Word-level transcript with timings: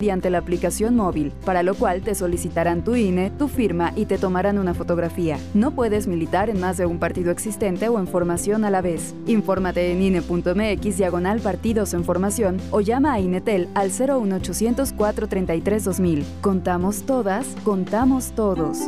mediante 0.00 0.28
la 0.28 0.38
aplicación 0.38 0.96
móvil, 0.96 1.30
para 1.44 1.62
lo 1.62 1.76
cual 1.76 2.02
te 2.02 2.16
solicitarán 2.16 2.82
tu 2.82 2.96
INE, 2.96 3.30
tu 3.30 3.46
firma 3.46 3.92
y 3.94 4.06
te 4.06 4.18
tomarán 4.18 4.58
una 4.58 4.74
fotografía. 4.74 5.38
No 5.54 5.70
puedes 5.70 6.08
militar 6.08 6.50
en 6.50 6.58
más 6.58 6.76
de 6.76 6.84
un 6.84 6.98
partido 6.98 7.30
existente 7.30 7.88
o 7.88 8.00
en 8.00 8.08
formación 8.08 8.64
a 8.64 8.70
la 8.70 8.80
vez. 8.80 9.14
Infórmate 9.28 9.92
en 9.92 10.02
INE.mx 10.02 10.96
diagonal 10.96 11.38
partidos 11.38 11.94
en 11.94 12.02
formación 12.02 12.60
o 12.72 12.80
llama 12.80 13.12
a 13.12 13.20
INETEL 13.20 13.68
al 13.74 13.90
01800 13.90 14.92
433 14.94 15.84
2000. 15.84 16.24
Contamos 16.40 17.06
todas, 17.06 17.46
contamos 17.62 18.32
todos. 18.34 18.78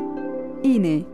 INE. 0.64 1.07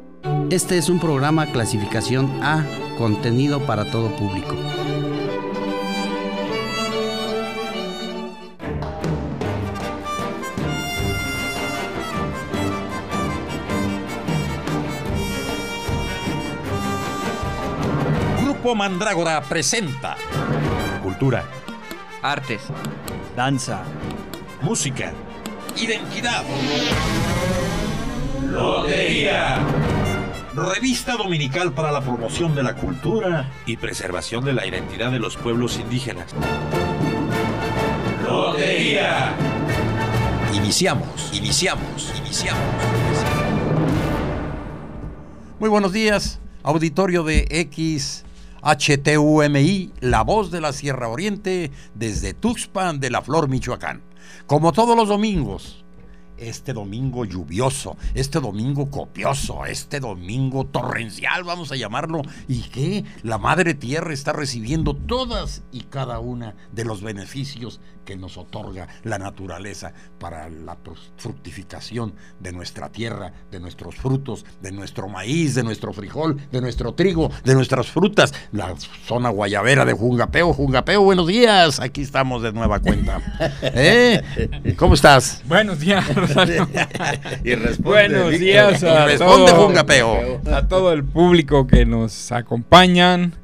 Este 0.48 0.78
es 0.78 0.88
un 0.88 1.00
programa 1.00 1.52
clasificación 1.52 2.30
A, 2.42 2.64
contenido 2.96 3.60
para 3.66 3.90
todo 3.90 4.08
público. 4.16 4.54
Grupo 18.72 18.84
Mandrágora 18.84 19.42
presenta 19.42 20.16
cultura, 21.02 21.44
artes, 22.22 22.62
danza, 23.36 23.82
música, 24.62 25.12
identidad. 25.76 26.42
Lotería. 28.50 29.58
Revista 30.54 31.18
dominical 31.18 31.74
para 31.74 31.92
la 31.92 32.00
promoción 32.00 32.54
de 32.54 32.62
la 32.62 32.74
cultura 32.74 33.52
y 33.66 33.76
preservación 33.76 34.42
de 34.46 34.54
la 34.54 34.66
identidad 34.66 35.10
de 35.10 35.18
los 35.18 35.36
pueblos 35.36 35.78
indígenas. 35.78 36.32
Lotería. 38.26 39.34
Iniciamos, 40.54 41.30
iniciamos, 41.34 42.10
iniciamos. 42.16 42.62
Muy 45.58 45.68
buenos 45.68 45.92
días, 45.92 46.40
auditorio 46.62 47.22
de 47.22 47.46
XHTUMI, 48.62 49.92
La 50.00 50.22
Voz 50.22 50.50
de 50.50 50.60
la 50.60 50.72
Sierra 50.72 51.08
Oriente, 51.08 51.70
desde 51.94 52.34
Tuxpan 52.34 53.00
de 53.00 53.10
la 53.10 53.22
Flor, 53.22 53.48
Michoacán. 53.48 54.02
Como 54.46 54.72
todos 54.72 54.96
los 54.96 55.08
domingos, 55.08 55.81
este 56.48 56.72
domingo 56.72 57.24
lluvioso, 57.24 57.96
este 58.14 58.40
domingo 58.40 58.90
copioso, 58.90 59.66
este 59.66 60.00
domingo 60.00 60.66
torrencial, 60.66 61.44
vamos 61.44 61.72
a 61.72 61.76
llamarlo, 61.76 62.22
y 62.48 62.62
que 62.62 63.04
la 63.22 63.38
Madre 63.38 63.74
Tierra 63.74 64.12
está 64.12 64.32
recibiendo 64.32 64.94
todas 64.94 65.62
y 65.72 65.82
cada 65.82 66.18
una 66.18 66.54
de 66.72 66.84
los 66.84 67.02
beneficios 67.02 67.80
que 68.04 68.16
nos 68.16 68.36
otorga 68.36 68.88
la 69.04 69.18
naturaleza 69.18 69.92
para 70.18 70.48
la 70.48 70.76
fructificación 71.16 72.14
de 72.40 72.52
nuestra 72.52 72.90
tierra, 72.90 73.32
de 73.50 73.60
nuestros 73.60 73.94
frutos, 73.94 74.44
de 74.60 74.72
nuestro 74.72 75.08
maíz, 75.08 75.54
de 75.54 75.62
nuestro 75.62 75.92
frijol, 75.92 76.40
de 76.50 76.60
nuestro 76.60 76.94
trigo, 76.94 77.30
de 77.44 77.54
nuestras 77.54 77.88
frutas, 77.88 78.34
la 78.52 78.74
zona 79.06 79.30
guayabera 79.30 79.84
de 79.84 79.92
Jungapeo. 79.92 80.52
Jungapeo, 80.52 81.02
buenos 81.02 81.26
días, 81.26 81.80
aquí 81.80 82.02
estamos 82.02 82.42
de 82.42 82.52
nueva 82.52 82.80
cuenta. 82.80 83.20
¿Eh? 83.62 84.74
¿Cómo 84.76 84.94
estás? 84.94 85.42
Buenos 85.46 85.80
días. 85.80 86.04
y 87.44 87.54
responde, 87.54 88.08
Buenos 88.08 88.30
días 88.38 88.82
a, 88.84 89.06
responde 89.06 89.52
todo, 89.52 90.40
a 90.54 90.68
todo 90.68 90.92
el 90.92 91.04
público 91.04 91.66
que 91.66 91.84
nos 91.84 92.32
acompañan 92.32 93.34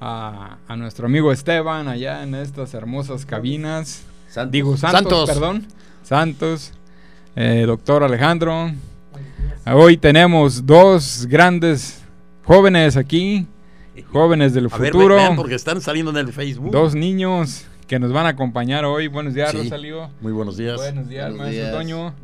a, 0.00 0.58
a, 0.68 0.76
nuestro 0.76 1.06
amigo 1.06 1.32
Esteban 1.32 1.88
allá 1.88 2.22
en 2.22 2.34
estas 2.34 2.74
hermosas 2.74 3.24
cabinas. 3.26 4.02
Santos. 4.28 4.52
Digo 4.52 4.76
Santos, 4.76 5.00
Santos. 5.00 5.30
perdón. 5.30 5.66
Santos, 6.02 6.72
eh, 7.36 7.64
doctor 7.66 8.02
Alejandro. 8.02 8.72
Hoy 9.66 9.96
tenemos 9.96 10.66
dos 10.66 11.26
grandes 11.26 12.02
jóvenes 12.44 12.96
aquí, 12.96 13.46
jóvenes 14.12 14.52
del 14.52 14.68
A 14.70 14.76
ver, 14.76 14.92
futuro. 14.92 15.14
vean, 15.16 15.36
porque 15.36 15.54
están 15.54 15.80
saliendo 15.80 16.10
en 16.10 16.18
el 16.18 16.32
Facebook. 16.32 16.70
Dos 16.70 16.94
niños 16.94 17.64
que 17.86 17.98
nos 17.98 18.12
van 18.12 18.26
a 18.26 18.30
acompañar 18.30 18.84
hoy. 18.84 19.08
Buenos 19.08 19.34
días, 19.34 19.50
Sí. 19.50 19.58
Rosalío. 19.58 20.10
Muy 20.20 20.32
buenos 20.32 20.56
días. 20.56 20.76
Buenos 20.76 21.08
días, 21.08 21.30
Buenos 21.30 21.38
maestro 21.46 21.64
días. 21.66 21.76
Toño. 21.76 22.14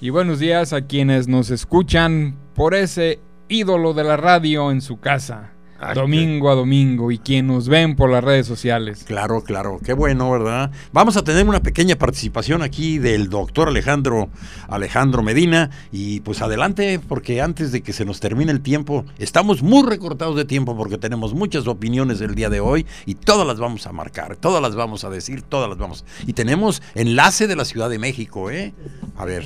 Y 0.00 0.10
buenos 0.10 0.38
días 0.38 0.72
a 0.72 0.82
quienes 0.82 1.28
nos 1.28 1.50
escuchan 1.50 2.34
por 2.54 2.74
ese 2.74 3.18
ídolo 3.48 3.92
de 3.92 4.04
la 4.04 4.16
radio 4.16 4.70
en 4.70 4.80
su 4.80 4.98
casa, 4.98 5.50
Ay, 5.82 5.94
domingo 5.94 6.50
a 6.50 6.54
domingo, 6.54 7.10
y 7.10 7.18
quien 7.18 7.46
nos 7.46 7.68
ven 7.68 7.96
por 7.96 8.10
las 8.10 8.22
redes 8.22 8.46
sociales. 8.46 9.04
Claro, 9.06 9.42
claro, 9.42 9.80
qué 9.84 9.94
bueno, 9.94 10.30
¿verdad? 10.30 10.70
Vamos 10.92 11.16
a 11.16 11.24
tener 11.24 11.48
una 11.48 11.62
pequeña 11.62 11.96
participación 11.96 12.60
aquí 12.62 12.98
del 12.98 13.30
doctor 13.30 13.68
Alejandro 13.68 14.28
Alejandro 14.68 15.22
Medina 15.22 15.70
y 15.90 16.20
pues 16.20 16.42
adelante 16.42 17.00
porque 17.08 17.40
antes 17.40 17.72
de 17.72 17.80
que 17.82 17.92
se 17.94 18.04
nos 18.04 18.20
termine 18.20 18.52
el 18.52 18.60
tiempo, 18.60 19.04
estamos 19.18 19.62
muy 19.62 19.88
recortados 19.88 20.36
de 20.36 20.44
tiempo 20.44 20.76
porque 20.76 20.98
tenemos 20.98 21.32
muchas 21.32 21.66
opiniones 21.66 22.20
el 22.20 22.34
día 22.34 22.50
de 22.50 22.60
hoy 22.60 22.84
y 23.06 23.14
todas 23.14 23.46
las 23.46 23.58
vamos 23.58 23.86
a 23.86 23.92
marcar, 23.92 24.36
todas 24.36 24.60
las 24.60 24.74
vamos 24.74 25.04
a 25.04 25.10
decir, 25.10 25.42
todas 25.42 25.68
las 25.68 25.78
vamos. 25.78 26.04
Y 26.26 26.34
tenemos 26.34 26.82
enlace 26.94 27.46
de 27.46 27.56
la 27.56 27.64
Ciudad 27.64 27.88
de 27.88 27.98
México, 27.98 28.50
¿eh? 28.50 28.74
A 29.16 29.24
ver. 29.24 29.44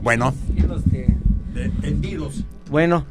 Bueno. 0.00 0.32
Bueno, 2.70 3.04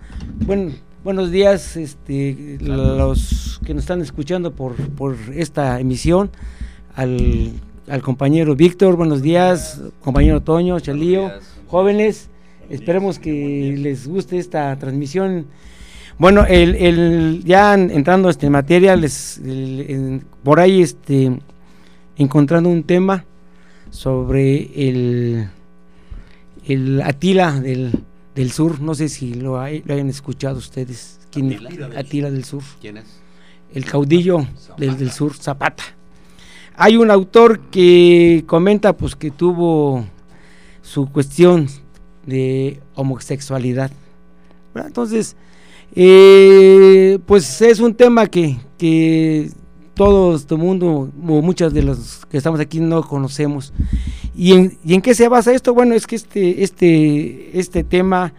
buen- 0.45 0.77
buenos 1.05 1.29
días, 1.31 1.77
este, 1.77 2.57
los 2.61 3.61
que 3.65 3.73
nos 3.73 3.83
están 3.83 4.01
escuchando 4.01 4.51
por, 4.51 4.75
por 4.75 5.15
esta 5.35 5.79
emisión, 5.79 6.31
al, 6.95 7.51
al 7.87 8.01
compañero 8.01 8.55
Víctor, 8.55 8.95
buenos 8.97 9.21
días, 9.21 9.81
compañero 10.01 10.41
Toño, 10.41 10.79
Chalío, 10.79 11.29
jóvenes, 11.67 12.29
esperemos 12.69 13.19
que 13.19 13.75
les 13.77 14.07
guste 14.07 14.37
esta 14.39 14.75
transmisión. 14.77 15.45
Bueno, 16.17 16.45
el, 16.47 16.75
el- 16.75 17.43
ya 17.45 17.73
en- 17.75 17.91
entrando 17.91 18.29
este, 18.29 18.47
en 18.47 18.53
materia, 18.53 18.95
les, 18.95 19.37
el- 19.39 19.85
en- 19.87 20.23
por 20.43 20.59
ahí 20.59 20.81
este, 20.81 21.37
encontrando 22.17 22.69
un 22.69 22.83
tema 22.83 23.25
sobre 23.91 24.69
el, 24.89 25.47
el 26.65 27.01
Atila 27.03 27.59
del, 27.59 27.91
del 28.35 28.51
Sur, 28.51 28.81
no 28.81 28.93
sé 28.95 29.09
si 29.09 29.33
lo, 29.33 29.59
hay- 29.59 29.81
lo 29.85 29.93
hayan 29.93 30.09
escuchado 30.09 30.57
ustedes. 30.57 31.19
¿Quién- 31.31 31.53
Atila. 31.53 31.89
Atila 31.97 32.31
del 32.31 32.43
Sur, 32.43 32.63
¿Quién 32.81 32.97
es? 32.97 33.05
el 33.73 33.85
caudillo 33.85 34.45
del, 34.77 34.97
del 34.97 35.11
Sur, 35.11 35.33
Zapata. 35.35 35.83
Hay 36.77 36.97
un 36.97 37.09
autor 37.11 37.59
que 37.71 38.43
comenta 38.47 38.93
pues 38.97 39.15
que 39.15 39.31
tuvo 39.31 40.05
su 40.81 41.07
cuestión 41.07 41.67
de 42.25 42.81
homosexualidad. 42.95 43.91
¿verdad? 44.73 44.87
Entonces, 44.89 45.35
eh, 45.95 47.17
pues 47.25 47.61
es 47.61 47.79
un 47.79 47.93
tema 47.95 48.27
que, 48.27 48.57
que 48.77 49.49
todo 49.93 50.35
este 50.35 50.55
mundo, 50.55 51.09
o 51.27 51.41
muchas 51.41 51.73
de 51.73 51.83
los 51.83 52.25
que 52.25 52.37
estamos 52.37 52.59
aquí 52.59 52.79
no 52.81 53.01
conocemos. 53.01 53.71
¿Y 54.35 54.53
en, 54.53 54.77
¿Y 54.83 54.93
en 54.95 55.01
qué 55.01 55.15
se 55.15 55.27
basa 55.27 55.53
esto? 55.53 55.73
Bueno, 55.73 55.95
es 55.95 56.07
que 56.07 56.15
este, 56.15 56.63
este, 56.63 57.57
este 57.57 57.83
tema 57.83 58.33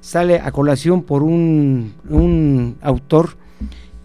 sale 0.00 0.38
a 0.38 0.52
colación 0.52 1.02
por 1.02 1.22
un, 1.22 1.94
un 2.08 2.76
autor 2.80 3.36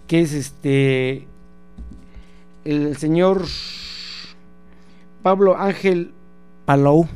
que 0.07 0.22
es 0.22 0.34
este 0.34 1.28
el 2.66 2.97
señor 2.97 3.45
Pablo 5.22 5.57
Ángel 5.57 6.11
Palou 6.66 7.07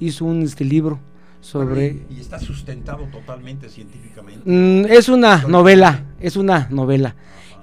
hizo 0.00 0.24
un 0.24 0.42
este 0.42 0.64
libro 0.64 0.98
sobre 1.40 2.02
Y 2.10 2.20
está 2.20 2.38
sustentado 2.38 3.04
totalmente 3.06 3.68
científicamente. 3.68 4.42
Mm, 4.44 4.84
es 4.90 5.08
una 5.08 5.44
novela, 5.48 6.04
es 6.20 6.36
una 6.36 6.68
novela. 6.70 7.14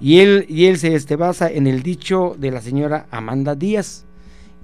Y 0.02 0.20
él, 0.20 0.46
y 0.50 0.66
él 0.66 0.78
se 0.78 0.96
este, 0.96 1.16
basa 1.16 1.50
en 1.50 1.68
el 1.68 1.84
dicho 1.84 2.36
de 2.38 2.52
la 2.52 2.62
señora 2.62 3.06
Amanda 3.12 3.56
Díaz, 3.56 4.06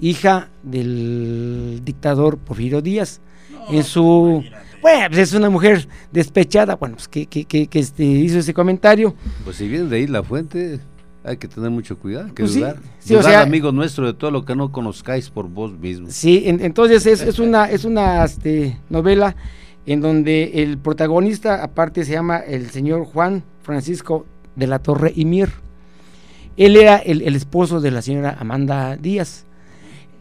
hija 0.02 0.50
del 0.64 1.82
dictador 1.86 2.38
Porfirio 2.38 2.82
Díaz. 2.82 3.22
en 3.70 3.84
su. 3.84 4.44
Bueno, 4.82 5.06
pues 5.10 5.20
es 5.20 5.34
una 5.34 5.50
mujer 5.52 5.88
despechada, 6.12 6.76
bueno, 6.76 6.96
pues 6.96 7.08
que, 7.08 7.28
que, 7.28 7.46
que, 7.46 7.68
que, 7.68 7.80
este, 7.80 8.04
hizo 8.04 8.40
ese 8.40 8.54
comentario. 8.54 9.14
Pues 9.44 9.58
si 9.58 9.68
viene 9.68 9.86
de 9.88 9.98
ahí 9.98 10.08
la 10.08 10.24
fuente, 10.24 10.80
hay 11.24 11.38
que 11.38 11.48
tener 11.48 11.70
mucho 11.70 12.00
cuidado, 12.00 12.26
hay 12.26 12.32
que 12.32 12.42
Pues 12.44 12.56
dudar. 12.56 12.78
sí, 12.98 13.14
o 13.14 13.20
Dudar, 13.20 13.32
sea- 13.32 13.42
amigo 13.44 13.72
nuestro, 13.72 14.08
de 14.08 14.16
todo 14.16 14.32
lo 14.32 14.44
que 14.44 14.56
no 14.56 14.72
conozcáis 14.72 15.30
por 15.30 15.48
vos 15.48 15.78
mismos. 15.78 16.14
Sí, 16.14 16.42
en- 16.48 16.66
entonces 16.66 17.06
es, 17.06 17.22
es 17.22 17.38
una, 17.38 17.70
es 17.70 17.86
una 17.86 18.26
este, 18.26 18.80
novela 18.90 19.36
en 19.86 20.02
donde 20.02 20.64
el 20.64 20.80
protagonista, 20.80 21.64
aparte, 21.64 22.04
se 22.04 22.14
llama 22.14 22.38
el 22.40 22.72
señor 22.72 23.06
Juan 23.06 23.44
Francisco 23.62 24.26
de 24.56 24.66
la 24.66 24.80
Torre 24.80 25.14
y 25.16 25.26
Mier. 25.26 25.52
Él 26.58 26.76
era 26.76 26.98
el, 26.98 27.22
el 27.22 27.36
esposo 27.36 27.82
de 27.82 27.92
la 27.92 28.02
señora 28.02 28.36
Amanda 28.40 28.98
Díaz, 28.98 29.46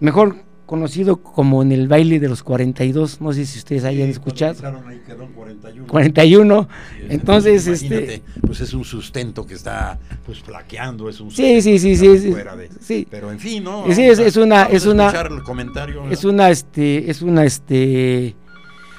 mejor 0.01 0.37
conocido 0.71 1.17
como 1.17 1.63
en 1.63 1.73
el 1.73 1.89
baile 1.89 2.21
de 2.21 2.29
los 2.29 2.45
42, 2.45 3.21
no 3.21 3.33
sé 3.33 3.45
si 3.45 3.59
ustedes 3.59 3.83
hayan 3.85 4.09
escuchado. 4.09 4.55
41. 5.35 5.87
41. 5.89 6.69
Entonces, 7.09 7.67
este 7.67 8.23
pues 8.47 8.61
es 8.61 8.73
un 8.73 8.85
sustento 8.85 9.45
que 9.45 9.55
está 9.55 9.99
pues 10.25 10.39
flaqueando, 10.39 11.09
es 11.09 11.21
un 11.21 11.33
Sí, 11.33 11.61
sí, 11.61 11.81
sí, 11.81 11.97
sí, 11.97 12.19
sí, 12.19 12.35
sí. 12.81 13.07
Pero 13.11 13.33
en 13.33 13.41
fin, 13.41 13.65
¿no? 13.65 13.85
Sí, 13.93 14.03
es, 14.03 14.21
es 14.21 14.37
una 14.37 14.65
es 14.65 14.87
una 14.87 15.11
el 15.11 15.43
comentario, 15.43 16.09
es 16.09 16.25
una 16.25 16.51
este 16.51 17.11
es 17.11 17.21
una 17.21 17.45
este 17.45 18.37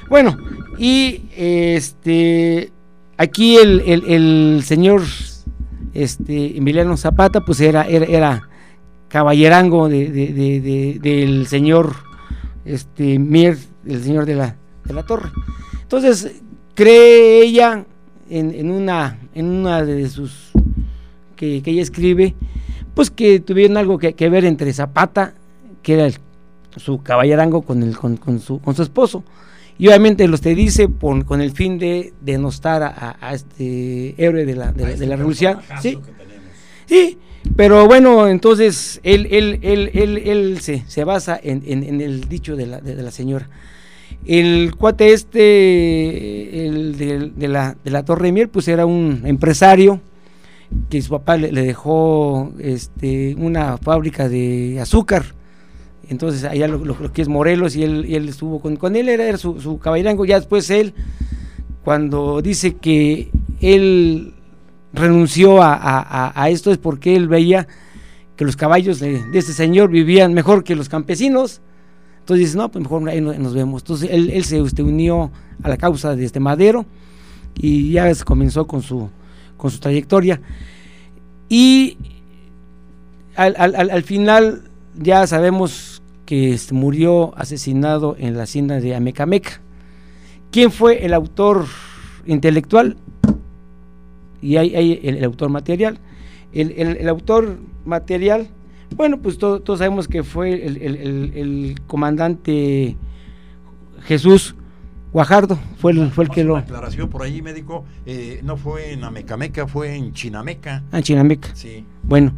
bueno, 0.09 0.38
y 0.77 1.21
este 1.38 2.69
aquí 3.15 3.56
el, 3.56 3.80
el, 3.86 4.03
el 4.07 4.63
señor 4.65 5.03
este 5.94 6.57
Emiliano 6.57 6.98
Zapata 6.98 7.39
pues 7.39 7.62
era 7.62 7.83
era, 7.88 8.06
era 8.06 8.50
caballerango 9.12 9.90
de, 9.90 11.00
del 11.02 11.48
señor 11.48 11.96
este, 12.63 13.19
Mier, 13.19 13.58
el 13.86 14.04
señor 14.04 14.25
de 14.25 14.36
la, 14.36 14.56
de 14.86 14.94
la 14.94 15.04
torre. 15.04 15.30
Entonces, 15.81 16.42
cree 16.74 17.44
ella 17.44 17.86
en, 18.30 18.72
una, 18.72 19.19
en 19.36 19.48
una 19.48 19.84
de 19.84 20.08
sus 20.10 20.52
que, 21.36 21.62
ella 21.66 21.81
escribe, 21.81 22.36
pues 22.94 23.12
que 23.12 23.40
tuvieron 23.40 23.78
algo 23.78 23.98
que, 23.98 24.30
ver 24.30 24.46
entre 24.46 24.72
Zapata, 24.74 25.34
que 25.81 25.96
era 25.96 26.10
su 26.78 27.02
caballerango 27.02 27.63
con, 27.63 27.84
el, 27.84 27.98
con, 27.98 28.40
su, 28.40 28.60
con 28.62 28.75
su 28.75 28.84
esposo. 28.84 29.24
Y 29.78 29.88
obviamente 29.88 30.28
los 30.28 30.42
te 30.42 30.54
dice 30.56 30.88
con 31.00 31.42
el 31.42 31.52
fin 31.52 31.80
de 31.80 32.13
denostar 32.22 32.84
a, 32.84 33.34
este 33.34 34.13
héroe 34.24 34.46
de 34.46 34.56
la, 34.56 34.72
de, 34.72 35.08
la 35.08 35.16
revolución. 35.16 35.60
Sí, 35.81 35.98
sí, 36.86 37.18
pero 37.56 37.88
bueno, 37.88 38.27
entonces 38.27 39.00
él, 39.03 39.27
él, 39.31 39.59
él, 39.62 39.89
él, 39.94 40.62
se, 40.62 40.83
se, 40.88 41.03
basa 41.03 41.39
en, 41.42 41.63
en, 41.65 42.01
el 42.01 42.27
dicho 42.30 42.56
de 42.56 42.65
la, 42.65 42.81
de, 42.81 42.95
la, 43.01 43.12
señora. 43.12 43.50
El 44.25 44.75
cuate 44.75 45.13
este, 45.13 46.65
el 46.68 46.98
de, 46.98 47.48
la, 47.48 47.75
de 47.83 47.92
la 47.92 48.06
Torre 48.06 48.31
Mier, 48.31 48.50
pues 48.50 48.68
era 48.68 48.86
un 48.86 49.24
empresario 49.25 50.00
que 50.89 51.01
su 51.01 51.09
papá 51.09 51.38
le, 51.38 51.51
dejó 51.51 52.53
este, 52.59 53.36
una 53.38 53.77
fábrica 53.77 54.30
de 54.30 54.80
azúcar. 54.80 55.25
Entonces 56.07 56.44
allá 56.44 56.68
lo, 56.68 56.83
lo, 56.83 57.12
que 57.13 57.21
es 57.21 57.27
Morelos 57.27 57.75
y 57.75 57.83
él, 57.83 58.06
y 58.07 58.15
él 58.15 58.30
estuvo 58.30 58.59
con, 58.59 58.75
con 58.75 58.95
él, 58.95 59.09
era, 59.09 59.25
era 59.25 59.38
su, 59.38 59.59
su 59.59 59.80
caballerango. 59.80 60.25
Ya 60.25 60.39
después 60.39 60.69
él, 60.69 60.94
cuando 61.83 62.42
dice 62.42 62.75
que 62.75 63.30
él 63.59 64.33
renunció 64.93 65.59
a, 65.61 66.47
esto 66.49 66.71
es 66.71 66.77
porque 66.77 67.15
él 67.15 67.27
veía 67.27 67.67
que 68.35 68.45
los 68.45 68.55
caballos 68.55 68.99
de, 68.99 69.21
este 69.33 69.53
señor 69.53 69.89
vivían 69.89 70.33
mejor 70.33 70.63
que 70.63 70.75
los 70.75 70.89
campesinos. 70.89 71.61
Entonces 72.19 72.47
dice, 72.47 72.57
no, 72.57 72.69
pues 72.69 72.83
mejor 72.83 73.07
ahí 73.09 73.21
nos 73.21 73.53
vemos. 73.53 73.81
Entonces 73.83 74.09
él, 74.11 74.43
se 74.43 74.59
este, 74.59 74.83
unió 74.83 75.31
a 75.63 75.69
la 75.69 75.77
causa 75.77 76.15
de 76.15 76.25
este 76.25 76.39
Madero 76.39 76.85
y 77.55 77.91
ya 77.91 78.13
se 78.13 78.23
comenzó 78.23 78.67
con 78.67 78.81
su, 78.81 79.09
con 79.57 79.71
su 79.71 79.79
trayectoria. 79.79 80.41
Y 81.49 81.97
al, 83.35 84.03
final 84.03 84.63
ya 84.95 85.25
sabemos 85.27 86.01
que 86.25 86.53
este, 86.53 86.73
murió 86.73 87.38
asesinado 87.38 88.15
en 88.17 88.38
la 88.38 88.43
hacienda 88.43 88.79
de 88.79 88.95
Amecameca. 88.95 89.61
¿Quién 90.51 90.71
fue 90.71 91.05
el 91.05 91.13
autor 91.13 91.65
intelectual? 92.25 92.97
Y 94.41 94.57
hay, 94.57 94.99
el, 95.03 95.23
autor 95.23 95.49
material. 95.49 95.99
El, 96.53 97.07
autor 97.07 97.57
material, 97.85 98.47
bueno, 98.95 99.21
pues 99.21 99.38
todos 99.38 99.79
sabemos 99.79 100.07
que 100.07 100.23
fue 100.23 100.65
el, 100.65 101.75
comandante 101.88 102.97
Jesús 104.03 104.55
Guajardo, 105.13 105.59
fue 105.77 105.91
el, 105.91 106.09
fue 106.11 106.23
el 106.23 106.29
que 106.29 106.43
lo... 106.45 106.55
aclaración 106.55 107.09
por 107.09 107.23
ahí, 107.23 107.41
médico, 107.41 107.83
eh, 108.05 108.39
no 108.43 108.55
fue 108.55 108.93
en 108.93 109.03
Amecameca, 109.03 109.67
fue 109.67 109.93
en 109.93 110.13
Chinameca. 110.13 110.83
Ah, 110.89 110.99
en 110.99 111.03
Chinameca. 111.03 111.53
Sí. 111.53 111.85
Bueno. 112.01 112.33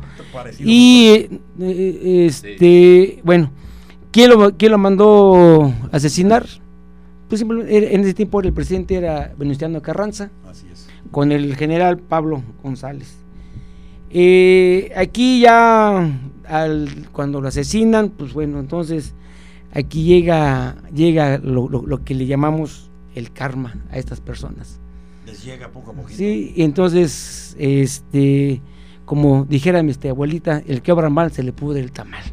Y, 0.60 1.30
eh, 1.60 2.26
este, 2.26 3.22
bueno, 3.24 3.52
¿quién 4.12 4.32
lo, 4.32 4.58
¿quién 4.58 4.72
lo 4.72 4.80
mandó 4.80 5.72
asesinar? 5.92 6.48
Pues 7.30 7.40
simplemente, 7.40 7.94
en 7.94 8.02
ese 8.02 8.16
tiempo 8.16 8.42
el 8.42 8.54
presidente 8.54 8.96
era 8.96 9.32
Venustiano 9.38 9.80
Carranza. 9.80 10.32
Así 10.50 10.66
es 10.72 10.73
con 11.14 11.32
el 11.32 11.56
general 11.56 12.00
Pablo 12.00 12.42
González. 12.64 13.16
Eh, 14.10 14.92
aquí 14.98 15.42
ya 15.42 16.12
al, 16.48 17.08
cuando 17.12 17.40
lo 17.40 17.48
asesinan, 17.48 18.10
pues 18.10 18.34
bueno, 18.34 18.60
entonces 18.60 19.14
aquí 19.72 20.04
llega, 20.04 20.76
llega 20.92 21.38
lo, 21.38 22.04
que 22.04 22.16
le 22.16 22.26
llamamos 22.26 22.90
el 23.14 23.32
karma 23.32 23.76
a 23.92 24.00
estas 24.00 24.22
personas. 24.22 24.80
Les 25.28 25.46
llega 25.46 25.70
poco 25.70 25.92
a 25.92 25.94
poco. 25.94 26.10
Sí, 26.10 26.52
y 26.56 26.64
entonces, 26.64 27.56
este, 27.60 28.60
como 29.06 29.46
dijera 29.46 29.84
mi 29.84 29.92
este, 29.92 30.10
abuelita, 30.10 30.64
el 30.66 30.82
que 30.82 30.92
obra 30.92 31.12
mal 31.12 31.32
se 31.32 31.44
le 31.44 31.54
pudre 31.54 31.80
el 31.80 31.92
tamal. 31.92 32.24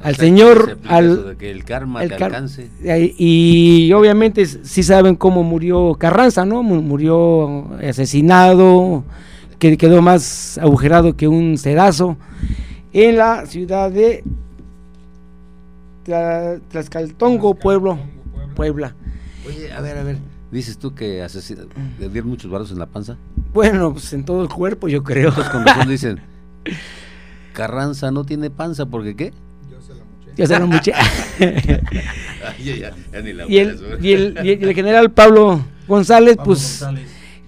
Al 0.00 0.14
Señor, 0.14 0.78
al 0.86 1.36
que 1.38 1.50
el 1.50 1.64
karma 1.64 2.00
alcance. 2.00 2.70
Y, 3.18 3.92
obviamente 3.92 4.46
sí 4.46 4.82
saben 4.82 5.16
cómo 5.16 5.42
murió 5.42 5.94
Carranza, 5.94 6.44
¿no? 6.44 6.62
Murió 6.62 7.68
asesinado, 7.82 9.04
que 9.58 9.76
quedó 9.76 10.00
más 10.02 10.58
agujerado 10.58 11.16
que 11.16 11.26
un 11.26 11.58
sedazo 11.58 12.16
en 12.92 13.16
la 13.16 13.46
ciudad 13.46 13.90
de 13.90 14.24
Tlaxcaltongo, 16.04 17.54
pueblo, 17.54 17.98
Puebla. 18.54 18.94
Oye, 19.46 19.72
a 19.72 19.80
ver, 19.80 19.98
a 19.98 20.02
ver, 20.02 20.16
dices 20.50 20.78
tú 20.78 20.94
que 20.94 21.26
le 21.98 22.08
dieron 22.08 22.30
muchos 22.30 22.50
balos 22.50 22.70
en 22.70 22.78
la 22.78 22.86
panza. 22.86 23.16
Bueno, 23.52 23.92
pues 23.92 24.12
en 24.12 24.24
todo 24.24 24.42
el 24.42 24.48
cuerpo, 24.48 24.88
yo 24.88 25.02
creo. 25.02 25.28
Entonces, 25.30 25.52
con 25.52 25.66
razón 25.66 25.88
dicen, 25.88 26.20
Carranza 27.52 28.10
no 28.10 28.24
tiene 28.24 28.50
panza, 28.50 28.86
¿porque 28.86 29.16
qué? 29.16 29.32
Ya 30.38 30.46
se 30.46 30.58
lo 30.58 30.66
mucho. 30.68 30.92
y, 32.58 33.58
el, 33.58 34.74
general 34.74 35.10
Pablo 35.10 35.64
González, 35.88 36.36
pues 36.42 36.86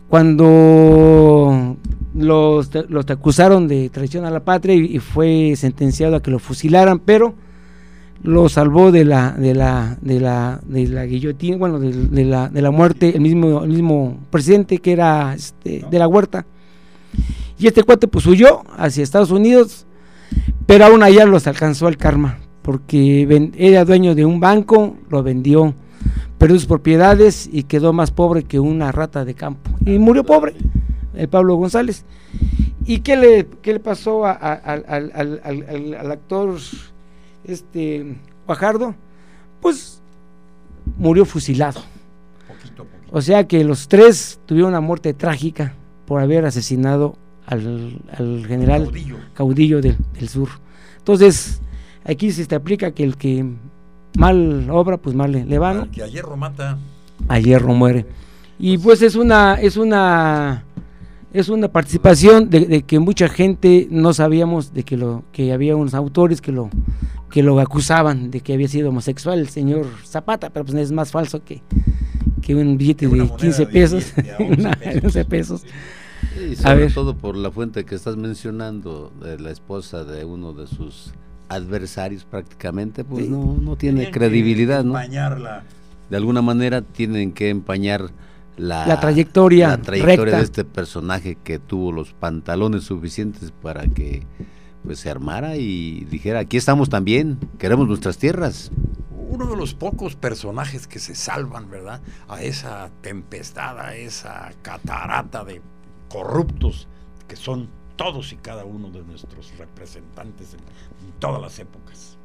cuando 0.08 1.76
los, 2.14 2.70
los 2.88 3.10
acusaron 3.10 3.68
de 3.68 3.88
traición 3.90 4.24
a 4.24 4.30
la 4.30 4.40
patria 4.40 4.74
y, 4.74 4.98
fue 4.98 5.54
sentenciado 5.56 6.16
a 6.16 6.22
que 6.22 6.32
lo 6.32 6.40
fusilaran, 6.40 6.98
pero 6.98 7.34
lo 8.22 8.48
salvó 8.50 8.92
de 8.92 9.06
la 9.06 9.30
de 9.32 9.54
la 9.54 9.96
de 10.02 10.20
la 10.20 10.60
de 10.66 10.88
la 10.88 11.06
guillotina, 11.06 11.56
bueno, 11.56 11.78
de, 11.78 12.24
la, 12.24 12.48
de 12.48 12.60
la 12.60 12.70
muerte 12.70 13.14
el 13.14 13.22
mismo 13.22 13.62
el 13.62 13.70
mismo 13.70 14.18
presidente 14.30 14.78
que 14.78 14.92
era 14.92 15.32
este, 15.34 15.86
de 15.88 15.98
la 15.98 16.08
Huerta. 16.08 16.44
Y 17.56 17.66
este 17.66 17.82
cuate 17.82 18.08
pues 18.08 18.26
huyó 18.26 18.62
hacia 18.76 19.02
Estados 19.02 19.30
Unidos, 19.30 19.86
pero 20.66 20.86
aún 20.86 21.02
allá 21.02 21.24
los 21.24 21.46
alcanzó 21.46 21.88
el 21.88 21.96
karma 21.96 22.38
porque 22.62 23.50
era 23.56 23.84
dueño 23.84 24.14
de 24.14 24.24
un 24.24 24.40
banco, 24.40 24.96
lo 25.08 25.22
vendió, 25.22 25.74
perdió 26.38 26.56
sus 26.56 26.66
propiedades 26.66 27.48
y 27.50 27.64
quedó 27.64 27.92
más 27.92 28.10
pobre 28.10 28.44
que 28.44 28.60
una 28.60 28.92
rata 28.92 29.24
de 29.24 29.34
campo. 29.34 29.70
Y 29.84 29.98
murió 29.98 30.24
pobre, 30.24 30.54
el 31.14 31.28
Pablo 31.28 31.56
González. 31.56 32.04
¿Y 32.84 33.00
qué 33.00 33.16
le, 33.16 33.46
qué 33.62 33.74
le 33.74 33.80
pasó 33.80 34.26
al, 34.26 36.10
actor 36.10 36.56
este 37.44 38.16
Guajardo? 38.46 38.94
Pues 39.60 40.00
murió 40.98 41.24
fusilado. 41.24 41.82
O 43.12 43.20
sea 43.20 43.46
que 43.46 43.64
los 43.64 43.88
tres 43.88 44.38
tuvieron 44.46 44.70
una 44.70 44.80
muerte 44.80 45.14
trágica 45.14 45.74
por 46.06 46.20
haber 46.20 46.44
asesinado 46.44 47.16
al, 47.46 48.00
general 48.46 48.90
caudillo, 49.34 49.80
del, 49.80 49.96
del 50.14 50.28
sur. 50.28 50.48
Entonces, 50.98 51.60
Aquí 52.10 52.32
se 52.32 52.44
te 52.46 52.56
aplica 52.56 52.90
que 52.90 53.04
el 53.04 53.16
que 53.16 53.46
mal 54.18 54.68
obra, 54.70 54.96
pues 54.96 55.14
mal 55.14 55.30
le, 55.30 55.58
va, 55.58 55.74
¿no? 55.74 55.90
que 55.90 56.02
a 56.02 56.08
hierro 56.08 56.36
mata. 56.36 56.76
A 57.28 57.38
hierro 57.38 57.72
muere. 57.72 58.06
Y 58.58 58.78
pues, 58.78 59.00
es 59.02 59.14
una, 59.14 59.54
es 59.54 59.76
una, 59.76 60.64
es 61.32 61.48
una 61.48 61.68
participación 61.68 62.50
de, 62.50 62.82
que 62.82 62.98
mucha 62.98 63.28
gente 63.28 63.86
no 63.90 64.12
sabíamos 64.12 64.74
de 64.74 64.82
que 64.82 64.96
lo, 64.96 65.22
que 65.32 65.52
había 65.52 65.76
unos 65.76 65.94
autores 65.94 66.40
que 66.40 66.50
lo, 66.50 66.68
que 67.30 67.44
lo 67.44 67.60
acusaban 67.60 68.32
de 68.32 68.40
que 68.40 68.54
había 68.54 68.68
sido 68.68 68.88
homosexual 68.88 69.38
el 69.38 69.48
señor 69.48 69.86
Zapata, 70.04 70.50
pero 70.50 70.64
pues 70.64 70.76
es 70.78 70.90
más 70.90 71.12
falso 71.12 71.44
que, 71.44 71.62
que 72.42 72.56
un 72.56 72.76
billete 72.76 73.06
de 73.06 73.28
15 73.28 73.66
pesos, 73.66 74.12
de 74.16 75.00
11 75.04 75.24
pesos. 75.26 75.62
Y 76.50 76.56
sobre 76.56 76.90
todo 76.90 77.16
por 77.16 77.36
la 77.36 77.50
fuente 77.50 77.84
que 77.84 77.94
estás 77.94 78.16
mencionando, 78.16 79.12
de 79.22 79.38
la 79.38 79.50
esposa 79.50 80.04
de 80.04 80.24
uno 80.24 80.52
de 80.52 80.66
sus 80.66 81.12
adversarios 81.50 82.24
prácticamente, 82.24 83.04
pues 83.04 83.28
no, 83.28 83.58
no 83.60 83.76
tiene 83.76 84.10
credibilidad, 84.10 84.84
¿no? 84.84 84.94
De 86.08 86.16
alguna 86.16 86.42
manera 86.42 86.80
tienen 86.80 87.32
que 87.32 87.50
empañar 87.50 88.10
la, 88.56 89.00
trayectoria, 89.00 89.68
la 89.68 89.78
trayectoria 89.78 90.36
de 90.36 90.42
este 90.42 90.64
personaje 90.64 91.36
que 91.42 91.58
tuvo 91.58 91.92
los 91.92 92.12
pantalones 92.12 92.84
suficientes 92.84 93.52
para 93.62 93.86
que 93.88 94.24
pues 94.84 95.00
se 95.00 95.10
armara 95.10 95.56
y 95.56 96.04
dijera, 96.04 96.38
aquí 96.40 96.56
estamos 96.56 96.88
también, 96.88 97.38
queremos 97.58 97.88
nuestras 97.88 98.16
tierras. 98.16 98.70
Uno 99.28 99.46
de 99.46 99.56
los 99.56 99.74
pocos 99.74 100.14
personajes 100.14 100.86
que 100.86 101.00
se 101.00 101.14
salvan, 101.14 101.68
¿verdad? 101.68 102.00
A 102.28 102.42
esa 102.42 102.90
tempestad, 103.00 103.78
a 103.78 103.96
esa 103.96 104.52
catarata 104.62 105.44
de 105.44 105.60
corruptos 106.08 106.86
que 107.28 107.36
son 107.36 107.68
todos 108.00 108.32
y 108.32 108.36
cada 108.36 108.64
uno 108.64 108.88
de 108.88 109.02
nuestros 109.02 109.52
representantes 109.58 110.54
en 110.54 110.60
todas 111.18 111.42
las 111.42 111.58
épocas. 111.58 112.16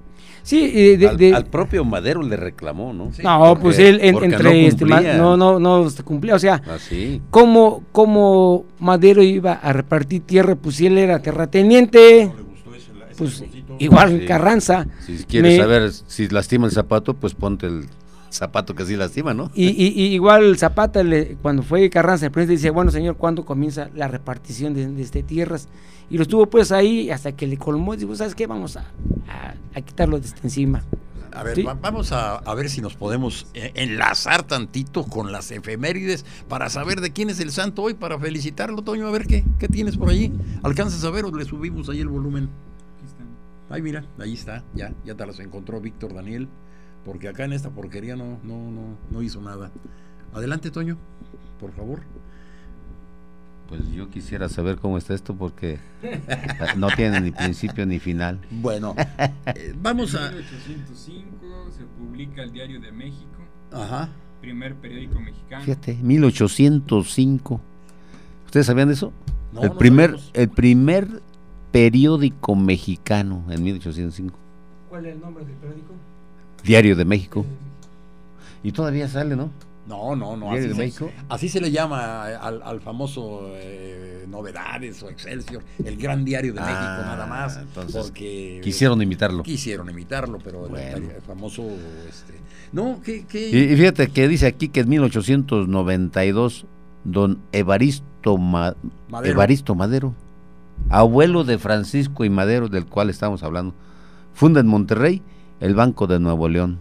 Sí, 0.41 0.97
al, 1.33 1.47
propio 1.47 1.83
Madero 1.83 2.21
le 2.21 2.37
reclamó, 2.37 2.93
¿no? 2.93 3.11
no, 3.21 3.59
pues 3.59 3.77
él 3.79 3.99
entre 4.01 4.67
este, 4.67 4.85
no, 4.85 5.35
no, 5.35 5.59
no 5.59 5.85
cumplía, 6.05 6.35
o 6.35 6.39
sea, 6.39 6.61
ah, 6.65 6.77
¿cómo, 7.29 7.83
¿cómo, 7.91 8.63
Madero 8.79 9.21
iba 9.21 9.51
a 9.53 9.73
repartir 9.73 10.21
tierra? 10.21 10.55
Pues 10.55 10.77
si 10.77 10.85
él 10.85 10.97
era 10.97 11.19
terrateniente, 11.19 12.31
pues 13.17 13.43
igual 13.77 14.23
Carranza. 14.25 14.87
Si 15.05 15.25
quieres 15.25 15.57
saber 15.57 15.91
si 15.91 16.29
lastima 16.29 16.67
el 16.67 16.71
zapato, 16.71 17.15
pues 17.15 17.33
ponte 17.33 17.67
el 17.67 17.87
zapato 18.29 18.75
que 18.75 18.85
sí 18.85 18.95
lastima, 18.95 19.33
¿no? 19.33 19.51
Y, 19.53 19.69
igual 20.13 20.57
Zapata, 20.57 21.03
le, 21.03 21.37
cuando 21.41 21.63
fue 21.63 21.89
Carranza, 21.89 22.25
el 22.25 22.31
presidente 22.31 22.57
dice, 22.57 22.69
bueno 22.69 22.91
señor, 22.91 23.17
¿cuándo 23.17 23.45
comienza 23.45 23.89
la 23.95 24.07
repartición 24.07 24.73
de, 24.73 24.87
de 24.87 25.01
este, 25.01 25.23
tierras? 25.23 25.67
Y 26.09 26.17
lo 26.17 26.23
estuvo 26.23 26.45
pues 26.45 26.71
ahí 26.71 27.09
hasta 27.09 27.31
que 27.31 27.47
le 27.47 27.57
colmó 27.57 27.93
y 27.93 27.97
dijo, 27.97 28.15
¿sabes 28.15 28.35
qué? 28.35 28.47
Vamos 28.47 28.77
a, 28.77 28.85
a, 29.73 29.81
quitarlo 29.81 30.19
de 30.19 30.27
este 30.27 30.41
encima. 30.43 30.83
A 31.33 31.43
ver, 31.43 31.63
vamos 31.81 32.13
a, 32.13 32.41
ver 32.55 32.69
si 32.69 32.79
nos 32.79 32.95
podemos 32.95 33.47
eh, 33.53 33.71
enlazar 33.75 34.43
tantito 34.43 35.03
con 35.03 35.33
las 35.33 35.51
efemérides 35.51 36.23
para 36.47 36.69
saber 36.69 37.01
de 37.01 37.11
quién 37.11 37.29
es 37.29 37.41
el 37.41 37.51
santo 37.51 37.81
hoy, 37.81 37.93
para 37.93 38.17
felicitarlo, 38.17 38.83
Toño. 38.83 39.05
A 39.05 39.11
ver 39.11 39.27
qué, 39.27 39.43
qué 39.59 39.67
tienes 39.67 39.97
por 39.97 40.09
allí. 40.09 40.31
¿Alcanzas 40.63 41.03
a 41.03 41.09
ver 41.09 41.25
o 41.25 41.35
le 41.35 41.43
subimos 41.43 41.89
ahí 41.89 41.99
el 41.99 42.07
volumen? 42.07 42.49
Ay, 43.69 43.81
mira, 43.81 44.05
ahí 44.19 44.33
está, 44.33 44.63
ya, 44.75 44.93
ya 45.03 45.15
te 45.15 45.25
las 45.25 45.39
encontró 45.39 45.81
Víctor 45.81 46.13
Daniel, 46.13 46.47
porque 47.05 47.29
acá 47.29 47.45
en 47.45 47.53
esta 47.53 47.69
porquería 47.69 48.15
no, 48.15 48.39
no, 48.43 48.71
no, 48.71 48.97
no 49.11 49.21
hizo 49.21 49.39
nada. 49.39 49.71
Adelante, 50.33 50.71
Toño, 50.71 50.97
por 51.59 51.71
favor. 51.71 52.01
Pues 53.69 53.87
yo 53.91 54.09
quisiera 54.09 54.49
saber 54.49 54.77
cómo 54.77 54.97
está 54.97 55.13
esto 55.13 55.35
porque 55.35 55.79
no 56.77 56.87
tiene 56.95 57.21
ni 57.21 57.31
principio 57.31 57.85
ni 57.85 57.99
final. 57.99 58.39
Bueno, 58.49 58.95
eh, 59.55 59.73
vamos 59.79 60.15
a... 60.15 60.29
En 60.29 60.35
1805 60.35 61.71
se 61.71 61.83
publica 61.83 62.43
el 62.43 62.51
Diario 62.51 62.79
de 62.81 62.91
México. 62.91 63.37
Ajá. 63.71 64.09
Primer 64.41 64.75
periódico 64.75 65.19
mexicano. 65.19 65.63
Fíjate, 65.63 65.95
1805. 65.95 67.61
¿Ustedes 68.45 68.65
sabían 68.65 68.87
de 68.87 68.93
eso? 68.95 69.13
No, 69.53 69.63
el, 69.63 69.71
primer, 69.71 70.15
el 70.33 70.49
primer 70.49 71.21
periódico 71.71 72.55
mexicano 72.55 73.43
en 73.49 73.63
1805. 73.63 74.37
¿Cuál 74.89 75.05
es 75.07 75.13
el 75.13 75.21
nombre 75.21 75.45
del 75.45 75.55
periódico? 75.55 75.93
Diario 76.65 76.95
de 76.95 77.05
México. 77.05 77.45
Y 78.63 78.71
todavía 78.71 79.07
sale, 79.07 79.35
¿no? 79.35 79.51
No, 79.87 80.15
no, 80.15 80.35
no. 80.35 80.51
Así, 80.51 80.73
se, 80.73 81.11
así 81.29 81.49
se 81.49 81.61
le 81.61 81.69
llama 81.69 82.25
al, 82.25 82.81
famoso 82.81 83.51
eh, 83.53 84.25
Novedades 84.27 85.03
o 85.03 85.09
Excelsior, 85.11 85.61
el 85.83 85.95
gran 85.97 86.25
diario 86.25 86.53
de 86.53 86.61
México, 86.61 86.79
ah, 86.79 87.03
nada 87.05 87.27
más. 87.27 87.59
porque 87.93 88.61
quisieron 88.63 88.99
imitarlo. 89.01 89.43
Quisieron 89.43 89.87
imitarlo, 89.91 90.39
pero 90.43 90.65
el, 90.75 91.21
famoso. 91.27 91.67
Este, 92.09 92.33
no, 92.71 92.99
que. 93.03 93.23
Y, 93.31 93.75
fíjate 93.75 94.07
que 94.07 94.27
dice 94.27 94.47
aquí 94.47 94.69
que 94.69 94.79
en 94.79 94.89
1892, 94.89 96.65
don 97.03 97.37
Evaristo, 97.51 98.37
Madero. 98.39 98.75
Evaristo 99.23 99.75
Madero, 99.75 100.15
abuelo 100.89 101.43
de 101.43 101.59
Francisco 101.59 102.25
y 102.25 102.31
Madero, 102.31 102.69
del 102.69 102.87
cual 102.87 103.11
estamos 103.11 103.43
hablando, 103.43 103.75
funda 104.33 104.61
en 104.61 104.67
Monterrey 104.67 105.21
el 105.59 105.75
Banco 105.75 106.07
de 106.07 106.19
Nuevo 106.19 106.47
León. 106.47 106.79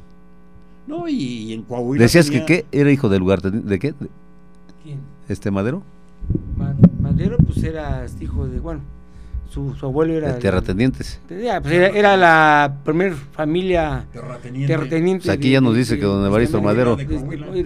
No, 0.87 1.09
y, 1.09 1.53
en 1.53 1.63
Coahuila. 1.63 2.03
¿Decías 2.03 2.31
que 2.31 2.45
qué? 2.45 2.67
¿Era 2.73 2.91
hijo 2.91 3.09
del 3.09 3.21
lugar? 3.21 3.41
¿De 3.41 3.79
qué? 3.79 3.95
¿Quién? 4.83 4.99
¿Este 5.29 5.51
Madero? 5.51 5.83
Madero, 7.01 7.37
pues 7.39 7.63
era 7.63 8.07
hijo 8.21 8.47
de. 8.47 8.61
Bueno, 8.61 8.81
su, 9.51 9.75
abuelo 9.83 10.15
era. 10.15 10.35
De 10.35 10.41
terratenientes. 10.41 11.21
Pues 11.29 11.43
era, 11.43 12.17
la 12.17 12.79
primer 12.85 13.15
familia 13.15 14.07
terrateniente. 14.13 14.73
terrateniente 14.73 15.25
pues 15.27 15.37
aquí 15.37 15.53
ya 15.53 15.61
nos 15.61 15.75
dice 15.75 15.99
que 15.99 16.05
don 16.05 16.25
Evaristo 16.25 16.61
Madero 16.61 16.97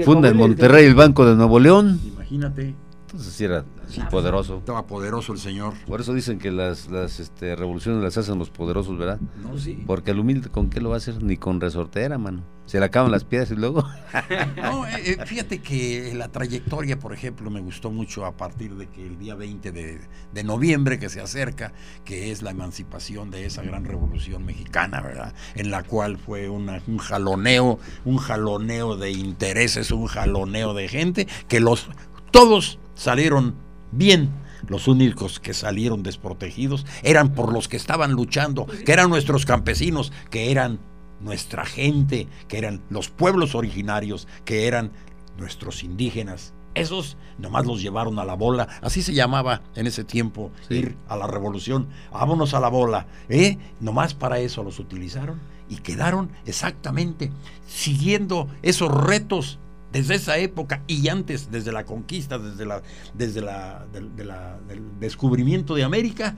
funda 0.04 0.28
en 0.28 0.36
Monterrey 0.36 0.86
el 0.86 0.94
Banco 0.94 1.26
de 1.26 1.34
Nuevo 1.34 1.58
León. 1.58 2.00
Imagínate. 2.04 2.74
Entonces 3.08 3.32
sí 3.32 3.44
era 3.44 3.64
poderoso. 4.10 4.58
Estaba 4.58 4.86
poderoso 4.86 5.32
el 5.32 5.38
señor. 5.38 5.72
Por 5.86 6.02
eso 6.02 6.12
dicen 6.12 6.38
que 6.38 6.50
las, 6.50 6.88
las 6.90 7.20
este, 7.20 7.56
revoluciones 7.56 8.02
las 8.02 8.18
hacen 8.18 8.38
los 8.38 8.50
poderosos, 8.50 8.98
¿verdad? 8.98 9.18
No, 9.42 9.56
sí. 9.56 9.82
Porque 9.86 10.10
el 10.10 10.18
humilde, 10.18 10.50
¿con 10.50 10.68
qué 10.68 10.82
lo 10.82 10.90
va 10.90 10.96
a 10.96 10.98
hacer? 10.98 11.22
Ni 11.22 11.38
con 11.38 11.58
resortera, 11.58 12.18
mano. 12.18 12.44
Se 12.66 12.78
le 12.78 12.84
acaban 12.84 13.10
las 13.10 13.24
piedras 13.24 13.50
y 13.50 13.54
luego. 13.54 13.82
no, 14.58 14.86
eh, 14.86 15.16
eh, 15.18 15.24
fíjate 15.24 15.60
que 15.62 16.12
la 16.14 16.28
trayectoria, 16.28 16.98
por 16.98 17.14
ejemplo, 17.14 17.50
me 17.50 17.60
gustó 17.60 17.90
mucho 17.90 18.26
a 18.26 18.36
partir 18.36 18.74
de 18.74 18.88
que 18.88 19.06
el 19.06 19.18
día 19.18 19.34
20 19.34 19.72
de, 19.72 20.00
de 20.34 20.44
noviembre 20.44 20.98
que 20.98 21.08
se 21.08 21.22
acerca, 21.22 21.72
que 22.04 22.30
es 22.30 22.42
la 22.42 22.50
emancipación 22.50 23.30
de 23.30 23.46
esa 23.46 23.62
gran 23.62 23.86
revolución 23.86 24.44
mexicana, 24.44 25.00
¿verdad? 25.00 25.32
En 25.54 25.70
la 25.70 25.82
cual 25.82 26.18
fue 26.18 26.50
una, 26.50 26.82
un 26.86 26.98
jaloneo, 26.98 27.78
un 28.04 28.18
jaloneo 28.18 28.98
de 28.98 29.12
intereses, 29.12 29.92
un 29.92 30.08
jaloneo 30.08 30.74
de 30.74 30.88
gente, 30.88 31.26
que 31.48 31.60
los 31.60 31.88
todos 32.30 32.78
salieron 32.98 33.54
bien. 33.92 34.28
Los 34.66 34.88
únicos 34.88 35.38
que 35.38 35.54
salieron 35.54 36.02
desprotegidos 36.02 36.84
eran 37.04 37.32
por 37.32 37.52
los 37.52 37.68
que 37.68 37.76
estaban 37.76 38.12
luchando, 38.12 38.66
que 38.84 38.92
eran 38.92 39.08
nuestros 39.08 39.46
campesinos, 39.46 40.12
que 40.30 40.50
eran 40.50 40.80
nuestra 41.20 41.64
gente, 41.64 42.26
que 42.48 42.58
eran 42.58 42.82
los 42.90 43.08
pueblos 43.08 43.54
originarios, 43.54 44.26
que 44.44 44.66
eran 44.66 44.90
nuestros 45.38 45.84
indígenas. 45.84 46.52
Esos 46.74 47.16
nomás 47.38 47.66
los 47.66 47.80
llevaron 47.80 48.18
a 48.18 48.24
la 48.24 48.34
bola, 48.34 48.68
así 48.82 49.00
se 49.02 49.14
llamaba 49.14 49.62
en 49.76 49.86
ese 49.86 50.04
tiempo 50.04 50.50
ir 50.68 50.96
a 51.08 51.16
la 51.16 51.28
revolución. 51.28 51.88
Vámonos 52.12 52.52
a 52.52 52.60
la 52.60 52.68
bola, 52.68 53.06
¿eh? 53.28 53.58
Nomás 53.80 54.14
para 54.14 54.40
eso 54.40 54.64
los 54.64 54.80
utilizaron 54.80 55.40
y 55.68 55.76
quedaron 55.76 56.30
exactamente 56.46 57.30
siguiendo 57.66 58.48
esos 58.62 58.92
retos 58.92 59.58
desde 59.92 60.16
esa 60.16 60.38
época 60.38 60.83
y 60.87 61.09
antes, 61.09 61.50
desde 61.50 61.73
la 61.73 61.85
conquista, 61.85 62.38
desde, 62.38 62.66
la, 62.66 62.83
desde 63.14 63.40
la, 63.40 63.87
del 63.90 64.83
descubrimiento 65.00 65.75
de 65.75 65.85
América, 65.85 66.37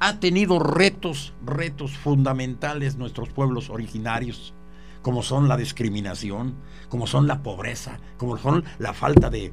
ha 0.00 0.18
tenido 0.18 0.58
retos, 0.58 1.32
retos 1.44 1.96
fundamentales 1.96 2.96
nuestros 2.96 3.28
pueblos 3.28 3.70
originarios 3.70 4.54
como 5.04 5.22
son 5.22 5.48
la 5.48 5.58
discriminación, 5.58 6.54
como 6.88 7.06
son 7.06 7.26
la 7.26 7.42
pobreza, 7.42 7.98
como 8.16 8.38
son 8.38 8.64
la 8.78 8.94
falta 8.94 9.28
de, 9.28 9.52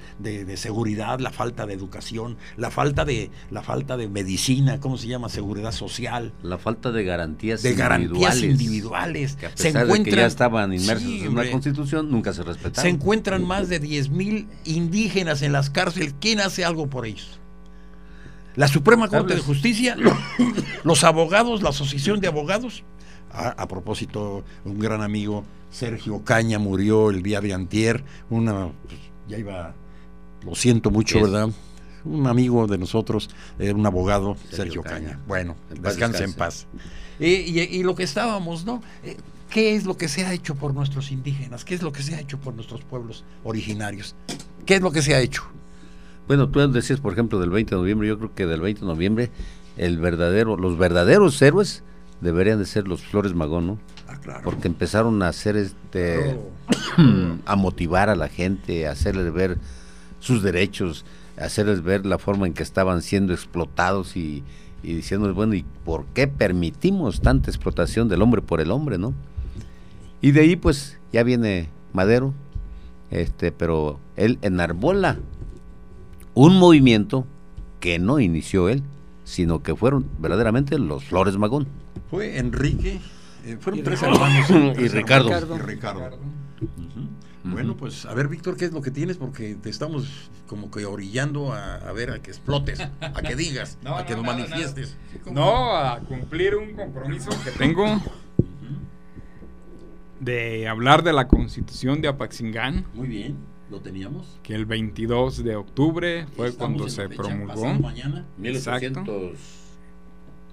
seguridad, 0.55 1.19
la 1.19 1.29
falta 1.29 1.65
de 1.65 1.73
educación, 1.73 2.37
la 2.55 2.71
falta 2.71 3.03
de, 3.03 3.29
la 3.49 3.61
falta 3.61 3.97
de 3.97 4.07
medicina, 4.07 4.79
¿cómo 4.79 4.97
se 4.97 5.07
llama? 5.07 5.27
Seguridad 5.27 5.73
social. 5.73 6.31
La 6.41 6.57
falta 6.57 6.93
de 6.93 7.03
garantías 7.03 7.63
de 7.63 7.73
garantías 7.73 8.41
individuales. 8.41 9.35
Que 9.35 9.47
a 9.47 9.49
pesar 9.49 9.73
se 9.73 9.77
encuentran, 9.77 10.03
de 10.05 10.09
que 10.11 10.15
ya 10.15 10.25
estaban 10.25 10.73
inmersos 10.73 11.11
en 11.11 11.27
una 11.27 11.51
constitución, 11.51 12.09
nunca 12.09 12.31
se 12.31 12.43
respetaron. 12.43 12.83
Se 12.83 12.87
encuentran 12.87 13.43
más 13.43 13.67
de 13.67 13.79
10 13.79 14.09
mil 14.09 14.47
indígenas 14.63 15.41
en 15.41 15.51
las 15.51 15.69
cárceles. 15.69 16.15
¿Quién 16.21 16.39
hace 16.39 16.63
algo 16.63 16.87
por 16.87 17.05
ellos? 17.05 17.41
La 18.55 18.69
Suprema 18.69 19.09
Corte 19.09 19.35
de 19.35 19.41
Justicia, 19.41 19.97
los 20.85 21.03
abogados, 21.03 21.61
la 21.61 21.71
Asociación 21.71 22.21
de 22.21 22.29
Abogados, 22.29 22.85
a, 23.33 23.67
propósito, 23.67 24.43
un 24.65 24.79
gran 24.79 25.01
amigo, 25.01 25.43
Sergio 25.71 26.23
Caña, 26.23 26.59
murió 26.59 27.09
el 27.09 27.23
día 27.23 27.41
de 27.41 27.53
antier. 27.53 28.03
Una, 28.29 28.69
pues, 28.87 28.99
ya 29.27 29.37
iba, 29.37 29.73
lo 30.45 30.55
siento 30.55 30.91
mucho, 30.91 31.21
¿verdad? 31.21 31.49
Un 32.03 32.27
amigo 32.27 32.67
de 32.67 32.77
nosotros, 32.77 33.29
eh, 33.59 33.71
un 33.73 33.85
abogado, 33.85 34.35
Sergio, 34.49 34.81
Caña. 34.81 35.19
Bueno, 35.27 35.55
descanse 35.81 36.23
en 36.23 36.33
paz. 36.33 36.67
y, 37.19 37.83
lo 37.83 37.95
que 37.95 38.03
estábamos, 38.03 38.65
¿no? 38.65 38.81
Eh, 39.03 39.17
¿Qué 39.51 39.75
es 39.75 39.85
lo 39.85 39.97
que 39.97 40.07
se 40.07 40.25
ha 40.25 40.33
hecho 40.33 40.55
por 40.55 40.73
nuestros 40.73 41.11
indígenas? 41.11 41.65
¿Qué 41.65 41.75
es 41.75 41.81
lo 41.81 41.91
que 41.91 42.01
se 42.01 42.15
ha 42.15 42.19
hecho 42.21 42.39
por 42.39 42.53
nuestros 42.53 42.81
pueblos 42.81 43.25
originarios? 43.43 44.15
¿Qué 44.65 44.75
es 44.75 44.81
lo 44.81 44.91
que 44.91 45.01
se 45.01 45.13
ha 45.13 45.19
hecho? 45.19 45.43
Bueno, 46.25 46.47
tú 46.49 46.71
decías, 46.71 47.01
por 47.01 47.11
ejemplo, 47.11 47.37
del 47.37 47.49
20 47.49 47.75
de 47.75 47.81
noviembre, 47.81 48.07
yo 48.07 48.17
creo 48.17 48.33
que 48.33 48.45
del 48.45 48.61
20 48.61 48.79
de 48.79 48.87
noviembre, 48.87 49.31
el 49.75 49.97
verdadero, 49.97 50.55
los 50.55 50.77
verdaderos 50.77 51.41
héroes 51.41 51.83
deberían 52.21 52.59
de 52.59 52.65
ser 52.65 52.87
los 52.87 53.01
Flores 53.01 53.33
Magón, 53.33 53.67
¿no? 53.67 53.79
Ah, 54.07 54.15
claro. 54.21 54.41
Porque 54.43 54.67
empezaron 54.67 55.21
a 55.23 55.27
hacer 55.27 55.57
este 55.57 56.39
a 57.45 57.55
motivar 57.55 58.09
a 58.09 58.15
la 58.15 58.29
gente, 58.29 58.87
a 58.87 58.91
hacerles 58.91 59.33
ver 59.33 59.57
sus 60.19 60.43
derechos, 60.43 61.05
a 61.37 61.45
hacerles 61.45 61.81
ver 61.81 62.05
la 62.05 62.17
forma 62.17 62.47
en 62.47 62.53
que 62.53 62.63
estaban 62.63 63.01
siendo 63.01 63.33
explotados 63.33 64.15
y, 64.15 64.43
y 64.83 64.93
diciendo, 64.93 65.33
bueno, 65.33 65.55
¿y 65.55 65.65
por 65.83 66.05
qué 66.13 66.27
permitimos 66.27 67.21
tanta 67.21 67.49
explotación 67.49 68.07
del 68.07 68.21
hombre 68.21 68.41
por 68.41 68.61
el 68.61 68.71
hombre, 68.71 68.97
no? 68.97 69.13
Y 70.21 70.31
de 70.31 70.41
ahí 70.41 70.55
pues 70.55 70.99
ya 71.11 71.23
viene 71.23 71.69
Madero, 71.93 72.33
este, 73.09 73.51
pero 73.51 73.99
él 74.15 74.37
enarbola 74.41 75.17
un 76.33 76.57
movimiento 76.57 77.25
que 77.79 77.99
no 77.99 78.19
inició 78.19 78.69
él, 78.69 78.83
sino 79.23 79.63
que 79.63 79.75
fueron 79.75 80.05
verdaderamente 80.19 80.77
los 80.77 81.03
Flores 81.05 81.37
Magón. 81.37 81.67
Fue 82.11 82.37
Enrique, 82.37 82.99
eh, 83.45 83.57
fueron 83.59 83.83
tres 83.85 84.03
hermanos. 84.03 84.49
y 84.77 84.87
Ricardo. 84.89 85.55
Y 85.55 85.59
Ricardo. 85.59 86.19
Bueno, 87.43 87.75
pues 87.75 88.05
a 88.05 88.13
ver, 88.13 88.27
Víctor, 88.27 88.55
¿qué 88.55 88.65
es 88.65 88.71
lo 88.71 88.81
que 88.81 88.91
tienes? 88.91 89.17
Porque 89.17 89.55
te 89.55 89.69
estamos 89.69 90.29
como 90.45 90.69
que 90.69 90.85
orillando 90.85 91.53
a, 91.53 91.91
ver 91.93 92.11
a 92.11 92.21
que 92.21 92.29
explotes, 92.29 92.79
a 92.79 93.21
que 93.21 93.35
digas, 93.35 93.79
a 93.85 94.05
que 94.05 94.15
nos 94.15 94.25
manifiestes. 94.25 94.97
No, 95.31 95.75
a 95.75 95.99
cumplir 96.01 96.55
un 96.55 96.73
compromiso 96.73 97.31
que 97.43 97.51
tengo 97.51 97.99
de 100.19 100.67
hablar 100.67 101.01
de 101.01 101.13
la 101.13 101.27
constitución 101.27 102.01
de 102.01 102.09
Apaxingán. 102.09 102.85
Muy 102.93 103.07
bien, 103.07 103.37
lo 103.71 103.79
teníamos. 103.79 104.37
Que 104.43 104.53
el 104.53 104.65
22 104.65 105.43
de 105.43 105.55
octubre 105.55 106.27
fue 106.35 106.53
cuando 106.53 106.89
se 106.89 107.09
promulgó. 107.09 107.73
Mañana. 107.73 108.25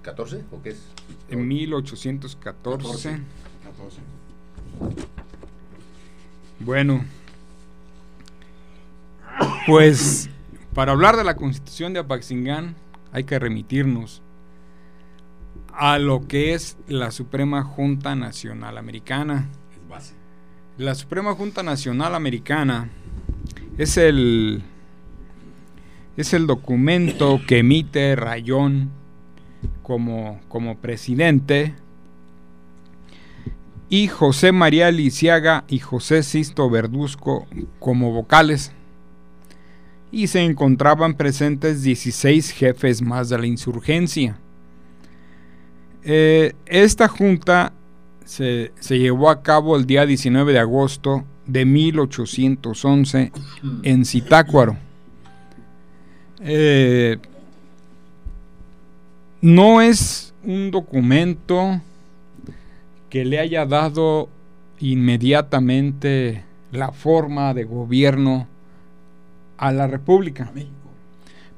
1814 0.09 0.45
o 0.51 0.61
qué 0.61 0.69
es? 0.69 0.81
En 1.29 1.47
1814. 1.47 3.19
14. 3.63 3.99
Bueno, 6.59 7.05
pues 9.65 10.29
para 10.73 10.91
hablar 10.91 11.15
de 11.15 11.23
la 11.23 11.35
constitución 11.35 11.93
de 11.93 11.99
Apaxingán 11.99 12.75
hay 13.11 13.23
que 13.23 13.39
remitirnos 13.39 14.21
a 15.73 15.97
lo 15.97 16.27
que 16.27 16.53
es 16.53 16.77
la 16.87 17.11
Suprema 17.11 17.63
Junta 17.63 18.15
Nacional 18.15 18.77
Americana. 18.77 19.47
La 20.77 20.95
Suprema 20.95 21.33
Junta 21.33 21.63
Nacional 21.63 22.15
Americana 22.15 22.89
es 23.77 23.97
el 23.97 24.61
es 26.17 26.33
el 26.33 26.47
documento 26.47 27.39
que 27.47 27.59
emite 27.59 28.15
Rayón 28.15 28.98
como, 29.83 30.39
como 30.47 30.77
presidente 30.77 31.73
y 33.89 34.07
José 34.07 34.51
María 34.51 34.91
Lisiaga 34.91 35.65
y 35.67 35.79
José 35.79 36.21
Sisto 36.21 36.69
Verduzco 36.69 37.47
como 37.79 38.11
vocales. 38.11 38.71
Y 40.11 40.27
se 40.27 40.41
encontraban 40.41 41.15
presentes 41.15 41.81
16 41.83 42.51
jefes 42.51 43.01
más 43.01 43.29
de 43.29 43.39
la 43.39 43.47
insurgencia. 43.47 44.37
Eh, 46.03 46.53
esta 46.65 47.07
junta 47.07 47.73
se, 48.25 48.71
llevó 48.89 49.29
a 49.29 49.41
cabo 49.41 49.75
el 49.75 49.85
día 49.85 50.05
19 50.05 50.53
de 50.53 50.59
agosto 50.59 51.25
de 51.47 51.65
1811 51.65 53.31
en 53.83 54.05
Zitácuaro. 54.05 54.77
Eh, 56.41 57.17
no 59.41 59.81
es 59.81 60.33
un 60.43 60.71
documento 60.71 61.81
que 63.09 63.25
le 63.25 63.39
haya 63.39 63.65
dado 63.65 64.29
inmediatamente 64.79 66.43
la 66.71 66.91
forma 66.91 67.53
de 67.53 67.63
gobierno 67.63 68.47
a 69.57 69.71
la 69.71 69.87
República. 69.87 70.51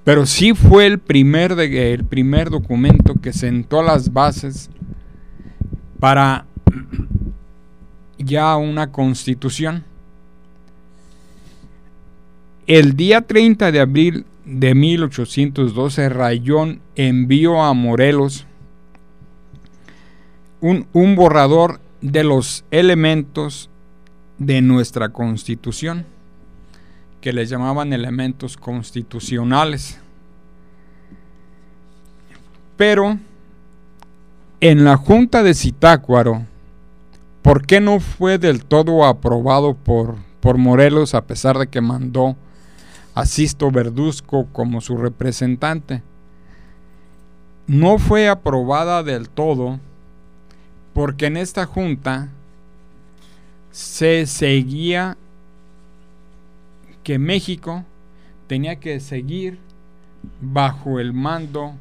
Pero 0.04 0.26
sí 0.26 0.54
fue 0.54 0.88
el 0.88 1.00
primer, 1.00 1.56
de, 1.56 1.94
el 1.94 2.06
primer 2.06 2.50
documento 2.50 3.16
que 3.22 3.34
sentó 3.34 3.84
las 3.84 4.12
bases 4.14 4.70
para 6.00 6.46
ya 8.18 8.56
una 8.58 8.92
constitución. 8.92 9.84
El 12.66 12.96
día 12.96 13.22
30 13.22 13.72
de 13.72 13.80
abril 13.80 14.26
de 14.46 14.76
1812, 14.76 16.10
Rayón 16.10 16.82
envió 16.96 17.62
a 17.62 17.74
Morelos 17.74 18.46
un, 20.60 20.88
un 20.94 21.16
borrador 21.16 21.80
de 22.02 22.24
los 22.24 22.66
elementos 22.72 23.70
de 24.38 24.62
nuestra 24.62 25.10
constitución, 25.10 26.06
que 27.22 27.34
le 27.34 27.46
llamaban 27.46 27.94
elementos 27.94 28.58
constitucionales. 28.58 30.00
Pero 32.76 33.20
en 34.60 34.84
la 34.84 34.98
Junta 34.98 35.44
de 35.44 35.54
Zitácuaro, 35.54 36.46
¿por 37.44 37.66
qué 37.66 37.80
no 37.80 38.00
fue 38.00 38.40
del 38.40 38.66
todo 38.66 39.06
aprobado 39.06 39.76
por, 39.76 40.16
por 40.40 40.58
Morelos 40.58 41.14
a 41.14 41.26
pesar 41.26 41.60
de 41.60 41.68
que 41.68 41.82
mandó 41.82 42.36
a 43.14 43.26
Sisto 43.26 43.72
Verduzco 43.72 44.48
como 44.52 44.82
su 44.82 44.98
representante? 44.98 46.02
No 47.68 47.98
fue 47.98 48.28
aprobada 48.28 49.04
del 49.04 49.30
todo 49.30 49.80
porque 50.94 51.28
en 51.28 51.38
esta 51.38 51.66
junta 51.66 52.30
se 53.72 54.26
seguía 54.26 55.18
que 57.04 57.18
México 57.18 57.86
tenía 58.48 58.76
que 58.76 59.00
seguir 59.00 59.60
bajo 60.42 61.00
el 61.00 61.14
mando 61.14 61.74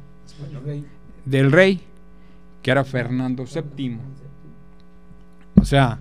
del 1.25 1.51
rey 1.51 1.81
que 2.61 2.71
era 2.71 2.83
Fernando 2.83 3.45
VII. 3.45 3.97
O 5.59 5.65
sea, 5.65 5.99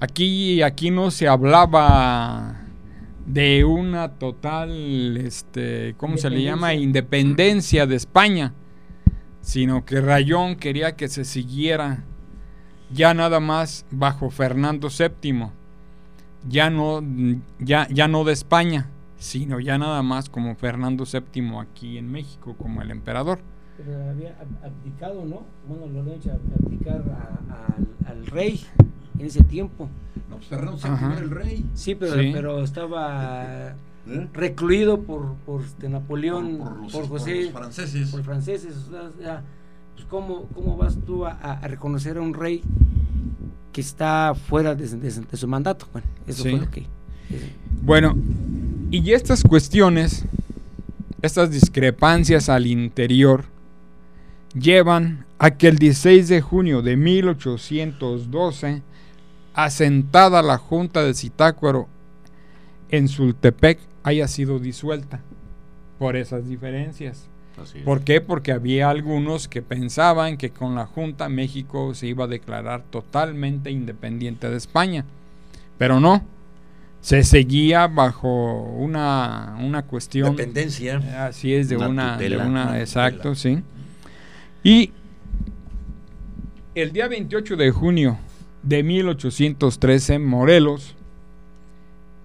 aquí, 0.00 0.62
aquí 0.62 0.90
no 0.90 1.10
se 1.10 1.28
hablaba 1.28 2.65
de 3.26 3.64
una 3.64 4.12
total, 4.12 5.16
este, 5.16 5.94
¿cómo 5.96 6.16
se 6.16 6.30
le 6.30 6.42
llama? 6.42 6.74
Independencia 6.74 7.86
de 7.86 7.96
España, 7.96 8.54
sino 9.40 9.84
que 9.84 10.00
Rayón 10.00 10.56
quería 10.56 10.96
que 10.96 11.08
se 11.08 11.24
siguiera 11.24 12.04
ya 12.92 13.14
nada 13.14 13.40
más 13.40 13.84
bajo 13.90 14.30
Fernando 14.30 14.88
VII, 14.88 15.48
ya 16.48 16.70
no, 16.70 17.02
ya, 17.58 17.88
ya 17.90 18.06
no 18.06 18.24
de 18.24 18.32
España, 18.32 18.90
sino 19.18 19.58
ya 19.58 19.76
nada 19.76 20.02
más 20.02 20.28
como 20.28 20.54
Fernando 20.54 21.04
VII 21.04 21.58
aquí 21.58 21.98
en 21.98 22.10
México, 22.10 22.54
como 22.56 22.82
el 22.82 22.90
emperador 22.90 23.40
pero 23.76 24.10
había 24.10 24.34
abdicado, 24.62 25.24
¿no? 25.24 25.42
Bueno, 25.68 25.86
lo 25.86 26.00
han 26.00 26.08
hecho 26.08 26.32
abdicar 26.64 27.02
al 28.06 28.26
rey 28.26 28.60
en 29.18 29.26
ese 29.26 29.42
tiempo. 29.42 29.88
No, 30.28 30.36
pues 30.36 30.48
Fernando 30.48 30.78
VII 30.82 31.12
era 31.12 31.18
el 31.18 31.30
rey. 31.30 31.64
Sí, 31.74 31.94
pero, 31.94 32.14
pero 32.14 32.62
estaba 32.62 33.74
¿Eh? 34.08 34.28
recluido 34.32 35.02
por, 35.02 35.34
por 35.46 35.62
este, 35.62 35.88
Napoleón, 35.88 36.58
por, 36.92 37.08
José. 37.08 37.44
los 37.44 37.52
franceses. 37.52 38.10
Por 38.10 38.22
franceses. 38.22 38.74
O 38.88 39.20
sea, 39.20 39.42
pues 39.94 40.06
¿cómo, 40.06 40.44
¿cómo, 40.54 40.76
vas 40.76 40.96
tú 41.06 41.26
a, 41.26 41.60
reconocer 41.62 42.18
a 42.18 42.20
un 42.20 42.34
rey 42.34 42.62
que 43.72 43.80
está 43.80 44.34
fuera 44.34 44.74
de, 44.74 44.86
de, 44.88 45.36
su 45.36 45.48
mandato? 45.48 45.86
Bueno, 45.92 46.06
eso 46.26 46.42
fue 46.42 46.52
lo 46.52 46.70
que. 46.70 46.86
Bueno, 47.82 48.16
y 48.90 49.12
estas 49.12 49.42
cuestiones, 49.42 50.24
estas 51.22 51.50
discrepancias 51.50 52.48
al 52.48 52.66
interior, 52.66 53.44
llevan 54.54 55.26
a 55.38 55.50
que 55.52 55.68
el 55.68 55.78
16 55.78 56.28
de 56.28 56.40
junio 56.40 56.82
de 56.82 56.96
1812, 56.96 58.82
asentada 59.56 60.42
la 60.42 60.58
Junta 60.58 61.02
de 61.02 61.14
Zitácuaro 61.14 61.88
en 62.90 63.08
Sultepec, 63.08 63.80
haya 64.04 64.28
sido 64.28 64.60
disuelta 64.60 65.20
por 65.98 66.14
esas 66.14 66.46
diferencias. 66.46 67.26
¿Por 67.86 68.02
qué? 68.02 68.20
Porque 68.20 68.52
había 68.52 68.90
algunos 68.90 69.48
que 69.48 69.62
pensaban 69.62 70.36
que 70.36 70.50
con 70.50 70.74
la 70.74 70.84
Junta 70.84 71.30
México 71.30 71.94
se 71.94 72.06
iba 72.06 72.24
a 72.24 72.28
declarar 72.28 72.84
totalmente 72.90 73.70
independiente 73.70 74.50
de 74.50 74.58
España. 74.58 75.06
Pero 75.78 76.00
no, 76.00 76.22
se 77.00 77.24
seguía 77.24 77.86
bajo 77.86 78.62
una, 78.62 79.56
una 79.58 79.82
cuestión... 79.86 80.36
Dependencia. 80.36 81.26
Así 81.26 81.54
es, 81.54 81.70
de 81.70 81.78
una... 81.78 82.18
de 82.18 82.36
una 82.36 82.78
exacto, 82.78 83.34
sí. 83.34 83.62
Y 84.62 84.92
el 86.74 86.92
día 86.92 87.08
28 87.08 87.56
de 87.56 87.70
junio 87.70 88.18
de 88.66 88.82
1813, 88.82 90.18
Morelos, 90.18 90.96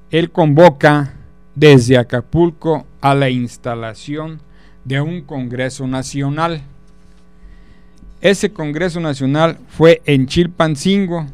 él 0.10 0.32
convoca 0.32 1.14
desde 1.54 1.98
Acapulco 1.98 2.86
a 3.00 3.14
la 3.14 3.30
instalación 3.30 4.42
de 4.84 5.02
un 5.02 5.22
Congreso 5.22 5.86
Nacional. 5.86 6.64
Ese 8.22 8.52
Congreso 8.52 9.00
Nacional 9.00 9.60
fue 9.70 10.02
en 10.06 10.26
Chilpancingo. 10.26 11.28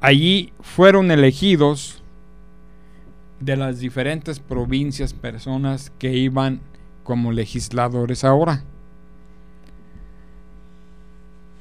Allí 0.00 0.52
fueron 0.60 1.10
elegidos 1.10 2.02
de 3.40 3.56
las 3.56 3.80
diferentes 3.80 4.40
provincias 4.40 5.12
personas 5.12 5.92
que 5.98 6.14
iban 6.14 6.60
como 7.02 7.32
legisladores 7.32 8.24
ahora. 8.24 8.64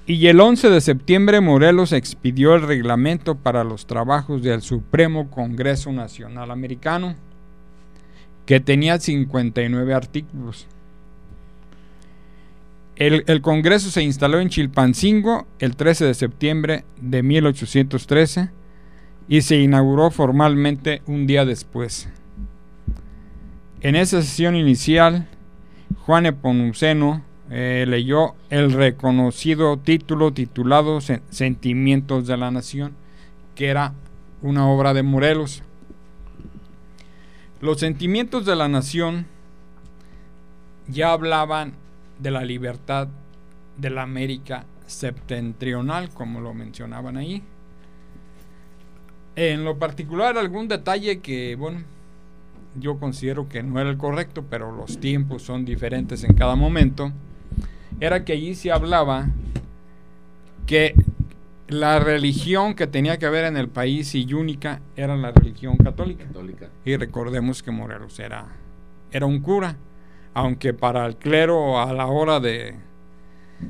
Y 0.06 0.28
el 0.28 0.42
11 0.42 0.70
de 0.70 0.82
septiembre 0.82 1.40
Morelos 1.40 1.94
expidió 1.94 2.56
el 2.56 2.64
reglamento 2.64 3.36
para 3.36 3.64
los 3.64 3.88
trabajos 3.88 4.44
del 4.44 4.62
Supremo 4.62 5.30
Congreso 5.30 5.94
Nacional 5.94 6.52
Americano, 6.52 7.16
que 8.46 8.60
tenía 8.60 9.00
59 9.00 9.94
artículos. 9.94 10.68
El, 12.98 13.42
Congreso 13.42 13.90
se 13.90 14.04
instaló 14.04 14.40
en 14.40 14.50
Chilpancingo 14.50 15.48
el 15.60 15.76
13 15.76 16.06
de 16.06 16.14
septiembre 16.14 16.84
de 17.02 17.24
1813 17.24 18.50
y 19.28 19.42
se 19.42 19.56
inauguró 19.58 20.12
formalmente 20.12 21.02
un 21.08 21.26
día 21.26 21.46
después. 21.46 22.10
En 23.82 23.96
esa 23.96 24.22
sesión 24.22 24.56
inicial, 24.56 25.28
Juan 26.06 26.26
Epomuceno 26.26 27.24
eh, 27.56 27.86
leyó 27.88 28.34
el 28.50 28.72
reconocido 28.72 29.78
título 29.78 30.34
titulado 30.34 31.00
Sentimientos 31.02 32.26
de 32.26 32.36
la 32.36 32.50
Nación, 32.50 32.94
que 33.54 33.68
era 33.68 33.94
una 34.42 34.68
obra 34.68 34.96
de 34.96 35.04
Morelos. 35.04 35.62
Los 37.62 37.80
sentimientos 37.80 38.48
de 38.48 38.56
la 38.56 38.68
nación 38.70 39.28
ya 40.88 41.12
hablaban 41.12 41.74
de 42.18 42.32
la 42.32 42.44
libertad 42.44 43.08
de 43.78 43.92
la 43.92 44.02
América 44.02 44.66
septentrional, 44.88 46.10
como 46.10 46.42
lo 46.42 46.56
mencionaban 46.56 47.18
ahí. 47.18 47.44
En 49.36 49.64
lo 49.64 49.78
particular, 49.78 50.40
algún 50.40 50.68
detalle 50.68 51.20
que, 51.20 51.56
bueno, 51.56 51.84
yo 52.80 52.98
considero 52.98 53.48
que 53.48 53.62
no 53.62 53.80
era 53.80 53.92
el 53.92 53.98
correcto, 53.98 54.44
pero 54.50 54.72
los 54.76 55.00
tiempos 55.00 55.44
son 55.44 55.66
diferentes 55.66 56.24
en 56.24 56.34
cada 56.34 56.56
momento, 56.56 57.12
era 58.06 58.26
que 58.26 58.34
allí 58.34 58.54
se 58.54 58.70
hablaba 58.70 59.28
que 60.66 60.94
la 61.70 62.00
religión 62.00 62.74
que 62.74 62.86
tenía 62.86 63.18
que 63.18 63.26
haber 63.26 63.46
en 63.46 63.56
el 63.56 63.70
país 63.70 64.14
y 64.14 64.34
única 64.34 64.82
era 64.98 65.16
la 65.16 65.32
religión 65.32 65.78
católica. 65.78 66.26
católica. 66.26 66.68
Y 66.84 66.98
recordemos 66.98 67.64
que 67.64 67.72
Morelos 67.72 68.20
era, 68.20 68.46
era 69.12 69.26
un 69.26 69.40
cura 69.40 69.78
aunque 70.34 70.74
para 70.74 71.06
el 71.06 71.16
clero 71.16 71.80
a 71.80 71.94
la 71.94 72.08
hora 72.08 72.40
de, 72.40 72.76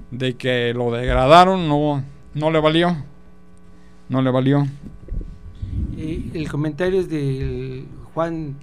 de 0.09 0.35
que 0.35 0.73
lo 0.73 0.91
degradaron 0.91 1.67
no, 1.67 2.03
no 2.33 2.49
le 2.49 2.59
valió. 2.59 2.95
No 4.09 4.21
le 4.23 4.31
valió. 4.31 4.65
Y 5.95 6.31
el 6.33 6.49
comentario 6.49 7.01
es 7.01 7.09
de 7.09 7.85
Juan 8.13 8.55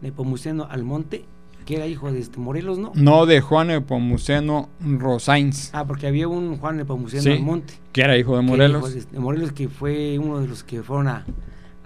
Nepomuceno 0.00 0.66
Almonte, 0.70 1.24
que 1.64 1.76
era 1.76 1.86
hijo 1.86 2.10
de 2.12 2.20
este 2.20 2.38
Morelos, 2.38 2.78
¿no? 2.78 2.92
No, 2.94 3.26
de 3.26 3.40
Juan 3.40 3.68
Nepomuceno 3.68 4.68
Rosains. 4.80 5.70
Ah, 5.72 5.84
porque 5.86 6.06
había 6.06 6.28
un 6.28 6.56
Juan 6.56 6.76
Nepomuceno 6.76 7.32
Almonte. 7.32 7.74
Que 7.92 8.02
era 8.02 8.16
hijo 8.16 8.36
de 8.36 8.42
Morelos. 8.42 9.10
de 9.10 9.18
Morelos, 9.18 9.52
que 9.52 9.68
fue 9.68 10.18
uno 10.18 10.40
de 10.40 10.48
los 10.48 10.64
que 10.64 10.82
fueron 10.82 11.08
a, 11.08 11.24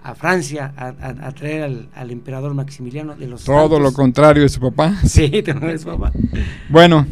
a 0.03 0.15
Francia 0.15 0.73
a, 0.77 1.31
traer 1.33 1.87
al, 1.93 2.11
emperador 2.11 2.53
Maximiliano 2.53 3.15
de 3.15 3.27
los 3.27 3.43
Todo 3.43 3.79
lo 3.79 3.91
contrario 3.91 4.43
de 4.43 4.49
su 4.49 4.59
papá. 4.59 4.95
Sí, 5.03 5.27
de 5.27 5.77
su 5.77 5.85
papá. 5.85 6.11
Bueno. 6.69 7.05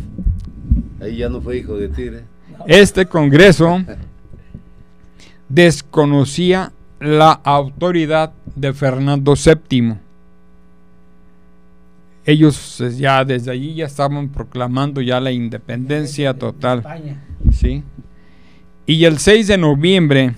Ahí 1.01 1.17
ya 1.17 1.29
no 1.29 1.41
fue 1.41 1.57
hijo 1.57 1.75
de 1.75 1.89
Tigre. 1.89 2.23
Este 2.67 3.05
congreso 3.05 3.83
desconocía 5.49 6.71
la 6.99 7.31
autoridad 7.31 8.31
de 8.55 8.73
Fernando 8.73 9.33
VII. 9.35 10.04
Ellos 12.25 12.81
eh, 12.81 12.91
ya 12.97 13.23
desde 13.23 13.51
allí 13.51 13.75
ya 13.75 13.85
estaban 13.85 14.29
proclamando 14.29 15.01
ya 15.01 15.19
la 15.19 15.31
independencia 15.31 16.33
total. 16.33 16.83
Sí. 17.51 17.83
Y 18.87 19.05
el 19.05 19.19
6 19.19 19.47
de 19.47 19.57
noviembre 19.57 20.33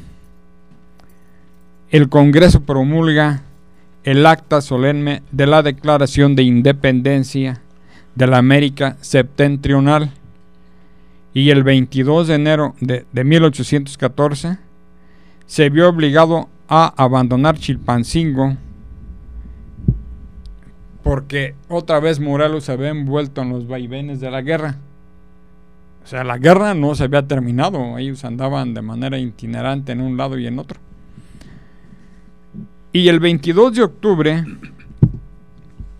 el 1.89 2.09
Congreso 2.09 2.61
promulga 2.61 3.43
el 4.03 4.25
acta 4.25 4.61
solemne 4.61 5.23
de 5.31 5.47
la 5.47 5.63
Declaración 5.63 6.35
de 6.35 6.43
Independencia 6.43 7.61
de 8.15 8.27
la 8.27 8.37
América 8.37 8.97
Septentrional 8.99 10.11
y 11.33 11.49
el 11.51 11.63
22 11.63 12.27
de 12.27 12.35
enero 12.35 12.75
de, 12.81 13.05
1814 13.23 14.57
se 15.45 15.69
vio 15.69 15.87
obligado 15.87 16.49
a 16.67 16.93
abandonar 17.01 17.57
Chilpancingo 17.57 18.57
porque 21.07 21.55
otra 21.69 22.01
vez 22.01 22.19
Morelos 22.19 22.65
se 22.65 22.73
había 22.73 22.89
envuelto 22.89 23.41
en 23.41 23.49
los 23.49 23.65
vaivenes 23.65 24.19
de 24.19 24.29
la 24.29 24.41
guerra. 24.41 24.75
O 26.03 26.07
sea, 26.07 26.25
la 26.25 26.37
guerra 26.37 26.73
no 26.73 26.95
se 26.95 27.05
había 27.05 27.25
terminado, 27.25 27.97
ellos 27.97 28.25
andaban 28.25 28.73
de 28.73 28.81
manera 28.81 29.17
itinerante 29.17 29.93
en 29.93 30.01
un 30.01 30.17
lado 30.17 30.37
y 30.37 30.47
en 30.47 30.59
otro. 30.59 30.81
Y 32.91 33.07
el 33.07 33.21
22 33.21 33.73
de 33.73 33.83
octubre 33.83 34.43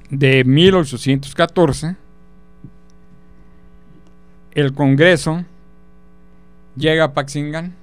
de 0.09 0.43
1814, 0.43 1.95
el 4.51 4.73
Congreso 4.73 5.45
llega 6.75 7.05
a 7.05 7.13
Paxingán 7.13 7.75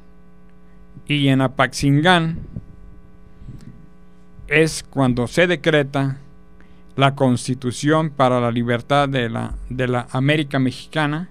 y 1.09 1.29
en 1.29 1.41
Apaxingán 1.41 2.41
es 4.47 4.83
cuando 4.83 5.27
se 5.27 5.47
decreta 5.47 6.19
la 6.97 7.15
Constitución 7.15 8.11
para 8.11 8.41
la 8.41 8.51
Libertad 8.51 9.09
de 9.09 9.29
la, 9.29 9.55
de 9.69 9.89
la 9.89 10.07
América 10.11 10.59
Mexicana, 10.59 11.29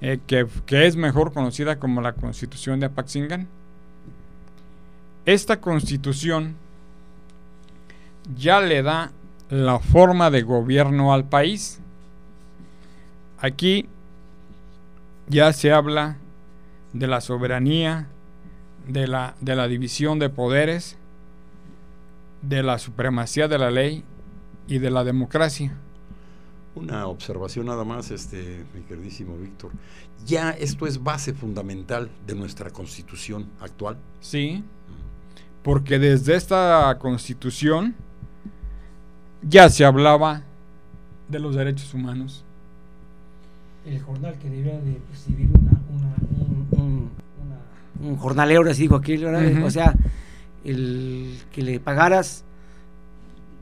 eh, 0.00 0.20
que, 0.26 0.46
que, 0.66 0.86
es 0.86 0.96
mejor 0.96 1.32
conocida 1.32 1.78
como 1.78 2.00
la 2.00 2.12
Constitución 2.12 2.80
de 2.80 2.86
Apaxingán. 2.86 3.48
Esta 5.24 5.60
Constitución 5.60 6.54
ya 8.36 8.60
le 8.60 8.82
da 8.82 9.12
la 9.50 9.78
forma 9.78 10.30
de 10.30 10.42
gobierno 10.42 11.12
al 11.12 11.24
país. 11.24 11.80
Aquí 13.38 13.88
ya 15.28 15.52
se 15.52 15.72
habla 15.72 16.16
de 16.92 17.06
la 17.06 17.20
soberanía, 17.20 18.06
de 18.86 19.06
la, 19.06 19.34
de 19.40 19.56
la 19.56 19.68
división 19.68 20.18
de 20.18 20.28
poderes, 20.28 20.96
de 22.42 22.62
la 22.62 22.78
supremacía 22.78 23.46
de 23.46 23.58
la 23.58 23.70
ley 23.70 24.04
y 24.66 24.78
de 24.78 24.90
la 24.90 25.04
democracia. 25.04 25.72
Una 26.74 27.06
observación 27.06 27.66
nada 27.66 27.84
más, 27.84 28.10
este, 28.10 28.64
mi 28.74 28.82
queridísimo 28.82 29.36
Víctor. 29.36 29.72
Ya 30.24 30.50
esto 30.50 30.86
es 30.86 31.02
base 31.02 31.34
fundamental 31.34 32.10
de 32.26 32.34
nuestra 32.34 32.70
constitución 32.70 33.46
actual. 33.60 33.98
Sí, 34.20 34.64
porque 35.62 35.98
desde 35.98 36.34
esta 36.34 36.96
constitución 36.98 37.94
ya 39.42 39.68
se 39.68 39.84
hablaba 39.84 40.42
de 41.28 41.38
los 41.38 41.54
derechos 41.54 41.92
humanos. 41.92 42.44
El 43.84 44.00
jornal 44.00 44.38
que 44.38 44.48
debía 44.48 44.78
de 44.78 44.98
recibir 45.10 45.48
una, 45.48 46.14
un, 46.70 47.10
un, 48.00 48.16
jornalero, 48.16 48.62
les 48.62 48.78
digo 48.78 48.96
aquí, 48.96 49.22
o 49.24 49.70
sea, 49.70 49.94
el 50.64 51.38
que 51.52 51.62
le 51.62 51.80
pagaras 51.80 52.44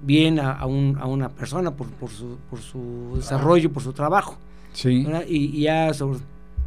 bien 0.02 0.38
a, 0.40 0.64
un, 0.66 0.96
a 1.00 1.06
una 1.06 1.28
persona 1.28 1.70
por, 1.70 1.88
por, 1.88 2.10
su, 2.10 2.38
por 2.48 2.60
su 2.60 3.12
desarrollo, 3.16 3.72
por 3.72 3.82
su 3.82 3.92
trabajo. 3.92 4.36
Sí. 4.72 5.06
Y, 5.28 5.62
ya 5.62 5.92
sobre, 5.94 6.20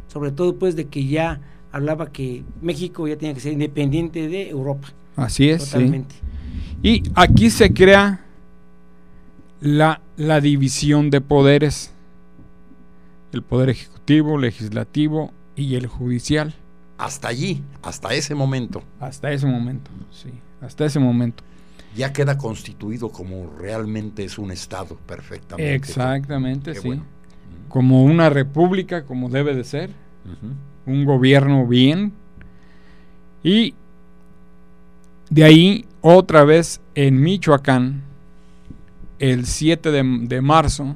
sobre 0.08 0.30
todo 0.32 0.56
pues 0.56 0.76
de 0.76 0.86
que 0.86 1.06
ya 1.06 1.40
hablaba 1.72 2.12
que 2.12 2.44
México 2.62 3.08
ya 3.08 3.16
tenía 3.16 3.34
que 3.34 3.40
ser 3.40 3.52
independiente 3.52 4.28
de 4.28 4.50
Europa. 4.50 4.88
Así 5.16 5.50
es. 5.50 5.70
Totalmente. 5.70 6.14
Y 6.82 7.02
aquí 7.14 7.50
se 7.50 7.72
crea 7.72 8.24
la, 9.60 10.00
la 10.16 10.40
división 10.40 11.10
de 11.10 11.20
poderes, 11.20 11.92
el 13.32 13.42
poder 13.42 13.70
ejecutivo, 13.70 14.38
legislativo 14.38 15.32
y 15.56 15.76
el 15.76 15.86
judicial. 15.86 16.54
Hasta 16.98 17.28
allí, 17.28 17.62
hasta 17.82 18.14
ese 18.14 18.34
momento. 18.34 18.82
Hasta 19.00 19.32
ese 19.32 19.46
momento, 19.46 19.90
sí, 20.12 20.30
hasta 20.60 20.84
ese 20.84 21.00
momento. 21.00 21.42
Ya 21.96 22.12
queda 22.12 22.36
constituido 22.36 23.10
como 23.10 23.50
realmente 23.58 24.24
es 24.24 24.38
un 24.38 24.50
Estado 24.50 24.96
perfectamente. 25.06 25.74
Exactamente, 25.74 26.74
sí. 26.74 27.00
Como 27.68 28.04
una 28.04 28.30
república, 28.30 29.04
como 29.04 29.28
debe 29.28 29.54
de 29.54 29.64
ser. 29.64 29.90
Un 30.86 31.04
gobierno 31.04 31.66
bien. 31.66 32.12
Y 33.42 33.74
de 35.30 35.44
ahí, 35.44 35.86
otra 36.00 36.44
vez 36.44 36.80
en 36.94 37.20
Michoacán, 37.20 38.02
el 39.18 39.46
7 39.46 39.90
de, 39.90 40.40
marzo 40.42 40.94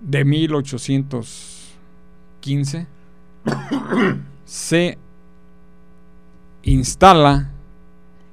de 0.00 0.24
1815 0.24 2.86
se 4.44 4.98
instala 6.62 7.50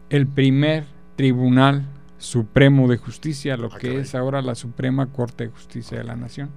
el 0.10 0.28
primer 0.28 0.86
Tribunal 1.20 1.86
Supremo 2.18 2.88
de 2.88 2.96
Justicia, 2.96 3.58
lo 3.58 3.68
ah, 3.68 3.78
que 3.78 4.00
es 4.00 4.16
ahora 4.16 4.42
la 4.42 4.56
Suprema 4.56 5.08
Corte 5.08 5.48
de 5.48 5.50
Justicia 5.50 5.98
de 5.98 6.06
la 6.06 6.16
Nación. 6.16 6.50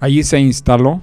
Allí 0.00 0.22
se 0.22 0.38
instaló. 0.38 1.00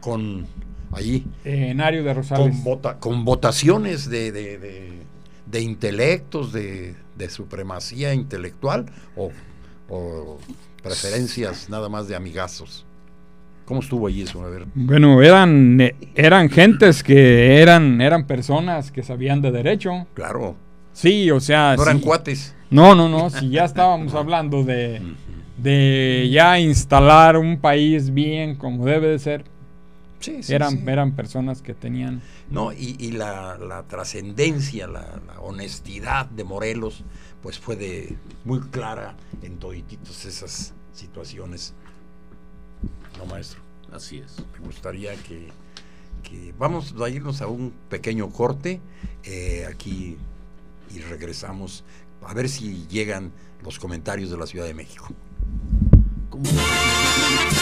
Con 0.00 0.46
allí. 0.92 1.26
En 1.42 1.80
Ario 1.80 2.04
de 2.04 2.14
Rosales. 2.14 2.56
Con, 3.00 3.24
votaciones 3.24 4.08
de, 4.08 4.30
de, 4.30 5.02
de 5.44 5.60
intelectos, 5.60 6.52
de, 6.52 6.94
de 7.18 7.28
supremacía 7.28 8.14
intelectual 8.14 8.86
o, 9.16 10.38
preferencias 10.84 11.68
nada 11.68 11.88
más 11.88 12.06
de 12.06 12.14
amigazos? 12.14 12.86
¿Cómo 13.64 13.80
estuvo 13.80 14.06
ahí 14.06 14.22
eso? 14.22 14.40
A 14.44 14.48
ver. 14.48 14.66
Bueno, 14.76 15.20
eran, 15.20 15.80
eran 16.14 16.48
gentes 16.48 17.02
que 17.02 17.60
eran, 17.60 18.00
eran 18.00 18.24
personas 18.28 18.92
que 18.92 19.02
sabían 19.02 19.42
de 19.42 19.50
derecho. 19.50 20.06
Claro. 20.14 20.54
Sí, 20.92 21.30
o 21.30 21.40
sea. 21.40 21.76
No 21.76 21.82
eran 21.82 22.00
cuates. 22.00 22.54
No, 22.70 22.94
no, 22.94 23.08
no. 23.08 23.30
Si 23.30 23.50
ya 23.50 23.64
estábamos 23.64 24.14
hablando 24.16 24.64
de, 24.64 25.02
de 25.58 26.28
ya 26.32 26.58
instalar 26.58 27.36
un 27.36 27.60
país 27.60 28.12
bien 28.12 28.56
como 28.56 28.84
debe 28.84 29.08
de 29.08 29.18
ser. 29.18 29.44
Sí, 30.20 30.42
sí, 30.44 30.54
eran, 30.54 30.88
eran 30.88 31.16
personas 31.16 31.62
que 31.62 31.74
tenían. 31.74 32.22
No, 32.48 32.72
y, 32.72 33.10
la, 33.10 33.58
la 33.58 33.82
trascendencia, 33.84 34.86
la, 34.86 35.20
honestidad 35.40 36.26
de 36.26 36.44
Morelos, 36.44 37.02
pues 37.42 37.58
fue 37.58 37.74
de 37.74 38.16
muy 38.44 38.60
clara 38.60 39.16
en 39.42 39.58
todas 39.58 39.76
esas 40.24 40.74
situaciones. 40.92 41.74
No, 43.18 43.26
maestro. 43.26 43.60
Así 43.92 44.18
es. 44.18 44.36
Me 44.58 44.66
gustaría 44.66 45.12
que, 45.16 45.48
vamos 46.56 46.94
a 46.98 47.08
irnos 47.10 47.42
a 47.42 47.48
un 47.48 47.72
pequeño 47.90 48.30
corte 48.30 48.80
eh, 49.24 49.66
aquí 49.68 50.16
y 50.94 51.00
regresamos 51.00 51.84
a 52.22 52.34
ver 52.34 52.48
si 52.48 52.86
llegan 52.88 53.32
los 53.64 53.78
comentarios 53.78 54.30
de 54.30 54.36
la 54.36 54.46
Ciudad 54.46 54.66
de 54.66 54.74
México. 54.74 55.08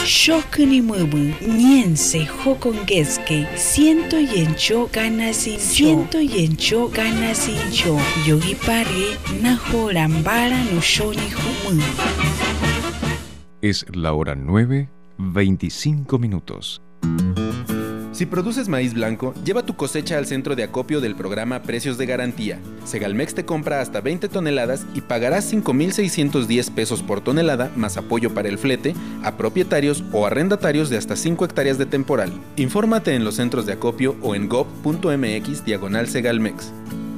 Shokunimumu, 0.05 1.35
Niense 1.40 2.29
Hokongeske, 2.45 3.47
Ciento 3.57 4.19
Yencho 4.19 4.88
Ganasin, 4.93 5.59
Ciento 5.59 6.21
Yencho 6.21 6.88
Ganasincho, 6.88 7.99
Yogi 8.27 8.55
Pare, 8.55 9.19
Nahorambara 9.43 10.62
no 10.73 10.81
Shoni 10.81 11.21
Es 13.61 13.85
la 13.93 14.12
hora 14.12 14.35
9, 14.35 14.88
25 15.19 16.19
minutos. 16.19 16.81
Si 18.20 18.26
produces 18.26 18.68
maíz 18.68 18.92
blanco, 18.92 19.33
lleva 19.46 19.62
tu 19.62 19.76
cosecha 19.76 20.18
al 20.18 20.26
centro 20.26 20.54
de 20.54 20.62
acopio 20.62 21.00
del 21.00 21.16
programa 21.16 21.62
Precios 21.62 21.96
de 21.96 22.04
Garantía. 22.04 22.59
Segalmex 22.85 23.33
te 23.33 23.46
compra 23.46 23.80
hasta 23.80 24.02
20 24.02 24.28
toneladas 24.28 24.85
y 24.92 25.00
pagarás 25.00 25.50
5.610 25.50 26.70
pesos 26.74 27.02
por 27.02 27.22
tonelada 27.22 27.72
más 27.76 27.96
apoyo 27.96 28.35
para 28.35 28.50
el 28.50 28.59
flete 28.59 28.94
a 29.22 29.38
propietarios 29.38 30.04
o 30.12 30.26
arrendatarios 30.26 30.90
de 30.90 30.98
hasta 30.98 31.16
5 31.16 31.46
hectáreas 31.46 31.78
de 31.78 31.87
temporal. 31.87 32.30
Infórmate 32.56 33.14
en 33.14 33.24
los 33.24 33.37
centros 33.37 33.64
de 33.64 33.72
acopio 33.72 34.14
o 34.20 34.35
en 34.35 34.50
gov.mx 34.50 35.64
diagonal 35.64 36.06
Segalmex. 36.06 36.74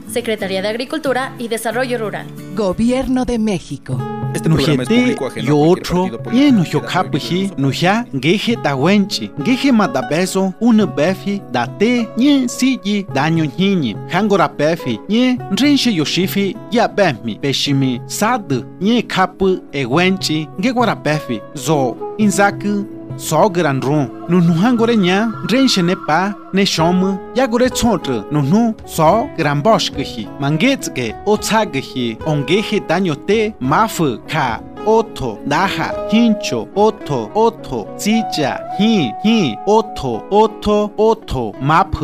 Secretaría 0.09 0.63
de 0.63 0.69
Agricultura 0.69 1.35
y 1.37 1.49
Desarrollo 1.49 1.99
Rural. 1.99 2.29
Gobierno 2.55 3.25
de 3.25 3.41
México. 3.41 3.99
Este 4.35 4.49
programa 4.49 4.83
es 4.83 4.89
público 4.89 5.27
ajeno 5.27 5.47
y 5.49 5.71
otro, 5.71 6.07
y 6.33 6.53
no 6.53 6.65
yo 6.65 6.81
capuji, 6.81 7.51
no 7.57 7.71
ya, 7.71 8.07
geje 8.21 8.57
da 8.57 8.75
wenchi, 8.75 9.31
geje 9.45 9.73
mada 9.73 10.01
beso, 10.09 10.55
una 10.61 10.87
befi, 10.87 11.43
da 11.53 11.67
te, 11.67 12.09
nye 12.17 12.49
siji, 12.49 13.07
daño 13.15 13.45
ñiñi, 13.45 13.95
hangora 14.11 14.49
befi, 14.49 14.99
nye, 15.09 15.39
renche 15.51 15.93
yoshifi, 15.93 16.57
ya 16.71 16.89
bemi, 16.89 17.39
beshimi, 17.43 18.01
sad, 18.07 18.65
nye 18.81 19.03
kapu, 19.03 19.61
e 19.73 19.85
wenchi, 19.85 20.49
gegora 20.59 20.95
befi, 20.95 21.41
zo, 21.55 21.97
inzaku, 22.19 22.87
so 23.17 23.49
gran 23.49 23.81
ron 23.81 24.09
nu 24.29 24.41
nu 24.41 24.53
hangore 24.63 24.97
nya 24.97 25.19
ren 25.51 25.67
ne 25.87 25.95
pa 26.07 26.21
ne 26.53 26.65
shom 26.65 27.19
ya 27.37 27.47
gore 27.47 27.69
chot 27.71 28.09
nu 28.33 28.41
nu 28.53 28.75
so 28.87 29.29
gran 29.39 29.63
bosh 29.63 29.91
ghi 29.97 30.25
manget 30.41 30.83
ge 30.97 31.15
o 31.27 31.37
cha 31.37 31.65
gi 31.65 32.07
onge 32.27 32.59
he 32.69 32.79
daño 32.89 33.15
te 33.29 33.41
maf 33.61 33.97
ka 34.33 34.61
oto 34.87 35.39
daha 35.47 35.89
hincho 36.11 36.69
oto 36.75 37.31
oto 37.35 37.87
zicha 37.97 38.53
hi 38.79 39.13
hi 39.25 39.57
oto 39.67 40.13
oto 40.31 40.91
oto 40.99 41.53
map 41.61 41.95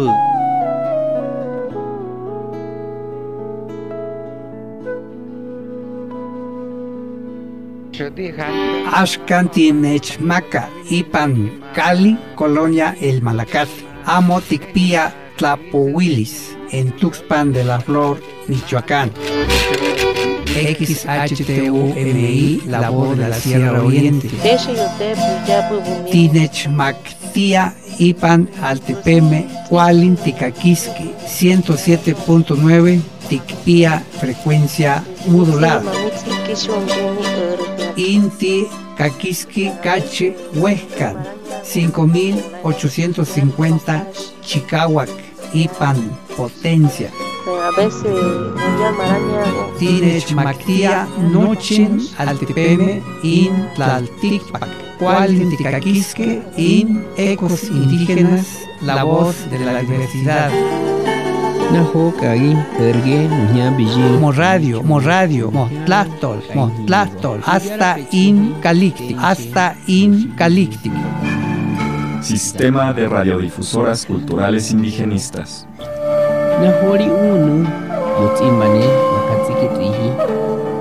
Ashkantinechmaca, 8.93 10.69
Ipan, 10.89 11.65
Cali, 11.75 12.17
Colonia 12.37 12.97
El 13.01 13.23
Malacat, 13.23 13.69
Amoticpía, 14.05 15.13
Tlapowilis, 15.37 16.57
en 16.71 16.93
Tuxpan 16.93 17.53
de 17.53 17.65
la 17.65 17.81
Flor, 17.81 18.21
Michoacán. 18.47 19.11
XHTUMI, 20.59 22.63
la 22.67 22.91
voz 22.91 23.17
de 23.19 23.29
la 23.29 23.37
Sierra 23.37 23.83
Oriente. 23.83 24.29
Tinechmactia, 26.11 27.75
Ipan, 27.99 28.49
Altepeme, 28.63 29.47
Cualin, 29.69 30.17
Ticaquisque, 30.17 31.15
107.9, 31.27 33.01
Ticpía, 33.29 34.03
frecuencia 34.21 35.05
modulada. 35.27 35.83
Inti 37.99 38.67
Kakiski 38.97 39.73
Cache 39.83 40.37
Huescan 40.55 41.17
5850 41.65 44.07
Chicahuac 44.41 45.11
Ipan 45.53 46.17
Potencia. 46.37 47.11
A 47.67 47.73
veces 47.73 48.15
Tinech 49.79 50.33
Mactia 50.33 51.09
Nochin 51.33 52.01
Altepeme 52.19 53.03
In 53.25 53.69
Tlalticpac 53.75 54.69
Cual 54.99 55.31
Ticaquisque 55.57 56.43
In 56.57 57.05
Ecos 57.17 57.65
Indígenas 57.65 58.47
La 58.81 59.03
voz 59.03 59.35
de 59.51 59.59
la 59.59 59.81
diversidad 59.81 60.53
Naho 61.73 62.09
kagi 62.17 62.57
perge 62.81 63.29
nunya 63.29 63.69
biji 63.77 64.01
Morradio, 64.17 64.83
Morradio, 64.83 65.51
Motlastol, 65.53 67.41
hasta 67.45 67.99
in 68.11 68.57
Calictic, 68.63 69.17
hasta 69.21 69.77
in 69.87 70.33
Calictic. 70.37 70.93
Sistema 72.23 72.93
de 72.93 73.07
radiodifusoras 73.07 74.07
culturales 74.07 74.73
indigenistas. 74.73 75.67
Nahori 76.63 77.05
unu, 77.05 77.69
yotimane, 78.21 78.89
nakatsikitihi, 79.13 80.09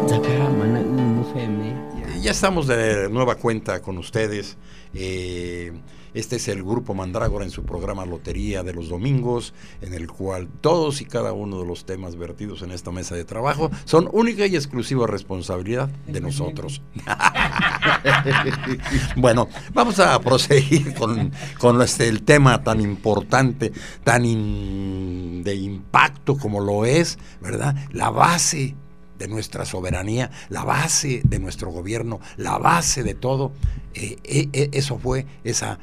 zakamana 0.07 0.79
unu 0.79 1.23
feme. 1.33 1.75
Ya 2.21 2.31
estamos 2.31 2.65
de 2.67 3.09
nueva 3.09 3.35
cuenta 3.35 3.81
con 3.81 3.97
ustedes. 3.97 4.57
Eh, 4.93 5.73
este 6.19 6.37
es 6.37 6.47
el 6.47 6.63
grupo 6.63 6.93
Mandrágora 6.93 7.45
en 7.45 7.51
su 7.51 7.63
programa 7.63 8.05
Lotería 8.05 8.63
de 8.63 8.73
los 8.73 8.89
Domingos, 8.89 9.53
en 9.81 9.93
el 9.93 10.07
cual 10.07 10.47
todos 10.61 11.01
y 11.01 11.05
cada 11.05 11.33
uno 11.33 11.59
de 11.59 11.67
los 11.67 11.85
temas 11.85 12.15
vertidos 12.15 12.63
en 12.63 12.71
esta 12.71 12.91
mesa 12.91 13.15
de 13.15 13.23
trabajo 13.23 13.69
son 13.85 14.09
única 14.11 14.45
y 14.47 14.55
exclusiva 14.55 15.05
responsabilidad 15.05 15.89
de 16.07 16.19
nosotros. 16.19 16.81
bueno, 19.15 19.47
vamos 19.73 19.99
a 19.99 20.19
proseguir 20.19 20.95
con, 20.95 21.31
con 21.59 21.81
este, 21.81 22.07
el 22.07 22.23
tema 22.23 22.63
tan 22.63 22.81
importante, 22.81 23.71
tan 24.03 24.23
de 24.23 25.55
impacto 25.55 26.37
como 26.37 26.59
lo 26.59 26.85
es, 26.85 27.19
¿verdad? 27.41 27.75
La 27.91 28.09
base 28.09 28.75
de 29.17 29.27
nuestra 29.27 29.65
soberanía, 29.65 30.31
la 30.49 30.63
base 30.63 31.21
de 31.23 31.39
nuestro 31.39 31.71
gobierno, 31.71 32.19
la 32.37 32.57
base 32.57 33.03
de 33.03 33.13
todo, 33.13 33.51
eh, 33.93 34.17
eh, 34.23 34.49
eh, 34.53 34.69
eso 34.73 34.99
fue 34.99 35.25
esa 35.43 35.79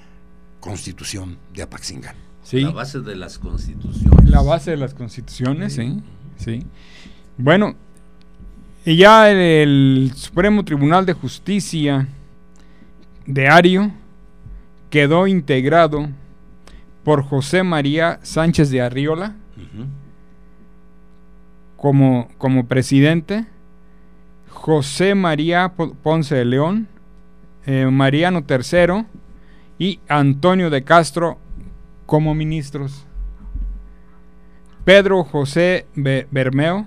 constitución 0.64 1.36
de 1.52 1.62
Apaxingán. 1.62 2.16
Sí. 2.42 2.62
La 2.62 2.70
base 2.70 3.00
de 3.00 3.16
las 3.16 3.38
constituciones. 3.38 4.30
La 4.30 4.40
base 4.40 4.70
de 4.70 4.78
las 4.78 4.94
constituciones, 4.94 5.74
sí. 5.74 6.02
sí. 6.38 6.64
Bueno, 7.36 7.74
y 8.86 8.96
ya 8.96 9.30
el 9.30 10.12
Supremo 10.14 10.64
Tribunal 10.64 11.04
de 11.04 11.12
Justicia 11.12 12.08
de 13.26 13.46
Ario 13.46 13.92
quedó 14.88 15.26
integrado 15.26 16.08
por 17.02 17.22
José 17.24 17.62
María 17.62 18.18
Sánchez 18.22 18.70
de 18.70 18.80
Arriola 18.80 19.36
como, 21.76 22.28
como 22.38 22.66
presidente, 22.66 23.44
José 24.48 25.14
María 25.14 25.74
Ponce 26.02 26.34
de 26.34 26.46
León, 26.46 26.88
eh, 27.66 27.86
Mariano 27.90 28.42
III, 28.48 29.04
y 29.78 30.00
Antonio 30.08 30.70
de 30.70 30.84
Castro 30.84 31.38
como 32.06 32.34
ministros. 32.34 33.06
Pedro 34.84 35.24
José 35.24 35.86
Bermeo 35.94 36.86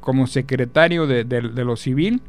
como 0.00 0.26
secretario 0.28 1.06
de, 1.06 1.24
lo 1.42 1.76
civil 1.76 2.22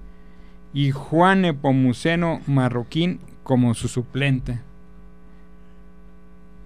y 0.74 0.92
Juan 0.92 1.46
Epomuceno 1.46 2.42
Marroquín 2.48 3.20
como 3.44 3.74
su 3.76 3.88
suplente. 3.88 4.60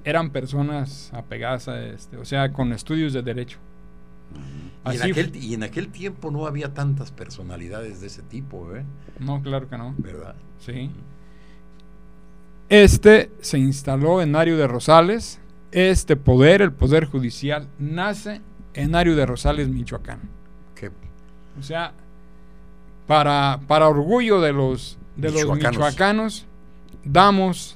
Eran 0.04 0.32
personas 0.32 1.12
apegadas 1.14 1.68
a 1.68 1.84
este, 1.86 2.18
o 2.18 2.26
sea, 2.26 2.52
con 2.54 2.74
estudios 2.74 3.14
de 3.14 3.22
derecho. 3.22 3.60
Y 4.86 4.96
en, 4.96 5.02
aquel, 5.04 5.36
y 5.36 5.54
en, 5.54 5.64
aquel, 5.64 5.90
tiempo 5.90 6.32
no 6.32 6.48
había 6.48 6.74
tantas 6.74 7.12
personalidades 7.12 8.02
de 8.02 8.08
ese 8.08 8.24
tipo, 8.24 8.76
¿eh? 8.76 8.84
No, 9.20 9.42
claro 9.44 9.70
que 9.70 9.78
no. 9.78 9.94
¿Verdad? 9.98 10.36
Sí. 10.60 10.90
Este 12.72 13.30
se 13.42 13.60
instaló 13.60 14.22
en 14.22 14.34
Ario 14.34 14.56
de 14.56 14.66
Rosales. 14.66 15.42
Este 15.74 16.16
poder, 16.16 16.62
el 16.62 16.72
poder 16.72 17.04
judicial, 17.04 17.68
nace 17.78 18.40
en 18.74 18.96
Ario 18.96 19.18
de 19.18 19.26
Rosales, 19.26 19.68
Michoacán. 19.68 20.22
O 21.60 21.64
sea, 21.64 21.92
para, 23.08 23.60
para 23.68 23.90
orgullo 23.90 24.40
de 24.40 24.54
los, 24.54 24.98
de 25.18 25.32
los 25.32 25.54
michoacanos, 25.54 26.46
damos, 27.04 27.76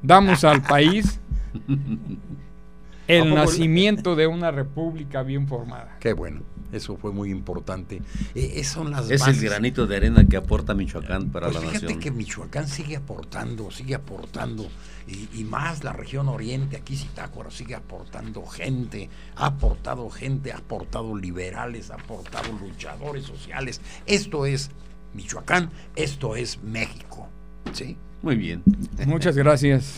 damos 0.00 0.44
al 0.44 0.62
país 0.62 1.18
el 3.08 3.34
nacimiento 3.34 4.14
de 4.14 4.28
una 4.28 4.52
república 4.52 5.24
bien 5.24 5.48
formada. 5.48 5.96
Qué 5.98 6.12
bueno. 6.12 6.42
Eso 6.72 6.96
fue 6.96 7.12
muy 7.12 7.30
importante. 7.30 8.00
Eh, 8.34 8.62
son 8.64 8.90
las 8.90 9.10
es 9.10 9.26
el 9.26 9.40
granito 9.40 9.86
de 9.86 9.96
arena 9.96 10.26
que 10.26 10.36
aporta 10.36 10.74
Michoacán 10.74 11.30
para 11.30 11.46
pues 11.48 11.56
la 11.56 11.60
fíjate 11.62 11.86
nación. 11.86 12.00
que 12.00 12.10
Michoacán 12.10 12.68
sigue 12.68 12.96
aportando, 12.96 13.70
sigue 13.70 13.94
aportando. 13.94 14.68
Y, 15.08 15.42
más 15.42 15.82
la 15.82 15.92
región 15.92 16.28
oriente, 16.28 16.76
aquí 16.76 16.96
Zitácuaro, 16.96 17.50
sigue 17.50 17.74
aportando 17.74 18.46
gente. 18.46 19.10
Ha 19.34 19.46
aportado 19.46 20.08
gente, 20.08 20.52
ha 20.52 20.58
aportado 20.58 21.16
liberales, 21.16 21.90
ha 21.90 21.94
aportado 21.94 22.52
luchadores 22.52 23.24
sociales. 23.24 23.80
Esto 24.06 24.46
es 24.46 24.70
Michoacán, 25.14 25.70
esto 25.96 26.36
es 26.36 26.62
México. 26.62 27.28
¿Sí? 27.72 27.96
Muy 28.22 28.36
bien. 28.36 28.62
Muchas 29.06 29.36
gracias. 29.36 29.96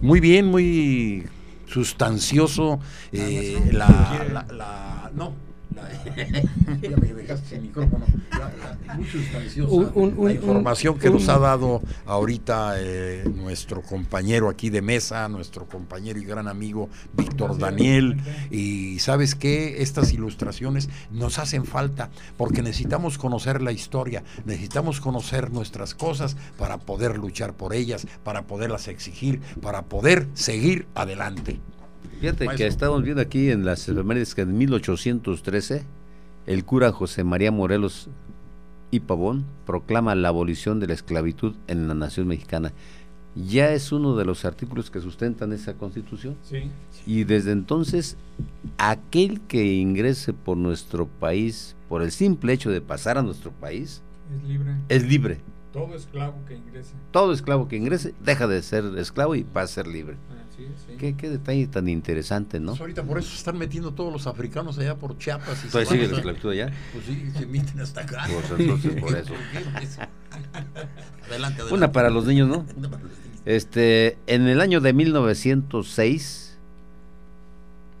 Muy 0.00 0.20
bien, 0.20 0.46
muy 0.46 1.26
sustancioso. 1.66 2.78
Eh, 3.10 3.70
la, 3.72 4.44
la, 4.52 5.10
no, 5.14 5.34
ya 6.82 6.96
me 6.96 7.14
dejaste 7.14 7.58
micrófono. 7.58 8.06
La, 8.30 10.32
información 10.32 10.98
que 10.98 11.10
nos 11.10 11.28
ha 11.28 11.38
dado 11.38 11.82
ahorita 12.06 12.74
eh, 12.78 13.24
nuestro 13.34 13.82
compañero 13.82 14.48
aquí 14.48 14.70
de 14.70 14.82
mesa, 14.82 15.28
nuestro 15.28 15.66
compañero 15.66 16.18
y 16.18 16.24
gran 16.24 16.48
amigo 16.48 16.88
Víctor 17.12 17.58
Daniel. 17.58 18.20
Y 18.50 18.98
sabes 18.98 19.34
que 19.34 19.82
estas 19.82 20.12
ilustraciones 20.12 20.88
nos 21.10 21.38
hacen 21.38 21.64
falta 21.64 22.10
porque 22.36 22.62
necesitamos 22.62 23.18
conocer 23.18 23.62
la 23.62 23.72
historia, 23.72 24.22
necesitamos 24.44 25.00
conocer 25.00 25.50
nuestras 25.50 25.94
cosas 25.94 26.36
para 26.58 26.78
poder 26.78 27.18
luchar 27.18 27.54
por 27.54 27.74
ellas, 27.74 28.06
para 28.22 28.42
poderlas 28.42 28.88
exigir, 28.88 29.40
para 29.60 29.82
poder 29.82 30.28
seguir 30.34 30.86
adelante. 30.94 31.60
Fíjate 32.20 32.48
que 32.56 32.66
estamos 32.66 33.02
viendo 33.02 33.20
aquí 33.20 33.50
en 33.50 33.64
las 33.64 33.88
efemérides 33.88 34.34
que 34.34 34.42
en 34.42 34.56
1813 34.56 35.84
el 36.46 36.64
cura 36.64 36.92
José 36.92 37.24
María 37.24 37.50
Morelos 37.50 38.08
y 38.90 39.00
Pavón 39.00 39.44
proclama 39.66 40.14
la 40.14 40.28
abolición 40.28 40.80
de 40.80 40.86
la 40.86 40.94
esclavitud 40.94 41.54
en 41.66 41.88
la 41.88 41.94
nación 41.94 42.28
mexicana. 42.28 42.72
Ya 43.34 43.72
es 43.72 43.90
uno 43.90 44.14
de 44.14 44.24
los 44.24 44.44
artículos 44.44 44.90
que 44.90 45.00
sustentan 45.00 45.52
esa 45.52 45.74
constitución. 45.74 46.36
Sí. 46.44 46.70
Y 47.04 47.24
desde 47.24 47.50
entonces, 47.50 48.16
aquel 48.78 49.40
que 49.40 49.74
ingrese 49.74 50.32
por 50.32 50.56
nuestro 50.56 51.06
país, 51.06 51.74
por 51.88 52.02
el 52.02 52.12
simple 52.12 52.52
hecho 52.52 52.70
de 52.70 52.80
pasar 52.80 53.18
a 53.18 53.22
nuestro 53.22 53.50
país, 53.50 54.02
es 54.32 54.48
libre. 54.48 54.76
Es 54.88 55.04
libre. 55.04 55.40
Todo 55.72 55.96
esclavo 55.96 56.36
que 56.46 56.54
ingrese. 56.54 56.94
Todo 57.10 57.32
esclavo 57.32 57.66
que 57.66 57.76
ingrese 57.76 58.14
deja 58.24 58.46
de 58.46 58.62
ser 58.62 58.84
esclavo 58.96 59.34
y 59.34 59.42
pasa 59.42 59.64
a 59.64 59.84
ser 59.84 59.86
libre. 59.88 60.16
Qué, 60.98 61.14
detalle 61.14 61.66
tan 61.66 61.88
interesante, 61.88 62.60
¿no? 62.60 62.72
Pues 62.72 62.80
ahorita 62.80 63.02
por 63.02 63.18
eso 63.18 63.34
están 63.34 63.58
metiendo 63.58 63.92
todos 63.92 64.12
los 64.12 64.26
africanos 64.26 64.78
allá 64.78 64.96
por 64.96 65.18
Chiapas. 65.18 65.64
Y 65.64 65.68
¿Todavía 65.68 65.90
sigue 65.90 66.08
la 66.08 66.16
esclavitud 66.16 66.50
allá? 66.50 66.72
Pues 66.92 67.06
sí, 67.06 67.30
se 67.36 67.46
meten 67.46 67.80
hasta 67.80 68.02
acá. 68.02 68.26
Pues 68.26 68.60
entonces 68.60 69.00
por 69.00 69.16
eso. 69.16 69.34
adelante, 71.28 71.62
adelante. 71.62 71.74
Una 71.74 71.92
para 71.92 72.10
los 72.10 72.26
niños, 72.26 72.48
¿no? 72.48 72.64
Este, 73.44 74.16
en 74.26 74.46
el 74.48 74.60
año 74.60 74.80
de 74.80 74.92
1906 74.92 76.56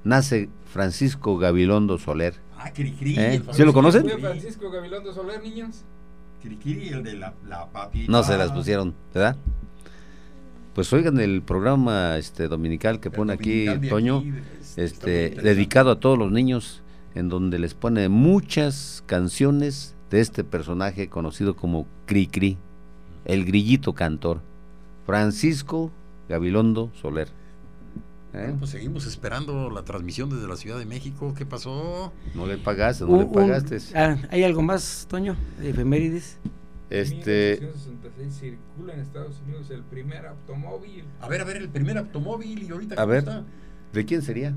nace 0.04 0.48
Francisco 0.72 1.36
Gabilondo 1.38 1.98
Soler. 1.98 2.34
Ah, 2.58 2.72
Cricri. 2.72 3.18
¿Eh? 3.18 3.42
¿Sí 3.52 3.64
lo 3.64 3.72
conocen? 3.72 4.08
Francisco 4.20 4.70
Gabilondo 4.70 5.12
Soler, 5.12 5.42
niños? 5.42 5.82
Cricri, 6.42 6.88
el 6.88 7.02
de 7.02 7.14
la, 7.14 7.34
la 7.48 7.66
papita. 7.66 8.10
No 8.10 8.22
se 8.22 8.36
las 8.36 8.52
pusieron, 8.52 8.94
¿verdad? 9.12 9.36
Pues 10.74 10.92
oigan 10.92 11.20
el 11.20 11.40
programa 11.42 12.18
este 12.18 12.48
dominical 12.48 12.98
que 12.98 13.10
pone 13.10 13.32
aquí 13.32 13.66
Toño, 13.88 14.24
este 14.76 15.30
dedicado 15.30 15.92
a 15.92 16.00
todos 16.00 16.18
los 16.18 16.32
niños, 16.32 16.82
en 17.14 17.28
donde 17.28 17.60
les 17.60 17.74
pone 17.74 18.08
muchas 18.08 19.04
canciones 19.06 19.94
de 20.10 20.20
este 20.20 20.42
personaje 20.42 21.08
conocido 21.08 21.54
como 21.54 21.86
Cri 22.06 22.58
el 23.24 23.44
grillito 23.44 23.94
cantor, 23.94 24.40
Francisco 25.06 25.92
Gabilondo 26.28 26.90
Soler. 27.00 27.28
¿Eh? 28.32 28.52
pues 28.58 28.72
seguimos 28.72 29.06
esperando 29.06 29.70
la 29.70 29.84
transmisión 29.84 30.28
desde 30.28 30.48
la 30.48 30.56
Ciudad 30.56 30.76
de 30.76 30.86
México. 30.86 31.34
¿Qué 31.38 31.46
pasó? 31.46 32.12
No 32.34 32.48
le 32.48 32.58
pagaste, 32.58 33.04
no 33.04 33.18
le 33.18 33.26
pagaste. 33.26 33.78
Ah, 33.94 34.16
¿Hay 34.28 34.42
algo 34.42 34.60
más, 34.60 35.06
Toño, 35.08 35.36
de 35.60 35.70
efemérides? 35.70 36.38
Este. 36.90 37.54
En 38.18 38.30
circula 38.30 38.94
en 38.94 39.00
Estados 39.00 39.40
Unidos 39.46 39.70
el 39.70 39.82
primer 39.82 40.26
automóvil. 40.26 41.04
A 41.20 41.28
ver, 41.28 41.40
a 41.40 41.44
ver, 41.44 41.56
el 41.56 41.68
primer 41.68 41.98
automóvil 41.98 42.62
y 42.62 42.70
ahorita. 42.70 43.00
A 43.00 43.04
ver, 43.04 43.18
está? 43.20 43.44
¿de 43.92 44.04
quién 44.04 44.22
sería? 44.22 44.54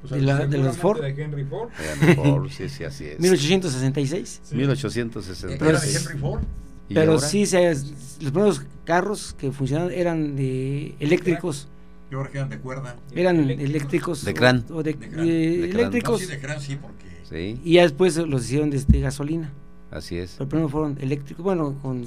Pues 0.00 0.12
de, 0.12 0.22
la, 0.22 0.46
de, 0.46 0.58
los 0.58 0.76
Ford. 0.76 1.00
De 1.00 1.10
Henry 1.10 1.44
Ford. 1.44 1.70
Henry 2.00 2.14
Ford, 2.14 2.48
sí, 2.50 2.68
sí, 2.68 2.84
así 2.84 3.04
es. 3.04 3.20
1866. 3.20 4.40
Sí. 4.42 4.56
1866. 4.56 5.60
¿Era 5.60 5.78
de 5.78 5.92
Henry 5.92 6.18
Ford? 6.18 6.42
Pero 6.88 7.18
sí, 7.18 7.46
se, 7.46 7.70
los 7.70 8.32
primeros 8.32 8.62
carros 8.84 9.34
que 9.38 9.52
funcionaban 9.52 9.92
eran 9.92 10.36
de 10.36 10.94
eléctricos. 10.98 11.68
¿Qué 12.10 12.16
hora 12.16 12.30
eran 12.32 12.48
de 12.50 12.58
cuerda? 12.58 12.96
Eran 13.14 13.48
eléctricos. 13.48 14.24
De 14.24 14.34
crán. 14.34 14.64
O, 14.70 14.82
de, 14.82 14.94
de, 14.94 15.08
de, 15.08 15.70
eléctricos. 15.70 16.20
No, 16.20 16.26
sí, 16.26 16.32
de 16.32 16.40
crán, 16.40 16.60
sí, 16.60 16.76
porque... 16.76 17.06
Sí. 17.24 17.60
Y 17.64 17.74
ya 17.74 17.82
después 17.82 18.16
los 18.16 18.44
hicieron 18.44 18.70
de, 18.70 18.82
de 18.86 19.00
gasolina. 19.00 19.50
Así 19.92 20.16
es. 20.16 20.34
Pero 20.38 20.48
primero 20.48 20.68
fueron 20.68 20.98
eléctricos, 21.00 21.44
bueno, 21.44 21.76
con, 21.82 22.06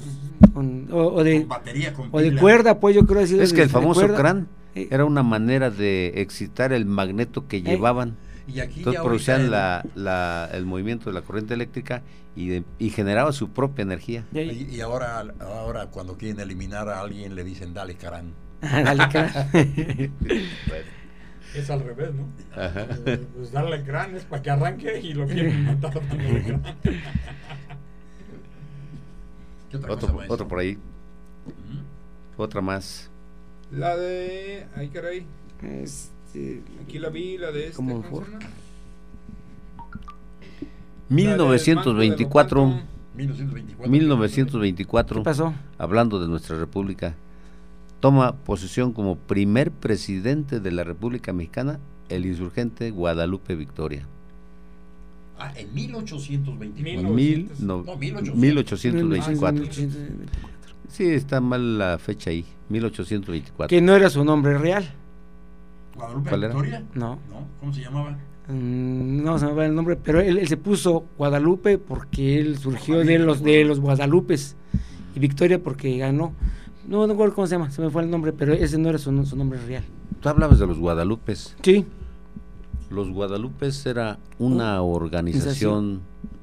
con 0.52 0.88
o, 0.90 1.22
de 1.22 1.40
con 1.40 1.48
batería, 1.48 1.92
con 1.94 2.08
o 2.10 2.20
de 2.20 2.36
cuerda, 2.36 2.80
pues 2.80 2.96
yo 2.96 3.06
creo 3.06 3.20
decir. 3.20 3.40
Es 3.40 3.52
que 3.52 3.62
el 3.62 3.70
famoso 3.70 4.12
crán 4.14 4.48
eh. 4.74 4.88
era 4.90 5.04
una 5.04 5.22
manera 5.22 5.70
de 5.70 6.14
excitar 6.16 6.72
el 6.72 6.84
magneto 6.84 7.46
que 7.46 7.58
eh. 7.58 7.62
llevaban. 7.62 8.16
Y 8.48 8.60
aquí 8.60 8.78
Entonces 8.78 9.02
producían 9.02 9.50
la, 9.50 9.84
la, 9.96 10.48
el 10.52 10.66
movimiento 10.66 11.10
de 11.10 11.14
la 11.14 11.22
corriente 11.22 11.54
eléctrica 11.54 12.02
y, 12.36 12.48
de, 12.48 12.64
y 12.78 12.90
generaba 12.90 13.32
su 13.32 13.50
propia 13.50 13.82
energía. 13.82 14.24
Y, 14.32 14.76
y, 14.76 14.80
ahora, 14.80 15.24
ahora 15.40 15.86
cuando 15.86 16.16
quieren 16.16 16.38
eliminar 16.38 16.88
a 16.88 17.00
alguien 17.00 17.34
le 17.34 17.42
dicen 17.42 17.74
dale 17.74 17.96
carán. 17.96 18.34
dale 18.60 19.08
carán. 19.08 19.50
es 21.56 21.70
al 21.70 21.80
revés, 21.80 22.10
¿no? 22.14 22.28
Ajá. 22.60 22.86
Pues 23.36 23.52
darle 23.52 23.82
crán 23.82 24.14
es 24.14 24.24
para 24.24 24.42
que 24.42 24.50
arranque 24.50 25.00
y 25.00 25.14
lo 25.14 25.26
quieren 25.26 25.64
matar 25.64 25.92
también. 29.70 29.90
otro, 29.90 30.18
otro 30.28 30.48
por 30.48 30.58
ahí. 30.58 30.78
Otra 32.36 32.60
más. 32.60 33.10
La 33.70 33.96
de. 33.96 34.66
Ay, 34.76 34.88
caray. 34.88 35.26
Este, 35.62 36.62
Aquí 36.82 36.98
la 36.98 37.08
vi, 37.08 37.38
la 37.38 37.50
de 37.50 37.64
este. 37.64 37.76
¿Cómo 37.76 38.02
fue? 38.02 38.24
1924. 41.08 42.80
1924. 43.14 43.90
1924. 43.90 45.20
¿Qué 45.20 45.24
pasó? 45.24 45.54
Hablando 45.78 46.20
de 46.20 46.28
nuestra 46.28 46.58
república. 46.58 47.14
Toma 48.00 48.36
posesión 48.36 48.92
como 48.92 49.16
primer 49.16 49.70
presidente 49.70 50.60
de 50.60 50.70
la 50.70 50.84
República 50.84 51.32
Mexicana 51.32 51.80
el 52.08 52.26
insurgente 52.26 52.90
Guadalupe 52.90 53.54
Victoria. 53.54 54.06
Ah, 55.38 55.52
en 55.54 55.74
1824. 55.74 57.10
Mil, 57.10 57.50
no, 57.60 57.82
no, 57.82 57.96
1824. 57.96 59.64
Sí, 60.88 61.04
está 61.04 61.40
mal 61.40 61.78
la 61.78 61.98
fecha 61.98 62.30
ahí, 62.30 62.44
1824. 62.70 63.68
Que 63.68 63.82
no 63.82 63.94
era 63.94 64.08
su 64.08 64.24
nombre 64.24 64.56
real. 64.56 64.88
¿Guadalupe 65.94 66.28
¿Cuál 66.30 66.40
Victoria? 66.40 66.84
No. 66.94 67.18
no. 67.30 67.46
¿Cómo 67.60 67.72
se 67.72 67.80
llamaba? 67.82 68.16
Mm, 68.48 69.24
no 69.24 69.38
se 69.38 69.46
me 69.46 69.52
va 69.52 69.66
el 69.66 69.74
nombre, 69.74 69.96
pero 69.96 70.20
él, 70.20 70.38
él, 70.38 70.48
se 70.48 70.56
puso 70.56 71.04
Guadalupe 71.18 71.78
porque 71.78 72.38
él 72.38 72.58
surgió 72.58 72.98
de 72.98 73.18
los 73.18 73.42
de 73.42 73.64
los 73.64 73.80
Guadalupes 73.80 74.56
y 75.14 75.18
Victoria 75.18 75.62
porque 75.62 75.96
ganó. 75.98 76.32
No, 76.86 77.06
no 77.06 77.12
recuerdo 77.14 77.34
cómo 77.34 77.46
se 77.46 77.56
llama, 77.56 77.70
se 77.70 77.82
me 77.82 77.90
fue 77.90 78.02
el 78.02 78.10
nombre, 78.10 78.32
pero 78.32 78.52
ese 78.52 78.78
no 78.78 78.88
era 78.88 78.98
su, 78.98 79.26
su 79.26 79.36
nombre 79.36 79.58
real. 79.66 79.84
Tú 80.20 80.28
hablabas 80.28 80.58
de 80.58 80.66
los 80.66 80.78
Guadalupes. 80.78 81.56
Sí. 81.62 81.84
Los 82.90 83.10
Guadalupes 83.10 83.84
era 83.86 84.18
una 84.38 84.82
organización 84.82 86.00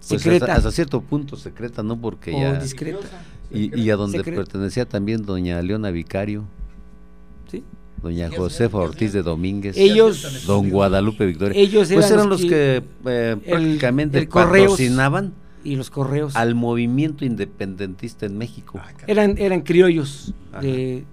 pues, 0.08 0.22
secreta. 0.22 0.56
Hasta, 0.56 0.72
cierto 0.72 1.02
punto 1.02 1.36
secreta, 1.36 1.84
¿no? 1.84 2.00
Porque 2.00 2.32
ya... 2.32 2.60
discreta. 2.60 3.08
Y, 3.52 3.80
y, 3.80 3.92
a 3.92 3.96
donde 3.96 4.24
pertenecía 4.24 4.86
también 4.86 5.26
doña 5.26 5.62
Leona 5.62 5.92
Vicario. 5.92 6.46
Sí. 7.52 7.64
Doña 8.02 8.30
Josefa 8.36 8.80
Ortiz 8.80 9.14
de 9.14 9.22
Domínguez. 9.22 9.78
Ellos. 9.78 10.46
Don 10.48 10.70
Guadalupe 10.70 11.26
Victoria. 11.26 11.62
Ellos 11.62 11.90
pues 11.94 12.10
eran, 12.10 12.30
los 12.30 12.42
que, 12.42 12.84
eh, 13.06 13.38
prácticamente 13.48 14.20
el, 14.20 14.28
patrocinaban 14.28 15.34
y 15.64 15.76
los 15.76 15.90
correos. 15.90 16.36
Al 16.36 16.56
movimiento 16.56 17.26
independentista 17.26 18.26
en 18.26 18.38
México. 18.38 18.80
Ah, 18.82 18.92
eran, 19.08 19.38
eran 19.38 19.62
criollos 19.62 20.34
de, 20.62 21.06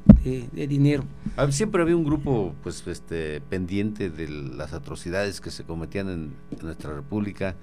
dinero. 0.55 1.05
Ah, 1.37 1.51
siempre 1.51 1.83
había 1.83 1.97
un 1.97 2.05
grupo 2.05 2.55
pues 2.63 2.87
este 2.87 3.41
pendiente 3.41 4.11
de 4.11 4.29
las 4.29 4.73
atrocidades 4.73 5.41
que 5.41 5.51
se 5.51 5.65
cometían 5.65 6.09
en, 6.09 6.35
nuestra 6.63 6.95
república 6.95 7.57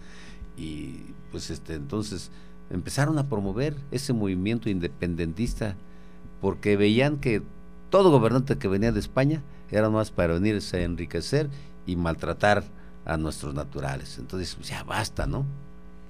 y 0.58 1.02
pues 1.32 1.50
este 1.52 1.76
entonces 1.76 2.32
empezaron 2.72 3.20
a 3.20 3.30
promover 3.30 3.76
ese 3.92 4.14
movimiento 4.14 4.70
independentista 4.70 5.76
porque 6.42 6.78
veían 6.78 7.18
que 7.18 7.44
todo 7.90 8.12
gobernante 8.12 8.58
que 8.58 8.68
venía 8.68 8.92
de 8.92 9.00
España 9.00 9.44
era 9.70 9.90
más 9.90 10.12
para 10.12 10.34
venirse 10.34 10.78
a 10.78 10.84
enriquecer 10.84 11.50
y 11.86 11.96
maltratar 11.96 12.64
a 13.06 13.18
nuestros 13.18 13.54
naturales. 13.54 14.18
Entonces, 14.20 14.56
pues, 14.56 14.70
ya 14.70 14.84
basta, 14.84 15.26
¿no? 15.26 15.46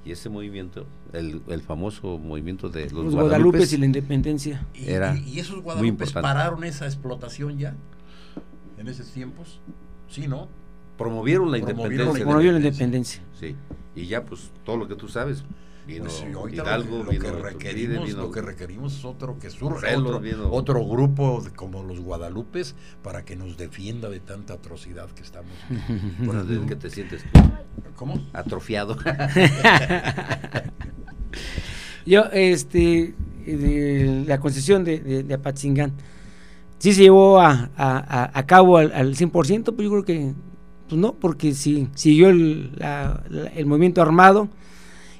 Y 0.07 0.11
ese 0.11 0.29
movimiento, 0.29 0.87
el, 1.11 1.41
el 1.49 1.61
famoso 1.61 2.17
movimiento 2.17 2.69
de 2.69 2.89
los, 2.89 3.13
Guadalupes, 3.13 3.73
y 3.73 3.77
la 3.77 3.87
independencia. 3.87 4.65
¿Y, 4.73 4.89
era 4.89 5.17
y, 5.17 5.37
esos 5.37 5.61
Guadalupes 5.61 6.13
pararon 6.13 6.63
esa 6.63 6.85
explotación 6.85 7.57
ya 7.57 7.75
en 8.77 8.87
esos 8.87 9.07
tiempos? 9.11 9.59
Sí, 10.07 10.29
¿no? 10.29 10.47
Promovieron 10.97 11.51
la 11.51 11.57
independencia. 11.57 12.23
Promovieron 12.23 12.61
la 12.61 12.65
independencia. 12.65 13.21
Sí. 13.37 13.57
Y 13.97 14.07
ya, 14.07 14.23
pues, 14.23 14.49
todo 14.63 14.77
lo 14.77 14.87
que 14.87 14.95
tú 14.95 15.09
sabes, 15.09 15.43
Vino 15.87 16.03
pues 16.03 16.23
Hidalgo, 16.51 17.05
lo, 17.05 17.11
que, 17.11 17.31
requerimos, 17.31 18.11
lo 18.11 18.29
que 18.29 18.41
requerimos 18.41 18.97
es 18.97 19.05
otro 19.05 19.39
que 19.39 19.49
surja, 19.49 19.87
otro, 20.51 20.85
grupo 20.85 21.41
como 21.55 21.81
los 21.81 22.01
Guadalupes 22.01 22.75
para 23.01 23.23
que 23.23 23.37
nos 23.37 23.55
defienda 23.55 24.09
de 24.09 24.19
tanta 24.19 24.55
atrocidad 24.55 25.09
que 25.11 25.23
estamos. 25.23 25.53
Bueno, 26.19 26.43
¿qué 26.67 26.75
te 26.75 26.89
sientes 26.89 27.23
¿Cómo? 27.95 28.21
Atrofiado. 28.33 28.97
Yo, 32.05 32.25
este, 32.33 33.15
la 33.45 34.41
concesión 34.41 34.83
de, 34.83 35.23
de, 35.23 35.33
Apatzingán, 35.33 35.93
sí 36.79 36.91
se 36.91 37.03
llevó 37.03 37.39
a, 37.39 37.69
a, 37.77 38.37
a 38.37 38.45
cabo 38.45 38.75
al, 38.77 38.91
al 38.91 39.15
100%, 39.15 39.73
pero 39.75 39.83
yo 39.83 39.89
creo 39.89 40.03
que, 40.03 40.33
pues 40.89 40.99
no, 40.99 41.13
porque 41.13 41.53
sí, 41.53 41.87
siguió 41.95 42.27
el, 42.29 42.71
el 43.55 43.65
movimiento 43.65 44.01
armado, 44.01 44.49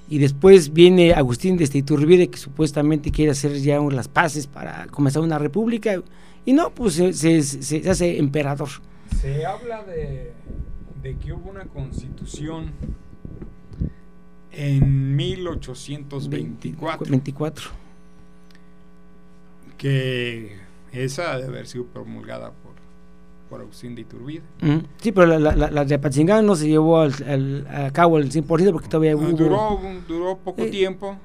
y 0.09 0.19
después 0.19 0.71
viene 0.73 1.13
Agustín 1.13 1.57
de 1.57 1.69
Iturbide 1.71 2.29
que 2.29 2.37
supuestamente 2.37 3.11
quiere 3.11 3.31
hacer 3.31 3.59
ya 3.59 3.79
las 3.79 4.07
paces 4.07 4.47
para 4.47 4.87
comenzar 4.87 5.21
una 5.21 5.37
república 5.37 6.01
y 6.47 6.53
no, 6.53 6.71
pues 6.71 6.93
se, 6.93 7.89
hace 7.89 8.17
emperador. 8.19 8.69
Se 9.19 9.45
habla 9.45 9.83
de, 9.83 10.31
que 11.21 11.33
hubo 11.33 11.49
una 11.49 11.65
constitución 11.65 12.71
en 14.53 15.15
1824. 15.17 17.11
24. 17.11 17.69
Que 19.77 20.55
esa 20.93 21.35
debe 21.35 21.49
haber 21.49 21.67
sido 21.67 21.85
promulgada 21.87 22.51
por 22.51 22.66
por 23.49 23.61
Agustín 23.61 23.95
de 23.95 24.01
Iturbide. 24.01 24.41
Sí, 25.01 25.11
pero 25.11 25.27
la, 25.27 25.55
la, 25.55 25.69
la, 25.69 25.85
de 25.85 25.95
Apatzingán 25.95 26.45
no 26.45 26.55
se 26.55 26.67
llevó 26.67 26.99
al, 26.99 27.67
a 27.69 27.91
cabo 27.91 28.17
el 28.17 28.31
100% 28.31 28.71
porque 28.71 28.87
todavía 28.87 29.15
hubo... 29.15 29.27
Duró, 29.27 29.79
duró 30.07 30.37
poco 30.37 30.65
tiempo. 30.65 31.17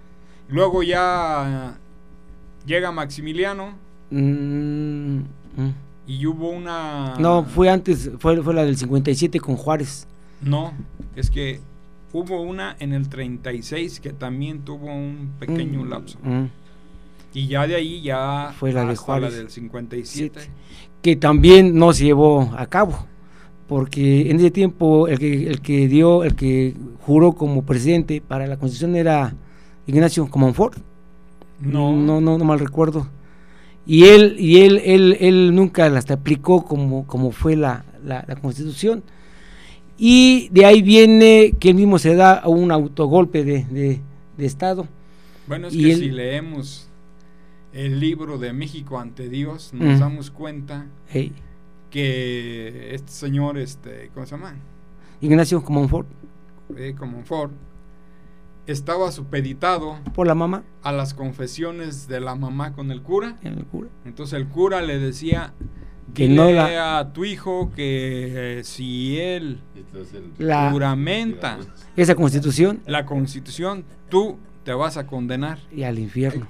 Luego 0.48 0.82
ya 0.82 1.76
llega 2.66 2.92
Maximiliano. 2.92 3.74
Mm, 4.10 5.18
mm. 5.56 5.74
Y 6.06 6.26
hubo 6.26 6.50
una... 6.50 7.16
No, 7.18 7.44
fue 7.44 7.70
antes, 7.70 8.10
fue, 8.18 8.42
fue 8.42 8.54
la 8.54 8.64
del 8.64 8.76
57 8.76 9.40
con 9.40 9.56
Juárez. 9.56 10.06
No, 10.40 10.72
es 11.16 11.30
que 11.30 11.60
hubo 12.12 12.42
una 12.42 12.76
en 12.78 12.92
el 12.92 13.08
36 13.08 14.00
que 14.00 14.12
también 14.12 14.60
tuvo 14.60 14.86
un 14.86 15.32
pequeño 15.38 15.84
mm, 15.84 15.88
lapso. 15.88 16.18
Y 17.34 17.46
ya 17.46 17.66
de 17.66 17.74
ahí 17.76 18.02
ya 18.02 18.52
fue 18.58 18.72
la 18.72 18.84
de 18.84 18.96
Juárez. 18.96 19.32
la 19.32 19.38
del 19.38 19.50
57 19.50 20.40
que 21.02 21.16
también 21.16 21.74
no 21.74 21.92
se 21.92 22.04
llevó 22.04 22.54
a 22.56 22.66
cabo, 22.66 23.06
porque 23.66 24.30
en 24.30 24.36
ese 24.36 24.50
tiempo 24.50 25.08
el 25.08 25.18
que, 25.18 25.48
el 25.48 25.60
que 25.60 25.88
dio, 25.88 26.22
el 26.22 26.36
que 26.36 26.74
juró 27.00 27.32
como 27.32 27.66
presidente 27.66 28.22
para 28.26 28.46
la 28.46 28.56
constitución 28.56 28.94
era 28.94 29.34
Ignacio 29.86 30.28
Comonfort. 30.30 30.78
No. 31.60 31.92
no, 31.92 32.20
no, 32.20 32.38
no 32.38 32.44
mal 32.44 32.60
recuerdo. 32.60 33.08
Y 33.84 34.04
él, 34.04 34.36
y 34.38 34.60
él, 34.60 34.80
él, 34.84 35.16
él 35.20 35.54
nunca 35.54 35.88
las 35.88 36.08
aplicó 36.10 36.64
como, 36.64 37.04
como 37.06 37.32
fue 37.32 37.56
la, 37.56 37.84
la, 38.04 38.24
constitución. 38.36 39.02
Y 39.98 40.48
de 40.50 40.64
ahí 40.64 40.82
viene 40.82 41.54
que 41.58 41.70
él 41.70 41.74
mismo 41.74 41.98
se 41.98 42.14
da 42.14 42.42
un 42.46 42.70
autogolpe 42.70 43.44
de, 43.44 43.64
de, 43.64 44.00
de 44.36 44.46
Estado. 44.46 44.86
Bueno, 45.48 45.66
es 45.66 45.76
que 45.76 45.96
si 45.96 46.10
leemos 46.10 46.88
el 47.72 48.00
libro 48.00 48.38
de 48.38 48.52
México 48.52 48.98
ante 48.98 49.28
Dios, 49.28 49.72
nos 49.72 50.00
damos 50.00 50.30
cuenta 50.30 50.86
que 51.90 52.94
este 52.94 53.12
señor, 53.12 53.58
este, 53.58 54.10
¿cómo 54.14 54.26
se 54.26 54.32
llama? 54.32 54.54
Ignacio 55.20 55.62
Comonfort. 55.62 56.08
Eh, 56.76 56.94
Comonfort 56.98 57.52
estaba 58.66 59.10
supeditado 59.12 59.98
por 60.14 60.26
la 60.26 60.34
mamá 60.34 60.64
a 60.82 60.92
las 60.92 61.14
confesiones 61.14 62.08
de 62.08 62.20
la 62.20 62.34
mamá 62.34 62.72
con 62.72 62.90
el 62.90 63.02
cura. 63.02 63.36
El 63.42 63.64
cura. 63.64 63.88
Entonces 64.04 64.38
el 64.38 64.48
cura 64.48 64.82
le 64.82 64.98
decía 64.98 65.52
que 66.14 66.28
no 66.28 66.44
a 66.44 67.12
tu 67.12 67.24
hijo 67.24 67.72
que 67.74 68.58
eh, 68.58 68.64
si 68.64 69.18
él 69.18 69.60
la, 70.38 70.70
juramenta 70.70 71.58
esa 71.96 72.14
constitución, 72.14 72.80
la 72.86 73.06
constitución, 73.06 73.84
tú 74.08 74.38
te 74.64 74.72
vas 74.72 74.96
a 74.96 75.06
condenar 75.06 75.58
y 75.74 75.82
al 75.82 75.98
infierno. 75.98 76.46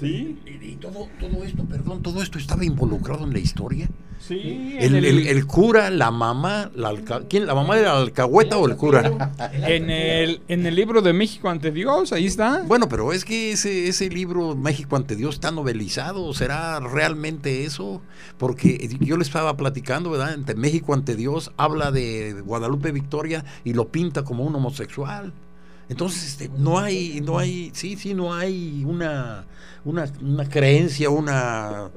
Sí. 0.00 0.38
Y, 0.46 0.76
todo, 0.76 1.08
todo 1.20 1.44
esto, 1.44 1.64
perdón, 1.64 2.02
todo 2.02 2.22
esto 2.22 2.38
estaba 2.38 2.64
involucrado 2.64 3.24
en 3.24 3.34
la 3.34 3.38
historia. 3.38 3.88
Sí. 4.18 4.76
El, 4.78 5.04
el, 5.04 5.46
cura, 5.46 5.90
la 5.90 6.10
mamá, 6.10 6.70
la 6.74 6.94
¿quién? 7.28 7.46
¿La 7.46 7.54
mamá 7.54 7.78
era 7.78 7.94
la 7.94 8.00
alcahueta 8.00 8.58
o 8.58 8.66
el 8.66 8.76
cura? 8.76 9.32
En 9.52 9.88
el, 9.90 10.42
en 10.48 10.66
el 10.66 10.74
libro 10.74 11.00
de 11.02 11.12
México 11.12 11.48
ante 11.48 11.70
Dios, 11.70 12.12
ahí 12.12 12.26
está. 12.26 12.62
Bueno, 12.66 12.88
pero 12.88 13.12
es 13.12 13.24
que 13.24 13.52
ese, 13.52 13.88
ese 13.88 14.08
libro 14.10 14.54
México 14.56 14.96
ante 14.96 15.16
Dios 15.16 15.36
está 15.36 15.50
novelizado. 15.50 16.32
¿Será 16.34 16.80
realmente 16.80 17.64
eso? 17.64 18.02
Porque 18.38 18.88
yo 19.00 19.16
le 19.16 19.22
estaba 19.22 19.56
platicando, 19.56 20.10
¿verdad? 20.10 20.34
Entre 20.34 20.54
México 20.54 20.94
ante 20.94 21.16
Dios 21.16 21.52
habla 21.56 21.90
de 21.90 22.40
Guadalupe 22.42 22.92
Victoria 22.92 23.44
y 23.64 23.72
lo 23.74 23.88
pinta 23.88 24.22
como 24.22 24.44
un 24.44 24.54
homosexual. 24.54 25.32
Entonces, 25.90 26.24
este, 26.24 26.48
no 26.56 26.78
hay, 26.78 27.20
no 27.20 27.36
hay, 27.36 27.72
sí, 27.74 27.96
sí, 27.96 28.14
no 28.14 28.32
hay 28.32 28.84
una, 28.86 29.44
una, 29.84 30.04
una 30.22 30.48
creencia, 30.48 31.10
una, 31.10 31.90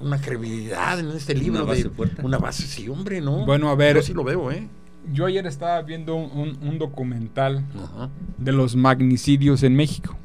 una 0.00 0.18
credibilidad 0.18 0.98
en 0.98 1.10
este 1.10 1.34
libro. 1.34 1.62
Una 1.62 1.68
base 1.68 1.82
de, 1.90 2.22
Una 2.22 2.38
base, 2.38 2.62
sí, 2.62 2.88
hombre, 2.88 3.20
¿no? 3.20 3.44
Bueno, 3.44 3.68
a 3.68 3.74
ver. 3.74 3.96
Yo 3.96 4.02
sí 4.02 4.14
lo 4.14 4.24
veo, 4.24 4.50
¿eh? 4.50 4.66
Yo 5.12 5.26
ayer 5.26 5.46
estaba 5.46 5.82
viendo 5.82 6.16
un, 6.16 6.78
documental 6.78 7.62
de 8.38 8.52
los 8.52 8.74
magnicidios 8.76 9.62
en 9.62 9.76
México. 9.76 10.16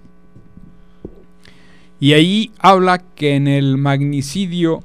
Y 2.00 2.14
ahí 2.14 2.54
habla 2.58 3.00
que 3.00 3.36
en 3.36 3.50
el 3.50 3.78
magnicidio 3.78 4.82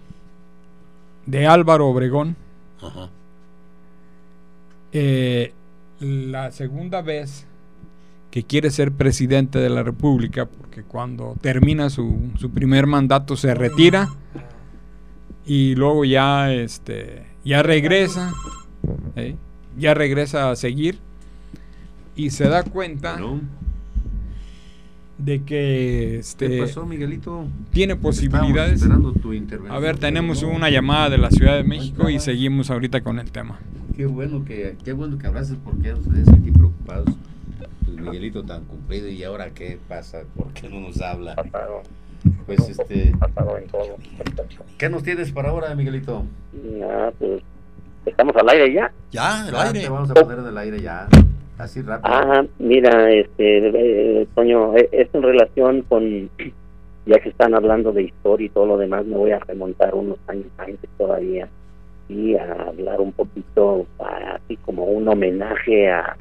de 1.27 1.47
Álvaro 1.47 1.87
Obregón, 1.87 2.35
eh, 4.93 5.53
la 6.01 6.51
segunda 6.51 7.01
vez 7.01 7.45
que 8.31 8.43
quiere 8.43 8.70
ser 8.70 8.93
presidente 8.93 9.59
de 9.59 9.70
la 9.70 9.83
República, 9.83 10.47
porque 10.47 10.83
cuando 10.83 11.37
termina 11.41 11.91
su, 11.91 12.31
su 12.39 12.51
primer 12.51 12.87
mandato 12.87 13.37
se 13.37 13.55
retira 13.55 14.11
y 15.47 15.74
luego 15.74 16.05
ya, 16.05 16.53
este, 16.53 17.24
ya 17.45 17.62
regresa, 17.62 18.35
¿eh? 19.16 19.35
ya 19.79 19.95
regresa 19.95 20.51
a 20.51 20.57
seguir 20.57 20.99
y 22.14 22.31
se 22.31 22.49
da 22.49 22.64
cuenta 22.64 23.18
de 25.16 25.43
que 25.43 26.18
este, 26.18 26.61
pasó, 26.61 26.85
Miguelito? 26.85 27.47
tiene 27.72 27.97
posibilidades. 27.97 28.83
a 29.68 29.79
ver, 29.79 29.99
tenemos 29.99 30.43
una 30.43 30.68
llamada 30.68 31.11
de 31.11 31.18
la 31.18 31.31
Ciudad 31.31 31.57
de 31.57 31.64
México 31.64 32.11
y 32.11 32.20
seguimos 32.20 32.70
ahorita 32.70 33.01
con 33.01 33.18
el 33.18 33.31
tema. 33.31 33.59
Qué 33.97 34.07
bueno 34.07 34.45
que, 34.45 34.76
qué 34.85 34.93
bueno 34.93 35.18
que 35.18 35.26
abraces 35.26 35.57
porque 35.64 35.95
ustedes 35.95 36.29
aquí 36.29 36.51
preocupados. 36.51 37.09
Miguelito 37.97 38.43
tan 38.45 38.64
cumplido 38.64 39.09
y 39.09 39.22
ahora 39.24 39.51
qué 39.51 39.78
pasa, 39.89 40.22
¿por 40.36 40.53
qué 40.53 40.68
no 40.68 40.80
nos 40.80 41.01
habla? 41.01 41.34
Pues 42.47 42.68
este, 42.68 43.12
¿qué 44.76 44.89
nos 44.89 45.03
tienes 45.03 45.32
para 45.32 45.51
ahora, 45.51 45.74
Miguelito? 45.74 46.24
Ya, 46.78 47.12
pues, 47.18 47.43
estamos 48.07 48.34
al 48.36 48.49
aire 48.49 48.72
ya. 48.72 48.93
Ya, 49.12 49.49
el 49.49 49.55
aire. 49.55 49.80
Te 49.80 49.89
vamos 49.89 50.11
a 50.11 50.14
poner 50.14 50.39
en 50.39 50.47
el 50.47 50.59
aire 50.59 50.80
ya, 50.80 51.09
así 51.59 51.82
rápido. 51.82 52.14
Ajá, 52.14 52.45
mira, 52.59 53.11
este, 53.12 54.20
eh, 54.22 54.26
Toño, 54.34 54.76
eh, 54.76 54.89
es 54.93 55.09
en 55.14 55.22
relación 55.22 55.82
con, 55.82 56.30
ya 57.07 57.18
que 57.20 57.28
están 57.28 57.55
hablando 57.55 57.93
de 57.93 58.03
historia 58.03 58.47
y 58.47 58.51
todo 58.51 58.66
lo 58.66 58.78
demás, 58.78 59.07
me 59.07 59.16
voy 59.16 59.30
a 59.30 59.39
remontar 59.39 59.95
unos 59.95 60.18
años 60.26 60.47
antes 60.59 60.91
todavía 60.99 61.49
y 62.09 62.34
a 62.34 62.53
hablar 62.68 63.01
un 63.01 63.12
poquito, 63.12 63.86
así 63.99 64.57
como 64.57 64.84
un 64.84 65.07
homenaje 65.09 65.91
a, 65.91 66.16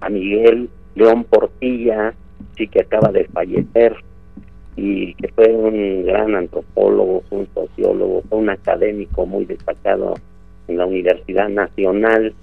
a 0.00 0.08
Miguel 0.08 0.70
León 0.94 1.24
Portilla, 1.24 2.14
sí 2.56 2.68
que 2.68 2.80
acaba 2.80 3.10
de 3.10 3.24
fallecer 3.26 3.96
y 4.76 5.14
que 5.14 5.28
fue 5.28 5.48
un 5.48 6.04
gran 6.04 6.34
antropólogo, 6.34 7.22
un 7.30 7.46
sociólogo, 7.54 8.22
fue 8.28 8.38
un 8.38 8.50
académico 8.50 9.26
muy 9.26 9.44
destacado 9.44 10.14
en 10.68 10.78
la 10.78 10.86
Universidad 10.86 11.48
Nacional. 11.48 12.34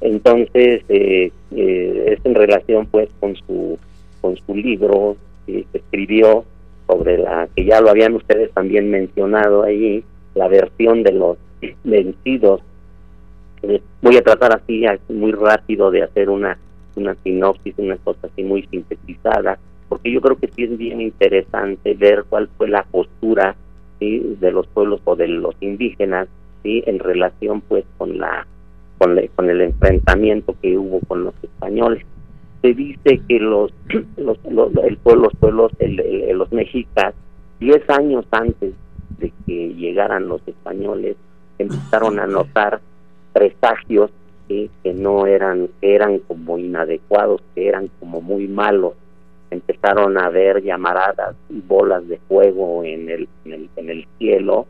Entonces, 0.00 0.82
eh, 0.88 1.30
eh, 1.52 2.04
es 2.12 2.24
en 2.24 2.34
relación 2.34 2.86
pues 2.86 3.08
con 3.20 3.36
su, 3.36 3.78
con 4.20 4.36
su 4.36 4.54
libro 4.54 5.16
que 5.46 5.64
escribió 5.72 6.44
sobre 6.86 7.18
la 7.18 7.48
que 7.54 7.64
ya 7.64 7.80
lo 7.80 7.90
habían 7.90 8.14
ustedes 8.14 8.50
también 8.52 8.90
mencionado 8.90 9.62
ahí, 9.62 10.04
la 10.34 10.48
versión 10.48 11.02
de 11.02 11.12
los 11.12 11.38
vencidos. 11.84 12.60
Eh, 13.62 13.80
voy 14.02 14.16
a 14.16 14.22
tratar 14.22 14.54
así 14.54 14.84
muy 15.08 15.32
rápido 15.32 15.90
de 15.90 16.02
hacer 16.02 16.30
una, 16.30 16.58
una 16.96 17.14
sinopsis, 17.22 17.74
una 17.78 17.96
cosa 17.98 18.26
así 18.26 18.42
muy 18.42 18.66
sintetizada 18.66 19.58
porque 19.88 20.10
yo 20.10 20.20
creo 20.20 20.36
que 20.36 20.48
sí 20.48 20.64
es 20.64 20.76
bien 20.76 21.00
interesante 21.00 21.94
ver 21.94 22.24
cuál 22.28 22.48
fue 22.56 22.68
la 22.68 22.82
postura 22.84 23.54
de 24.00 24.50
los 24.52 24.66
pueblos 24.68 25.00
o 25.04 25.16
de 25.16 25.28
los 25.28 25.54
indígenas 25.60 26.28
¿sí? 26.62 26.82
en 26.86 26.98
relación 26.98 27.62
pues 27.62 27.84
con 27.96 28.18
la 28.18 28.46
con, 28.98 29.18
el 29.18 29.60
enfrentamiento 29.60 30.54
que 30.60 30.76
hubo 30.76 31.00
con 31.00 31.24
los 31.24 31.34
españoles 31.42 32.04
se 32.62 32.74
dice 32.74 33.20
que 33.28 33.38
los 33.38 33.72
los, 34.16 34.38
el 34.84 34.96
pueblo, 34.98 35.24
los 35.24 35.36
pueblos 35.36 35.72
los 35.80 36.52
mexicas 36.52 37.14
diez 37.58 37.88
años 37.88 38.26
antes 38.30 38.74
de 39.18 39.32
que 39.46 39.74
llegaran 39.74 40.28
los 40.28 40.46
españoles 40.46 41.16
empezaron 41.58 42.18
a 42.18 42.26
notar 42.26 42.80
presagios 43.32 44.10
que 44.48 44.94
no 44.94 45.26
eran 45.26 45.68
que 45.80 45.94
eran 45.94 46.20
como 46.20 46.58
inadecuados 46.58 47.42
que 47.54 47.68
eran 47.68 47.90
como 48.00 48.20
muy 48.20 48.46
malos 48.48 48.94
empezaron 49.50 50.18
a 50.18 50.28
ver 50.28 50.62
llamaradas 50.62 51.36
y 51.48 51.60
bolas 51.60 52.06
de 52.08 52.18
fuego 52.28 52.84
en 52.84 53.08
el, 53.08 53.28
en 53.44 53.90
el, 53.90 54.06
cielo 54.18 54.66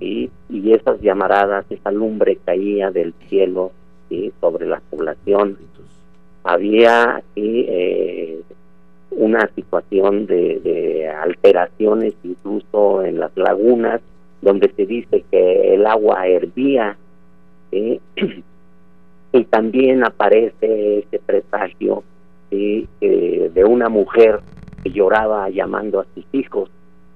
y 0.00 0.30
esas 0.72 1.00
llamaradas, 1.00 1.66
esa 1.70 1.90
lumbre 1.90 2.38
caía 2.44 2.90
del 2.90 3.14
cielo 3.28 3.72
sobre 4.40 4.66
la 4.66 4.80
población. 4.90 5.58
Había 6.42 7.22
eh, 7.36 8.40
una 9.10 9.48
situación 9.54 10.26
de, 10.26 10.60
de 10.60 11.08
alteraciones 11.08 12.14
incluso 12.22 13.02
en 13.02 13.18
las 13.20 13.36
lagunas 13.36 14.00
donde 14.42 14.70
se 14.76 14.84
dice 14.84 15.24
que 15.30 15.74
el 15.74 15.86
agua 15.86 16.26
hervía 16.26 16.96
y 19.34 19.44
también 19.44 20.04
aparece 20.04 21.00
ese 21.00 21.18
presagio 21.18 22.04
eh, 22.52 22.86
de 23.52 23.64
una 23.64 23.88
mujer 23.88 24.40
que 24.82 24.90
lloraba 24.90 25.50
llamando 25.50 25.98
a 25.98 26.06
sus 26.14 26.24
hijos. 26.30 26.70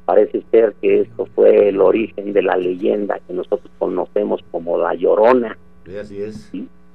Parece 0.05 0.43
ser 0.51 0.75
que 0.81 1.03
esto 1.03 1.27
fue 1.37 1.69
el 1.69 1.81
origen 1.81 2.33
de 2.33 2.43
la 2.43 2.57
leyenda 2.57 3.21
que 3.25 3.35
nosotros 3.35 3.71
conocemos 3.79 4.41
como 4.51 4.79
la 4.79 4.95
Llorona. 4.95 5.57
así 5.97 6.21
es. 6.21 6.51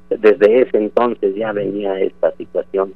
Desde 0.10 0.62
ese 0.62 0.78
entonces 0.78 1.34
ya 1.36 1.54
venía 1.54 2.02
esta 2.02 2.36
situación. 2.36 2.94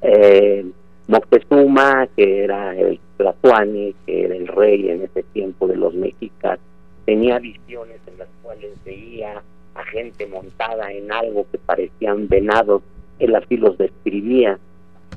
Eh, 0.00 0.64
Moctezuma, 1.06 2.08
que 2.16 2.44
era 2.44 2.74
el 2.76 2.98
Tlatuani, 3.18 3.94
que 4.06 4.24
era 4.24 4.36
el 4.36 4.46
rey 4.46 4.88
en 4.88 5.02
ese 5.02 5.22
tiempo 5.34 5.66
de 5.66 5.76
los 5.76 5.92
mexicas, 5.92 6.58
tenía 7.04 7.38
visiones 7.38 8.00
en 8.06 8.18
las 8.18 8.28
cuales 8.42 8.72
veía 8.86 9.42
a 9.78 9.84
gente 9.84 10.26
montada 10.26 10.90
en 10.92 11.10
algo 11.12 11.46
que 11.50 11.58
parecían 11.58 12.28
venados, 12.28 12.82
él 13.18 13.34
así 13.34 13.56
los 13.56 13.78
describía, 13.78 14.58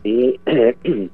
¿sí? 0.03 0.39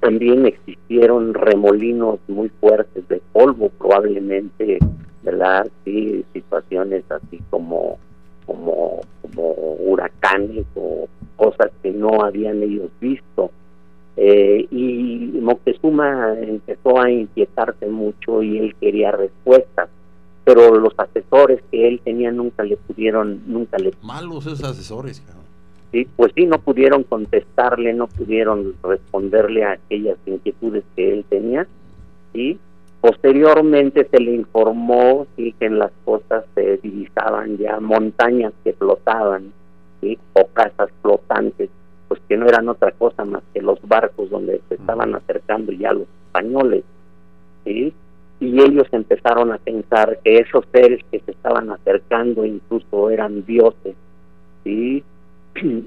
también 0.00 0.46
existieron 0.46 1.34
remolinos 1.34 2.18
muy 2.26 2.48
fuertes 2.48 3.06
de 3.08 3.20
polvo, 3.32 3.68
probablemente, 3.68 4.78
¿verdad? 5.22 5.68
Sí, 5.84 6.24
situaciones 6.32 7.04
así 7.10 7.38
como, 7.50 7.98
como, 8.46 9.00
como 9.22 9.52
huracanes 9.52 10.64
o 10.74 11.06
cosas 11.36 11.70
que 11.82 11.90
no 11.90 12.22
habían 12.22 12.62
ellos 12.62 12.90
visto. 13.00 13.50
Eh, 14.16 14.66
y 14.70 15.38
Moctezuma 15.40 16.34
empezó 16.40 17.00
a 17.00 17.10
inquietarse 17.10 17.86
mucho 17.86 18.42
y 18.42 18.58
él 18.58 18.74
quería 18.80 19.12
respuestas, 19.12 19.88
pero 20.44 20.74
los 20.76 20.94
asesores 20.98 21.62
que 21.70 21.88
él 21.88 22.00
tenía 22.02 22.30
nunca 22.32 22.62
le 22.64 22.76
pudieron, 22.76 23.42
nunca 23.46 23.78
le... 23.78 23.92
Malos 24.02 24.46
esos 24.46 24.64
asesores, 24.64 25.22
¿sí? 25.92 26.08
pues 26.16 26.32
sí, 26.34 26.46
no 26.46 26.58
pudieron 26.60 27.04
contestarle, 27.04 27.92
no 27.92 28.06
pudieron 28.06 28.74
responderle 28.82 29.64
a 29.64 29.72
aquellas 29.72 30.16
inquietudes 30.26 30.84
que 30.96 31.12
él 31.12 31.24
tenía. 31.28 31.66
y 32.32 32.58
Posteriormente 33.00 34.06
se 34.10 34.20
le 34.20 34.34
informó 34.34 35.26
¿sí? 35.36 35.54
que 35.58 35.66
en 35.66 35.78
las 35.78 35.90
costas 36.04 36.44
se 36.54 36.76
divisaban 36.78 37.56
ya 37.56 37.80
montañas 37.80 38.52
que 38.62 38.74
flotaban 38.74 39.52
¿sí? 40.00 40.18
o 40.34 40.46
casas 40.48 40.90
flotantes, 41.00 41.70
pues 42.08 42.20
que 42.28 42.36
no 42.36 42.46
eran 42.46 42.68
otra 42.68 42.92
cosa 42.92 43.24
más 43.24 43.42
que 43.54 43.62
los 43.62 43.80
barcos 43.88 44.28
donde 44.28 44.60
se 44.68 44.74
estaban 44.74 45.14
acercando 45.14 45.72
ya 45.72 45.92
los 45.92 46.06
españoles. 46.26 46.84
¿sí? 47.64 47.94
Y 48.40 48.60
ellos 48.60 48.86
empezaron 48.90 49.52
a 49.52 49.58
pensar 49.58 50.18
que 50.24 50.38
esos 50.38 50.64
seres 50.72 51.00
que 51.10 51.20
se 51.20 51.30
estaban 51.30 51.70
acercando 51.70 52.44
incluso 52.44 53.10
eran 53.10 53.44
dioses. 53.44 53.94
¿sí? 54.64 55.04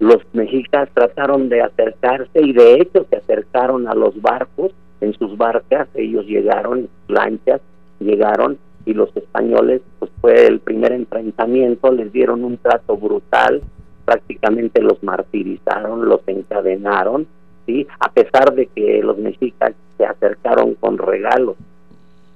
los 0.00 0.18
mexicas 0.32 0.88
trataron 0.92 1.48
de 1.48 1.62
acercarse 1.62 2.40
y 2.40 2.52
de 2.52 2.74
hecho 2.74 3.06
se 3.08 3.16
acercaron 3.16 3.86
a 3.86 3.94
los 3.94 4.20
barcos 4.20 4.72
en 5.00 5.12
sus 5.14 5.36
barcas, 5.36 5.88
ellos 5.94 6.26
llegaron, 6.26 6.88
lanchas, 7.08 7.60
llegaron 8.00 8.58
y 8.86 8.94
los 8.94 9.14
españoles, 9.16 9.82
pues 9.98 10.10
fue 10.20 10.46
el 10.46 10.60
primer 10.60 10.92
enfrentamiento, 10.92 11.90
les 11.92 12.12
dieron 12.12 12.44
un 12.44 12.58
trato 12.58 12.96
brutal, 12.96 13.62
prácticamente 14.04 14.82
los 14.82 15.02
martirizaron, 15.02 16.08
los 16.08 16.20
encadenaron, 16.26 17.26
¿sí? 17.66 17.86
a 17.98 18.10
pesar 18.10 18.54
de 18.54 18.66
que 18.66 19.02
los 19.02 19.16
mexicas 19.18 19.74
se 19.96 20.04
acercaron 20.04 20.74
con 20.74 20.98
regalos. 20.98 21.56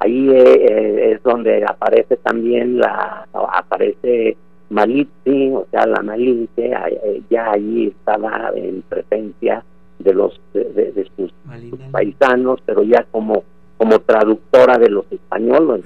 Ahí 0.00 0.30
eh, 0.30 0.42
eh, 0.42 1.12
es 1.12 1.22
donde 1.22 1.64
aparece 1.64 2.16
también 2.18 2.78
la, 2.78 3.26
aparece 3.32 4.36
Malitzi, 4.70 5.50
o 5.52 5.66
sea, 5.70 5.86
la 5.86 6.02
Malinche, 6.02 6.70
eh, 6.72 7.22
ya 7.28 7.52
allí 7.52 7.88
estaba 7.88 8.52
en 8.54 8.82
presencia 8.82 9.64
de 9.98 10.14
los 10.14 10.40
de, 10.52 11.08
sus, 11.16 11.32
paisanos, 11.90 12.60
pero 12.64 12.82
ya 12.82 13.04
como 13.10 13.42
como 13.76 13.98
traductora 14.00 14.76
de 14.78 14.90
los 14.90 15.10
españoles. 15.10 15.84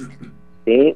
¿sí? 0.67 0.95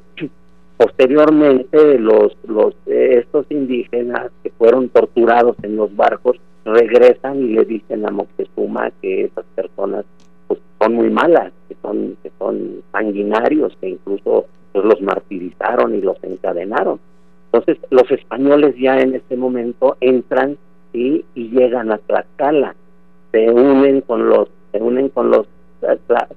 Posteriormente, 0.76 1.98
los 1.98 2.36
los 2.46 2.74
estos 2.86 3.46
indígenas 3.48 4.30
que 4.42 4.50
fueron 4.50 4.90
torturados 4.90 5.56
en 5.62 5.76
los 5.76 5.94
barcos 5.96 6.36
regresan 6.66 7.40
y 7.40 7.48
le 7.54 7.64
dicen 7.64 8.04
a 8.06 8.10
Moctezuma 8.10 8.90
que 9.00 9.24
esas 9.24 9.44
personas 9.54 10.04
son 10.86 10.94
muy 10.94 11.10
malas, 11.10 11.52
que 11.68 11.76
son 11.82 12.16
que 12.22 12.30
son 12.38 12.82
sanguinarios, 12.92 13.76
que 13.80 13.90
incluso 13.90 14.46
pues, 14.72 14.84
los 14.84 15.00
martirizaron 15.00 15.94
y 15.94 16.00
los 16.00 16.22
encadenaron. 16.22 17.00
Entonces 17.52 17.78
los 17.90 18.10
españoles 18.10 18.74
ya 18.78 19.00
en 19.00 19.14
este 19.14 19.36
momento 19.36 19.96
entran 20.00 20.56
y 20.92 21.24
llegan 21.34 21.92
a 21.92 21.98
Tlaxcala, 21.98 22.74
se 23.32 23.50
unen 23.50 24.00
con 24.00 24.28
los 24.28 24.48
se 24.72 24.82
unen 24.82 25.10
con 25.10 25.30
los 25.30 25.46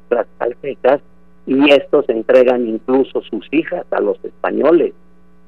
tlaxcaltecas 0.09 1.01
y 1.47 1.71
estos 1.71 2.07
entregan 2.09 2.67
incluso 2.67 3.21
sus 3.21 3.47
hijas 3.51 3.85
a 3.91 4.01
los 4.01 4.23
españoles. 4.23 4.93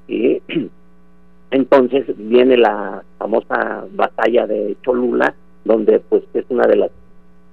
y 0.08 0.42
Entonces 1.52 2.06
viene 2.18 2.56
la 2.56 3.04
famosa 3.18 3.86
batalla 3.92 4.48
de 4.48 4.78
Cholula, 4.84 5.36
donde 5.66 6.00
pues 6.00 6.24
es 6.34 6.46
una 6.48 6.66
de 6.66 6.78
las 6.78 6.92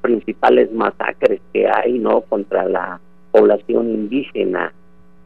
principales 0.00 0.72
masacres 0.72 1.40
que 1.52 1.66
hay, 1.66 1.98
¿no? 1.98 2.22
Contra 2.22 2.68
la 2.68 3.00
población 3.30 3.90
indígena 3.90 4.72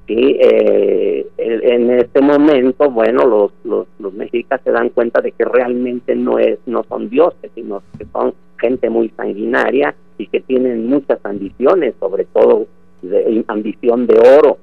Sí, 0.06 0.36
eh, 0.40 1.26
en 1.38 1.90
este 1.90 2.20
momento, 2.20 2.90
bueno, 2.90 3.24
los, 3.24 3.52
los, 3.62 3.86
los 4.00 4.12
mexicas 4.12 4.60
se 4.64 4.72
dan 4.72 4.88
cuenta 4.88 5.20
de 5.20 5.30
que 5.30 5.44
realmente 5.44 6.16
no 6.16 6.40
es 6.40 6.58
no 6.66 6.82
son 6.88 7.08
dioses, 7.08 7.52
sino 7.54 7.82
que 7.96 8.04
son 8.12 8.34
gente 8.58 8.90
muy 8.90 9.10
sanguinaria 9.10 9.94
y 10.18 10.26
que 10.26 10.40
tienen 10.40 10.88
muchas 10.88 11.24
ambiciones, 11.24 11.94
sobre 12.00 12.24
todo 12.24 12.66
ambición 13.46 14.06
de 14.06 14.18
oro. 14.38 14.58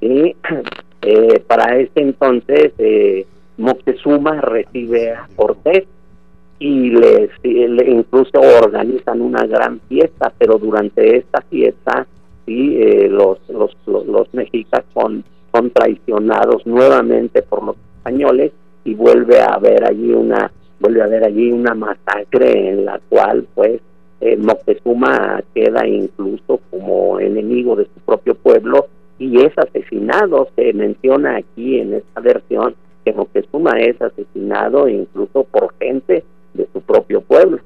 ¿sí? 0.00 0.36
Eh, 1.04 1.42
para 1.48 1.80
este 1.80 2.00
entonces, 2.00 2.74
eh, 2.78 3.26
Moctezuma 3.56 4.40
recibe 4.40 5.10
a 5.10 5.26
Cortés 5.34 5.82
y 6.62 6.90
les, 6.90 7.30
le 7.42 7.90
incluso 7.90 8.38
organizan 8.38 9.20
una 9.20 9.44
gran 9.46 9.80
fiesta, 9.88 10.32
pero 10.38 10.58
durante 10.58 11.16
esta 11.16 11.40
fiesta 11.50 12.06
¿sí? 12.46 12.76
Eh, 12.80 13.08
los, 13.08 13.40
los, 13.48 13.76
los, 13.86 14.32
mexicas 14.32 14.84
son, 14.94 15.24
son 15.52 15.70
traicionados 15.70 16.64
nuevamente 16.64 17.42
por 17.42 17.64
los 17.64 17.76
españoles 17.96 18.52
y 18.84 18.94
vuelve 18.94 19.40
a 19.40 19.54
haber 19.54 19.84
allí 19.84 20.12
una 20.12 20.52
vuelve 20.78 21.02
a 21.02 21.06
haber 21.06 21.24
allí 21.24 21.50
una 21.50 21.74
masacre 21.74 22.70
en 22.70 22.84
la 22.84 23.00
cual 23.08 23.44
pues 23.56 23.80
eh, 24.20 24.36
Moctezuma 24.36 25.42
queda 25.52 25.84
incluso 25.88 26.60
como 26.70 27.18
enemigo 27.18 27.74
de 27.74 27.86
su 27.86 28.00
propio 28.06 28.36
pueblo 28.36 28.86
y 29.18 29.40
es 29.40 29.52
asesinado, 29.58 30.48
se 30.54 30.72
menciona 30.72 31.38
aquí 31.38 31.80
en 31.80 31.94
esta 31.94 32.20
versión 32.20 32.76
que 33.04 33.12
Moctezuma 33.12 33.80
es 33.80 34.00
asesinado 34.00 34.88
incluso 34.88 35.42
por 35.44 35.74
gente 35.80 36.22
de 36.54 36.68
su 36.72 36.80
propio 36.80 37.20
pueblo. 37.20 37.58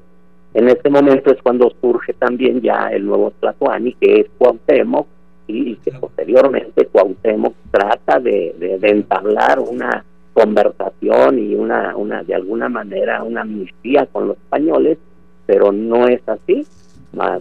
En 0.54 0.68
este 0.68 0.88
momento 0.88 1.30
es 1.30 1.42
cuando 1.42 1.70
surge 1.80 2.14
también 2.14 2.62
ya 2.62 2.88
el 2.90 3.04
nuevo 3.04 3.32
Tlatuani, 3.40 3.92
que 3.94 4.20
es 4.20 4.26
Cuauhtémoc, 4.38 5.06
y, 5.48 5.76
que 5.76 5.92
posteriormente 5.92 6.86
Cuauhtémoc 6.86 7.54
trata 7.70 8.18
de, 8.18 8.78
de, 8.80 8.88
entablar 8.88 9.60
una 9.60 10.04
conversación 10.32 11.38
y 11.38 11.54
una, 11.54 11.96
una, 11.96 12.22
de 12.22 12.34
alguna 12.34 12.68
manera, 12.68 13.22
una 13.22 13.42
amnistía 13.42 14.06
con 14.06 14.28
los 14.28 14.36
españoles, 14.38 14.98
pero 15.46 15.72
no 15.72 16.08
es 16.08 16.20
así. 16.26 16.66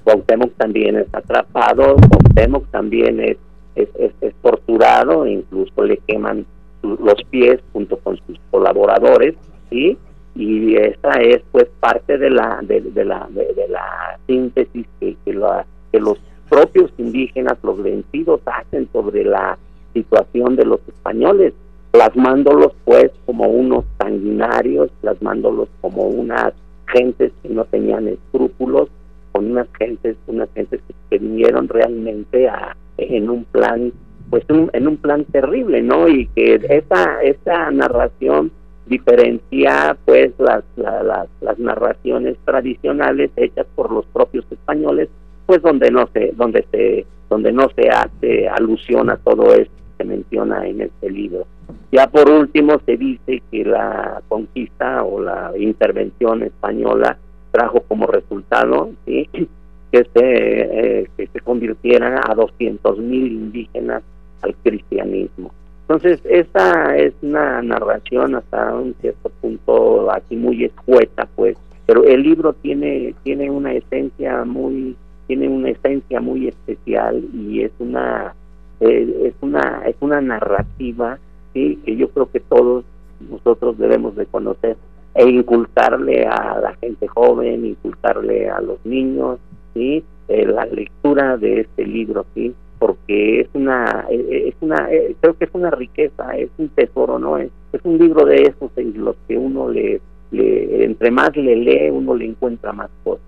Cuauhtémoc 0.04 0.54
también 0.56 0.98
es 0.98 1.08
atrapado, 1.14 1.96
Cuauhtémoc 1.96 2.68
también 2.70 3.20
es, 3.22 3.38
es, 3.76 3.90
es 4.22 4.34
torturado, 4.42 5.26
incluso 5.26 5.84
le 5.84 5.98
queman 6.08 6.46
los 6.84 7.24
pies 7.30 7.60
junto 7.74 7.98
con 7.98 8.18
sus 8.28 8.40
colaboradores, 8.52 9.36
¿sí? 9.70 9.98
Y 10.36 10.76
esta 10.76 11.12
es 11.22 11.42
pues 11.52 11.66
parte 11.80 12.18
de 12.18 12.30
la 12.30 12.60
de, 12.62 12.82
la 13.06 13.28
de, 13.32 13.68
la 13.70 14.20
síntesis 14.28 14.86
que, 15.00 15.16
que, 15.24 15.34
los 15.34 16.18
propios 16.50 16.92
indígenas 16.98 17.58
los 17.64 17.82
vencidos 17.82 18.42
hacen 18.46 18.90
sobre 18.92 19.24
la 19.24 19.58
situación 19.94 20.58
de 20.58 20.66
los 20.66 20.82
españoles 20.88 21.54
plasmándolos 21.92 22.74
pues 22.84 23.12
como 23.26 23.48
unos 23.48 23.86
sanguinarios 23.98 24.92
plasmándolos 25.00 25.70
como 25.80 26.04
unas 26.04 26.54
gentes 26.88 27.32
que 27.42 27.50
no 27.50 27.64
tenían 27.66 28.10
escrúpulos 28.10 28.90
con 29.32 29.52
unas 29.52 29.68
gentes 29.80 30.18
unas 30.28 30.50
gentes 30.54 30.82
que, 31.10 31.18
vinieron 31.18 31.70
realmente 31.70 32.50
a 32.50 32.76
en 32.98 33.30
un 33.30 33.46
plan 33.46 33.94
pues 34.30 34.44
en 34.50 34.88
un 34.88 34.98
plan 34.98 35.24
terrible 35.24 35.82
no 35.82 36.10
y 36.10 36.28
que 36.28 36.56
esa 36.56 37.24
esa 37.24 37.72
narración 37.72 38.52
diferencia 38.88 39.98
pues 40.06 40.32
las, 40.38 40.64
las, 40.76 41.60
narraciones 41.60 42.38
tradicionales 42.46 43.32
hechas 43.36 43.66
por 43.76 43.92
los 43.92 44.06
propios 44.08 44.46
españoles 44.52 45.10
pues 45.46 45.62
donde 45.62 45.90
no 45.90 46.08
se 46.14 46.34
donde 46.34 46.66
se 46.72 47.06
donde 47.30 47.52
no 47.52 47.68
se 47.76 47.90
hace 47.90 48.48
alusión 48.48 49.10
a 49.10 49.18
todo 49.18 49.54
esto 49.54 49.74
que 49.76 50.04
se 50.04 50.04
menciona 50.04 50.68
en 50.68 50.82
este 50.82 51.10
libro 51.10 51.48
ya 51.92 52.08
por 52.08 52.30
último 52.30 52.80
se 52.86 52.98
dice 52.98 53.42
que 53.52 53.66
la 53.66 54.22
conquista 54.28 55.04
o 55.04 55.20
la 55.20 55.52
intervención 55.58 56.44
española 56.44 57.18
trajo 57.52 57.82
como 57.88 58.06
resultado 58.06 58.92
¿sí? 59.06 59.28
que 59.92 60.04
se 60.14 60.20
eh, 60.22 61.10
que 61.18 61.28
se 61.28 61.40
convirtieran 61.40 62.20
a 62.24 62.36
200 62.36 63.00
mil 63.00 63.32
indígenas 63.32 64.04
al 64.42 64.56
cristianismo 64.58 65.52
entonces, 65.88 66.20
esta 66.26 66.98
es 66.98 67.14
una 67.22 67.62
narración 67.62 68.34
hasta 68.34 68.74
un 68.74 68.96
cierto 69.02 69.30
punto 69.40 70.12
aquí 70.12 70.36
muy 70.36 70.66
escueta, 70.66 71.28
pues, 71.36 71.58
pero 71.86 72.04
el 72.04 72.24
libro 72.24 72.54
tiene 72.54 73.14
tiene 73.22 73.52
una 73.52 73.72
esencia 73.72 74.44
muy 74.46 74.96
tiene 75.28 75.48
una 75.48 75.70
esencia 75.70 76.20
muy 76.20 76.48
especial 76.48 77.24
y 77.34 77.62
es 77.62 77.72
una 77.78 78.34
es 78.80 79.36
una 79.42 79.84
es 79.86 79.96
una 80.00 80.22
narrativa 80.22 81.20
sí 81.54 81.80
que 81.86 81.96
yo 81.96 82.10
creo 82.10 82.32
que 82.32 82.40
todos 82.40 82.84
nosotros 83.30 83.78
debemos 83.78 84.16
de 84.16 84.26
conocer 84.26 84.78
e 85.14 85.30
inculcarle 85.30 86.26
a 86.26 86.60
la 86.60 86.74
gente 86.82 87.08
joven, 87.08 87.64
inculcarle 87.64 88.50
a 88.50 88.60
los 88.60 88.84
niños, 88.86 89.40
sí, 89.74 90.04
eh, 90.28 90.46
la 90.46 90.66
lectura 90.66 91.38
de 91.38 91.62
este 91.62 91.86
libro, 91.86 92.26
sí, 92.34 92.54
porque 92.86 93.40
es 93.40 93.48
una, 93.56 94.06
eh, 94.12 94.26
eh, 94.30 94.50
es 94.50 94.56
una 94.62 94.88
eh, 94.92 95.16
creo 95.20 95.36
que 95.36 95.46
es 95.46 95.50
una 95.54 95.72
riqueza, 95.72 96.38
es 96.38 96.52
un 96.60 96.70
tesoro, 96.70 97.18
¿no? 97.18 97.40
Es, 97.40 97.50
es 97.74 97.82
un 97.84 97.98
libro 97.98 98.24
de 98.26 98.44
esos 98.44 98.70
en 98.76 99.04
los 99.04 99.16
que 99.28 99.36
uno 99.36 99.70
le, 99.70 100.00
le, 100.30 100.84
entre 100.84 101.10
más 101.10 101.36
le 101.36 101.56
lee, 101.56 101.90
uno 101.90 102.14
le 102.14 102.26
encuentra 102.26 102.74
más 102.74 102.92
cosas. 103.04 103.26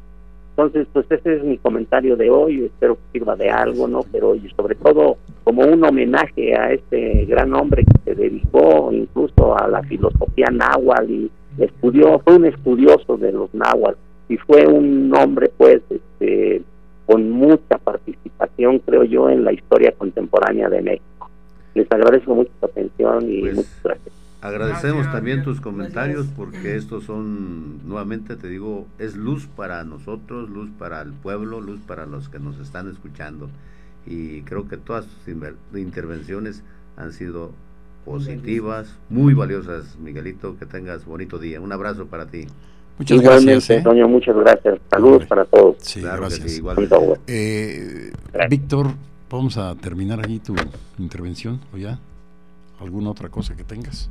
Entonces, 0.52 0.88
pues 0.94 1.08
ese 1.10 1.38
es 1.38 1.44
mi 1.44 1.58
comentario 1.58 2.16
de 2.16 2.30
hoy, 2.30 2.66
espero 2.66 2.98
que 2.98 3.20
sirva 3.20 3.36
de 3.36 3.50
algo, 3.50 3.88
¿no? 3.88 4.02
Pero 4.12 4.36
y 4.36 4.48
sobre 4.56 4.76
todo 4.76 5.18
como 5.44 5.64
un 5.64 5.84
homenaje 5.84 6.56
a 6.56 6.72
este 6.72 7.26
gran 7.26 7.52
hombre 7.56 7.84
que 7.84 8.14
se 8.14 8.16
dedicó 8.16 8.92
incluso 8.92 9.58
a 9.58 9.68
la 9.68 9.82
filosofía 9.82 10.52
náhuatl 10.52 11.12
y 11.12 11.32
estudió, 11.58 12.20
fue 12.20 12.36
un 12.36 12.46
estudioso 12.46 13.18
de 13.18 13.32
los 13.32 13.52
náhuatl 13.56 13.98
y 14.30 14.38
fue 14.38 14.68
un 14.68 15.12
hombre 15.16 15.50
pues 15.58 15.82
este 15.90 16.62
con 17.08 17.32
mucha 17.32 17.78
participación, 17.80 18.80
creo 18.80 19.06
yo, 19.06 19.30
en 19.30 19.44
la 19.44 19.54
historia 19.54 19.94
contemporánea 19.98 20.70
de 20.70 20.82
México. 20.82 21.32
Les 21.74 21.92
agradezco 21.92 22.36
mucho 22.36 22.52
su 22.60 22.66
atención 22.66 23.32
y 23.32 23.40
pues, 23.42 23.56
muchas 23.56 23.84
gracias. 23.84 24.16
Agradecemos 24.42 25.12
también 25.12 25.44
tus 25.44 25.60
comentarios 25.62 26.28
porque 26.36 26.76
estos 26.76 27.06
son, 27.06 27.88
nuevamente 27.88 28.36
te 28.36 28.48
digo, 28.48 28.86
es 29.00 29.16
luz 29.16 29.48
para 29.48 29.84
nosotros, 29.84 30.50
luz 30.50 30.70
para 30.78 31.02
el 31.02 31.14
pueblo, 31.14 31.60
luz 31.60 31.80
para 31.88 32.06
los 32.06 32.30
que 32.30 32.40
nos 32.40 32.60
están 32.60 32.88
escuchando. 32.90 33.50
Y 34.06 34.42
creo 34.42 34.68
que 34.68 34.78
todas 34.78 35.08
tus 35.08 35.36
intervenciones 35.76 36.64
han 36.98 37.14
sido 37.14 37.52
positivas, 38.06 38.96
muy 39.10 39.34
valiosas, 39.34 39.98
Miguelito. 39.98 40.58
Que 40.58 40.66
tengas 40.66 41.06
bonito 41.06 41.40
día. 41.40 41.60
Un 41.60 41.72
abrazo 41.72 42.06
para 42.06 42.28
ti. 42.28 42.48
Muchas 42.98 43.22
gracias. 43.22 43.70
¿eh? 43.70 43.84
muchas 44.08 44.36
gracias. 44.36 44.80
Saludos 44.90 45.26
para 45.26 45.46
todos. 45.46 45.76
Sí, 45.80 46.02
gracias. 46.02 46.62
Eh, 47.28 48.12
Víctor, 48.50 48.88
vamos 49.30 49.58
a 49.58 49.76
terminar 49.76 50.20
allí 50.24 50.40
tu 50.40 50.56
intervención, 50.98 51.60
¿o 51.74 51.78
ya? 51.78 52.00
¿Alguna 52.80 53.12
otra 53.12 53.30
cosa 53.30 53.56
que 53.56 53.64
tengas? 53.64 54.10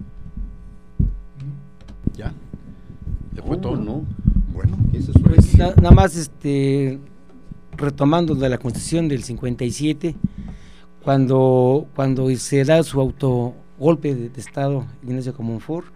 ¿Ya? 2.14 2.32
¿Ya 3.34 3.43
fue 3.43 3.57
todo? 3.59 3.76
No. 3.76 4.05
Bueno, 4.53 4.78
pues 4.91 5.59
nada 5.59 5.91
más 5.91 6.16
este 6.16 6.99
retomando 7.76 8.34
de 8.34 8.49
la 8.49 8.57
Constitución 8.57 9.07
del 9.07 9.22
57, 9.22 10.14
cuando, 11.03 11.87
cuando 11.95 12.34
se 12.37 12.64
da 12.64 12.82
su 12.82 13.01
autogolpe 13.01 14.14
de, 14.14 14.30
de 14.30 14.41
Estado 14.41 14.87
Ignacio 15.03 15.34
Comonfort, 15.34 15.87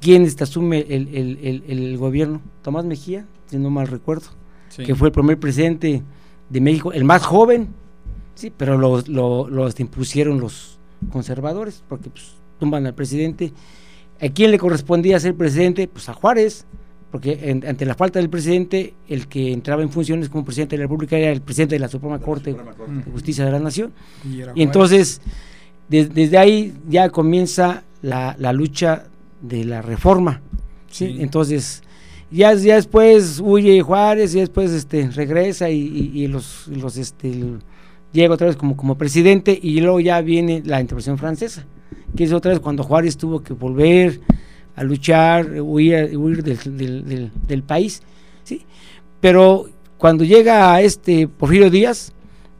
¿Quién 0.00 0.22
este, 0.22 0.44
asume 0.44 0.86
el, 0.88 1.96
gobierno? 1.98 2.40
Tomás 2.62 2.84
Mejía, 2.84 3.26
si 3.46 3.58
no 3.58 3.70
mal 3.70 3.88
recuerdo, 3.88 4.28
que 4.76 4.94
fue 4.94 5.08
el 5.08 5.12
primer 5.12 5.38
presidente 5.38 6.02
de 6.48 6.60
México, 6.60 6.92
el 6.92 7.04
más 7.04 7.24
joven, 7.24 7.68
sí, 8.34 8.52
pero 8.56 8.78
los 8.78 9.08
lo, 9.08 9.68
impusieron 9.76 10.40
los 10.40 10.78
conservadores, 11.10 11.82
porque 11.88 12.10
pues, 12.10 12.34
tumban 12.58 12.86
al 12.86 12.94
presidente. 12.94 13.52
¿A 14.20 14.28
quién 14.28 14.50
le 14.50 14.58
correspondía 14.58 15.18
ser 15.20 15.34
presidente? 15.34 15.88
Pues 15.88 16.08
a 16.08 16.12
Juárez, 16.12 16.64
porque 17.10 17.60
ante 17.66 17.86
la 17.86 17.94
falta 17.94 18.18
del 18.18 18.28
presidente, 18.28 18.94
el 19.08 19.28
que 19.28 19.52
entraba 19.52 19.82
en 19.82 19.90
funciones 19.90 20.28
como 20.28 20.44
presidente 20.44 20.76
de 20.76 20.82
la 20.82 20.84
República 20.84 21.16
era 21.16 21.32
el 21.32 21.40
presidente 21.40 21.76
de 21.76 21.80
la 21.80 21.88
Suprema, 21.88 22.18
Corte, 22.18 22.52
de 22.52 23.10
Justicia 23.10 23.44
de 23.44 23.52
la 23.52 23.60
Nación. 23.60 23.92
Y, 24.54 24.62
entonces, 24.62 25.20
desde 25.88 26.36
ahí 26.36 26.74
ya 26.88 27.10
comienza 27.10 27.84
la, 28.02 28.36
la 28.38 28.52
lucha 28.52 29.06
de 29.40 29.64
la 29.64 29.82
reforma. 29.82 30.40
¿sí? 30.90 31.16
Entonces, 31.20 31.82
ya, 32.30 32.52
ya 32.54 32.74
después 32.74 33.40
huye 33.42 33.80
Juárez 33.80 34.34
y 34.34 34.40
después 34.40 34.70
este, 34.70 35.10
regresa 35.10 35.70
y, 35.70 36.26
los, 36.26 36.68
los 36.68 36.96
este, 36.96 37.42
llega 38.12 38.34
otra 38.34 38.48
vez 38.48 38.56
como, 38.56 38.76
como 38.76 38.96
presidente 38.96 39.58
y 39.60 39.80
luego 39.80 40.00
ya 40.00 40.20
viene 40.20 40.62
la 40.64 40.80
intervención 40.80 41.16
francesa, 41.16 41.64
que 42.16 42.24
es 42.24 42.32
otra 42.32 42.52
vez 42.52 42.60
cuando 42.60 42.82
Juárez 42.82 43.16
tuvo 43.16 43.42
que 43.42 43.54
volver 43.54 44.20
a 44.76 44.84
luchar, 44.84 45.60
huir, 45.60 46.16
huir 46.16 46.42
del, 46.42 47.30
del, 47.46 47.62
país. 47.62 48.02
¿sí? 48.44 48.62
Pero 49.20 49.68
cuando 49.96 50.22
llega 50.22 50.74
a 50.74 50.82
este 50.82 51.26
Porfirio 51.26 51.70
Díaz, 51.70 52.12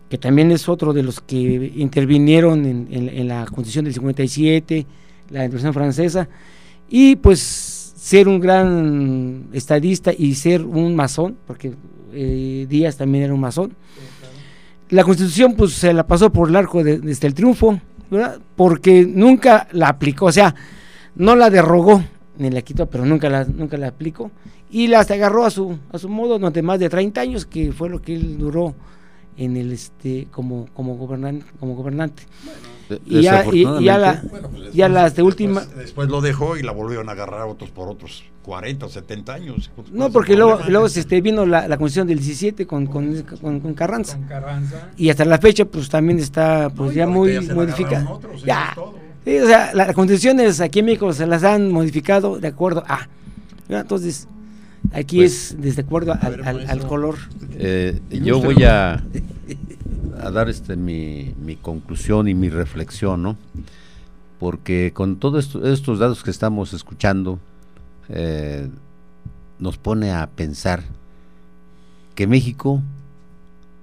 que 0.08 0.16
también 0.16 0.50
es 0.50 0.68
otro 0.68 0.94
de 0.94 1.02
los 1.02 1.20
que 1.20 1.72
intervinieron 1.76 2.64
en, 2.64 2.88
en 2.90 3.28
la 3.28 3.44
Constitución 3.44 3.84
del 3.84 3.94
57, 3.94 4.86
la 5.30 5.44
intervención 5.44 5.74
francesa, 5.74 6.28
y 6.88 7.16
pues 7.16 7.92
ser 7.96 8.28
un 8.28 8.40
gran 8.40 9.48
estadista 9.52 10.12
y 10.16 10.34
ser 10.34 10.64
un 10.64 10.96
masón, 10.96 11.36
porque 11.46 11.74
eh, 12.12 12.66
Díaz 12.68 12.96
también 12.96 13.24
era 13.24 13.34
un 13.34 13.40
masón. 13.40 13.74
La 14.90 15.04
constitución 15.04 15.54
pues 15.54 15.74
se 15.74 15.92
la 15.92 16.06
pasó 16.06 16.32
por 16.32 16.48
el 16.48 16.56
arco 16.56 16.82
desde 16.82 17.26
el 17.26 17.34
triunfo, 17.34 17.78
porque 18.56 19.04
nunca 19.04 19.68
la 19.72 19.88
aplicó, 19.88 20.26
o 20.26 20.32
sea, 20.32 20.54
no 21.14 21.36
la 21.36 21.50
derogó 21.50 22.02
ni 22.38 22.50
la 22.50 22.62
quitó, 22.62 22.86
pero 22.86 23.04
nunca 23.04 23.28
la, 23.28 23.44
nunca 23.44 23.76
la 23.76 23.88
aplicó. 23.88 24.30
Y 24.70 24.86
la 24.86 25.00
agarró 25.00 25.44
a 25.44 25.50
su, 25.50 25.78
a 25.90 25.98
su 25.98 26.08
modo 26.08 26.38
durante 26.38 26.62
más 26.62 26.78
de 26.78 26.88
30 26.88 27.20
años, 27.20 27.46
que 27.46 27.72
fue 27.72 27.90
lo 27.90 28.00
que 28.00 28.14
él 28.14 28.38
duró 28.38 28.74
en 29.36 29.56
el 29.56 29.72
este 29.72 30.28
como, 30.30 30.66
como, 30.74 30.96
gobernante, 30.96 31.44
como 31.58 31.74
gobernante. 31.74 32.22
Y 33.06 33.22
ya, 33.22 33.44
y, 33.52 33.64
ya, 33.84 33.98
la, 33.98 34.22
pues 34.22 34.72
ya 34.72 34.88
las 34.88 35.14
de 35.14 35.22
última. 35.22 35.64
Después, 35.76 36.08
lo 36.08 36.20
dejó 36.20 36.56
y 36.56 36.62
la 36.62 36.72
volvieron 36.72 37.08
a 37.08 37.12
agarrar 37.12 37.42
otros 37.42 37.70
por 37.70 37.88
otros 37.88 38.24
40 38.42 38.86
o 38.86 38.88
70 38.88 39.34
años. 39.34 39.70
No, 39.92 40.10
porque 40.10 40.36
luego, 40.36 40.60
luego 40.68 40.86
este, 40.86 41.20
vino 41.20 41.44
la, 41.44 41.68
la 41.68 41.76
constitución 41.76 42.06
del 42.06 42.18
17 42.18 42.66
con, 42.66 42.86
con, 42.86 43.22
con, 43.40 43.74
Carranza. 43.74 44.18
Y 44.96 45.10
hasta 45.10 45.24
la 45.24 45.38
fecha, 45.38 45.64
pues 45.64 45.88
también 45.88 46.18
está 46.18 46.70
pues 46.70 46.94
ya 46.94 47.06
muy 47.06 47.40
modificada. 47.40 48.18
ya. 48.44 48.74
o 48.76 49.46
sea, 49.46 49.74
las 49.74 49.92
constituciones 49.94 50.60
aquí 50.60 50.78
en 50.78 50.86
México 50.86 51.12
se 51.12 51.26
las 51.26 51.44
han 51.44 51.70
modificado 51.70 52.38
de 52.38 52.48
acuerdo 52.48 52.84
a. 52.86 53.08
Entonces, 53.68 54.26
aquí 54.92 55.18
pues, 55.18 55.52
es 55.52 55.60
desde 55.60 55.82
acuerdo 55.82 56.16
al, 56.18 56.66
al, 56.68 56.86
color. 56.86 57.16
Eh, 57.58 58.00
yo 58.10 58.40
voy 58.40 58.64
a 58.64 59.02
a 60.20 60.30
dar 60.30 60.48
este 60.48 60.76
mi, 60.76 61.34
mi, 61.40 61.56
conclusión 61.56 62.28
y 62.28 62.34
mi 62.34 62.48
reflexión, 62.48 63.22
¿no? 63.22 63.36
Porque 64.38 64.92
con 64.94 65.16
todos 65.16 65.54
estos 65.64 65.98
datos 65.98 66.22
que 66.22 66.30
estamos 66.30 66.72
escuchando, 66.72 67.38
eh, 68.08 68.68
nos 69.58 69.76
pone 69.76 70.12
a 70.12 70.28
pensar 70.28 70.82
que 72.14 72.26
México 72.26 72.82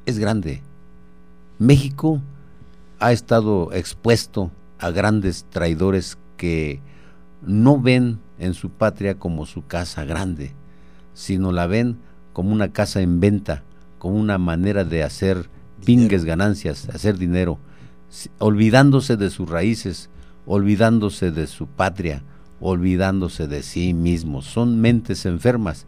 es 0.06 0.20
grande. 0.20 0.62
México 1.60 2.22
ha 3.00 3.12
estado 3.12 3.72
expuesto 3.74 4.52
a 4.80 4.92
grandes 4.92 5.46
traidores 5.50 6.18
que 6.38 6.80
no 7.42 7.80
ven 7.80 8.20
en 8.40 8.54
su 8.54 8.70
patria 8.70 9.16
como 9.16 9.46
su 9.46 9.66
casa 9.66 10.04
grande, 10.06 10.52
sino 11.14 11.52
la 11.52 11.68
ven 11.68 11.98
como 12.34 12.52
una 12.52 12.72
casa 12.72 13.02
en 13.02 13.20
venta, 13.20 13.64
como 14.00 14.16
una 14.16 14.38
manera 14.38 14.84
de 14.84 15.04
hacer 15.04 15.50
pingues 15.86 16.26
ganancias, 16.26 16.90
hacer 16.90 17.18
dinero, 17.18 17.60
olvidándose 18.40 19.18
de 19.18 19.30
sus 19.30 19.50
raíces, 19.50 20.10
olvidándose 20.46 21.32
de 21.32 21.48
su 21.48 21.68
patria, 21.68 22.24
olvidándose 22.60 23.48
de 23.48 23.64
sí 23.64 23.94
mismos. 23.94 24.46
Son 24.46 24.82
mentes 24.82 25.26
enfermas, 25.26 25.86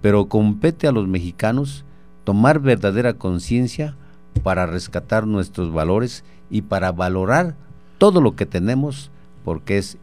pero 0.00 0.28
compete 0.28 0.86
a 0.86 0.92
los 0.92 1.06
mexicanos 1.06 1.84
tomar 2.24 2.60
verdadera 2.60 3.14
conciencia 3.14 3.96
para 4.42 4.66
rescatar 4.66 5.26
nuestros 5.26 5.72
valores 5.72 6.24
y 6.50 6.62
para 6.62 6.92
valorar 6.92 7.54
todo 7.98 8.20
lo 8.20 8.34
que 8.34 8.46
tenemos, 8.46 9.10
porque 9.44 9.78
es 9.78 9.98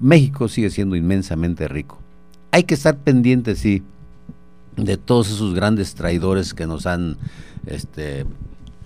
México 0.00 0.48
sigue 0.48 0.70
siendo 0.70 0.96
inmensamente 0.96 1.68
rico. 1.68 1.98
Hay 2.50 2.64
que 2.64 2.74
estar 2.74 2.96
pendientes, 2.96 3.58
sí, 3.58 3.82
de 4.76 4.96
todos 4.96 5.30
esos 5.30 5.54
grandes 5.54 5.94
traidores 5.94 6.54
que 6.54 6.66
nos 6.66 6.86
han 6.86 7.16
este, 7.66 8.24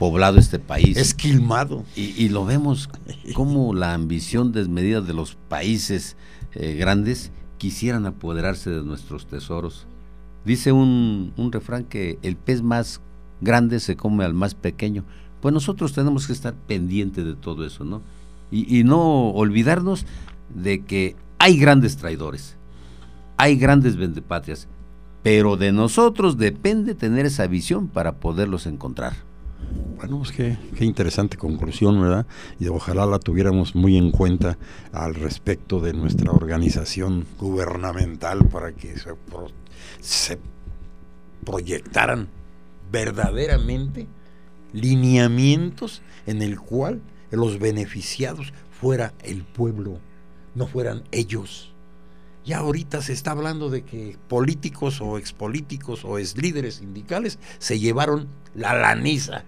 poblado 0.02 0.40
este 0.40 0.58
país. 0.58 0.96
Esquilmado. 0.96 1.84
Y, 1.94 2.20
y 2.20 2.28
lo 2.28 2.44
vemos 2.44 2.90
como 3.34 3.72
la 3.72 3.94
ambición 3.94 4.50
desmedida 4.50 5.00
de 5.00 5.14
los 5.14 5.36
países 5.48 6.16
eh, 6.54 6.74
grandes 6.74 7.30
quisieran 7.56 8.04
apoderarse 8.06 8.70
de 8.70 8.82
nuestros 8.82 9.26
tesoros. 9.26 9.86
Dice 10.44 10.72
un, 10.72 11.32
un 11.36 11.52
refrán 11.52 11.84
que 11.84 12.18
el 12.22 12.34
pez 12.34 12.62
más 12.62 13.00
grande 13.40 13.78
se 13.78 13.94
come 13.94 14.24
al 14.24 14.34
más 14.34 14.56
pequeño. 14.56 15.04
Pues 15.40 15.54
nosotros 15.54 15.92
tenemos 15.92 16.26
que 16.26 16.32
estar 16.32 16.54
pendientes 16.54 17.24
de 17.24 17.36
todo 17.36 17.64
eso, 17.64 17.84
¿no? 17.84 18.02
Y, 18.50 18.80
y 18.80 18.82
no 18.82 19.30
olvidarnos 19.30 20.04
de 20.52 20.82
que 20.82 21.14
hay 21.38 21.56
grandes 21.56 21.96
traidores, 21.96 22.56
hay 23.36 23.54
grandes 23.54 23.94
vendepatrias, 23.94 24.66
pero 25.22 25.56
de 25.56 25.70
nosotros 25.70 26.38
depende 26.38 26.96
tener 26.96 27.24
esa 27.24 27.46
visión 27.46 27.86
para 27.86 28.16
poderlos 28.16 28.66
encontrar. 28.66 29.30
Bueno, 30.02 30.18
pues 30.18 30.32
qué, 30.32 30.56
interesante 30.84 31.36
conclusión, 31.36 32.00
¿verdad? 32.02 32.26
Y 32.58 32.66
ojalá 32.66 33.06
la 33.06 33.20
tuviéramos 33.20 33.76
muy 33.76 33.96
en 33.96 34.10
cuenta 34.10 34.58
al 34.92 35.14
respecto 35.14 35.78
de 35.78 35.92
nuestra 35.92 36.32
organización 36.32 37.24
gubernamental 37.38 38.44
para 38.48 38.72
que 38.72 38.98
se, 38.98 39.10
se 40.00 40.38
proyectaran 41.44 42.26
verdaderamente 42.90 44.08
lineamientos 44.72 46.02
en 46.26 46.42
el 46.42 46.58
cual 46.58 47.00
los 47.30 47.60
beneficiados 47.60 48.52
fuera 48.72 49.14
el 49.22 49.44
pueblo, 49.44 50.00
no 50.56 50.66
fueran 50.66 51.04
ellos. 51.12 51.72
Ya 52.44 52.58
ahorita 52.58 53.02
se 53.02 53.12
está 53.12 53.30
hablando 53.30 53.70
de 53.70 53.84
que 53.84 54.16
políticos 54.26 55.00
o 55.00 55.16
expolíticos 55.16 56.04
o 56.04 56.18
ex 56.18 56.36
líderes 56.36 56.74
sindicales 56.76 57.38
se 57.60 57.78
llevaron 57.78 58.26
la 58.56 58.74
laniza 58.74 59.44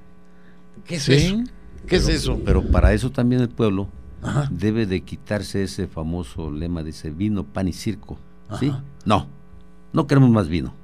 ¿Qué 0.85 0.97
es 0.97 1.09
eso? 1.09 1.43
¿Qué 1.87 1.97
es 1.97 2.09
eso? 2.09 2.41
Pero 2.45 2.63
para 2.63 2.93
eso 2.93 3.11
también 3.11 3.41
el 3.41 3.49
pueblo 3.49 3.89
debe 4.51 4.87
de 4.87 5.03
quitarse 5.03 5.63
ese 5.63 5.87
famoso 5.87 6.51
lema 6.51 6.83
de 6.83 6.91
ese 6.91 7.11
vino, 7.11 7.45
pan 7.45 7.69
y 7.69 7.73
circo. 7.73 8.19
¿Sí? 8.59 8.73
No, 9.05 9.27
no 9.93 10.07
queremos 10.07 10.31
más 10.31 10.49
vino, 10.49 10.75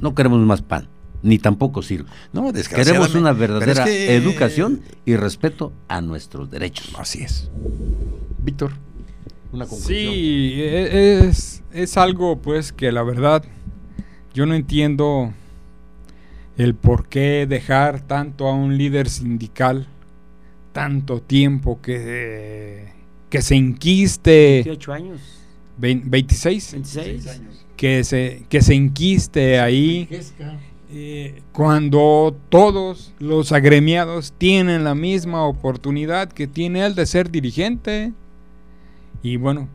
no 0.00 0.14
queremos 0.14 0.40
más 0.40 0.62
pan, 0.62 0.88
ni 1.22 1.38
tampoco 1.38 1.82
circo. 1.82 2.08
No, 2.32 2.52
Queremos 2.52 3.14
una 3.14 3.32
verdadera 3.32 3.88
educación 3.88 4.82
y 5.04 5.16
respeto 5.16 5.72
a 5.88 6.00
nuestros 6.00 6.50
derechos. 6.50 6.92
Así 6.98 7.22
es. 7.22 7.50
Víctor, 8.42 8.72
una 9.52 9.66
conclusión. 9.66 10.12
Sí, 10.12 10.52
e, 10.56 11.26
es, 11.26 11.62
es 11.72 11.96
algo 11.96 12.40
pues 12.40 12.72
que 12.72 12.92
la 12.92 13.02
verdad 13.02 13.44
yo 14.32 14.46
no 14.46 14.54
entiendo 14.54 15.32
el 16.56 16.74
por 16.74 17.08
qué 17.08 17.46
dejar 17.48 18.00
tanto 18.00 18.48
a 18.48 18.54
un 18.54 18.78
líder 18.78 19.08
sindical 19.08 19.88
tanto 20.76 21.22
tiempo 21.22 21.80
que, 21.80 22.88
que 23.30 23.40
se 23.40 23.54
enquiste. 23.54 24.62
28 24.66 24.92
años. 24.92 25.20
26. 25.78 26.72
26 26.72 27.26
años. 27.28 27.66
Que 27.78 28.04
se, 28.04 28.44
que 28.50 28.60
se 28.60 28.74
enquiste 28.74 29.58
ahí. 29.58 30.06
Eh, 30.90 31.40
cuando 31.52 32.36
todos 32.50 33.14
los 33.18 33.52
agremiados 33.52 34.34
tienen 34.36 34.84
la 34.84 34.94
misma 34.94 35.46
oportunidad 35.46 36.30
que 36.30 36.46
tiene 36.46 36.84
él 36.84 36.94
de 36.94 37.06
ser 37.06 37.30
dirigente. 37.30 38.12
Y 39.22 39.38
bueno, 39.38 39.68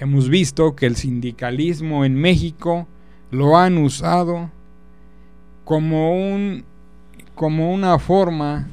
hemos 0.00 0.28
visto 0.28 0.74
que 0.74 0.86
el 0.86 0.96
sindicalismo 0.96 2.04
en 2.04 2.16
México 2.16 2.88
lo 3.30 3.56
han 3.56 3.78
usado 3.78 4.50
como 5.64 6.14
un 6.14 6.64
como 7.34 7.72
una 7.72 7.98
forma 7.98 8.68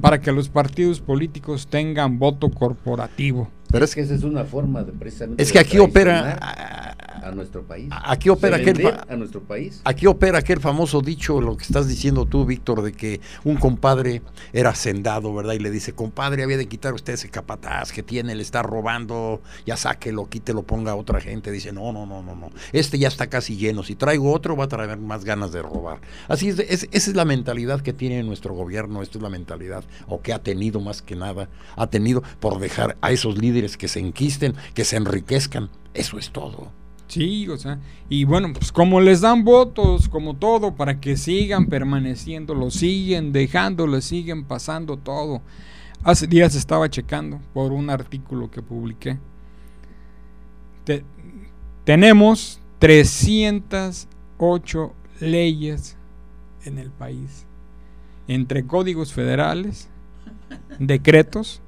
para 0.00 0.20
que 0.20 0.30
los 0.30 0.48
partidos 0.48 1.00
políticos 1.00 1.66
tengan 1.66 2.18
voto 2.18 2.50
corporativo. 2.50 3.48
Pero 3.74 3.86
es 3.86 3.94
que 3.96 4.02
esa 4.02 4.14
es 4.14 4.22
una 4.22 4.44
forma 4.44 4.84
de 4.84 4.92
precisamente. 4.92 5.42
Es 5.42 5.50
que 5.50 5.58
aquí 5.58 5.80
opera 5.80 6.38
a, 6.40 7.32
nuestro 7.32 7.62
país. 7.62 7.88
Aquí 7.90 8.28
opera 8.28 8.58
aquel 8.58 8.86
a 8.86 9.16
nuestro 9.16 9.40
país. 9.40 9.80
Aquí 9.82 10.06
opera 10.06 10.38
aquel 10.38 10.60
famoso 10.60 11.00
dicho, 11.00 11.40
lo 11.40 11.56
que 11.56 11.64
estás 11.64 11.88
diciendo 11.88 12.24
tú, 12.24 12.44
Víctor, 12.44 12.82
de 12.82 12.92
que 12.92 13.20
un 13.42 13.56
compadre 13.56 14.22
era 14.52 14.70
hacendado, 14.70 15.34
¿verdad? 15.34 15.54
Y 15.54 15.58
le 15.58 15.72
dice, 15.72 15.92
compadre, 15.92 16.44
había 16.44 16.56
de 16.56 16.68
quitar 16.68 16.94
usted 16.94 17.14
ese 17.14 17.30
capataz 17.30 17.90
que 17.90 18.04
tiene, 18.04 18.36
le 18.36 18.42
está 18.42 18.62
robando, 18.62 19.42
ya 19.66 19.76
sáquelo, 19.76 20.28
quítelo, 20.28 20.62
ponga 20.62 20.92
a 20.92 20.94
otra 20.94 21.20
gente. 21.20 21.50
Dice, 21.50 21.72
no, 21.72 21.92
no, 21.92 22.06
no, 22.06 22.22
no, 22.22 22.36
no. 22.36 22.50
Este 22.72 22.96
ya 23.00 23.08
está 23.08 23.26
casi 23.26 23.56
lleno. 23.56 23.82
Si 23.82 23.96
traigo 23.96 24.32
otro, 24.32 24.54
va 24.54 24.66
a 24.66 24.68
traer 24.68 24.98
más 24.98 25.24
ganas 25.24 25.50
de 25.50 25.62
robar. 25.62 25.98
Así 26.28 26.50
es, 26.50 26.60
esa 26.60 26.86
es 26.92 27.16
la 27.16 27.24
mentalidad 27.24 27.80
que 27.80 27.92
tiene 27.92 28.22
nuestro 28.22 28.54
gobierno, 28.54 29.02
esta 29.02 29.18
es 29.18 29.22
la 29.22 29.30
mentalidad, 29.30 29.82
o 30.06 30.20
que 30.20 30.32
ha 30.32 30.38
tenido 30.38 30.78
más 30.78 31.02
que 31.02 31.16
nada, 31.16 31.48
ha 31.74 31.88
tenido 31.88 32.22
por 32.38 32.60
dejar 32.60 32.96
a 33.00 33.10
esos 33.10 33.36
líderes 33.38 33.63
que 33.76 33.88
se 33.88 34.00
enquisten, 34.00 34.54
que 34.74 34.84
se 34.84 34.96
enriquezcan. 34.96 35.70
Eso 35.94 36.18
es 36.18 36.30
todo. 36.30 36.70
Sí, 37.08 37.48
o 37.48 37.56
sea, 37.56 37.78
y 38.08 38.24
bueno, 38.24 38.52
pues 38.52 38.72
como 38.72 39.00
les 39.00 39.20
dan 39.20 39.44
votos, 39.44 40.08
como 40.08 40.34
todo, 40.34 40.74
para 40.74 41.00
que 41.00 41.16
sigan 41.16 41.66
permaneciendo, 41.66 42.54
lo 42.54 42.70
siguen 42.70 43.32
dejando, 43.32 44.00
siguen 44.00 44.44
pasando 44.44 44.96
todo. 44.96 45.42
Hace 46.02 46.26
días 46.26 46.54
estaba 46.54 46.88
checando 46.88 47.40
por 47.52 47.72
un 47.72 47.90
artículo 47.90 48.50
que 48.50 48.62
publiqué. 48.62 49.18
tenemos 51.84 52.60
308 52.78 54.94
leyes 55.20 55.96
en 56.64 56.78
el 56.78 56.90
país, 56.90 57.46
entre 58.28 58.66
códigos 58.66 59.12
federales, 59.12 59.88
decretos 60.78 61.60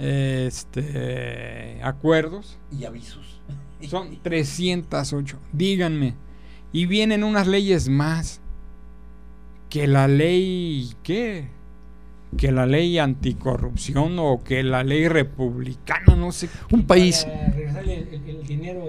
este, 0.00 1.78
acuerdos. 1.82 2.58
Y 2.76 2.84
avisos. 2.84 3.40
Son 3.88 4.18
308. 4.22 5.38
Díganme. 5.52 6.14
Y 6.72 6.86
vienen 6.86 7.24
unas 7.24 7.46
leyes 7.46 7.88
más. 7.88 8.40
Que 9.68 9.86
la 9.86 10.08
ley, 10.08 10.94
¿qué? 11.02 11.48
Que 12.36 12.50
la 12.50 12.66
ley 12.66 12.98
anticorrupción 12.98 14.18
o 14.18 14.42
que 14.42 14.62
la 14.62 14.82
ley 14.82 15.06
republicana, 15.06 16.16
no 16.16 16.32
sé. 16.32 16.48
Un 16.72 16.86
país. 16.86 17.26
el, 17.26 18.42
dinero 18.46 18.88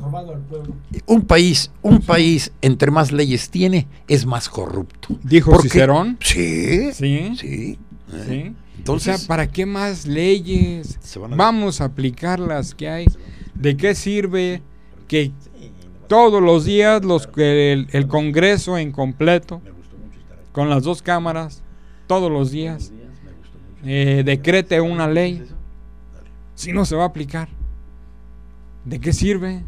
robado 0.00 0.34
al 0.34 0.40
pueblo. 0.40 0.74
Un 1.06 1.22
país, 1.22 1.70
un 1.82 2.00
país, 2.00 2.52
entre 2.62 2.90
más 2.90 3.12
leyes 3.12 3.50
tiene, 3.50 3.86
es 4.08 4.26
más 4.26 4.48
corrupto. 4.48 5.16
¿Dijo 5.22 5.60
Cicerón? 5.60 6.18
Sí. 6.20 6.92
Sí. 6.92 7.36
Sí. 7.36 7.78
Sí. 8.26 8.54
Entonces, 8.78 9.14
o 9.14 9.18
sea, 9.18 9.28
¿para 9.28 9.46
qué 9.48 9.66
más 9.66 10.06
leyes? 10.06 10.98
Vamos 11.36 11.80
a 11.80 11.84
aplicar 11.84 12.40
las 12.40 12.74
que 12.74 12.88
hay. 12.88 13.06
¿De 13.54 13.76
qué 13.76 13.94
sirve 13.94 14.62
que 15.08 15.30
todos 16.08 16.42
los 16.42 16.64
días 16.64 17.04
los 17.04 17.28
el, 17.36 17.86
el 17.92 18.06
Congreso 18.08 18.78
en 18.78 18.92
completo, 18.92 19.60
con 20.52 20.68
las 20.68 20.82
dos 20.82 21.02
cámaras, 21.02 21.62
todos 22.06 22.30
los 22.30 22.50
días, 22.50 22.92
eh, 23.84 24.22
decrete 24.24 24.80
una 24.80 25.08
ley 25.08 25.44
si 26.54 26.72
no 26.72 26.84
se 26.84 26.96
va 26.96 27.04
a 27.04 27.06
aplicar? 27.06 27.48
¿De 28.84 28.98
qué 28.98 29.12
sirve? 29.12 29.62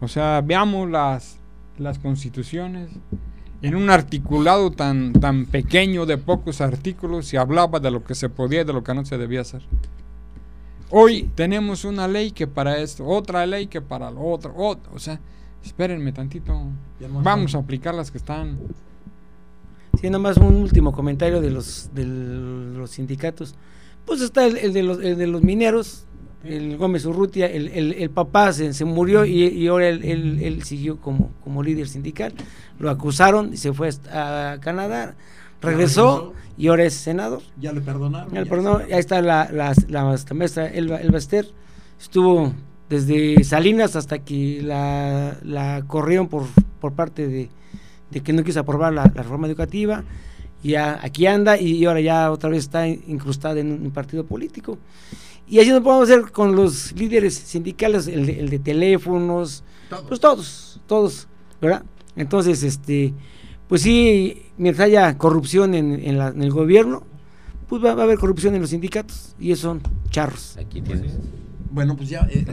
O 0.00 0.08
sea, 0.08 0.40
veamos 0.40 0.90
las, 0.90 1.38
las 1.78 1.98
constituciones. 1.98 2.90
En 3.62 3.74
un 3.74 3.90
articulado 3.90 4.70
tan, 4.70 5.12
tan 5.12 5.44
pequeño 5.46 6.06
de 6.06 6.16
pocos 6.16 6.60
artículos 6.60 7.26
se 7.26 7.36
hablaba 7.36 7.78
de 7.78 7.90
lo 7.90 8.02
que 8.04 8.14
se 8.14 8.28
podía 8.30 8.62
y 8.62 8.64
de 8.64 8.72
lo 8.72 8.82
que 8.82 8.94
no 8.94 9.04
se 9.04 9.18
debía 9.18 9.42
hacer. 9.42 9.62
Hoy 10.90 11.30
tenemos 11.34 11.84
una 11.84 12.08
ley 12.08 12.32
que 12.32 12.46
para 12.46 12.78
esto, 12.78 13.06
otra 13.06 13.46
ley 13.46 13.66
que 13.66 13.80
para 13.80 14.10
lo 14.10 14.22
otro, 14.22 14.54
o 14.56 14.98
sea, 14.98 15.20
espérenme 15.64 16.12
tantito. 16.12 16.58
Vamos 17.22 17.54
a 17.54 17.58
aplicar 17.58 17.94
las 17.94 18.10
que 18.10 18.18
están. 18.18 18.58
Sí, 20.00 20.08
más 20.10 20.36
un 20.38 20.56
último 20.56 20.92
comentario 20.92 21.40
de 21.40 21.50
los, 21.50 21.90
de 21.94 22.06
los 22.06 22.90
sindicatos. 22.90 23.54
Pues 24.06 24.22
está 24.22 24.46
el, 24.46 24.72
de, 24.72 24.82
los, 24.82 24.98
el 25.00 25.18
de 25.18 25.26
los 25.26 25.42
mineros, 25.42 26.06
el 26.44 26.76
Gómez 26.76 27.04
Urrutia, 27.04 27.46
el, 27.46 27.68
el, 27.68 28.10
papá 28.10 28.52
se, 28.52 28.72
se 28.72 28.84
murió 28.84 29.24
y, 29.24 29.66
ahora 29.66 29.88
él, 29.88 30.60
siguió 30.64 30.98
como, 30.98 31.30
como 31.44 31.62
líder 31.62 31.88
sindical. 31.88 32.32
Lo 32.78 32.90
acusaron 32.90 33.52
y 33.52 33.56
se 33.56 33.72
fue 33.72 33.90
a 34.12 34.56
Canadá, 34.60 35.14
regresó 35.60 36.32
y 36.56 36.68
ahora 36.68 36.84
es 36.84 36.94
senador. 36.94 37.42
Ya 37.58 37.72
le 37.72 37.80
perdonaron. 37.80 38.32
Ya 38.32 38.40
le 38.40 38.46
perdonó. 38.46 38.78
Ahí 38.78 38.98
está 38.98 39.20
la, 39.22 39.50
la, 39.52 39.74
la, 39.88 40.04
maestra 40.34 40.66
Elba, 40.66 40.96
Elba 40.96 41.18
Ester. 41.18 41.46
Estuvo 42.00 42.52
desde 42.88 43.42
Salinas 43.44 43.96
hasta 43.96 44.18
que 44.18 44.60
la, 44.62 45.38
la 45.42 45.82
corrieron 45.86 46.28
por, 46.28 46.44
por 46.80 46.92
parte 46.92 47.28
de, 47.28 47.50
de 48.10 48.20
que 48.20 48.32
no 48.32 48.42
quiso 48.42 48.60
aprobar 48.60 48.92
la, 48.92 49.04
reforma 49.04 49.46
educativa. 49.46 50.04
Ya 50.62 50.98
aquí 51.02 51.26
anda 51.26 51.58
y, 51.58 51.84
ahora 51.84 52.00
ya 52.00 52.30
otra 52.30 52.50
vez 52.50 52.64
está 52.64 52.86
incrustada 52.86 53.60
en 53.60 53.72
un 53.72 53.90
partido 53.90 54.24
político. 54.24 54.78
Y 55.48 55.58
así 55.58 55.70
nos 55.70 55.80
podemos 55.80 56.08
hacer 56.08 56.30
con 56.30 56.54
los 56.54 56.92
líderes 56.92 57.34
sindicales, 57.34 58.06
el 58.06 58.26
de, 58.26 58.40
el 58.40 58.48
de 58.50 58.58
teléfonos, 58.58 59.64
todos. 59.88 60.04
pues 60.06 60.20
todos, 60.20 60.80
todos, 60.86 61.28
¿verdad? 61.60 61.82
Entonces, 62.14 62.62
este, 62.62 63.12
pues 63.66 63.82
sí, 63.82 64.42
mientras 64.58 64.86
haya 64.86 65.16
corrupción 65.18 65.74
en, 65.74 65.92
en, 65.94 66.42
el 66.42 66.50
gobierno, 66.50 67.02
pues 67.68 67.84
va, 67.84 67.90
a 67.90 68.02
haber 68.02 68.18
corrupción 68.18 68.54
en 68.54 68.60
los 68.60 68.70
sindicatos 68.70 69.34
y 69.40 69.52
esos 69.52 69.62
son 69.62 69.80
charros. 70.10 70.56
Aquí 70.56 70.82
tienes. 70.82 71.12
Bueno, 71.70 71.96
pues 71.96 72.08
ya 72.08 72.26
eh, 72.30 72.44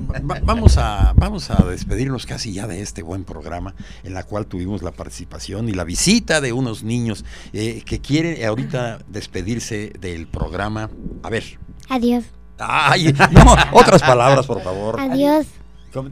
vamos, 0.43 0.77
a, 0.77 1.13
vamos 1.15 1.49
a 1.49 1.65
despedirnos 1.65 2.25
casi 2.25 2.53
ya 2.53 2.67
de 2.67 2.81
este 2.81 3.01
buen 3.01 3.23
programa 3.23 3.73
en 4.03 4.13
la 4.13 4.23
cual 4.23 4.45
tuvimos 4.45 4.83
la 4.83 4.91
participación 4.91 5.69
y 5.69 5.73
la 5.73 5.83
visita 5.83 6.39
de 6.39 6.53
unos 6.53 6.83
niños 6.83 7.25
eh, 7.53 7.81
que 7.85 7.99
quieren 7.99 8.45
ahorita 8.45 8.99
despedirse 9.07 9.93
del 9.99 10.27
programa. 10.27 10.89
A 11.23 11.29
ver. 11.29 11.59
Adiós. 11.89 12.25
Ay, 12.59 13.13
no, 13.31 13.55
otras 13.71 14.01
palabras, 14.01 14.45
por 14.45 14.61
favor. 14.61 14.99
Adiós. 14.99 15.47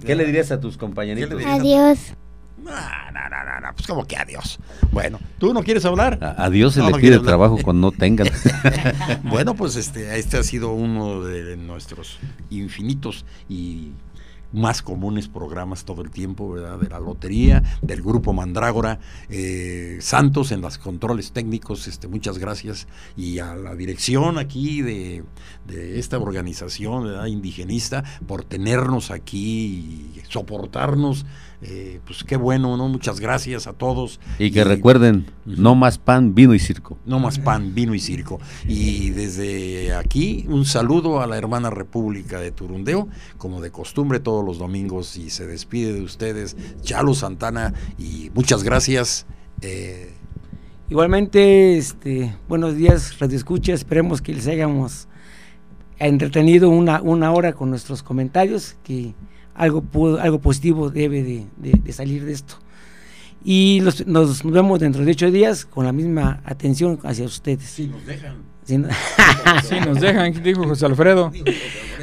¿Qué 0.05 0.15
le 0.15 0.25
dirías 0.25 0.51
a 0.51 0.59
tus 0.59 0.77
compañeritos? 0.77 1.43
Adiós. 1.45 1.99
No, 2.65 2.71
no, 2.71 3.29
no, 3.29 3.61
no, 3.61 3.75
pues 3.75 3.85
como 3.85 4.05
que 4.05 4.17
adiós. 4.17 4.59
Bueno, 4.91 5.19
¿tú 5.37 5.53
no 5.53 5.61
quieres 5.61 5.85
hablar? 5.85 6.17
A, 6.37 6.49
Dios 6.49 6.73
se 6.73 6.81
le 6.81 6.91
pide 6.93 7.19
trabajo 7.19 7.59
cuando 7.63 7.91
no 7.91 7.97
tengan. 7.97 8.27
bueno, 9.23 9.53
pues 9.55 9.75
este, 9.75 10.17
este 10.17 10.37
ha 10.37 10.43
sido 10.43 10.71
uno 10.73 11.21
de 11.21 11.57
nuestros 11.57 12.17
infinitos 12.49 13.23
y 13.47 13.91
más 14.51 14.81
comunes 14.81 15.27
programas 15.27 15.85
todo 15.85 16.01
el 16.01 16.09
tiempo, 16.09 16.49
¿verdad? 16.49 16.79
De 16.79 16.89
la 16.89 16.99
lotería, 16.99 17.61
del 17.81 18.01
grupo 18.01 18.33
Mandrágora, 18.33 18.99
eh, 19.29 19.97
Santos 20.01 20.51
en 20.51 20.61
los 20.61 20.77
controles 20.77 21.33
técnicos, 21.33 21.87
este, 21.87 22.07
muchas 22.07 22.37
gracias, 22.37 22.87
y 23.17 23.39
a 23.39 23.55
la 23.55 23.75
dirección 23.75 24.37
aquí 24.37 24.81
de, 24.81 25.23
de 25.67 25.99
esta 25.99 26.17
organización 26.17 27.03
¿verdad? 27.03 27.25
indigenista 27.25 28.03
por 28.27 28.43
tenernos 28.43 29.11
aquí 29.11 30.13
y 30.15 30.21
soportarnos 30.29 31.25
eh, 31.67 31.99
pues 32.05 32.23
qué 32.23 32.37
bueno, 32.37 32.77
¿no? 32.77 32.87
Muchas 32.87 33.19
gracias 33.19 33.65
a 33.65 33.73
todos. 33.73 34.19
Y 34.37 34.51
que 34.51 34.63
recuerden, 34.63 35.25
no 35.45 35.73
más 35.73 35.97
pan, 35.97 36.35
vino 36.35 36.53
y 36.53 36.59
circo. 36.59 36.97
No 37.05 37.19
más 37.19 37.39
pan, 37.39 37.73
vino 37.73 37.95
y 37.95 37.99
circo. 37.99 38.39
Y 38.67 39.09
desde 39.09 39.93
aquí, 39.93 40.45
un 40.47 40.65
saludo 40.65 41.21
a 41.21 41.27
la 41.27 41.37
hermana 41.37 41.71
República 41.71 42.39
de 42.39 42.51
Turundeo, 42.51 43.07
como 43.37 43.61
de 43.61 43.71
costumbre 43.71 44.19
todos 44.19 44.45
los 44.45 44.59
domingos, 44.59 45.17
y 45.17 45.31
se 45.31 45.47
despide 45.47 45.93
de 45.93 46.01
ustedes 46.01 46.55
Chalo 46.81 47.15
Santana, 47.15 47.73
y 47.97 48.29
muchas 48.35 48.63
gracias. 48.63 49.25
Eh, 49.61 50.13
Igualmente, 50.87 51.79
este, 51.79 52.35
buenos 52.47 52.75
días, 52.75 53.17
Radio 53.17 53.37
Escucha, 53.37 53.73
esperemos 53.73 54.21
que 54.21 54.35
les 54.35 54.45
hayamos 54.45 55.07
entretenido 55.97 56.69
una, 56.69 57.01
una 57.01 57.31
hora 57.31 57.53
con 57.53 57.71
nuestros 57.71 58.03
comentarios, 58.03 58.75
que 58.83 59.15
algo, 59.55 59.83
algo 60.19 60.39
positivo 60.39 60.89
debe 60.89 61.23
de, 61.23 61.93
salir 61.93 62.25
de 62.25 62.33
esto. 62.33 62.55
Y 63.43 63.79
nos, 64.05 64.43
vemos 64.43 64.79
dentro 64.79 65.05
de 65.05 65.11
ocho 65.11 65.31
días 65.31 65.65
con 65.65 65.85
la 65.85 65.91
misma 65.91 66.41
atención 66.45 66.99
hacia 67.03 67.25
ustedes. 67.25 67.63
Si 67.63 67.87
nos 67.87 68.05
dejan. 68.05 68.55
Si 68.65 68.77
nos 69.85 70.01
dejan, 70.01 70.43
dijo 70.43 70.63
José 70.63 70.87
Alfredo. 70.87 71.31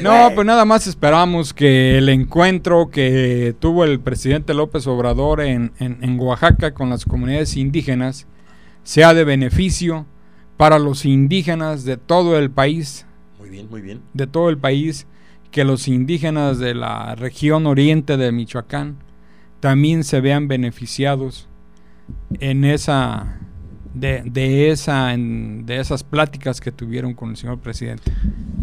No, 0.00 0.30
pues 0.34 0.46
nada 0.46 0.64
más 0.64 0.86
esperamos 0.86 1.53
que 1.53 1.98
el 1.98 2.09
encuentro 2.09 2.88
que 2.88 3.55
tuvo 3.59 3.84
el 3.84 3.98
presidente 3.98 4.55
López 4.55 4.86
Obrador 4.86 5.40
en, 5.40 5.72
en 5.78 6.20
Oaxaca 6.20 6.72
con 6.72 6.90
las 6.90 7.05
comunidades 7.05 7.57
indígenas 7.57 8.26
sea 8.84 9.14
de 9.14 9.24
beneficio 9.24 10.07
para 10.57 10.78
los 10.78 11.05
indígenas 11.05 11.84
de 11.84 11.96
todo 11.96 12.38
el 12.38 12.50
país. 12.50 13.07
Muy 13.38 13.50
bien, 13.50 13.68
muy 13.68 13.80
bien. 13.80 14.00
De 14.14 14.28
todo 14.28 14.48
el 14.48 14.59
país 14.59 15.07
que 15.53 15.64
los 15.64 15.86
indígenas 15.86 16.59
de 16.59 16.74
la 16.74 17.14
región 17.14 17.66
oriente 17.66 18.16
de 18.16 18.32
Michoacán 18.32 18.96
también 19.61 20.03
se 20.03 20.20
vean 20.20 20.48
beneficiados 20.48 21.46
en 22.40 22.64
esa 22.64 23.38
de, 23.94 24.22
de, 24.24 24.70
esa 24.70 25.14
de 25.16 25.78
esas 25.78 26.03
pláticas 26.03 26.61
que 26.61 26.72
tuvieron 26.72 27.14
con 27.14 27.30
el 27.30 27.36
señor 27.36 27.59
presidente. 27.59 28.11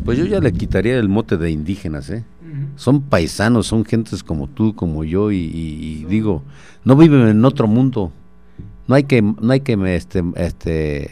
Pues 0.04 0.18
yo 0.18 0.26
ya 0.26 0.40
le 0.40 0.52
quitaría 0.52 0.98
el 0.98 1.08
mote 1.08 1.38
de 1.38 1.52
indígenas, 1.52 2.10
¿eh? 2.10 2.26
Son 2.76 3.02
paisanos, 3.04 3.68
son 3.68 3.86
gentes 3.86 4.24
como 4.24 4.48
tú, 4.48 4.76
como 4.76 5.04
yo, 5.04 5.32
y, 5.32 6.06
digo, 6.10 6.42
no 6.84 6.96
viven 6.96 7.28
en 7.28 7.46
otro 7.46 7.68
mundo. 7.68 8.12
No 8.88 8.96
hay 8.96 9.04
que, 9.04 9.22
no 9.22 9.52
hay 9.52 9.60
que 9.60 9.78
este, 9.96 10.24
este, 10.36 11.12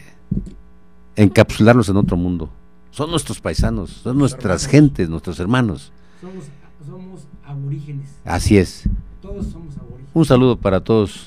encapsularlos 1.14 1.88
en 1.88 1.96
otro 1.96 2.16
mundo. 2.16 2.50
Son 2.98 3.12
nuestros 3.12 3.40
paisanos, 3.40 3.90
son 4.02 4.18
nuestras 4.18 4.66
gentes, 4.66 5.08
nuestros 5.08 5.38
hermanos. 5.38 5.92
Somos, 6.20 6.46
somos 6.84 7.28
aborígenes. 7.44 8.08
Así 8.24 8.58
es. 8.58 8.88
Todos 9.22 9.46
somos 9.46 9.76
aborígenes. 9.76 10.10
Un 10.14 10.24
saludo 10.24 10.56
para 10.56 10.80
todos 10.80 11.26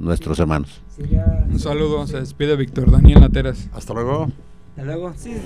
nuestros 0.00 0.40
hermanos. 0.40 0.82
Un 1.52 1.60
saludo, 1.60 2.04
se 2.08 2.18
despide 2.18 2.56
Víctor 2.56 2.90
Daniel 2.90 3.20
Lateras. 3.20 3.68
Hasta 3.72 3.94
luego. 3.94 4.26
Hasta 4.70 4.82
luego, 4.82 5.14
sí. 5.16 5.36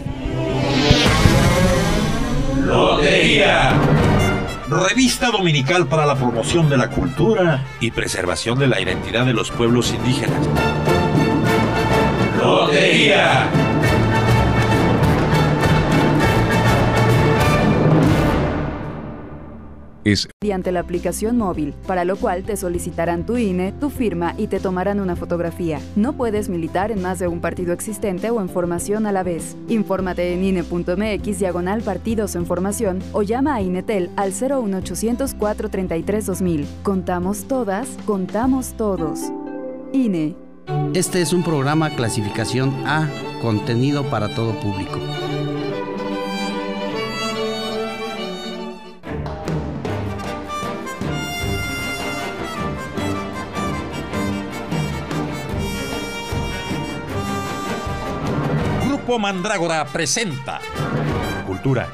Lotería. 2.65 3.79
Revista 4.71 5.31
dominical 5.31 5.87
para 5.87 6.07
la 6.07 6.15
promoción 6.15 6.71
de 6.71 6.79
la 6.79 6.89
cultura 6.89 7.63
y 7.79 7.91
preservación 7.91 8.59
de 8.59 8.69
la 8.69 8.81
identidad 8.81 9.27
de 9.27 9.35
los 9.35 9.51
pueblos 9.51 9.93
indígenas. 9.93 10.49
Lotería. 12.41 13.68
Mediante 20.41 20.73
la 20.73 20.81
aplicación 20.81 21.39
móvil, 21.39 21.75
para 21.87 22.05
lo 22.05 22.17
cual 22.17 22.45
te 22.45 22.57
solicitarán 22.57 23.27
tu 23.27 23.37
INE, 23.37 23.73
tu 23.73 23.91
firma 23.91 24.35
y 24.37 24.47
te 24.47 24.61
tomarán 24.61 25.01
una 25.01 25.17
fotografía. 25.17 25.81
No 25.97 26.13
puedes 26.15 26.49
militar 26.49 26.91
en 26.91 27.03
más 27.03 27.19
de 27.19 27.29
un 27.29 27.41
partido 27.41 27.73
existente 27.73 28.31
o 28.31 28.41
en 28.41 28.49
formación 28.49 29.07
a 29.07 29.13
la 29.13 29.23
vez. 29.23 29.57
Infórmate 29.69 30.35
en 30.35 30.45
INE.mx 30.45 31.39
diagonal 31.39 31.83
partidos 31.83 32.35
en 32.35 32.47
formación 32.47 33.01
o 33.13 33.23
llama 33.23 33.55
a 33.55 33.63
INETEL 33.63 34.11
al 34.17 34.33
01800 34.33 35.35
433 35.35 36.27
2000. 36.27 36.67
Contamos 36.83 37.45
todas, 37.45 37.89
contamos 38.05 38.75
todos. 38.77 39.21
INE. 39.93 40.37
Este 40.95 41.23
es 41.23 41.33
un 41.33 41.43
programa 41.43 41.91
clasificación 41.97 42.71
A, 42.87 43.09
contenido 43.41 44.05
para 44.11 44.35
todo 44.35 44.53
público. 44.61 44.99
Mandrágora 59.29 59.85
presenta 59.85 60.59
cultura, 61.47 61.87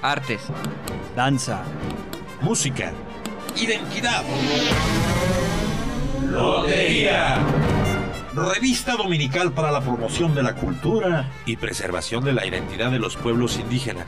artes, 0.00 0.40
danza, 1.14 1.62
música, 2.40 2.90
identidad. 3.54 4.24
Lotería. 6.26 7.36
Revista 8.32 8.96
dominical 8.96 9.52
para 9.52 9.70
la 9.70 9.82
promoción 9.82 10.34
de 10.34 10.42
la 10.42 10.54
cultura 10.54 11.30
y 11.44 11.58
preservación 11.58 12.24
de 12.24 12.32
la 12.32 12.46
identidad 12.46 12.90
de 12.90 12.98
los 12.98 13.16
pueblos 13.16 13.58
indígenas. 13.58 14.06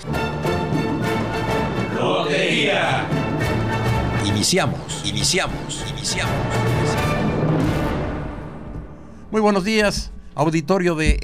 Lotería. 1.94 3.04
Iniciamos, 4.24 5.02
iniciamos, 5.04 5.84
iniciamos. 5.90 6.34
Muy 9.30 9.42
buenos 9.42 9.62
días, 9.62 10.10
auditorio 10.34 10.94
de 10.94 11.18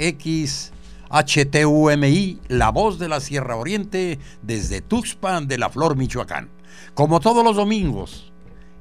XHTUMI, 1.12 2.40
La 2.48 2.70
Voz 2.70 2.98
de 2.98 3.08
la 3.08 3.20
Sierra 3.20 3.56
Oriente, 3.56 4.18
desde 4.40 4.80
Tuxpan 4.80 5.46
de 5.46 5.58
la 5.58 5.68
Flor, 5.68 5.94
Michoacán. 5.94 6.48
Como 6.94 7.20
todos 7.20 7.44
los 7.44 7.56
domingos, 7.56 8.32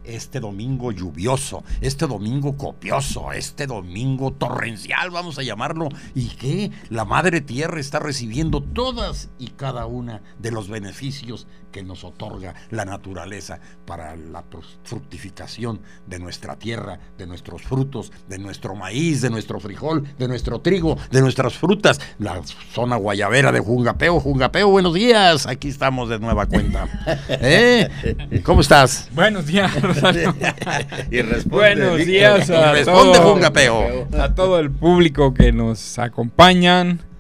este 0.06 0.40
domingo 0.40 0.94
lluvioso, 0.94 1.64
este 1.82 2.08
domingo 2.08 2.56
copioso, 2.56 3.34
este 3.34 3.68
domingo 3.68 4.32
torrencial, 4.32 5.12
vamos 5.12 5.38
a 5.40 5.44
llamarlo, 5.44 5.90
y 6.16 6.30
que 6.30 6.72
la 6.90 7.04
Madre 7.04 7.42
Tierra 7.42 7.82
está 7.82 8.00
recibiendo 8.00 8.62
todas 8.64 9.30
y 9.38 9.50
cada 9.50 9.86
una 9.86 10.22
de 10.40 10.52
los 10.52 10.70
beneficios 10.70 11.48
que 11.72 11.84
nos 11.84 12.04
otorga 12.04 12.54
la 12.70 12.86
naturaleza 12.86 13.60
para 13.86 14.16
la 14.16 14.44
fructificación 14.84 15.82
de 16.08 16.20
nuestra 16.20 16.56
tierra, 16.56 17.00
de 17.18 17.28
nuestros 17.28 17.62
frutos, 17.64 18.12
de 18.28 18.38
nuestro 18.38 18.76
maíz, 18.76 19.22
de 19.22 19.30
nuestro 19.30 19.60
frijol, 19.60 20.08
de 20.18 20.28
nuestro 20.28 20.60
trigo, 20.62 20.98
de 21.12 21.22
nuestras 21.22 21.54
frutas, 21.54 22.00
la 22.20 22.42
zona 22.74 22.96
guayabera 22.96 23.52
de 23.52 23.60
Jungapeo. 23.60 24.20
Jungapeo, 24.20 24.70
buenos 24.70 24.94
días, 24.94 25.48
aquí 25.48 25.70
estamos 25.70 26.10
de 26.10 26.20
nueva 26.20 26.46
cuenta. 26.46 26.88
¿Eh? 27.30 28.42
¿Cómo 28.44 28.62
estás? 28.62 29.10
Buenos 29.14 29.46
días. 29.46 29.72
y 31.12 31.22
Buenos 31.48 32.06
días 32.06 32.50
a, 32.50 32.74
todo, 32.84 33.36
a 34.22 34.36
todo 34.36 34.60
el 34.60 34.72
público 34.72 35.34
que 35.34 35.52
nos 35.52 35.98
acompañan 36.00 37.11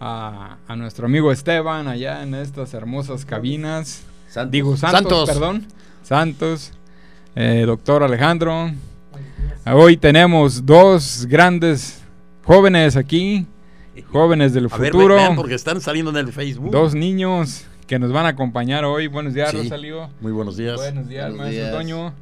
a, 0.00 0.56
nuestro 0.76 1.06
amigo 1.06 1.32
Esteban 1.32 1.88
allá 1.88 2.22
en 2.22 2.34
estas 2.34 2.74
hermosas 2.74 3.24
cabinas. 3.24 4.02
Digo, 4.48 4.76
Santos, 4.76 5.28
perdón. 5.28 5.66
Santos, 6.02 6.72
eh, 7.34 7.64
doctor 7.66 8.02
Alejandro. 8.02 8.70
Hoy 9.72 9.96
tenemos 9.96 10.64
dos 10.64 11.26
grandes 11.26 12.02
jóvenes 12.44 12.96
aquí, 12.96 13.46
jóvenes 14.12 14.52
del 14.52 14.68
futuro. 14.68 15.18
porque 15.34 15.54
están 15.54 15.80
saliendo 15.80 16.10
en 16.10 16.18
el 16.18 16.32
Facebook. 16.32 16.70
Dos 16.70 16.94
niños 16.94 17.64
que 17.86 17.98
nos 17.98 18.12
van 18.12 18.26
a 18.26 18.30
acompañar 18.30 18.84
hoy. 18.84 19.06
Buenos 19.06 19.34
días, 19.34 19.52
Rosalío. 19.54 20.10
Muy 20.20 20.32
buenos 20.32 20.56
días. 20.56 20.76
Buenos 20.76 21.08
días, 21.08 21.32
maestro 21.32 21.78
Toño. 21.78 22.14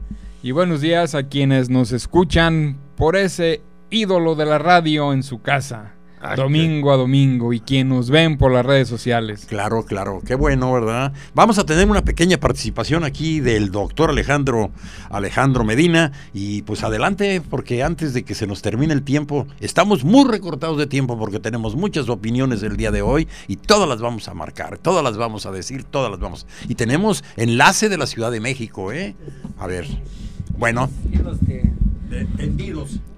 Y 0.43 0.53
buenos 0.53 0.81
días 0.81 1.15
a 1.15 1.25
quienes 1.25 1.71
nos 1.71 1.91
escuchan 1.93 2.77
por 2.97 3.17
ese 3.17 3.63
ídolo 3.91 4.35
de 4.35 4.45
la 4.45 4.59
radio 4.59 5.13
en 5.13 5.23
su 5.23 5.41
casa 5.41 5.95
domingo 6.37 6.93
a 6.93 6.97
domingo 6.97 7.53
y 7.53 7.61
quien 7.61 7.89
nos 7.89 8.11
ven 8.11 8.39
por 8.39 8.53
las 8.53 8.65
redes 8.65 8.89
sociales. 8.89 9.47
Claro, 9.49 9.85
claro, 9.85 10.21
qué 10.27 10.35
bueno, 10.35 10.73
¿verdad? 10.73 11.13
Vamos 11.35 11.59
a 11.59 11.67
tener 11.67 11.89
una 11.89 12.03
pequeña 12.03 12.39
participación 12.39 13.05
aquí 13.05 13.41
del 13.41 13.71
doctor 13.71 14.11
Alejandro 14.11 14.71
Alejandro 15.11 15.65
Medina 15.65 16.13
y 16.33 16.63
pues 16.63 16.83
adelante 16.83 17.43
porque 17.49 17.83
antes 17.83 18.15
de 18.15 18.25
que 18.25 18.35
se 18.35 18.47
nos 18.47 18.63
termine 18.63 18.95
el 18.95 19.03
tiempo, 19.03 19.47
estamos 19.61 20.05
muy 20.05 20.31
recortados 20.31 20.79
de 20.79 20.87
tiempo 20.87 21.19
porque 21.19 21.41
tenemos 21.41 21.77
muchas 21.77 22.09
opiniones 22.09 22.63
el 22.63 22.77
día 22.77 22.91
de 22.91 23.03
hoy 23.03 23.29
y 23.49 23.57
todas 23.57 23.89
las 23.89 24.01
vamos 24.01 24.29
a 24.29 24.35
marcar, 24.35 24.79
todas 24.79 25.05
las 25.05 25.17
vamos 25.17 25.47
a 25.47 25.53
decir, 25.53 25.85
todas 25.85 26.11
las 26.11 26.21
vamos. 26.21 26.47
Y 26.69 26.75
tenemos 26.75 27.25
enlace 27.37 27.89
de 27.89 27.99
la 27.99 28.07
Ciudad 28.07 28.31
de 28.31 28.41
México, 28.41 28.93
¿eh? 28.93 29.15
A 29.59 29.67
ver. 29.67 29.87
Bueno. 30.57 30.91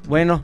Bueno, 0.09 0.43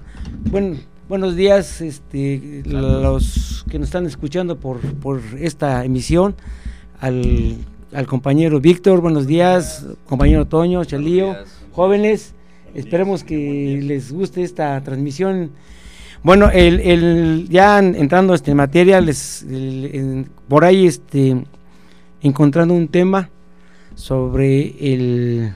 bueno, 0.50 0.76
Buenos 1.12 1.36
días, 1.36 1.82
este, 1.82 2.62
los 2.64 3.66
que 3.70 3.78
nos 3.78 3.88
están 3.88 4.06
escuchando 4.06 4.58
por, 4.58 4.80
por 4.94 5.20
esta 5.38 5.84
emisión, 5.84 6.34
al, 7.00 7.58
compañero 8.06 8.60
Víctor, 8.60 9.02
buenos 9.02 9.26
días, 9.26 9.84
compañero 10.06 10.46
Toño, 10.46 10.82
Chalío, 10.86 11.36
jóvenes, 11.72 12.32
esperemos 12.74 13.24
que 13.24 13.78
les 13.82 14.10
guste 14.10 14.42
esta 14.42 14.80
transmisión. 14.80 15.50
Bueno, 16.22 16.50
el, 16.50 16.80
el, 16.80 17.46
ya 17.50 17.78
entrando 17.78 18.32
este, 18.32 18.52
en 18.52 18.56
materia, 18.56 18.98
les, 19.02 19.44
por 20.48 20.64
ahí 20.64 20.86
este, 20.86 21.44
encontrando 22.22 22.72
un 22.72 22.88
tema 22.88 23.28
sobre 23.96 24.94
el, 24.94 25.52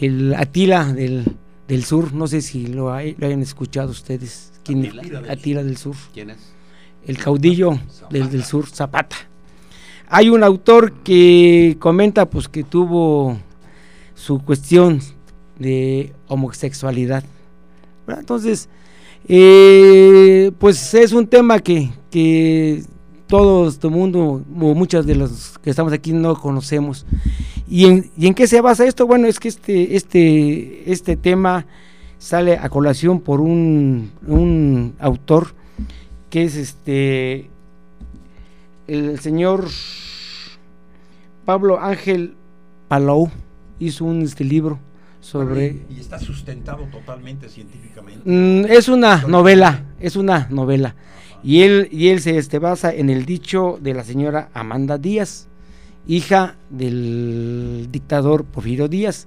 el 0.00 0.32
Atila 0.32 0.94
del 0.94 1.26
del 1.70 1.84
Sur, 1.84 2.12
no 2.12 2.26
sé 2.26 2.42
si 2.42 2.66
lo, 2.66 2.92
hayan 2.92 3.42
escuchado 3.42 3.92
ustedes. 3.92 4.52
¿Quién 4.64 4.90
Atila, 5.28 5.62
del 5.62 5.76
Sur. 5.76 5.94
¿Quién 6.12 6.30
es? 6.30 6.38
El 7.06 7.16
caudillo 7.16 7.78
del, 8.10 8.28
del 8.28 8.42
Sur, 8.42 8.66
Zapata. 8.66 9.16
Hay 10.08 10.30
un 10.30 10.42
autor 10.42 10.92
que 11.04 11.76
comenta 11.78 12.28
pues 12.28 12.48
que 12.48 12.64
tuvo 12.64 13.38
su 14.16 14.40
cuestión 14.40 15.00
de 15.60 16.12
homosexualidad. 16.26 17.22
Entonces, 18.08 18.68
eh, 19.28 20.50
pues 20.58 20.92
es 20.94 21.12
un 21.12 21.28
tema 21.28 21.60
que, 21.60 21.90
que 22.10 22.82
todo 23.30 23.68
este 23.68 23.88
mundo, 23.88 24.44
o 24.60 24.74
muchas 24.74 25.06
de 25.06 25.14
los 25.14 25.58
que 25.60 25.70
estamos 25.70 25.92
aquí 25.92 26.12
no 26.12 26.34
conocemos. 26.34 27.06
¿Y 27.68 27.86
en, 27.86 28.10
¿Y 28.18 28.26
en, 28.26 28.34
qué 28.34 28.48
se 28.48 28.60
basa 28.60 28.84
esto? 28.84 29.06
Bueno, 29.06 29.28
es 29.28 29.38
que 29.38 29.48
este, 29.48 29.96
este, 29.96 30.90
este 30.90 31.16
tema 31.16 31.64
sale 32.18 32.58
a 32.58 32.68
colación 32.68 33.20
por 33.20 33.40
un, 33.40 34.10
un 34.26 34.94
autor 34.98 35.54
que 36.28 36.44
es 36.44 36.54
este 36.54 37.48
el 38.86 39.18
señor 39.20 39.68
Pablo 41.44 41.80
Ángel 41.80 42.34
Palou 42.88 43.30
hizo 43.78 44.04
un 44.04 44.22
este 44.22 44.44
libro 44.44 44.78
sobre 45.20 45.82
y 45.88 46.00
está 46.00 46.18
sustentado 46.18 46.84
totalmente 46.92 47.48
científicamente. 47.48 48.22
Mm, 48.24 48.66
es 48.70 48.88
una 48.88 49.22
novela, 49.22 49.84
es 50.00 50.16
una 50.16 50.46
novela. 50.50 50.94
Y 51.42 51.62
él, 51.62 51.88
y 51.90 52.08
él 52.08 52.20
se 52.20 52.36
este, 52.38 52.58
basa 52.58 52.92
en 52.92 53.10
el 53.10 53.24
dicho 53.24 53.78
de 53.80 53.94
la 53.94 54.04
señora 54.04 54.50
Amanda 54.54 54.98
Díaz, 54.98 55.48
hija 56.06 56.56
del 56.68 57.88
dictador 57.90 58.44
Porfirio 58.44 58.88
Díaz. 58.88 59.26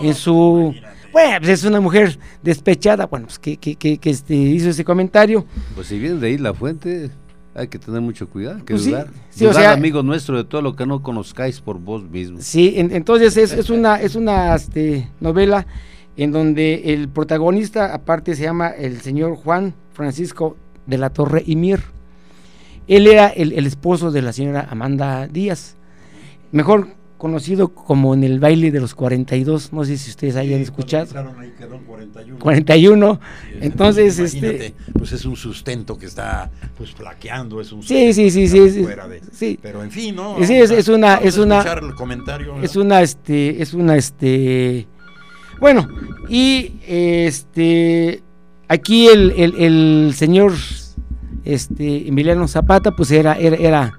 en 0.00 0.14
su. 0.14 0.74
Bueno, 1.12 1.36
pues 1.38 1.50
es 1.50 1.64
una 1.64 1.80
mujer 1.80 2.18
despechada, 2.42 3.06
bueno, 3.06 3.26
pues 3.26 3.38
que, 3.38 3.56
que, 3.56 3.76
que, 3.76 4.10
este, 4.10 4.34
hizo 4.34 4.70
ese 4.70 4.84
comentario. 4.84 5.44
Pues 5.76 5.86
si 5.86 5.98
viene 5.98 6.18
de 6.18 6.26
ahí 6.26 6.38
la 6.38 6.52
fuente, 6.52 7.10
hay 7.54 7.68
que 7.68 7.78
tener 7.78 8.00
mucho 8.00 8.28
cuidado, 8.28 8.58
que 8.64 8.74
pues 8.74 8.86
dudar. 8.86 9.10
Sí, 9.30 9.46
amigo 9.46 10.02
nuestro, 10.02 10.36
de 10.36 10.44
todo 10.44 10.60
lo 10.60 10.74
que 10.74 10.86
no 10.86 11.02
conozcáis 11.02 11.60
por 11.60 11.78
vos 11.78 12.02
mismo. 12.02 12.38
Sí, 12.40 12.74
entonces 12.76 13.36
es, 13.36 13.52
es, 13.52 13.70
una, 13.70 14.00
es 14.00 14.16
una 14.16 14.56
este, 14.56 15.08
novela 15.20 15.66
en 16.16 16.32
donde 16.32 16.92
el 16.92 17.08
protagonista, 17.08 17.94
aparte, 17.94 18.34
se 18.34 18.42
llama 18.42 18.68
el 18.68 19.00
señor 19.00 19.36
Juan 19.36 19.74
Francisco 19.92 20.56
de 20.86 20.98
la 20.98 21.10
Torre 21.10 21.42
y 21.46 21.56
Mir. 21.56 21.80
Él 22.86 23.06
era 23.06 23.28
el, 23.28 23.66
esposo 23.66 24.10
de 24.10 24.22
la 24.22 24.32
señora 24.32 24.68
Amanda 24.70 25.26
Díaz, 25.26 25.76
mejor 26.52 26.88
conocido 27.16 27.68
como 27.70 28.12
en 28.12 28.24
el 28.24 28.38
baile 28.40 28.70
de 28.70 28.80
los 28.80 28.94
42, 28.94 29.72
no 29.72 29.84
sé 29.84 29.96
si 29.96 30.10
ustedes 30.10 30.36
hayan 30.36 30.60
escuchado. 30.60 31.06
Ahí 31.38 31.54
41. 31.86 32.38
41. 32.38 33.20
Entonces, 33.62 34.18
este 34.18 34.74
pues 34.92 35.12
es 35.12 35.24
un 35.24 35.34
sustento 35.34 35.96
que 35.96 36.04
está 36.04 36.50
pues 36.76 36.90
flaqueando, 36.92 37.62
es 37.62 37.72
un 37.72 37.82
Sí, 37.82 38.12
sí, 38.12 38.30
sí, 38.30 38.48
sí, 38.48 38.86
sí, 39.32 39.58
Pero 39.62 39.82
en 39.82 39.90
fin, 39.90 40.16
¿no? 40.16 40.36
Sí, 40.44 40.54
es, 40.54 40.88
una 40.88 41.16
es 41.16 41.38
una 41.38 41.64
es 42.62 42.76
una 42.76 43.00
este 43.00 43.62
es 43.62 43.72
una 43.72 43.96
este 43.96 44.86
bueno, 45.60 45.88
y 46.28 46.72
este 46.86 48.22
aquí 48.68 49.08
el, 49.08 50.12
señor 50.14 50.52
este, 51.44 52.08
Emiliano 52.08 52.48
Zapata, 52.48 52.92
pues 52.92 53.10
era, 53.10 53.34
era, 53.34 53.98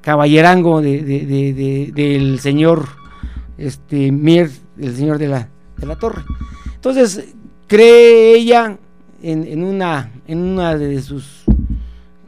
caballerango 0.00 0.80
del 0.80 2.38
señor 2.40 2.86
este, 3.58 4.12
Mier, 4.12 4.50
el 4.78 4.96
señor 4.96 5.18
de 5.18 5.28
la, 5.28 5.48
de 5.76 5.86
la 5.86 5.96
Torre. 5.96 6.22
Entonces, 6.74 7.34
cree 7.66 8.36
ella 8.36 8.78
en, 9.22 9.64
una, 9.64 10.12
en 10.26 10.38
una 10.38 10.76
de 10.76 11.02
sus 11.02 11.44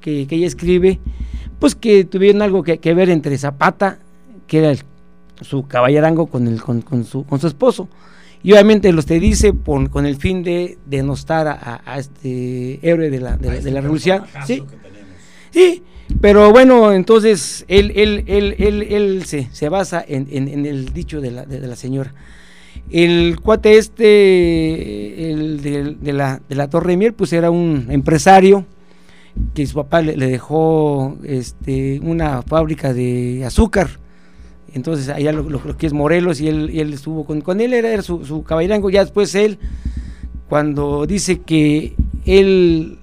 que, 0.01 0.27
ella 0.29 0.47
escribe, 0.47 0.99
pues 1.59 1.75
que 1.75 2.05
tuvieron 2.05 2.43
algo 2.43 2.63
que, 2.63 2.95
ver 2.95 3.11
entre 3.11 3.39
Zapata, 3.39 3.99
que 4.47 4.59
era 4.59 4.73
su 5.41 5.67
caballerango 5.67 6.27
con, 6.27 6.49
el, 6.49 6.63
con, 6.63 7.05
su, 7.05 7.25
con 7.25 7.41
su 7.41 7.47
esposo. 7.47 7.89
Y 8.43 8.53
obviamente 8.53 8.93
los 8.93 9.07
te 9.07 9.19
dice 9.19 9.53
con 9.65 10.07
el 10.07 10.17
fin 10.17 10.43
de 10.43 10.79
denostar 10.87 11.49
a, 11.49 11.99
este 11.99 12.79
héroe 12.83 13.11
de 13.11 13.21
la, 13.21 13.37
de, 13.37 13.71
la 13.71 13.81
revolución. 13.81 14.25
¿sí? 14.47 14.63
Sí, 15.51 15.83
pero 16.21 16.51
bueno, 16.51 16.93
entonces 16.93 17.65
él, 17.69 17.93
él, 17.97 18.25
él, 18.27 18.55
él, 18.59 18.83
él 18.83 19.25
se, 19.25 19.49
se, 19.53 19.69
basa 19.69 20.05
en, 20.07 20.29
en, 20.31 20.67
el 20.67 20.93
dicho 20.93 21.21
de 21.21 21.31
la, 21.31 21.45
de, 21.45 21.67
la, 21.67 21.77
señora. 21.77 22.15
El 22.91 23.41
cuate 23.41 23.77
este, 23.77 25.31
el 25.31 25.61
de, 25.61 25.97
de, 26.01 26.13
la, 26.13 26.41
de 26.49 26.55
la 26.55 26.71
Torre 26.71 26.97
Mier, 26.97 27.15
pues 27.15 27.33
era 27.33 27.51
un 27.51 27.87
empresario 27.91 28.65
que 29.55 29.67
su 29.67 29.75
papá 29.75 30.01
le, 30.03 30.17
dejó 30.17 31.17
este, 31.25 32.01
una 32.03 32.43
fábrica 32.43 32.93
de 32.93 33.45
azúcar. 33.45 33.89
Entonces 34.73 35.09
allá 35.09 35.33
lo, 35.33 35.43
lo, 35.49 35.77
que 35.77 35.87
es 35.87 35.93
Morelos 35.93 36.41
y 36.41 36.49
él, 36.49 36.71
él 36.75 36.93
estuvo 36.93 37.25
con, 37.25 37.41
con 37.41 37.61
él, 37.61 37.73
era, 37.73 38.03
su, 38.03 38.25
su 38.25 38.43
caballerango. 38.43 38.91
Ya 38.91 39.03
después 39.03 39.35
él, 39.35 39.59
cuando 40.49 41.07
dice 41.07 41.41
que 41.41 41.95
él 42.25 42.99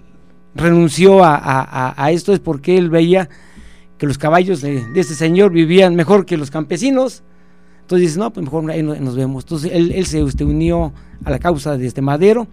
renunció 0.55 1.21
a, 1.23 2.09
esto 2.11 2.33
es 2.33 2.39
porque 2.39 2.77
él 2.77 2.89
veía 2.89 3.29
que 3.97 4.07
los 4.07 4.17
caballos 4.17 4.61
de, 4.61 4.83
este 4.95 5.13
señor 5.13 5.51
vivían 5.51 5.95
mejor 5.95 6.25
que 6.25 6.37
los 6.37 6.49
campesinos. 6.49 7.23
Entonces 7.81 8.09
dice, 8.09 8.19
no, 8.19 8.31
pues 8.31 8.43
mejor 8.45 8.69
ahí 8.71 8.81
nos 8.81 9.15
vemos. 9.15 9.43
Entonces 9.43 9.71
él, 9.73 10.05
se 10.05 10.21
este, 10.21 10.43
unió 10.43 10.93
a 11.23 11.29
la 11.29 11.39
causa 11.39 11.77
de 11.77 11.85
este 11.85 12.01
Madero 12.01 12.47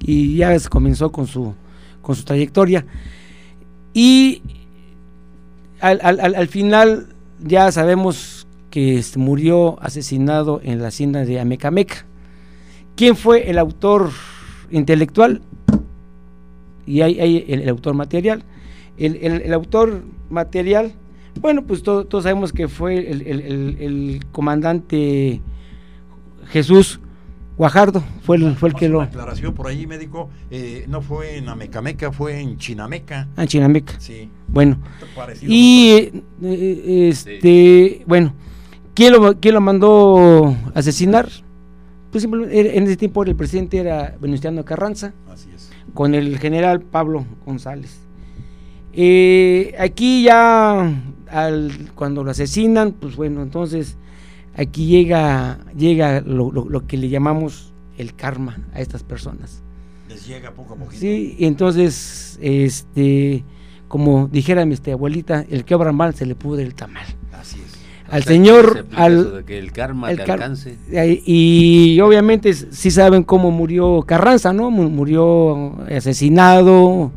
y 0.00 0.36
ya 0.36 0.54
comenzó 0.68 1.10
con 1.10 1.26
su, 1.26 1.54
con 2.02 2.16
su 2.16 2.24
trayectoria. 2.24 2.84
Y 3.94 4.42
al, 5.80 6.48
final 6.48 7.08
ya 7.40 7.72
sabemos 7.72 8.37
que 8.70 9.02
murió 9.16 9.82
asesinado 9.82 10.60
en 10.62 10.80
la 10.80 10.88
hacienda 10.88 11.24
de 11.24 11.40
Amecameca. 11.40 12.06
¿Quién 12.96 13.16
fue 13.16 13.50
el 13.50 13.58
autor 13.58 14.10
intelectual? 14.70 15.42
y 16.88 17.02
hay, 17.02 17.44
el, 17.48 17.68
autor 17.68 17.94
material. 17.94 18.42
El, 18.96 19.52
autor 19.52 20.02
material, 20.30 20.92
bueno, 21.40 21.64
pues 21.64 21.82
todos 21.82 22.22
sabemos 22.22 22.52
que 22.52 22.66
fue 22.66 23.10
el, 23.10 24.24
comandante 24.32 25.40
Jesús 26.48 26.98
Guajardo, 27.58 28.02
fue 28.22 28.36
el, 28.36 28.54
fue 28.56 28.68
el 28.70 28.74
que 28.76 28.88
lo... 28.88 29.02
aclaración 29.02 29.52
por 29.52 29.66
ahí, 29.66 29.86
médico, 29.86 30.30
eh, 30.50 30.84
no 30.88 31.02
fue 31.02 31.36
en 31.36 31.48
Amecameca, 31.48 32.12
fue 32.12 32.40
en 32.40 32.56
Chinameca. 32.56 33.28
Ah, 33.36 33.42
en 33.42 33.48
Chinameca. 33.48 33.98
Sí. 33.98 34.30
Bueno. 34.46 34.78
y, 35.42 36.10
eh, 36.40 37.08
este, 37.10 38.04
bueno, 38.06 38.32
¿quién 38.98 39.12
lo, 39.12 39.38
¿quién 39.38 39.54
lo 39.54 39.60
mandó 39.60 40.56
asesinar? 40.74 41.30
Pues 42.10 42.22
simplemente 42.22 42.76
en 42.76 42.84
ese 42.84 42.96
tiempo 42.96 43.22
el 43.22 43.36
presidente 43.36 43.78
era 43.78 44.16
Venustiano 44.20 44.64
Carranza. 44.64 45.14
Así 45.32 45.48
es 45.54 45.70
con 45.94 46.14
el 46.14 46.38
general 46.38 46.80
Pablo 46.80 47.26
González. 47.44 47.98
Eh, 48.92 49.74
aquí 49.78 50.22
ya 50.22 51.02
cuando 51.94 52.24
lo 52.24 52.30
asesinan, 52.30 52.92
pues 52.92 53.16
bueno, 53.16 53.42
entonces 53.42 53.96
aquí 54.54 54.86
llega, 54.86 55.58
llega 55.76 56.20
lo, 56.20 56.86
que 56.86 56.96
le 56.96 57.08
llamamos 57.08 57.72
el 57.96 58.14
karma 58.14 58.58
a 58.72 58.80
estas 58.80 59.02
personas. 59.02 59.62
Les 60.08 60.26
llega 60.26 60.52
poco 60.52 60.74
a 60.74 60.76
poco. 60.76 60.92
Sí, 60.92 61.36
y 61.38 61.44
entonces, 61.46 62.38
este, 62.40 63.44
como 63.88 64.28
dijera 64.28 64.64
mi 64.64 64.74
este, 64.74 64.92
abuelita, 64.92 65.44
el 65.50 65.64
que 65.64 65.74
obra 65.74 65.92
mal 65.92 66.14
se 66.14 66.26
le 66.26 66.34
pudre 66.34 66.62
el 66.62 66.74
tamal. 66.74 67.06
Al 68.10 68.24
señor, 68.24 68.86
al 68.96 69.44
que 69.46 69.58
el 69.58 69.72
karma 69.72 70.14
te 70.14 70.22
alcance. 70.22 70.76
Y 71.26 72.00
obviamente 72.00 72.54
sí 72.54 72.90
saben 72.90 73.22
cómo 73.22 73.50
murió 73.50 74.02
Carranza, 74.02 74.52
¿no? 74.52 74.70
Murió 74.70 75.76
asesinado, 75.94 77.12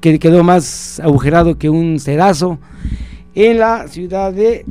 que 0.00 0.18
quedó 0.18 0.42
más 0.42 0.98
agujerado 1.00 1.58
que 1.58 1.70
un 1.70 2.00
sedazo 2.00 2.58
en 3.34 3.58
la 3.58 3.86
ciudad 3.88 4.32
de 4.32 4.66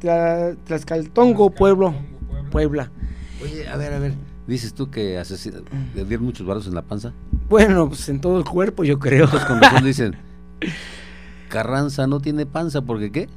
Tlaxcaltongo, 0.00 1.50
pueblo, 1.50 1.94
Puebla. 2.50 2.90
Oye, 3.42 3.66
a 3.66 3.76
ver, 3.76 3.94
a 3.94 3.98
ver, 3.98 4.12
dices 4.46 4.74
tú 4.74 4.90
que 4.90 5.22
le 5.94 6.04
dieron 6.04 6.26
muchos 6.26 6.46
balos 6.46 6.66
en 6.66 6.74
la 6.74 6.82
panza. 6.82 7.12
Bueno, 7.48 7.88
pues 7.88 8.08
en 8.08 8.20
todo 8.20 8.38
el 8.38 8.44
cuerpo, 8.44 8.84
yo 8.84 8.98
creo. 8.98 9.28
Cuando 9.28 9.80
dicen, 9.86 10.16
Carranza 11.48 12.06
no 12.06 12.20
tiene 12.20 12.44
panza, 12.46 12.82
¿porque 12.82 13.10
qué? 13.10 13.28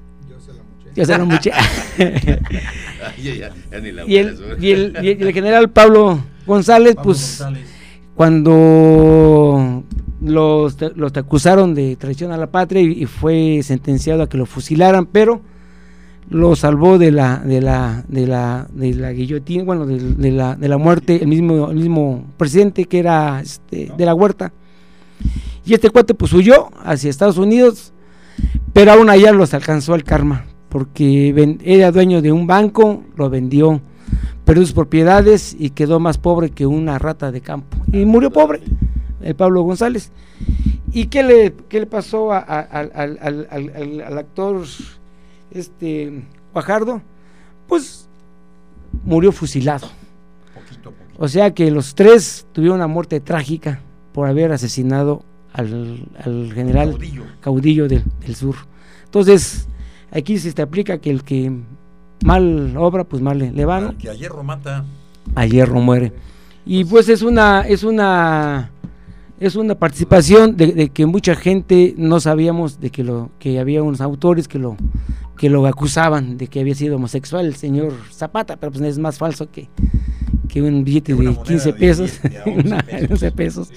Ya 0.96 1.06
se 1.06 1.18
lo 1.18 1.26
muché. 1.28 1.52
y, 3.18 4.18
el, 4.18 5.34
general 5.34 5.70
Pablo 5.70 6.24
González, 6.46 6.96
pues 7.02 7.44
cuando 8.16 9.84
los, 10.22 10.78
los 10.96 11.16
acusaron 11.16 11.74
de 11.74 11.96
traición 11.96 12.32
a 12.32 12.38
la 12.38 12.48
patria 12.48 12.82
y, 12.82 13.06
fue 13.06 13.62
sentenciado 13.64 14.24
a 14.24 14.30
que 14.30 14.38
lo 14.38 14.46
fusilaran, 14.46 15.06
pero 15.06 15.42
lo 16.30 16.56
salvó 16.56 17.00
de 17.00 17.12
la 17.12 17.38
de 17.38 17.62
la 17.62 18.04
de 18.08 18.28
la 18.28 18.68
de 18.72 18.94
la 18.94 19.12
guillotina, 19.14 19.64
bueno, 19.64 19.86
de, 19.86 20.32
la, 20.32 20.56
de 20.56 20.68
la 20.68 20.78
muerte 20.78 21.22
el 21.22 21.28
mismo 21.28 21.72
el 21.72 21.78
mismo 21.78 22.26
presidente 22.38 22.86
que 22.86 23.00
era 23.00 23.42
este, 23.42 23.92
de 23.98 24.06
la 24.06 24.14
Huerta. 24.14 24.52
Y 25.66 25.74
este 25.74 25.90
cuate 25.90 26.14
pues 26.14 26.34
huyó 26.34 26.70
hacia 26.84 27.10
Estados 27.10 27.38
Unidos, 27.38 27.94
pero 28.74 28.92
aún 28.92 29.10
allá 29.10 29.32
los 29.32 29.54
alcanzó 29.54 29.96
el 29.96 30.04
karma 30.04 30.46
porque 30.70 31.57
era 31.63 31.91
dueño 31.91 32.22
de 32.22 32.32
un 32.32 32.47
banco, 32.47 33.03
lo 33.15 33.30
vendió, 33.30 33.82
perdió 34.45 34.63
sus 34.63 34.74
propiedades 34.74 35.55
y 35.57 35.72
quedó 35.72 35.99
más 35.99 36.17
pobre 36.17 36.51
que 36.51 36.65
una 36.65 36.99
rata 36.99 37.32
de 37.32 37.41
campo. 37.41 37.78
Y 37.91 38.05
murió 38.05 38.32
pobre, 38.32 38.61
el 39.22 39.36
Pablo 39.36 39.63
González. 39.63 40.11
¿Y 40.91 41.07
qué 41.07 41.24
le, 41.24 41.53
qué 41.67 41.82
le 41.82 41.86
pasó 41.86 42.32
al, 42.32 44.17
actor 44.17 44.63
este 45.51 46.24
Guajardo? 46.53 47.01
Pues 47.67 48.07
murió 49.03 49.32
fusilado. 49.32 49.88
O 51.17 51.28
sea 51.28 51.53
que 51.53 51.70
los 51.70 51.95
tres 51.95 52.47
tuvieron 52.53 52.78
una 52.78 52.88
muerte 52.88 53.20
trágica 53.20 53.82
por 54.13 54.28
haber 54.28 54.51
asesinado 54.51 55.24
al, 55.53 56.51
general 56.53 56.97
caudillo, 57.41 57.88
del, 57.88 58.03
del, 58.22 58.36
sur. 58.36 58.55
Entonces, 59.05 59.67
Aquí 60.12 60.38
se 60.39 60.51
te 60.53 60.62
aplica 60.62 60.99
que 60.99 61.10
el 61.10 61.24
que 61.24 61.51
mal 62.24 62.76
obra, 62.78 63.03
pues 63.03 63.22
mal 63.22 63.39
le, 63.39 63.66
va. 63.66 63.82
¿no? 63.82 63.97
Que 63.97 64.10
a 64.10 64.14
hierro 64.14 64.43
mata. 64.43 64.86
A 65.36 65.45
hierro 65.45 65.80
muere. 65.80 66.14
Y 66.66 66.86
pues 66.86 67.10
es 67.10 67.22
una, 67.22 67.62
es 67.62 67.84
una, 67.84 68.72
es 69.39 69.55
una 69.55 69.76
participación 69.76 70.55
de, 70.57 70.89
que 70.89 71.05
mucha 71.05 71.36
gente 71.36 71.93
no 71.97 72.20
sabíamos 72.20 72.80
de 72.80 72.89
que 72.89 73.03
lo, 73.03 73.32
que 73.39 73.60
había 73.60 73.82
unos 73.84 74.01
autores 74.01 74.47
que 74.47 74.60
lo, 74.60 74.78
que 75.38 75.49
lo 75.49 75.66
acusaban 75.66 76.38
de 76.38 76.47
que 76.47 76.60
había 76.60 76.76
sido 76.76 76.97
homosexual 76.97 77.45
el 77.45 77.55
señor 77.55 77.93
Zapata, 78.12 78.57
pero 78.57 78.72
pues 78.72 78.84
es 78.84 78.99
más 78.99 79.18
falso 79.18 79.49
que, 79.49 79.70
que 80.47 80.62
un 80.62 80.84
billete 80.84 81.16
de 81.16 81.36
15 81.36 81.74
pesos, 81.74 82.22
de 82.24 83.07
11 83.10 83.32
pesos. 83.32 83.72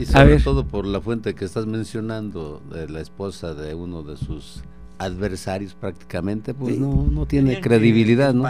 Y 0.00 0.04
sobre 0.04 0.38
todo 0.38 0.66
por 0.66 0.86
la 0.86 1.00
fuente 1.00 1.34
que 1.34 1.44
estás 1.44 1.66
mencionando, 1.66 2.60
de 2.70 2.88
la 2.88 3.00
esposa 3.00 3.54
de 3.54 3.74
uno 3.74 4.02
de 4.02 4.16
sus 4.16 4.62
adversarios 4.98 5.74
prácticamente, 5.74 6.54
pues 6.54 6.78
no, 6.78 7.06
no 7.10 7.26
tiene 7.26 7.60
credibilidad, 7.60 8.34
¿no? 8.34 8.44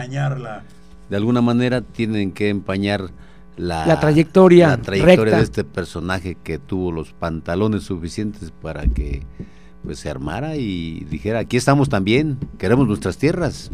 De 1.10 1.16
alguna 1.16 1.42
manera 1.42 1.82
tienen 1.82 2.32
que 2.32 2.48
empañar 2.48 3.10
la, 3.56 4.00
trayectoria, 4.00 4.76
trayectoria 4.80 5.36
de 5.36 5.42
este 5.42 5.64
personaje 5.64 6.36
que 6.42 6.58
tuvo 6.58 6.90
los 6.90 7.12
pantalones 7.12 7.82
suficientes 7.84 8.50
para 8.50 8.86
que 8.86 9.22
pues 9.84 9.98
se 9.98 10.08
armara 10.08 10.56
y 10.56 11.00
dijera, 11.10 11.40
aquí 11.40 11.56
estamos 11.56 11.88
también, 11.88 12.38
queremos 12.58 12.86
nuestras 12.86 13.18
tierras. 13.18 13.70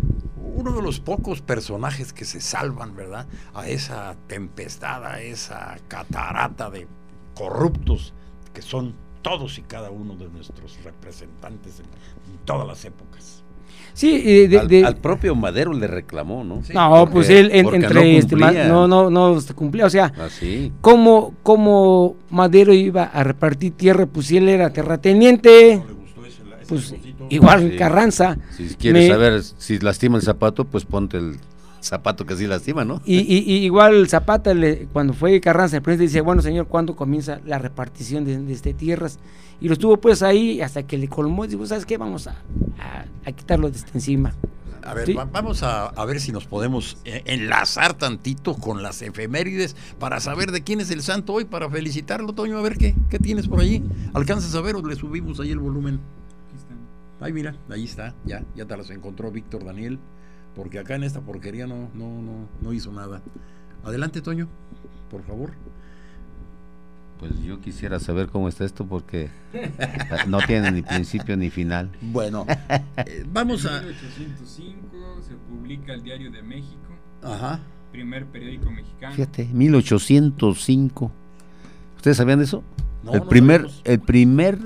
Uno 0.57 0.73
de 0.73 0.83
los 0.83 0.99
pocos 0.99 1.43
personajes 1.43 2.13
que 2.13 2.25
se 2.25 2.41
salvan, 2.41 2.97
¿verdad? 2.97 3.27
A 3.55 3.69
esa 3.69 4.17
tempestad, 4.27 5.05
a 5.05 5.21
esa 5.21 5.77
catarata 5.87 6.71
de 6.71 6.89
corruptos 7.35 8.15
que 8.53 8.63
son 8.63 8.95
todos 9.23 9.59
y 9.59 9.63
cada 9.63 9.91
uno 9.91 10.15
de 10.17 10.29
nuestros 10.29 10.79
representantes 10.85 11.81
en, 11.81 11.87
todas 12.45 12.67
las 12.67 12.85
épocas. 12.85 13.43
Sí, 13.93 14.47
de, 14.47 14.85
al, 14.85 14.97
propio 14.97 15.35
Madero 15.35 15.73
le 15.73 15.89
reclamó, 15.89 16.45
¿no? 16.45 16.63
no, 16.73 17.11
pues 17.11 17.29
él 17.31 17.51
entre 17.53 18.17
este, 18.17 18.37
no, 18.37 18.87
no, 18.87 19.11
no 19.11 19.41
se 19.41 19.55
cumplía, 19.55 19.87
o 19.87 19.91
sea, 19.91 20.13
ah, 20.17 20.29
¿cómo, 20.81 22.17
Madero 22.31 22.73
iba 22.73 23.05
a 23.05 23.25
repartir 23.25 23.73
tierra? 23.73 24.07
Pues 24.07 24.27
si 24.27 24.37
él 24.37 24.49
era 24.49 24.71
terrateniente, 24.71 25.83
pues 26.69 26.95
igual 27.29 27.75
Carranza. 27.77 28.39
Si 28.57 28.75
quieres 28.77 29.09
saber 29.09 29.43
si 29.43 29.79
lastima 29.81 30.17
el 30.17 30.23
zapato, 30.23 30.65
pues 30.65 30.85
ponte 30.85 31.17
el 31.17 31.39
Zapato 31.83 32.27
que 32.27 32.37
sí 32.37 32.47
lastima, 32.47 32.85
¿no? 32.85 33.01
Y, 33.05 33.21
igual 33.65 34.09
Zapata, 34.09 34.55
le, 34.55 34.87
cuando 34.93 35.13
fue 35.13 35.41
Carranza, 35.41 35.77
el 35.77 35.83
presidente 35.83 36.09
decía, 36.09 36.23
bueno, 36.23 36.43
señor, 36.43 36.67
¿cuándo 36.67 36.97
comienza 36.97 37.41
la 37.47 37.59
repartición 37.59 38.25
de, 38.25 38.53
este 38.53 38.75
tierras? 38.75 39.19
Y 39.61 39.69
lo 39.69 39.75
estuvo 39.75 39.97
pues 39.97 40.23
ahí 40.23 40.61
hasta 40.61 40.85
que 40.85 40.99
le 40.99 41.09
colmó 41.09 41.45
y 41.45 41.49
dijo, 41.49 41.67
¿sabes 41.67 41.87
qué? 41.87 41.97
Vamos 41.99 42.27
a, 42.27 42.37
a, 43.25 43.33
quitarlo 43.33 43.71
de 43.71 43.77
este 43.77 43.91
encima. 43.95 44.35
A 44.85 44.95
ver, 44.95 45.13
vamos 45.33 45.63
a, 45.63 45.93
ver 46.07 46.21
si 46.21 46.33
nos 46.33 46.47
podemos 46.47 46.97
eh, 47.05 47.23
enlazar 47.27 47.95
tantito 47.95 48.55
con 48.55 48.83
las 48.83 49.03
efemérides 49.03 49.77
para 49.99 50.21
saber 50.21 50.51
de 50.51 50.63
quién 50.63 50.81
es 50.81 50.91
el 50.91 51.03
santo 51.03 51.35
hoy, 51.35 51.45
para 51.45 51.69
felicitarlo, 51.69 52.33
Toño. 52.33 52.57
A 52.57 52.63
ver 52.63 52.79
qué, 52.79 52.95
qué 53.11 53.19
tienes 53.19 53.49
por 53.49 53.61
allí. 53.61 53.83
¿Alcanzas 54.15 54.55
a 54.55 54.61
ver 54.63 54.77
o 54.77 54.87
le 54.87 54.97
subimos 54.97 55.41
ahí 55.41 55.51
el 55.51 55.59
volumen? 55.59 56.01
Ay, 57.21 57.33
mira, 57.33 57.57
ahí 57.69 57.85
está, 57.85 58.15
ya, 58.25 58.45
ya 58.55 58.65
te 58.65 58.77
las 58.77 58.91
encontró 58.91 59.31
Víctor 59.33 59.65
Daniel, 59.65 59.99
porque 60.59 60.81
acá 60.81 60.97
en 60.97 61.05
esta 61.05 61.21
porquería 61.21 61.69
no, 61.69 61.89
no, 61.95 62.21
no, 62.21 62.49
no 62.61 62.73
hizo 62.73 62.91
nada. 62.91 63.23
Adelante, 63.85 64.21
Toño, 64.21 64.49
por 65.09 65.23
favor. 65.23 65.53
Pues 67.21 67.41
yo 67.45 67.61
quisiera 67.61 68.01
saber 68.01 68.27
cómo 68.27 68.49
está 68.49 68.65
esto 68.65 68.85
porque 68.85 69.31
no 70.27 70.39
tiene 70.41 70.73
ni 70.73 70.83
principio 70.83 71.37
ni 71.37 71.49
final. 71.49 71.93
Bueno, 72.01 72.45
eh, 72.97 73.25
vamos 73.33 73.67
a... 73.67 73.79
En 73.79 73.87
1805 73.87 75.23
se 75.29 75.35
publica 75.49 75.95
el 75.95 76.03
Diario 76.03 76.33
de 76.33 76.43
México. 76.43 76.93
Ajá. 77.23 77.61
Primer 77.93 78.27
periódico 78.27 78.69
mexicano. 78.69 79.15
Fíjate, 79.15 79.45
1805. 79.53 81.13
¿Ustedes 81.97 82.17
sabían 82.17 82.41
de 82.41 82.47
eso? 82.47 82.65
el 83.13 83.23
primer 83.23 83.69
el 83.85 84.01
primer 84.01 84.59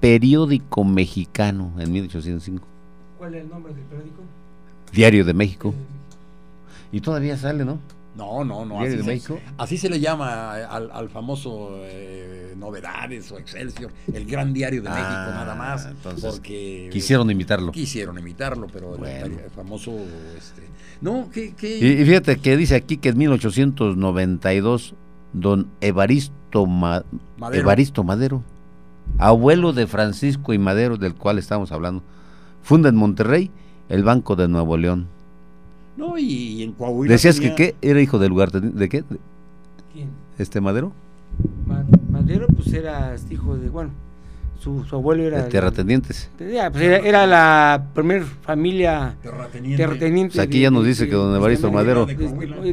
periódico 0.00 0.82
mexicano 0.82 1.74
en 1.78 1.92
1805. 1.92 2.66
¿Cuál 3.18 3.34
es 3.34 3.42
el 3.42 3.50
nombre 3.50 3.74
del 3.74 3.84
periódico? 3.84 4.22
Diario 4.92 5.24
de 5.24 5.34
México. 5.34 5.74
Y 6.92 7.00
todavía 7.00 7.36
sale, 7.36 7.64
¿no? 7.64 7.78
No, 8.16 8.44
no, 8.44 8.64
no. 8.64 8.80
Así, 8.80 9.20
se, 9.20 9.40
así 9.58 9.76
se 9.76 9.90
le 9.90 10.00
llama 10.00 10.54
al, 10.54 11.08
famoso 11.10 11.72
eh, 11.82 12.54
Novedades 12.56 13.30
o 13.30 13.38
Excelsior, 13.38 13.90
el 14.12 14.24
gran 14.24 14.54
diario 14.54 14.82
de 14.82 14.88
México, 14.88 15.06
ah, 15.06 15.32
nada 15.34 15.54
más. 15.54 15.88
porque 16.22 16.88
quisieron 16.90 17.30
imitarlo. 17.30 17.72
Quisieron 17.72 18.18
imitarlo, 18.18 18.68
pero 18.72 18.96
el, 19.04 19.38
famoso. 19.54 19.92
Este, 20.36 20.62
no, 21.02 21.28
que. 21.30 21.52
Y, 21.60 22.04
fíjate 22.04 22.36
que 22.38 22.56
dice 22.56 22.74
aquí 22.76 22.96
que 22.96 23.10
en 23.10 23.18
1892, 23.18 24.94
don 25.34 25.68
Evaristo, 25.82 26.64
Madero. 26.64 27.04
Evaristo 27.52 28.02
Madero, 28.02 28.42
abuelo 29.18 29.74
de 29.74 29.86
Francisco 29.86 30.54
y 30.54 30.58
Madero, 30.58 30.96
del 30.96 31.14
cual 31.14 31.38
estamos 31.38 31.70
hablando, 31.70 32.02
funda 32.62 32.88
en 32.88 32.96
Monterrey 32.96 33.50
el 33.88 34.04
Banco 34.04 34.36
de 34.36 34.48
Nuevo 34.48 34.76
León 34.76 35.06
no, 35.96 36.18
y, 36.18 36.62
en 36.62 36.72
Coahuila. 36.72 37.12
¿Decías 37.12 37.40
que 37.40 37.54
qué? 37.54 37.74
¿Era 37.80 38.00
hijo 38.00 38.18
del 38.18 38.28
lugar? 38.28 38.52
¿De 38.52 38.88
qué? 38.88 39.02
¿Quién? 39.92 40.10
¿Este 40.38 40.60
Madero? 40.60 40.92
Madero, 42.10 42.46
pues 42.48 42.72
era 42.72 43.16
hijo 43.30 43.56
de. 43.56 43.70
Bueno, 43.70 43.90
su, 44.60 44.84
abuelo 44.92 45.22
era. 45.22 45.44
De 45.44 45.50
terratenientes. 45.50 46.30
Pues 46.36 46.52
era, 46.52 47.26
la 47.26 47.86
primera 47.94 48.26
familia 48.42 49.16
terrateniente. 49.22 49.76
terrateniente 49.82 50.34
pues 50.34 50.46
aquí 50.46 50.60
ya 50.60 50.70
nos 50.70 50.84
dice 50.84 51.06
que 51.08 51.14
don 51.14 51.34
Evaristo 51.34 51.70
Madero 51.70 52.06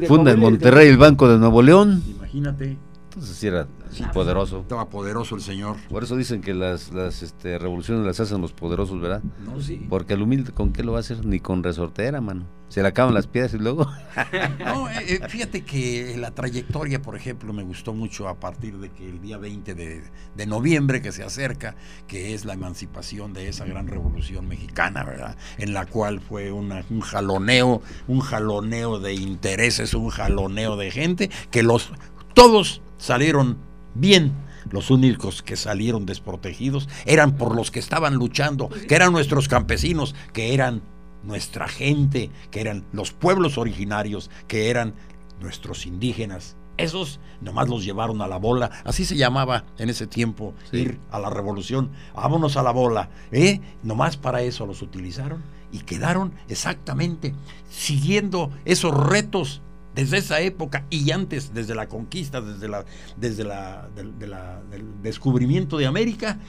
funda 0.08 0.32
en 0.32 0.40
Monterrey 0.40 0.90
el 0.90 0.98
Banco 0.98 1.30
de 1.30 1.38
Nuevo 1.38 1.62
León. 1.62 2.04
Imagínate. 2.18 2.78
Entonces 3.14 3.38
sí 3.38 3.46
era 3.46 3.68
poderoso. 4.12 4.62
Estaba 4.62 4.90
poderoso 4.90 5.36
el 5.36 5.42
señor. 5.42 5.78
Por 5.88 6.04
eso 6.04 6.18
dicen 6.18 6.42
que 6.42 6.56
las, 6.56 6.92
las 6.92 7.22
este, 7.22 7.60
revoluciones 7.60 8.04
las 8.04 8.20
hacen 8.20 8.42
los 8.42 8.54
poderosos, 8.54 9.00
¿verdad? 9.00 9.22
No, 9.46 9.62
sí. 9.62 9.86
Porque 9.88 10.16
el 10.16 10.24
humilde, 10.24 10.52
¿con 10.52 10.74
qué 10.74 10.84
lo 10.84 10.94
va 10.94 10.98
a 10.98 11.02
hacer? 11.02 11.24
Ni 11.24 11.40
con 11.40 11.62
resortera, 11.62 12.22
mano. 12.22 12.48
Se 12.70 12.82
le 12.82 12.88
acaban 12.88 13.14
las 13.14 13.28
piedras 13.28 13.54
y 13.54 13.60
luego. 13.60 13.86
no, 14.66 14.90
eh, 14.90 15.20
eh, 15.22 15.30
fíjate 15.30 15.64
que 15.64 16.18
la 16.18 16.32
trayectoria, 16.32 17.04
por 17.04 17.16
ejemplo, 17.16 17.54
me 17.54 17.62
gustó 17.62 17.94
mucho 17.94 18.28
a 18.28 18.40
partir 18.40 18.80
de 18.80 18.90
que 18.90 19.08
el 19.08 19.22
día 19.22 19.38
20 19.38 19.76
de, 19.76 20.04
de 20.36 20.46
noviembre 20.48 21.00
que 21.04 21.12
se 21.12 21.24
acerca, 21.24 21.76
que 22.08 22.34
es 22.34 22.46
la 22.46 22.54
emancipación 22.54 23.32
de 23.34 23.48
esa 23.48 23.66
gran 23.66 23.88
revolución 23.88 24.48
mexicana, 24.48 25.04
¿verdad? 25.04 25.38
En 25.60 25.76
la 25.76 25.86
cual 25.86 26.20
fue 26.20 26.52
un 26.52 27.02
jaloneo, 27.02 27.84
un 28.08 28.22
jaloneo 28.22 29.00
de 29.00 29.14
intereses, 29.14 29.94
un 29.94 30.10
jaloneo 30.10 30.78
de 30.78 30.90
gente, 30.90 31.30
que 31.52 31.62
los 31.62 31.92
todos 32.34 32.82
salieron 33.04 33.58
bien. 33.96 34.32
Los 34.72 34.90
únicos 34.90 35.44
que 35.44 35.58
salieron 35.58 36.06
desprotegidos 36.06 36.88
eran 37.06 37.36
por 37.36 37.54
los 37.54 37.70
que 37.70 37.80
estaban 37.80 38.16
luchando, 38.16 38.70
que 38.88 38.96
eran 38.96 39.12
nuestros 39.12 39.50
campesinos, 39.50 40.16
que 40.32 40.54
eran 40.54 40.82
nuestra 41.24 41.68
gente, 41.68 42.32
que 42.50 42.62
eran 42.62 42.86
los 42.94 43.12
pueblos 43.12 43.58
originarios, 43.58 44.32
que 44.48 44.70
eran 44.70 44.94
nuestros 45.42 45.86
indígenas. 45.86 46.56
Esos 46.78 47.20
nomás 47.42 47.68
los 47.68 47.84
llevaron 47.84 48.22
a 48.22 48.28
la 48.28 48.38
bola, 48.38 48.72
así 48.86 49.04
se 49.04 49.18
llamaba 49.18 49.66
en 49.78 49.90
ese 49.90 50.08
tiempo, 50.08 50.54
ir 50.72 50.98
a 51.12 51.20
la 51.20 51.30
revolución, 51.30 51.92
vámonos 52.16 52.56
a 52.56 52.64
la 52.64 52.72
bola, 52.72 53.10
¿eh? 53.34 53.60
Nomás 53.84 54.16
para 54.16 54.42
eso 54.44 54.66
los 54.66 54.82
utilizaron 54.82 55.44
y 55.74 55.80
quedaron 55.80 56.32
exactamente 56.48 57.36
siguiendo 57.70 58.50
esos 58.64 58.96
retos 58.96 59.62
desde 59.96 60.18
esa 60.18 60.40
época 60.42 60.86
y 60.90 61.12
antes, 61.12 61.54
desde 61.54 61.76
la 61.76 61.88
conquista, 61.88 62.42
desde, 62.42 62.68
la, 62.68 62.86
desde 63.18 63.44
la, 63.44 63.90
del 63.94 65.02
descubrimiento 65.02 65.78
de 65.78 65.86
América, 65.86 66.40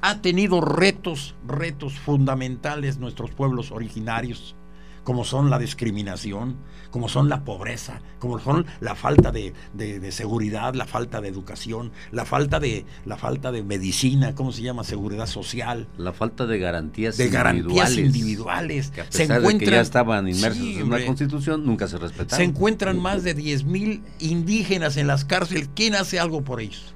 ha 0.00 0.20
tenido 0.20 0.60
retos, 0.60 1.34
retos 1.46 1.98
fundamentales 1.98 2.98
nuestros 2.98 3.30
pueblos 3.30 3.72
originarios 3.72 4.54
como 5.08 5.24
son 5.24 5.48
la 5.48 5.58
discriminación, 5.58 6.56
como 6.90 7.08
son 7.08 7.30
la 7.30 7.42
pobreza, 7.42 8.02
como 8.18 8.38
son 8.40 8.66
la 8.80 8.94
falta 8.94 9.32
de, 9.32 9.54
seguridad, 10.12 10.74
la 10.74 10.84
falta 10.84 11.22
de 11.22 11.28
educación, 11.28 11.92
la 12.12 12.26
falta 12.26 12.60
de, 12.60 12.84
la 13.06 13.16
falta 13.16 13.50
de 13.50 13.62
medicina, 13.62 14.34
¿cómo 14.34 14.52
se 14.52 14.60
llama? 14.60 14.84
Seguridad 14.84 15.26
social. 15.26 15.88
La 15.96 16.12
falta 16.12 16.44
de 16.44 16.58
garantías 16.58 17.16
de 17.16 17.24
individuales. 17.24 17.64
garantías 17.64 17.96
individuales. 17.96 18.90
Que 18.90 19.00
a 19.00 19.04
pesar 19.04 19.16
se 19.16 19.32
encuentran, 19.32 19.58
de 19.58 19.64
que 19.64 19.70
ya 19.70 19.80
estaban 19.80 20.28
inmersos 20.28 20.62
en 20.62 20.90
la 20.90 21.06
constitución, 21.06 21.64
nunca 21.64 21.88
se 21.88 21.96
respetaron. 21.96 22.36
Se 22.36 22.44
encuentran 22.44 22.98
más 23.00 23.24
de 23.24 23.32
10 23.32 23.64
mil 23.64 24.02
indígenas 24.18 24.98
en 24.98 25.06
las 25.06 25.24
cárceles. 25.24 25.70
¿Quién 25.74 25.94
hace 25.94 26.20
algo 26.20 26.44
por 26.44 26.60
ellos? 26.60 26.94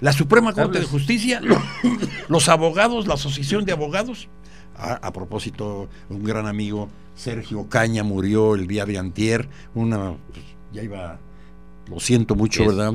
La 0.00 0.12
Suprema 0.12 0.52
Corte 0.52 0.80
de 0.80 0.84
Justicia, 0.84 1.40
los 2.28 2.48
abogados, 2.48 3.06
la 3.06 3.14
Asociación 3.14 3.64
de 3.64 3.72
Abogados, 3.72 4.28
a, 4.78 5.12
propósito, 5.12 5.88
un 6.08 6.24
gran 6.24 6.46
amigo, 6.46 6.88
Sergio 7.16 7.68
Caña, 7.68 8.04
murió 8.04 8.54
el 8.54 8.66
día 8.66 8.86
de 8.86 8.98
antier. 8.98 9.48
Una, 9.74 10.14
pues, 10.32 10.44
ya 10.72 10.82
iba, 10.82 11.18
lo 11.88 12.00
siento 12.00 12.34
mucho, 12.34 12.66
¿verdad? 12.66 12.94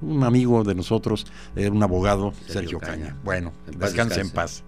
Un 0.00 0.24
amigo 0.24 0.64
de 0.64 0.74
nosotros, 0.74 1.26
era 1.54 1.70
un 1.70 1.82
abogado, 1.82 2.32
Sergio, 2.46 2.78
Caña. 2.78 3.16
Bueno, 3.22 3.52
descanse 3.76 4.20
en 4.20 4.30
paz. 4.30 4.64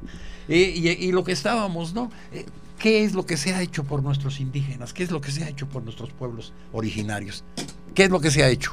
y, 0.48 1.10
lo 1.12 1.24
que 1.24 1.32
estábamos, 1.32 1.94
¿no? 1.94 2.10
Eh, 2.32 2.46
¿Qué 2.78 3.04
es 3.04 3.14
lo 3.14 3.24
que 3.24 3.36
se 3.36 3.54
ha 3.54 3.62
hecho 3.62 3.84
por 3.84 4.02
nuestros 4.02 4.40
indígenas? 4.40 4.92
¿Qué 4.92 5.04
es 5.04 5.10
lo 5.10 5.20
que 5.20 5.30
se 5.30 5.44
ha 5.44 5.48
hecho 5.48 5.68
por 5.68 5.84
nuestros 5.84 6.10
pueblos 6.10 6.52
originarios? 6.72 7.44
¿Qué 7.94 8.04
es 8.04 8.10
lo 8.10 8.20
que 8.20 8.30
se 8.30 8.42
ha 8.42 8.48
hecho? 8.48 8.72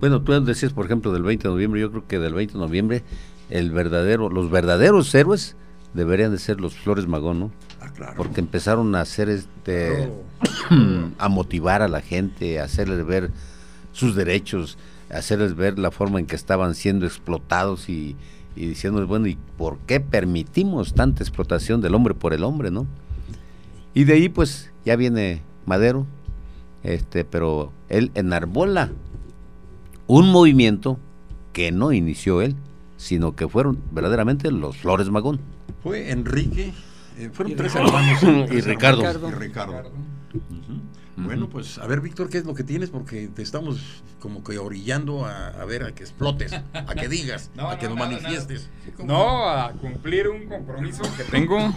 Bueno, 0.00 0.22
tú 0.22 0.32
decías, 0.44 0.72
por 0.72 0.86
ejemplo, 0.86 1.12
del 1.12 1.22
20 1.22 1.48
de 1.48 1.52
noviembre, 1.52 1.80
yo 1.80 1.90
creo 1.90 2.06
que 2.06 2.18
del 2.18 2.34
20 2.34 2.52
de 2.52 2.58
noviembre, 2.60 3.02
el 3.50 3.72
verdadero, 3.72 4.28
los 4.28 4.50
verdaderos 4.50 5.12
héroes 5.14 5.56
deberían 5.96 6.30
de 6.30 6.38
ser 6.38 6.60
los 6.60 6.74
Flores 6.74 7.06
Magón, 7.06 7.40
¿no? 7.40 7.50
Ah, 7.80 7.90
claro. 7.94 8.14
Porque 8.16 8.40
empezaron 8.40 8.94
a 8.94 9.00
hacer 9.00 9.28
este 9.28 10.10
a 11.18 11.28
motivar 11.28 11.82
a 11.82 11.88
la 11.88 12.00
gente, 12.00 12.60
a 12.60 12.64
hacerles 12.64 13.04
ver 13.04 13.30
sus 13.92 14.14
derechos, 14.14 14.78
a 15.10 15.18
hacerles 15.18 15.56
ver 15.56 15.78
la 15.78 15.90
forma 15.90 16.20
en 16.20 16.26
que 16.26 16.36
estaban 16.36 16.74
siendo 16.74 17.06
explotados 17.06 17.88
y, 17.88 18.16
y 18.54 18.66
diciéndoles, 18.66 19.08
bueno, 19.08 19.26
¿y 19.26 19.38
por 19.56 19.78
qué 19.80 20.00
permitimos 20.00 20.94
tanta 20.94 21.22
explotación 21.22 21.80
del 21.80 21.94
hombre 21.94 22.14
por 22.14 22.32
el 22.34 22.44
hombre, 22.44 22.70
no? 22.70 22.86
Y 23.94 24.04
de 24.04 24.12
ahí 24.12 24.28
pues 24.28 24.70
ya 24.84 24.96
viene 24.96 25.40
Madero, 25.64 26.06
este, 26.82 27.24
pero 27.24 27.72
él 27.88 28.10
enarbola 28.14 28.92
un 30.06 30.30
movimiento 30.30 30.98
que 31.52 31.72
no 31.72 31.92
inició 31.92 32.42
él, 32.42 32.54
sino 32.96 33.34
que 33.34 33.48
fueron 33.48 33.78
verdaderamente 33.90 34.50
los 34.50 34.76
Flores 34.76 35.10
Magón. 35.10 35.40
Fue 35.86 36.10
Enrique, 36.10 36.72
eh, 37.16 37.30
fueron 37.32 37.54
tres 37.54 37.76
hermanos. 37.76 38.20
y, 38.50 38.60
Ricardo. 38.60 39.28
y 39.28 39.34
Ricardo. 39.34 39.92
Bueno, 41.16 41.48
pues 41.48 41.78
a 41.78 41.86
ver, 41.86 42.00
Víctor, 42.00 42.28
¿qué 42.28 42.38
es 42.38 42.44
lo 42.44 42.54
que 42.54 42.64
tienes? 42.64 42.90
Porque 42.90 43.28
te 43.28 43.40
estamos 43.40 44.02
como 44.18 44.42
que 44.42 44.58
orillando 44.58 45.24
a, 45.26 45.64
ver 45.64 45.84
a 45.84 45.94
que 45.94 46.02
explotes, 46.02 46.52
a 46.52 46.94
que 46.96 47.06
digas, 47.08 47.52
a 47.58 47.78
que 47.78 47.88
nos 47.88 47.96
manifiestes. 47.96 48.68
No, 49.04 49.48
a 49.48 49.74
cumplir 49.74 50.26
un 50.26 50.46
compromiso 50.46 51.04
que 51.16 51.22
tengo 51.22 51.72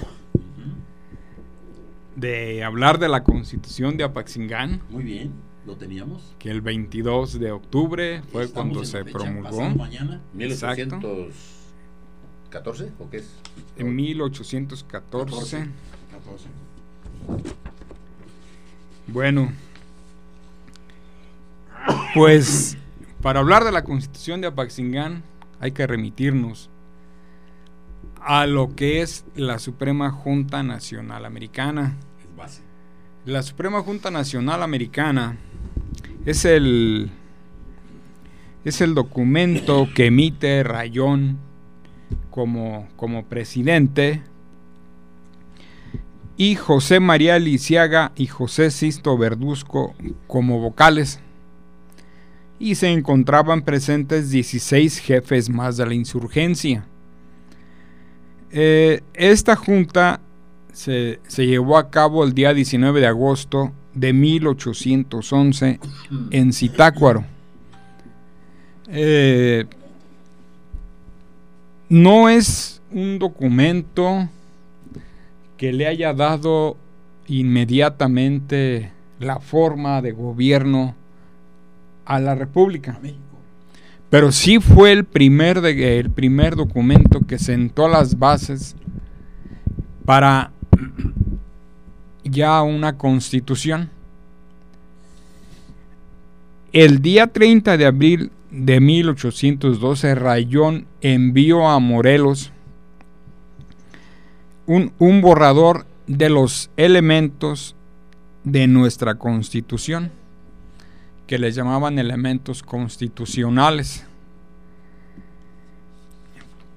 de 2.16 2.64
hablar 2.64 2.98
de 2.98 3.10
la 3.10 3.24
constitución 3.24 3.96
de 3.96 4.06
Apaxingán. 4.06 4.82
Muy 4.90 5.04
bien, 5.04 5.34
lo 5.68 5.76
teníamos. 5.76 6.36
Que 6.40 6.50
el 6.50 6.62
22 6.62 7.40
de 7.40 7.52
octubre 7.52 8.24
fue 8.32 8.50
cuando 8.50 8.84
se 8.86 9.06
promulgó. 9.06 9.70
Mañana. 9.70 10.20
14 12.50 12.92
o 13.00 13.10
qué 13.10 13.18
es? 13.18 13.30
En 13.78 13.96
1814. 13.96 15.68
Bueno, 19.08 19.52
pues 22.14 22.78
para 23.22 23.40
hablar 23.40 23.64
de 23.64 23.72
la 23.72 23.84
constitución 23.84 24.42
de 24.42 24.48
Apaxingán 24.48 25.24
hay 25.60 25.72
que 25.72 25.86
remitirnos 25.88 26.70
a 28.22 28.46
lo 28.46 28.76
que 28.76 29.02
es 29.02 29.26
la 29.36 29.60
Suprema 29.60 30.12
Junta 30.12 30.64
Nacional 30.64 31.26
Americana. 31.26 31.96
La 33.26 33.44
Suprema 33.44 33.82
Junta 33.82 34.12
Nacional 34.12 34.64
Americana 34.64 35.38
es 36.26 36.46
el 36.46 37.12
es 38.66 38.82
el 38.82 38.94
documento 38.94 39.88
que 39.96 40.08
emite 40.08 40.64
Rayón 40.64 41.49
como, 42.30 42.88
como 42.96 43.26
presidente 43.26 44.22
y 46.40 46.56
José 46.56 47.02
María 47.02 47.38
Lisiaga 47.38 48.14
y 48.16 48.28
José 48.28 48.72
Sisto 48.72 49.18
Verduzco 49.18 49.94
como 50.26 50.62
vocales. 50.62 51.20
Y 52.60 52.76
se 52.76 52.88
encontraban 52.88 53.64
presentes 53.64 54.30
16 54.32 55.00
jefes 55.00 55.50
más 55.50 55.76
de 55.76 55.86
la 55.86 55.94
insurgencia. 55.94 56.86
Eh, 58.52 59.02
esta 59.16 59.58
junta 59.58 60.22
se, 60.72 61.20
llevó 61.36 61.78
a 61.78 61.90
cabo 61.90 62.24
el 62.24 62.34
día 62.34 62.54
19 62.54 63.02
de 63.02 63.08
agosto 63.08 63.74
de 63.94 64.14
1811 64.14 65.78
en 66.32 66.54
Zitácuaro. 66.54 67.26
Eh, 68.88 69.66
no 71.90 72.30
es 72.30 72.82
un 72.92 73.18
documento 73.20 74.30
que 75.58 75.74
le 75.74 75.88
haya 75.88 76.14
dado 76.14 76.78
inmediatamente 77.28 78.92
la 79.20 79.40
forma 79.40 80.02
de 80.02 80.12
gobierno 80.12 80.96
a 82.06 82.20
la 82.20 82.36
República. 82.36 83.00
Pero 84.10 84.32
sí 84.32 84.60
fue 84.60 84.92
el 84.92 85.04
primer, 85.04 85.58
el 85.58 86.10
primer 86.10 86.56
documento 86.56 87.20
que 87.28 87.38
sentó 87.38 87.88
las 87.88 88.18
bases 88.18 88.76
para 90.06 90.52
ya 92.24 92.62
una 92.62 92.98
constitución. 92.98 93.90
El 96.72 97.02
día 97.02 97.28
30 97.28 97.78
de 97.78 97.86
abril 97.86 98.32
de 98.52 98.80
1812, 98.80 100.16
Rayón 100.16 100.88
envió 101.02 101.68
a 101.68 101.80
Morelos 101.80 102.52
un, 104.66 105.22
borrador 105.22 105.86
de 106.08 106.30
los 106.30 106.70
elementos 106.78 107.76
de 108.44 108.68
nuestra 108.68 109.16
constitución, 109.16 110.12
que 111.26 111.40
les 111.40 111.56
llamaban 111.56 112.00
elementos 112.00 112.62
constitucionales. 112.64 114.06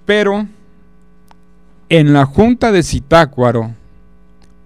Pero 0.07 0.47
en 1.89 2.13
la 2.13 2.25
Junta 2.25 2.73
de 2.73 2.83
Zitácuaro, 2.83 3.75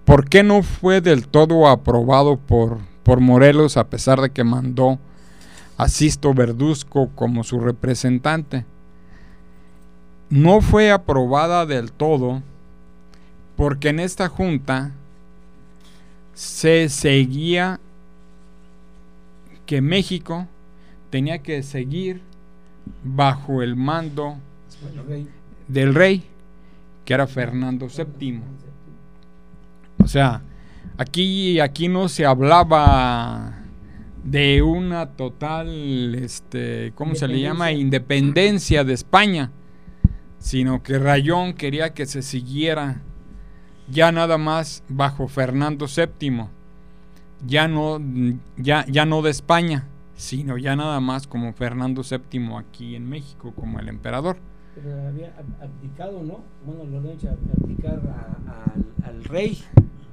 ¿por 0.05 0.29
qué 0.29 0.43
no 0.43 0.63
fue 0.63 1.01
del 1.01 1.27
todo 1.27 1.69
aprobado 1.69 2.37
por, 2.37 2.79
por 3.03 3.21
Morelos 3.21 3.77
a 3.77 3.89
pesar 3.89 4.21
de 4.21 4.31
que 4.31 4.45
mandó 4.45 4.99
a 5.77 5.89
Sisto 5.89 6.33
Verduzco 6.33 7.11
como 7.15 7.45
su 7.45 7.61
representante? 7.61 8.65
No 10.31 10.61
fue 10.61 10.91
aprobada 10.91 11.67
del 11.67 11.93
todo 11.93 12.43
porque 13.57 13.89
en 13.89 14.01
esta 14.01 14.29
junta 14.29 14.93
se 16.35 16.89
seguía 16.89 17.81
que 19.65 19.81
México 19.81 20.47
tenía 21.11 21.39
que 21.39 21.63
seguir 21.63 22.21
bajo 23.03 23.63
el 23.63 23.77
mando 23.77 24.37
del 25.69 25.95
rey, 25.95 26.25
que 27.05 27.15
era 27.15 27.27
Fernando 27.27 27.89
VII. 27.89 28.41
O 30.03 30.09
sea, 30.09 30.43
aquí, 30.99 31.59
aquí 31.61 31.89
no 31.89 32.09
se 32.09 32.27
hablaba 32.27 33.56
de 34.27 34.61
una 34.61 35.11
total, 35.11 36.15
este, 36.17 36.93
¿cómo 36.97 37.15
se 37.15 37.29
le 37.29 37.41
llama? 37.41 37.71
Independencia 37.71 38.83
de 38.83 38.93
España, 38.93 39.53
sino 40.39 40.83
que 40.83 40.99
Rayón 40.99 41.55
quería 41.55 41.95
que 41.95 42.07
se 42.07 42.23
siguiera 42.23 43.03
ya 43.89 44.11
nada 44.11 44.37
más 44.37 44.83
bajo 44.89 45.29
Fernando 45.29 45.87
VII, 45.87 46.47
ya 47.47 47.69
no, 47.69 48.01
ya, 48.57 48.85
ya 48.89 49.07
no 49.07 49.23
de 49.23 49.31
España, 49.31 49.87
sino 50.17 50.59
ya 50.59 50.75
nada 50.75 50.99
más 50.99 51.29
como 51.29 51.53
Fernando 51.53 52.03
VII 52.03 52.57
aquí 52.57 52.97
en 52.97 53.09
México, 53.09 53.53
como 53.55 53.79
el 53.79 53.89
emperador. 53.89 54.39
Pero 54.75 55.07
había 55.07 55.33
abdicado, 55.61 56.23
¿no? 56.25 56.41
Bueno, 56.67 56.85
lo 56.85 56.99
han 56.99 57.15
hecho 57.15 57.29
abdicar 57.63 58.01
al 59.05 59.25
rey 59.25 59.63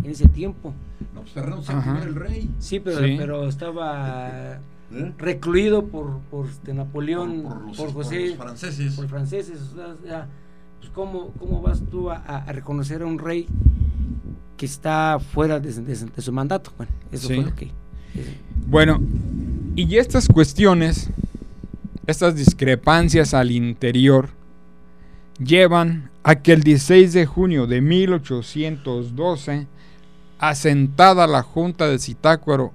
en 0.04 0.12
ese 0.12 0.28
tiempo. 0.28 0.74
No, 1.14 1.22
pues 1.22 1.34
Fernando 1.34 1.64
VII 1.68 1.92
era 1.98 2.04
el 2.04 2.16
rey. 2.16 2.50
Sí, 2.60 2.80
pero, 2.80 3.00
pero 3.00 3.48
estaba 3.48 4.60
¿Eh? 4.94 5.12
recluido 5.18 5.86
por, 5.86 6.20
por 6.30 6.48
este, 6.48 6.74
Napoleón, 6.74 7.44
por, 7.76 7.94
José, 7.94 8.28
los 8.28 8.38
franceses. 8.38 8.94
Por 8.94 9.08
franceses. 9.08 9.60
O 9.74 10.06
sea, 10.06 10.28
pues, 10.80 10.92
¿cómo, 10.94 11.32
¿cómo, 11.40 11.62
vas 11.62 11.82
tú 11.90 12.10
a, 12.10 12.46
reconocer 12.52 13.02
a 13.02 13.06
un 13.06 13.18
rey 13.18 13.48
que 14.58 14.66
está 14.66 15.20
fuera 15.20 15.60
de, 15.60 15.72
su 16.18 16.32
mandato? 16.32 16.72
Bueno, 16.78 16.92
eso 17.12 17.28
fue 17.28 17.38
lo 17.38 17.56
que... 17.56 17.72
Bueno, 18.68 19.02
y 19.76 19.98
estas 19.98 20.28
cuestiones, 20.28 21.10
estas 22.06 22.36
discrepancias 22.36 23.34
al 23.34 23.52
interior, 23.52 24.30
llevan 25.40 26.12
a 26.24 26.36
que 26.36 26.54
el 26.54 26.62
16 26.62 27.14
de 27.14 27.26
junio 27.26 27.66
de 27.66 27.82
1812, 27.82 29.68
asentada 30.50 31.26
la 31.26 31.42
Junta 31.42 31.88
de 31.88 31.98
Zitácuaro 32.00 32.74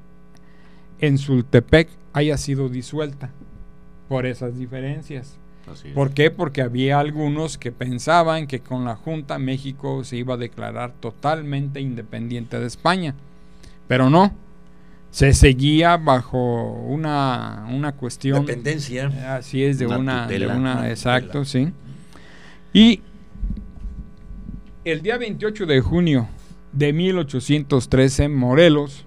en 1.00 1.18
Sultepec, 1.18 1.90
haya 2.14 2.38
sido 2.38 2.70
disuelta 2.70 3.30
por 4.08 4.24
esas 4.24 4.58
diferencias. 4.58 5.36
¿Por 5.94 6.12
qué? 6.14 6.30
Porque 6.30 6.62
había 6.62 6.98
algunos 6.98 7.58
que 7.58 7.70
pensaban 7.70 8.46
que 8.46 8.60
con 8.60 8.86
la 8.86 8.96
Junta 8.96 9.38
México 9.38 10.02
se 10.02 10.16
iba 10.16 10.34
a 10.34 10.36
declarar 10.38 10.94
totalmente 10.98 11.78
independiente 11.78 12.58
de 12.58 12.66
España. 12.66 13.14
Pero 13.86 14.08
no, 14.08 14.32
se 15.10 15.34
seguía 15.34 15.98
bajo 15.98 16.72
una, 16.72 17.66
una 17.70 17.92
cuestión... 17.92 18.46
Dependencia. 18.46 19.36
Así 19.36 19.62
es, 19.62 19.78
de 19.78 19.86
una... 19.86 20.26
de 20.26 20.46
una, 20.46 20.88
exacto, 20.88 21.44
sí. 21.44 21.70
Y 22.72 23.02
el 24.86 25.02
día 25.02 25.18
28 25.18 25.66
de 25.66 25.80
junio 25.82 26.28
de 26.78 26.92
1813, 26.92 28.28
Morelos, 28.28 29.04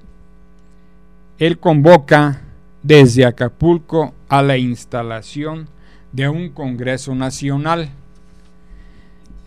él 1.39 1.57
convoca 1.57 2.41
desde 2.84 3.26
Acapulco 3.26 4.14
a 4.27 4.41
la 4.41 4.57
instalación 4.57 5.69
de 6.11 6.27
un 6.27 6.49
Congreso 6.49 7.15
Nacional. 7.15 7.89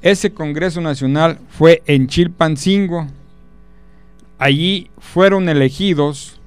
Ese 0.01 0.33
Congreso 0.33 0.81
Nacional 0.81 1.39
fue 1.51 1.83
en 1.85 2.07
Chilpancingo. 2.07 3.09
Allí 4.39 4.91
fueron 4.99 5.51
elegidos 5.51 6.41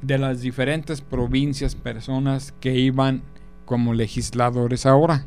de 0.00 0.16
las 0.16 0.40
diferentes 0.40 1.02
provincias 1.02 1.74
personas 1.74 2.54
que 2.58 2.74
iban 2.74 3.20
como 3.66 3.92
legisladores 3.92 4.86
ahora. 4.86 5.26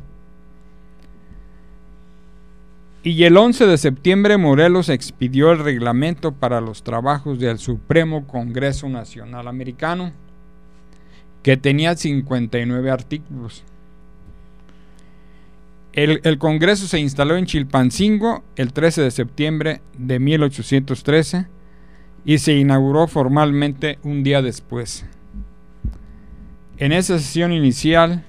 Y 3.04 3.24
el 3.24 3.36
11 3.36 3.66
de 3.66 3.78
septiembre 3.78 4.36
Morelos 4.36 4.88
expidió 4.88 5.50
el 5.50 5.58
reglamento 5.58 6.32
para 6.32 6.60
los 6.60 6.84
trabajos 6.84 7.40
del 7.40 7.58
Supremo 7.58 8.28
Congreso 8.28 8.88
Nacional 8.88 9.48
Americano 9.48 10.12
que 11.42 11.56
tenía 11.56 11.96
59 11.96 12.90
artículos. 12.90 13.64
El, 15.92 16.38
Congreso 16.38 16.86
se 16.86 17.00
instaló 17.00 17.36
en 17.36 17.44
Chilpancingo 17.44 18.42
el 18.56 18.72
13 18.72 19.02
de 19.02 19.10
septiembre 19.10 19.82
de 19.98 20.18
1813 20.20 21.46
y 22.24 22.38
se 22.38 22.54
inauguró 22.54 23.08
formalmente 23.08 23.98
un 24.02 24.22
día 24.22 24.40
después. 24.40 25.04
En 26.78 26.92
esa 26.92 27.18
sesión 27.18 27.52
inicial, 27.52 28.24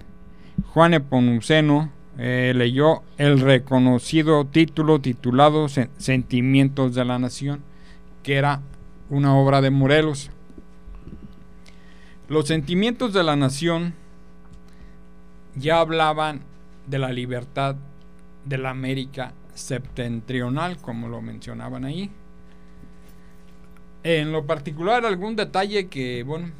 Juan 0.73 0.93
Eponuceno 0.93 1.92
eh, 2.17 2.53
leyó 2.55 3.01
el 3.17 3.39
reconocido 3.39 4.45
título 4.45 4.99
titulado 4.99 5.67
Sentimientos 5.69 6.93
de 6.93 7.05
la 7.05 7.17
Nación, 7.17 7.61
que 8.21 8.35
era 8.35 8.61
una 9.09 9.35
obra 9.35 9.61
de 9.61 9.71
Morelos. 9.71 10.29
Los 12.29 12.47
sentimientos 12.47 13.13
de 13.13 13.23
la 13.23 13.35
nación 13.35 13.93
ya 15.55 15.79
hablaban 15.79 16.41
de 16.87 16.99
la 16.99 17.11
libertad 17.11 17.75
de 18.45 18.57
la 18.57 18.69
América 18.69 19.33
septentrional, 19.53 20.77
como 20.77 21.07
lo 21.07 21.21
mencionaban 21.21 21.85
ahí. 21.85 22.09
En 24.03 24.31
lo 24.31 24.45
particular, 24.45 25.05
algún 25.05 25.35
detalle 25.35 25.87
que, 25.87 26.23
bueno, 26.23 26.51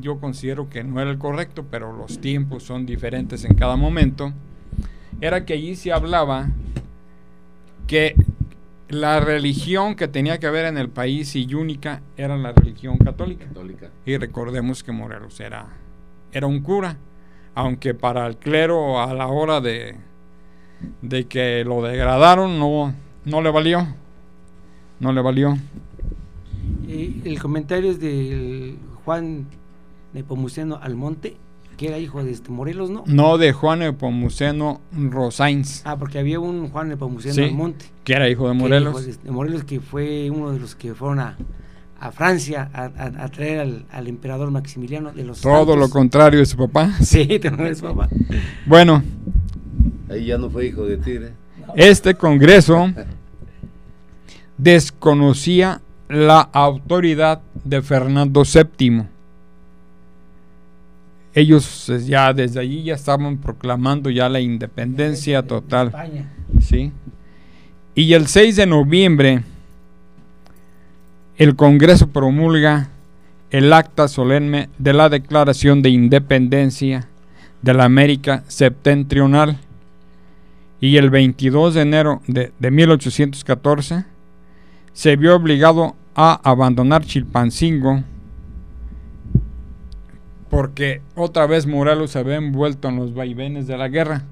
yo 0.00 0.18
considero 0.20 0.68
que 0.68 0.84
no 0.84 1.00
era 1.00 1.10
el 1.10 1.18
correcto, 1.18 1.66
pero 1.70 1.92
los 1.92 2.20
tiempos 2.20 2.62
son 2.62 2.86
diferentes 2.86 3.44
en 3.44 3.54
cada 3.54 3.76
momento, 3.76 4.32
era 5.20 5.44
que 5.44 5.54
allí 5.54 5.76
se 5.76 5.92
hablaba 5.92 6.48
que 7.86 8.16
la 8.88 9.20
religión 9.20 9.94
que 9.94 10.08
tenía 10.08 10.38
que 10.38 10.46
haber 10.46 10.66
en 10.66 10.78
el 10.78 10.88
país 10.88 11.34
y 11.34 11.52
única 11.54 12.02
era 12.16 12.36
la 12.36 12.52
religión 12.52 12.98
católica. 12.98 13.46
Y 14.04 14.16
recordemos 14.16 14.82
que 14.82 14.92
Morelos 14.92 15.40
era, 15.40 15.66
era 16.32 16.46
un 16.46 16.60
cura, 16.60 16.96
aunque 17.54 17.94
para 17.94 18.26
el 18.26 18.36
clero 18.36 19.00
a 19.00 19.12
la 19.14 19.26
hora 19.28 19.60
de, 19.60 19.96
de 21.02 21.24
que 21.26 21.64
lo 21.64 21.82
degradaron 21.82 22.58
no, 22.58 22.94
no 23.24 23.40
le 23.40 23.50
valió. 23.50 23.86
No 25.00 25.12
le 25.12 25.20
valió. 25.20 25.58
el 26.88 27.38
comentario 27.40 27.90
es 27.90 28.00
de 28.00 28.76
Juan 29.04 29.46
Nepomuceno 30.14 30.76
Almonte 30.76 31.36
que 31.76 31.88
era 31.88 31.98
hijo 31.98 32.24
de 32.24 32.30
este 32.32 32.50
Morelos, 32.50 32.90
¿no? 32.90 33.04
No, 33.06 33.38
de 33.38 33.52
Juan 33.52 33.82
Epomuceno 33.82 34.80
Rosains. 34.92 35.82
Ah, 35.84 35.96
porque 35.96 36.18
había 36.18 36.40
un 36.40 36.68
Juan 36.70 36.90
Epomuceno 36.92 37.44
Almonte. 37.44 37.86
Que 38.04 38.14
era 38.14 38.28
hijo 38.28 38.48
de 38.48 38.54
Morelos. 38.54 39.04
De, 39.04 39.12
de, 39.12 39.30
Morelos, 39.30 39.64
que 39.64 39.80
fue 39.80 40.30
uno 40.30 40.52
de 40.52 40.58
los 40.58 40.74
que 40.74 40.94
fueron 40.94 41.20
a, 41.20 41.36
a 42.00 42.12
Francia 42.12 42.70
a, 42.72 42.84
a, 42.84 43.28
traer 43.28 43.60
al, 43.60 43.86
al, 43.90 44.08
emperador 44.08 44.50
Maximiliano 44.50 45.12
de 45.12 45.24
los 45.24 45.40
Todo 45.40 45.76
lo 45.76 45.90
contrario 45.90 46.40
de 46.40 46.46
su 46.46 46.56
papá. 46.56 46.92
Sí, 47.02 47.24
de 47.26 47.74
su 47.74 47.82
papá. 47.82 48.08
Bueno. 48.64 49.02
Ahí 50.10 50.26
ya 50.26 50.38
no 50.38 50.48
fue 50.48 50.66
hijo 50.66 50.84
de 50.84 50.96
Tigre. 50.96 51.32
Este 51.74 52.14
congreso 52.14 52.90
desconocía 54.56 55.82
la 56.08 56.40
autoridad 56.40 57.42
de 57.64 57.82
Fernando 57.82 58.44
VII 58.44 59.15
ellos 61.36 61.90
eh, 61.90 62.00
ya 62.00 62.32
desde 62.32 62.60
allí 62.60 62.82
ya 62.82 62.94
estaban 62.94 63.36
proclamando 63.36 64.08
ya 64.08 64.28
la 64.28 64.40
independencia 64.40 65.46
total. 65.46 65.92
¿sí? 66.60 66.90
Y 67.94 68.14
el 68.14 68.26
6 68.26 68.56
de 68.56 68.66
noviembre 68.66 69.42
el 71.36 71.54
Congreso 71.54 72.08
promulga 72.08 72.88
el 73.50 73.70
acta 73.74 74.08
solemne 74.08 74.70
de 74.78 74.94
la 74.94 75.10
Declaración 75.10 75.82
de 75.82 75.90
Independencia 75.90 77.06
de 77.60 77.74
la 77.74 77.84
América 77.84 78.42
Septentrional 78.48 79.58
y 80.80 80.96
el 80.96 81.10
22 81.10 81.74
de 81.74 81.82
enero 81.82 82.22
de, 82.26 82.52
de 82.58 82.70
1814 82.70 84.04
se 84.94 85.16
vio 85.16 85.36
obligado 85.36 85.96
a 86.14 86.40
abandonar 86.42 87.04
Chilpancingo 87.04 88.02
porque 90.56 91.02
otra 91.14 91.46
vez 91.46 91.66
Morelos 91.66 92.12
se 92.12 92.18
había 92.18 92.36
envuelto 92.36 92.88
en 92.88 92.96
los 92.96 93.12
vaivenes 93.12 93.66
de 93.66 93.76
la 93.76 93.88
guerra. 93.88 94.22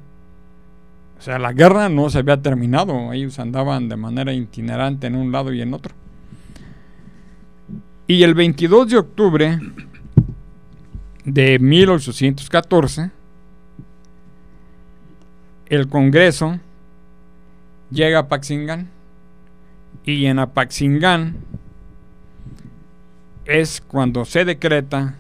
O 1.19 1.21
sea, 1.21 1.39
la 1.39 1.53
guerra 1.53 1.91
no 1.91 2.09
se 2.09 2.17
había 2.17 2.41
terminado, 2.41 3.13
ellos 3.13 3.39
andaban 3.39 3.91
de 3.91 3.97
manera 3.97 4.33
itinerante 4.33 5.07
en 5.07 5.17
un 5.17 5.33
lado 5.33 5.53
y 5.53 5.61
en 5.61 5.75
otro. 5.75 5.95
Y 8.07 8.23
el 8.23 8.33
22 8.33 8.89
de 8.89 8.97
octubre 8.97 9.59
de 11.27 11.59
1814, 11.59 13.11
el 15.67 15.89
Congreso 15.89 16.59
llega 17.91 18.21
a 18.21 18.29
Paxingán 18.29 18.89
y 20.07 20.25
en 20.25 20.39
Apaxingán 20.39 21.37
es 23.45 23.83
cuando 23.83 24.25
se 24.25 24.47
decreta 24.47 25.17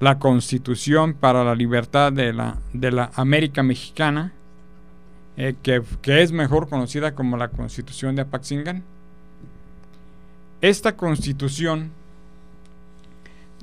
la 0.00 0.18
Constitución 0.18 1.12
para 1.12 1.44
la 1.44 1.54
Libertad 1.54 2.10
de 2.10 2.32
la, 2.32 2.56
de 2.72 2.90
la 2.90 3.10
América 3.14 3.62
Mexicana, 3.62 4.32
eh, 5.36 5.54
que, 5.62 5.82
es 6.04 6.32
mejor 6.32 6.68
conocida 6.68 7.14
como 7.14 7.36
la 7.36 7.48
Constitución 7.48 8.16
de 8.16 8.22
Apaxingán. 8.22 8.82
Esta 10.62 10.96
constitución 10.96 11.90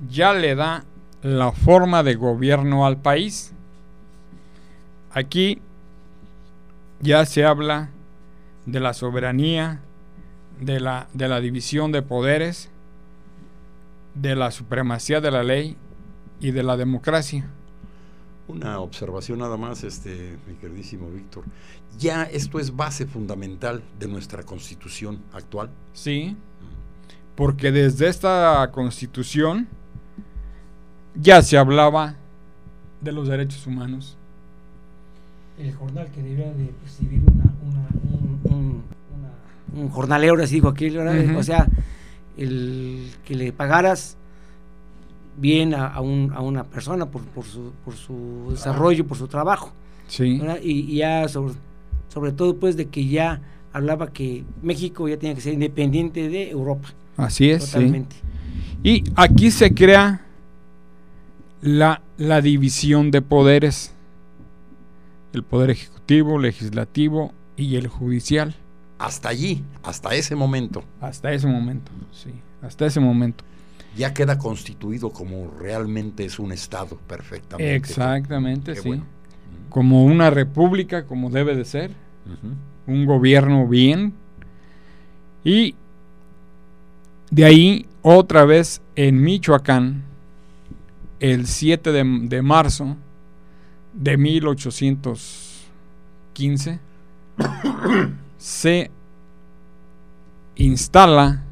ya 0.10 0.34
le 0.34 0.56
da 0.56 0.84
la 1.22 1.52
forma 1.52 2.04
de 2.04 2.16
gobierno 2.16 2.86
al 2.86 2.98
país. 2.98 3.52
Aquí 5.12 5.60
ya 7.02 7.26
se 7.26 7.46
habla 7.46 7.90
de 8.66 8.80
la 8.80 8.94
soberanía, 8.94 9.80
de 10.60 10.80
la, 10.80 11.08
de 11.14 11.28
la 11.28 11.40
división 11.40 11.92
de 11.92 12.02
poderes, 12.02 12.70
de 14.16 14.36
la 14.36 14.50
supremacía 14.52 15.22
de 15.22 15.32
la 15.32 15.44
ley 15.44 15.78
y 16.40 16.52
de 16.52 16.64
la 16.64 16.78
democracia. 16.78 17.46
Una 18.48 18.80
observación 18.80 19.40
nada 19.40 19.58
más, 19.58 19.84
este, 19.84 20.38
mi 20.48 20.56
queridísimo 20.56 21.10
Víctor. 21.10 21.44
Ya 21.98 22.24
esto 22.24 22.60
es 22.60 22.76
base 22.76 23.06
fundamental 23.06 23.84
de 24.00 24.08
nuestra 24.08 24.44
constitución 24.44 25.20
actual. 25.34 25.70
Sí, 25.94 26.38
porque 27.36 27.72
desde 27.72 28.08
esta 28.08 28.70
constitución 28.72 29.68
ya 31.16 31.42
se 31.42 31.58
hablaba 31.58 32.16
de 33.02 33.12
los 33.12 33.28
derechos 33.28 33.68
humanos. 33.68 34.18
El 35.60 35.74
jornal 35.74 36.10
que 36.12 36.22
debía 36.22 36.52
de 36.52 36.72
recibir 36.84 37.22
una, 37.22 37.88
un, 38.44 38.84
un, 39.74 39.90
jornalero, 39.90 40.36
les 40.38 40.52
digo 40.52 40.70
aquí, 40.70 40.96
o 40.96 41.44
sea, 41.44 41.68
el 42.38 43.12
que 43.26 43.36
le 43.36 43.52
pagaras 43.52 44.18
bien 45.38 45.74
a, 45.74 46.02
un, 46.02 46.32
a 46.36 46.42
una 46.42 46.64
persona 46.64 47.06
por, 47.06 47.22
por, 47.24 47.46
su, 47.46 47.72
por 47.86 47.96
su 47.96 48.48
desarrollo, 48.50 49.06
por 49.06 49.18
su 49.18 49.28
trabajo. 49.28 49.72
Sí. 50.08 50.42
Y, 50.64 50.98
ya 50.98 51.28
sobre, 51.28 51.54
sobre 52.10 52.32
todo 52.32 52.56
pues 52.58 52.76
de 52.76 52.88
que 52.88 53.08
ya 53.08 53.42
hablaba 53.72 54.12
que 54.12 54.44
México 54.62 55.08
ya 55.08 55.18
tenía 55.18 55.36
que 55.36 55.42
ser 55.42 55.54
independiente 55.54 56.28
de 56.28 56.50
Europa. 56.50 56.90
Así 57.16 57.50
es. 57.50 57.66
Totalmente. 57.72 58.16
Y 58.84 59.04
aquí 59.16 59.52
se 59.52 59.74
crea 59.74 60.26
la, 61.62 62.02
la 62.18 62.42
división 62.42 63.12
de 63.12 63.22
poderes. 63.22 63.94
El 65.34 65.44
poder 65.44 65.70
ejecutivo, 65.70 66.40
legislativo 66.40 67.32
y 67.56 67.76
el 67.76 67.88
judicial. 67.88 68.56
Hasta 68.98 69.30
allí, 69.30 69.64
hasta 69.84 70.16
ese 70.16 70.36
momento. 70.36 70.84
Hasta 71.00 71.32
ese 71.32 71.46
momento, 71.46 71.92
sí, 72.12 72.32
hasta 72.64 72.88
ese 72.88 73.00
momento 73.00 73.44
ya 73.98 74.14
queda 74.14 74.38
constituido 74.38 75.10
como 75.10 75.52
realmente 75.60 76.24
es 76.24 76.40
un 76.40 76.52
Estado 76.52 77.00
perfectamente. 77.08 77.76
Exactamente, 77.76 78.76
sí. 78.76 79.02
Como 79.70 80.06
una 80.06 80.30
república, 80.30 81.06
como 81.06 81.32
debe 81.32 81.56
de 81.56 81.66
ser. 81.66 81.92
Un 82.86 83.06
gobierno 83.06 83.68
bien. 83.68 84.14
Y 85.44 85.76
de 87.32 87.46
ahí, 87.46 87.88
otra 88.02 88.46
vez 88.46 88.82
en 88.96 89.22
Michoacán, 89.22 90.04
el 91.20 91.48
7 91.48 91.92
de, 91.92 92.06
de 92.28 92.42
marzo 92.42 92.96
de 93.94 94.18
1815, 94.18 96.80
se 98.38 98.92
instala 100.56 101.44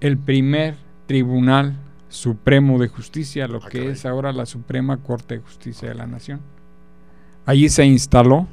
el 0.00 0.18
primer 0.18 0.81
Tribunal 1.12 1.76
Supremo 2.08 2.78
de 2.78 2.88
Justicia, 2.88 3.46
lo 3.46 3.58
ah, 3.62 3.68
que 3.68 3.90
es 3.90 4.06
ahora 4.06 4.32
la 4.32 4.46
Suprema 4.46 4.96
Corte 4.96 5.34
de 5.34 5.40
Justicia 5.42 5.90
de 5.90 5.94
la 5.94 6.06
Nación. 6.06 6.40
Allí 7.44 7.68
se 7.68 7.84
instaló. 7.84 8.48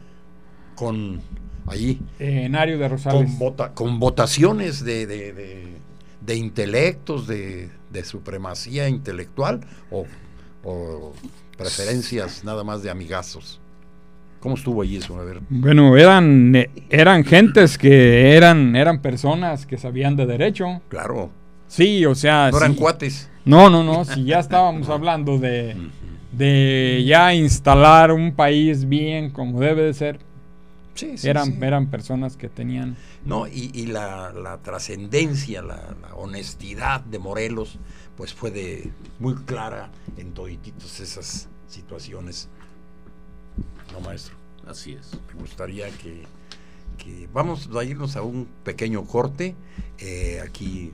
Con 0.76 1.22
allí. 1.68 2.02
En 2.20 2.58
Ario 2.58 2.78
de 2.78 2.90
Rosales. 2.90 3.32
Con, 3.76 3.98
votaciones 3.98 4.84
de, 4.84 5.08
de, 5.08 6.36
intelectos, 6.36 7.28
de, 7.28 7.72
supremacía 8.04 8.90
intelectual 8.90 9.62
o, 9.90 10.06
o 10.66 11.14
preferencias 11.58 12.44
nada 12.44 12.66
más 12.66 12.84
de 12.84 12.90
amigazos. 12.90 13.62
¿Cómo 14.42 14.56
estuvo 14.56 14.82
allí 14.82 14.98
eso? 14.98 15.18
A 15.18 15.24
ver. 15.24 15.40
Bueno, 15.48 15.96
eran, 15.96 16.54
eran 16.90 17.24
gentes 17.24 17.78
que 17.78 18.36
eran, 18.36 18.76
eran 18.76 19.02
personas 19.02 19.66
que 19.66 19.78
sabían 19.78 20.18
de 20.18 20.26
derecho. 20.26 20.82
Claro. 20.90 21.40
Sí, 21.70 22.06
o 22.06 22.16
sea. 22.16 22.50
No 22.52 22.58
eran 22.58 22.74
cuates. 22.74 23.30
No, 23.46 23.70
no, 23.70 23.84
no. 23.84 24.04
Si 24.04 24.26
ya 24.26 24.40
estábamos 24.40 24.90
hablando 24.90 25.38
de, 25.38 25.78
de 26.34 27.06
ya 27.08 27.34
instalar 27.34 28.12
un 28.12 28.36
país 28.36 28.90
bien 28.90 29.30
como 29.30 29.62
debe 29.62 29.84
de 29.84 29.94
ser. 29.94 30.20
Sí, 30.96 31.18
sí, 31.18 31.30
eran, 31.30 31.64
eran 31.64 31.90
personas 31.90 32.36
que 32.36 32.50
tenían. 32.50 32.98
No, 33.24 33.48
y, 33.48 33.72
y 33.74 33.86
la, 33.86 34.34
la 34.34 34.58
trascendencia, 34.58 35.62
la, 35.62 35.96
honestidad 36.16 37.00
de 37.02 37.20
Morelos, 37.20 37.80
pues 38.18 38.34
fue 38.34 38.52
de 38.52 38.92
muy 39.20 39.36
clara 39.36 39.90
en 40.18 40.34
todititos 40.34 41.00
esas 41.00 41.48
situaciones. 41.68 42.50
No, 43.94 44.02
maestro. 44.02 44.36
Así 44.68 44.94
es. 44.94 45.18
Me 45.34 45.40
gustaría 45.40 45.90
que, 45.90 46.24
que 46.98 47.30
vamos 47.32 47.70
a 47.74 47.84
irnos 47.84 48.18
a 48.18 48.22
un 48.24 48.48
pequeño 48.64 49.06
corte. 49.06 49.56
Eh, 50.00 50.42
aquí 50.44 50.92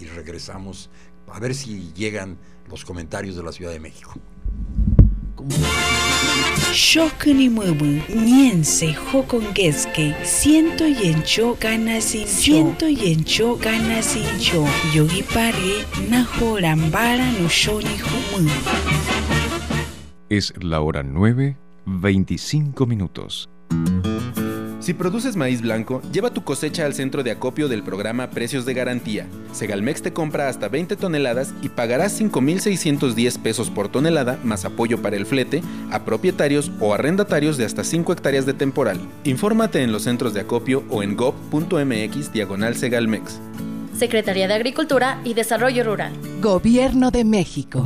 y 0.00 0.06
regresamos 0.06 0.90
a 1.28 1.38
ver 1.38 1.54
si 1.54 1.92
llegan 1.94 2.38
los 2.68 2.84
comentarios 2.84 3.36
de 3.36 3.42
la 3.42 3.52
Ciudad 3.52 3.72
de 3.72 3.80
México. 3.80 4.14
Shokuni 6.72 7.48
mumu, 7.48 8.02
niense 8.08 8.94
hokongeske, 9.12 10.14
siento 10.22 10.86
yencho 10.86 11.56
ganasin, 11.58 12.26
siento 12.26 12.86
yencho 12.88 13.56
ganasincho, 13.56 14.66
yogi 14.94 15.22
pare, 15.22 15.84
naho 16.10 16.58
rambara 16.58 17.32
no 17.32 17.48
shoni 17.48 17.98
humu. 17.98 18.48
Es 20.28 20.52
la 20.60 20.80
hora 20.80 21.02
9, 21.02 21.56
25 21.86 22.86
minutos. 22.86 23.48
Si 24.80 24.94
produces 24.94 25.36
maíz 25.36 25.60
blanco, 25.60 26.00
lleva 26.10 26.30
tu 26.30 26.42
cosecha 26.42 26.86
al 26.86 26.94
centro 26.94 27.22
de 27.22 27.30
acopio 27.30 27.68
del 27.68 27.82
programa 27.82 28.30
Precios 28.30 28.64
de 28.64 28.72
Garantía. 28.72 29.26
Segalmex 29.52 30.00
te 30.00 30.14
compra 30.14 30.48
hasta 30.48 30.68
20 30.68 30.96
toneladas 30.96 31.52
y 31.60 31.68
pagarás 31.68 32.18
5.610 32.18 33.38
pesos 33.42 33.68
por 33.68 33.90
tonelada 33.90 34.38
más 34.42 34.64
apoyo 34.64 35.02
para 35.02 35.16
el 35.16 35.26
flete 35.26 35.62
a 35.90 36.06
propietarios 36.06 36.72
o 36.80 36.94
arrendatarios 36.94 37.58
de 37.58 37.66
hasta 37.66 37.84
5 37.84 38.14
hectáreas 38.14 38.46
de 38.46 38.54
temporal. 38.54 38.98
Infórmate 39.24 39.82
en 39.82 39.92
los 39.92 40.04
centros 40.04 40.32
de 40.32 40.40
acopio 40.40 40.82
o 40.88 41.02
en 41.02 41.14
gov.mx 41.14 42.32
diagonal 42.32 42.74
Segalmex. 42.74 43.38
Secretaría 43.98 44.48
de 44.48 44.54
Agricultura 44.54 45.20
y 45.24 45.34
Desarrollo 45.34 45.84
Rural. 45.84 46.12
Gobierno 46.40 47.10
de 47.10 47.24
México. 47.24 47.84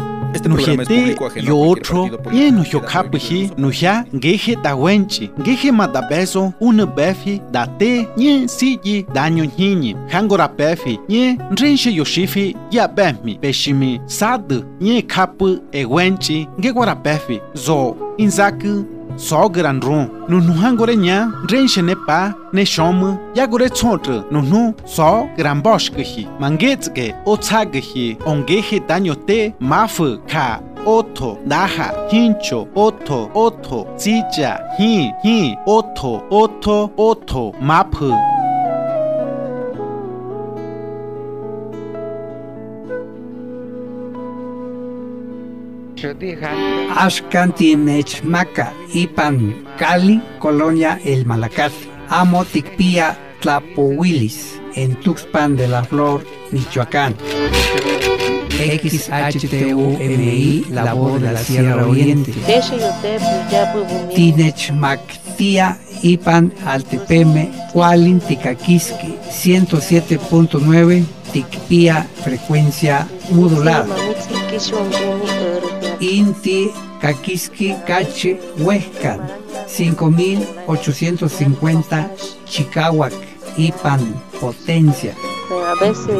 Ujete 0.54 1.16
yotro 1.42 2.10
yeno 2.32 2.64
yokapuhi 2.72 3.50
nuja 3.58 4.04
geje 4.18 4.56
tawenchi 4.56 5.30
geje 5.42 5.72
madabeso 5.72 6.52
da 7.50 7.66
date 7.66 8.08
nye 8.16 8.48
siji 8.48 9.06
danyo 9.14 9.44
nyinyi 9.58 9.96
hangorapefi 10.08 10.98
nye 11.08 11.38
nrinche 11.50 11.90
yoshifi 11.94 12.56
yabemi 12.70 13.34
peshimi 13.40 14.00
sadu 14.06 14.64
nye 14.80 15.02
kapu 15.02 15.58
ewenchi 15.72 16.48
ngegwarapefi 16.60 17.40
zo 17.54 17.96
inzaku 18.16 18.84
só 19.16 19.48
gran 19.48 19.80
ron 19.80 20.08
nu 20.28 20.40
nu 20.40 20.52
hangore 20.62 20.96
nya 20.96 21.30
renshe 21.50 21.82
ne 21.82 21.94
pa 22.06 22.32
ne 22.52 22.64
shom 22.64 23.18
ya 23.34 23.46
gore 23.46 23.68
chontre 23.68 24.22
nu 24.30 24.40
nu 24.42 24.74
só 24.86 25.26
gran 25.36 25.62
bosh 25.62 25.90
hi 25.96 26.26
manget 26.40 26.82
ge 26.94 27.14
o 27.24 27.36
tsag 27.36 27.74
hi 27.74 28.16
onge 28.26 28.60
hi 28.68 28.80
danyo 28.88 29.14
te 29.14 29.52
maf 29.60 30.00
ka 30.30 30.60
oto 30.86 31.38
daha 31.46 31.88
hincho 32.10 32.66
oto 32.74 33.30
oto 33.34 33.86
zija 33.96 34.52
hi 34.78 35.10
hi 35.24 35.56
oto 35.66 36.22
oto 36.30 36.90
oto 36.96 37.52
map 37.60 37.94
Ashcantinechmaca, 46.96 48.72
Ipan, 48.92 49.64
Cali, 49.78 50.20
Colonia 50.38 51.00
El 51.04 51.24
Malacate, 51.24 51.74
Amo 52.08 52.44
Ticpía, 52.44 53.16
Tlapohuilis, 53.40 54.60
en 54.74 54.96
Tuxpan 54.96 55.56
de 55.56 55.68
la 55.68 55.84
Flor, 55.84 56.24
Michoacán. 56.50 57.14
XHTUMI, 58.54 60.66
la 60.70 60.94
voz 60.94 61.20
de 61.20 61.32
la 61.32 61.40
Sierra 61.40 61.86
Oriente. 61.86 62.32
Tinechmactia, 64.14 65.78
Ipan, 66.02 66.52
Altepeme, 66.64 67.50
Cualin, 67.72 68.20
Ticaquisque, 68.20 69.18
107.9, 69.30 71.04
Ticpía, 71.32 72.06
frecuencia 72.22 73.08
modulada. 73.30 73.86
Inti 76.00 76.70
Kakiski 77.00 77.74
Cache 77.86 78.38
Huescan 78.58 79.20
5850 79.66 82.10
Chicahuac 82.46 83.12
Ipan 83.56 84.14
Potencia. 84.40 85.14
A 85.50 85.74
veces 85.80 86.06
me. 86.08 86.14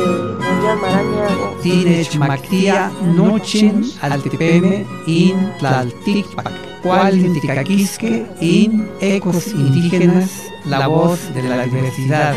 Tinech 1.62 2.16
Mactia 2.18 2.90
Nochin 3.16 3.84
Altepeme 4.02 4.86
In 5.06 5.52
Tlaltipac. 5.59 6.52
Cual 6.82 7.14
Ticaquisque 7.40 8.26
In 8.40 8.86
Ecos 9.01 9.46
Indígenas 9.48 10.30
La 10.66 10.86
voz 10.86 11.18
de 11.34 11.42
la 11.42 11.64
diversidad 11.64 12.34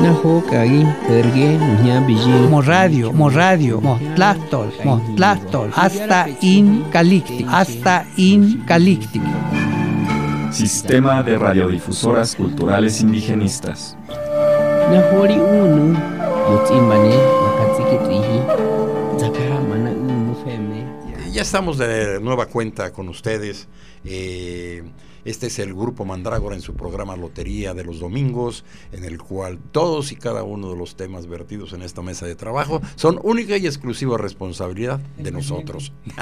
Naho 0.00 0.40
kagi 0.48 0.86
perge 1.04 1.60
nuhya 1.60 2.00
biji. 2.00 2.32
Morradio, 2.48 3.12
Morradio, 3.12 3.80
Motlatol, 3.80 4.72
Motlatol, 4.84 5.68
hasta 5.76 6.26
in 6.40 6.84
Calictic, 6.90 7.46
hasta 7.46 8.04
in 8.16 8.64
Calictic. 8.66 9.22
Sistema 10.50 11.22
de 11.22 11.36
radiodifusoras 11.38 12.34
culturales 12.34 13.00
indigenistas. 13.00 13.96
Nahori 14.90 15.36
unu 15.36 15.96
feme. 16.74 17.10
Ya 21.30 21.42
estamos 21.42 21.78
de 21.78 22.18
nueva 22.20 22.46
cuenta 22.46 22.90
con 22.92 23.08
ustedes. 23.08 23.68
Eh, 24.04 24.82
este 25.24 25.46
es 25.48 25.58
el 25.58 25.74
grupo 25.74 26.04
Mandrágora 26.04 26.54
en 26.54 26.62
su 26.62 26.74
programa 26.74 27.16
Lotería 27.16 27.74
de 27.74 27.84
los 27.84 28.00
Domingos, 28.00 28.64
en 28.92 29.04
el 29.04 29.18
cual 29.18 29.58
todos 29.72 30.12
y 30.12 30.16
cada 30.16 30.42
uno 30.42 30.70
de 30.70 30.76
los 30.76 30.96
temas 30.96 31.26
vertidos 31.26 31.72
en 31.72 31.82
esta 31.82 32.02
mesa 32.02 32.26
de 32.26 32.36
trabajo 32.36 32.80
son 32.96 33.18
única 33.22 33.56
y 33.56 33.66
exclusiva 33.66 34.16
responsabilidad 34.18 35.00
de 35.18 35.30
nosotros. 35.30 35.92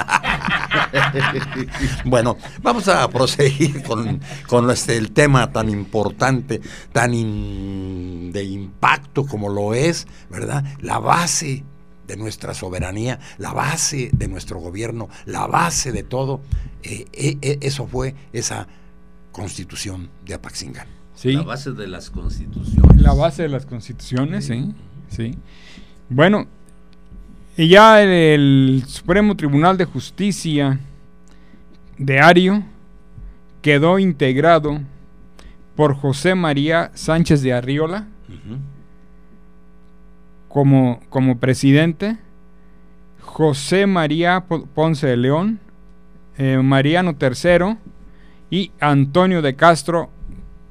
bueno, 2.04 2.36
vamos 2.62 2.88
a 2.88 3.08
proseguir 3.08 3.82
con, 3.82 4.20
con 4.46 4.70
este, 4.70 4.96
el 4.96 5.12
tema 5.12 5.52
tan 5.52 5.68
importante, 5.68 6.60
tan 6.92 7.14
in- 7.14 8.30
de 8.32 8.44
impacto 8.44 9.26
como 9.26 9.48
lo 9.48 9.74
es, 9.74 10.06
¿verdad? 10.30 10.64
La 10.80 10.98
base 10.98 11.64
de 12.06 12.16
nuestra 12.16 12.54
soberanía, 12.54 13.18
la 13.36 13.52
base 13.52 14.10
de 14.12 14.28
nuestro 14.28 14.60
gobierno, 14.60 15.08
la 15.26 15.46
base 15.46 15.92
de 15.92 16.02
todo, 16.02 16.40
eh, 16.82 17.04
eh, 17.12 17.36
eh, 17.42 17.58
eso 17.60 17.86
fue 17.86 18.14
esa 18.32 18.66
constitución 19.42 20.08
de 20.26 20.34
Apaxingán. 20.34 20.86
Sí. 21.14 21.32
La 21.32 21.42
base 21.42 21.72
de 21.72 21.86
las 21.88 22.10
constituciones. 22.10 23.00
La 23.02 23.12
base 23.12 23.42
de 23.42 23.48
las 23.48 23.66
constituciones, 23.66 24.46
sí. 24.46 24.72
sí. 25.08 25.36
Bueno, 26.08 26.46
y 27.56 27.68
ya 27.68 28.00
el, 28.02 28.08
el 28.10 28.84
Supremo 28.86 29.36
Tribunal 29.36 29.76
de 29.76 29.84
Justicia 29.84 30.78
de 31.98 32.20
Ario 32.20 32.62
quedó 33.62 33.98
integrado 33.98 34.80
por 35.74 35.94
José 35.96 36.34
María 36.36 36.90
Sánchez 36.94 37.42
de 37.42 37.52
Arriola 37.52 38.06
como, 40.48 41.00
como 41.10 41.38
presidente, 41.38 42.16
José 43.20 43.86
María 43.86 44.40
Po- 44.48 44.66
Ponce 44.66 45.06
de 45.06 45.16
León, 45.16 45.60
eh, 46.38 46.58
Mariano 46.62 47.16
III 47.20 47.76
y 48.50 48.72
Antonio 48.80 49.42
de 49.42 49.54
Castro 49.56 50.10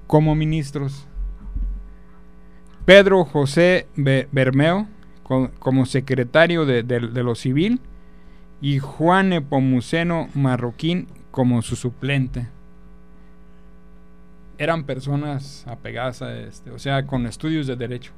como 0.07 0.35
ministros. 0.35 1.05
Pedro 2.85 3.25
José 3.25 3.87
Be- 3.95 4.27
Bermeo 4.31 4.87
co- 5.23 5.51
como 5.59 5.85
secretario 5.85 6.65
de, 6.65 6.83
de- 6.83 6.99
de 7.07 7.23
lo 7.23 7.35
civil 7.35 7.81
y 8.61 8.79
Juan 8.79 9.33
Epomuceno 9.33 10.29
Marroquín 10.33 11.07
como 11.31 11.61
su 11.61 11.75
suplente. 11.75 12.47
Eran 14.57 14.85
personas 14.85 15.65
apegadas 15.67 16.21
a 16.23 16.35
este, 16.39 16.71
o 16.71 16.79
sea, 16.79 17.05
con 17.05 17.27
estudios 17.27 17.67
de 17.67 17.75
derecho. 17.75 18.11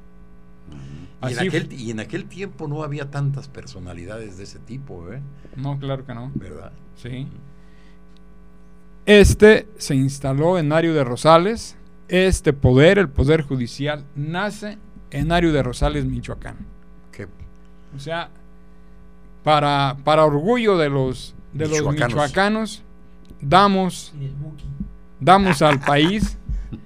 Y 1.22 1.32
en, 1.32 1.38
aquel, 1.48 1.72
y 1.72 1.90
en 1.90 2.00
aquel 2.00 2.24
tiempo 2.26 2.66
no 2.66 2.82
había 2.82 3.10
tantas 3.10 3.48
personalidades 3.48 4.38
de 4.38 4.44
ese 4.44 4.58
tipo, 4.60 5.12
¿eh? 5.12 5.20
No, 5.56 5.78
claro 5.78 6.06
que 6.06 6.14
no. 6.14 6.30
¿Verdad? 6.34 6.72
Sí. 6.96 7.26
Este 9.06 9.66
se 9.78 9.94
instaló 9.94 10.58
en 10.58 10.72
Ario 10.72 10.94
de 10.94 11.04
Rosales. 11.04 11.76
Este 12.08 12.52
poder, 12.52 12.98
el 12.98 13.08
poder 13.08 13.42
judicial, 13.42 14.04
nace 14.16 14.78
en 15.10 15.32
Ario 15.32 15.52
de 15.52 15.62
Rosales, 15.62 16.04
Michoacán. 16.04 16.56
Qué- 17.12 17.26
O 17.96 17.98
sea, 17.98 18.28
para, 19.44 19.96
para 20.04 20.24
orgullo 20.24 20.76
de 20.76 20.88
los, 20.90 21.34
de 21.52 21.66
los 21.68 21.78
Michoacanos. 21.78 22.08
michoacanos, 22.08 22.82
damos, 23.40 24.12
damos 25.20 25.62
al 25.62 25.80
país 25.80 26.36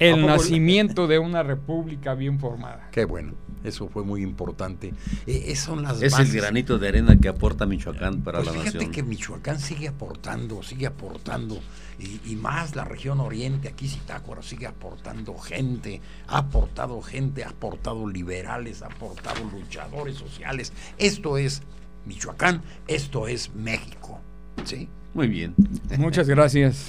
¿A 0.00 0.04
el 0.04 0.26
nacimiento 0.26 1.06
de 1.06 1.18
una 1.18 1.42
república 1.42 2.14
bien 2.14 2.38
formada. 2.40 2.88
Qué 2.90 3.04
bueno, 3.04 3.32
eso 3.64 3.88
fue 3.88 4.04
muy 4.04 4.22
importante. 4.22 4.92
Eh, 5.26 5.56
son 5.56 5.82
las 5.82 6.00
Es 6.02 6.18
el 6.18 6.30
granito 6.30 6.78
de 6.78 6.88
arena 6.88 7.16
que 7.18 7.28
aporta 7.28 7.66
Michoacán 7.66 8.22
para 8.22 8.38
Pues 8.38 8.46
la 8.48 8.52
fíjate 8.60 8.76
nación. 8.78 8.92
que 8.92 9.02
Michoacán 9.02 9.58
sigue 9.58 9.88
aportando, 9.88 10.62
sigue 10.62 10.86
aportando, 10.86 11.58
y, 11.98 12.20
y 12.32 12.36
más 12.36 12.76
la 12.76 12.84
región 12.84 13.20
oriente, 13.20 13.68
aquí 13.68 13.88
Zitácuaro 13.88 14.42
sigue 14.42 14.66
aportando 14.66 15.36
gente, 15.38 16.00
ha 16.28 16.38
aportado 16.38 17.00
gente, 17.02 17.42
ha 17.44 17.48
aportado 17.48 18.06
liberales, 18.08 18.82
ha 18.82 18.86
aportado 18.86 19.42
luchadores 19.50 20.16
sociales. 20.16 20.72
Esto 20.98 21.38
es 21.38 21.62
Michoacán, 22.06 22.62
esto 22.86 23.26
es 23.28 23.54
México, 23.54 24.20
¿sí? 24.64 24.88
Muy 25.14 25.28
bien. 25.28 25.54
Muchas 25.96 26.28
gracias. 26.28 26.88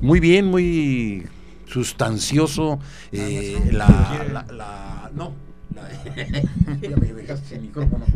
Muy 0.00 0.20
bien, 0.20 0.46
muy 0.46 1.26
sustancioso. 1.66 2.78
Eh, 3.12 3.70
la, 3.72 3.86
la, 4.32 4.46
la, 4.52 5.10
no, 5.14 5.32
ya 6.80 6.96
me 6.96 7.12
dejaste 7.12 7.48
sin 7.48 7.62
micrófono. 7.62 8.06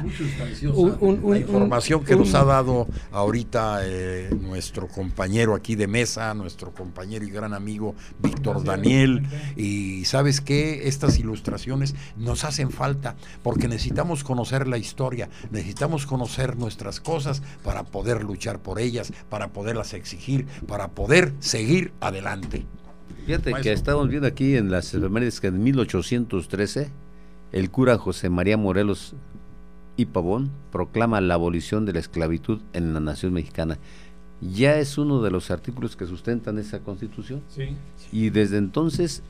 muy 0.00 0.10
sustanciosa 0.10 0.98
la 1.22 1.38
información 1.38 2.04
que 2.04 2.16
nos 2.16 2.34
ha 2.34 2.44
dado 2.44 2.86
ahorita 3.10 3.80
eh, 3.84 4.30
nuestro 4.40 4.88
compañero 4.88 5.54
aquí 5.54 5.74
de 5.74 5.86
mesa, 5.86 6.34
nuestro 6.34 6.72
compañero 6.72 7.24
y 7.24 7.30
gran 7.30 7.54
amigo 7.54 7.94
Víctor 8.18 8.64
Daniel. 8.64 9.26
Y 9.56 10.04
sabes 10.04 10.40
que 10.40 10.88
estas 10.88 11.18
ilustraciones 11.18 11.94
nos 12.16 12.44
hacen 12.44 12.70
falta 12.70 13.16
porque 13.42 13.68
necesitamos 13.68 14.24
conocer 14.24 14.66
la 14.68 14.78
historia, 14.78 15.28
necesitamos 15.50 16.06
conocer 16.06 16.56
nuestras 16.56 17.00
cosas 17.00 17.42
para 17.62 17.84
poder 17.84 18.22
luchar 18.22 18.58
por 18.60 18.80
ellas, 18.80 19.12
para 19.28 19.48
poderlas 19.48 19.94
exigir, 19.94 20.46
para 20.66 20.88
poder 20.88 21.32
seguir 21.40 21.92
adelante. 22.00 22.66
Fíjate 23.26 23.54
que 23.62 23.72
estamos 23.72 24.08
viendo 24.08 24.26
aquí 24.26 24.56
en 24.56 24.70
las 24.70 24.92
efemérides 24.92 25.40
que 25.40 25.46
en 25.46 25.62
1813 25.62 26.90
el 27.52 27.70
cura 27.70 27.96
José 27.96 28.30
María 28.30 28.56
Morelos 28.56 29.14
y 29.96 30.06
Pavón 30.06 30.50
proclama 30.72 31.20
la 31.20 31.34
abolición 31.34 31.86
de 31.86 31.92
la 31.92 32.00
esclavitud 32.00 32.60
en 32.72 32.94
la 32.94 33.00
nación 33.00 33.32
mexicana. 33.32 33.78
Ya 34.40 34.76
es 34.78 34.98
uno 34.98 35.22
de 35.22 35.30
los 35.30 35.52
artículos 35.52 35.94
que 35.94 36.06
sustentan 36.06 36.58
esa 36.58 36.80
constitución. 36.80 37.42
Sí. 37.48 37.76
Y 38.10 38.30
desde 38.30 38.56
entonces, 38.56 39.22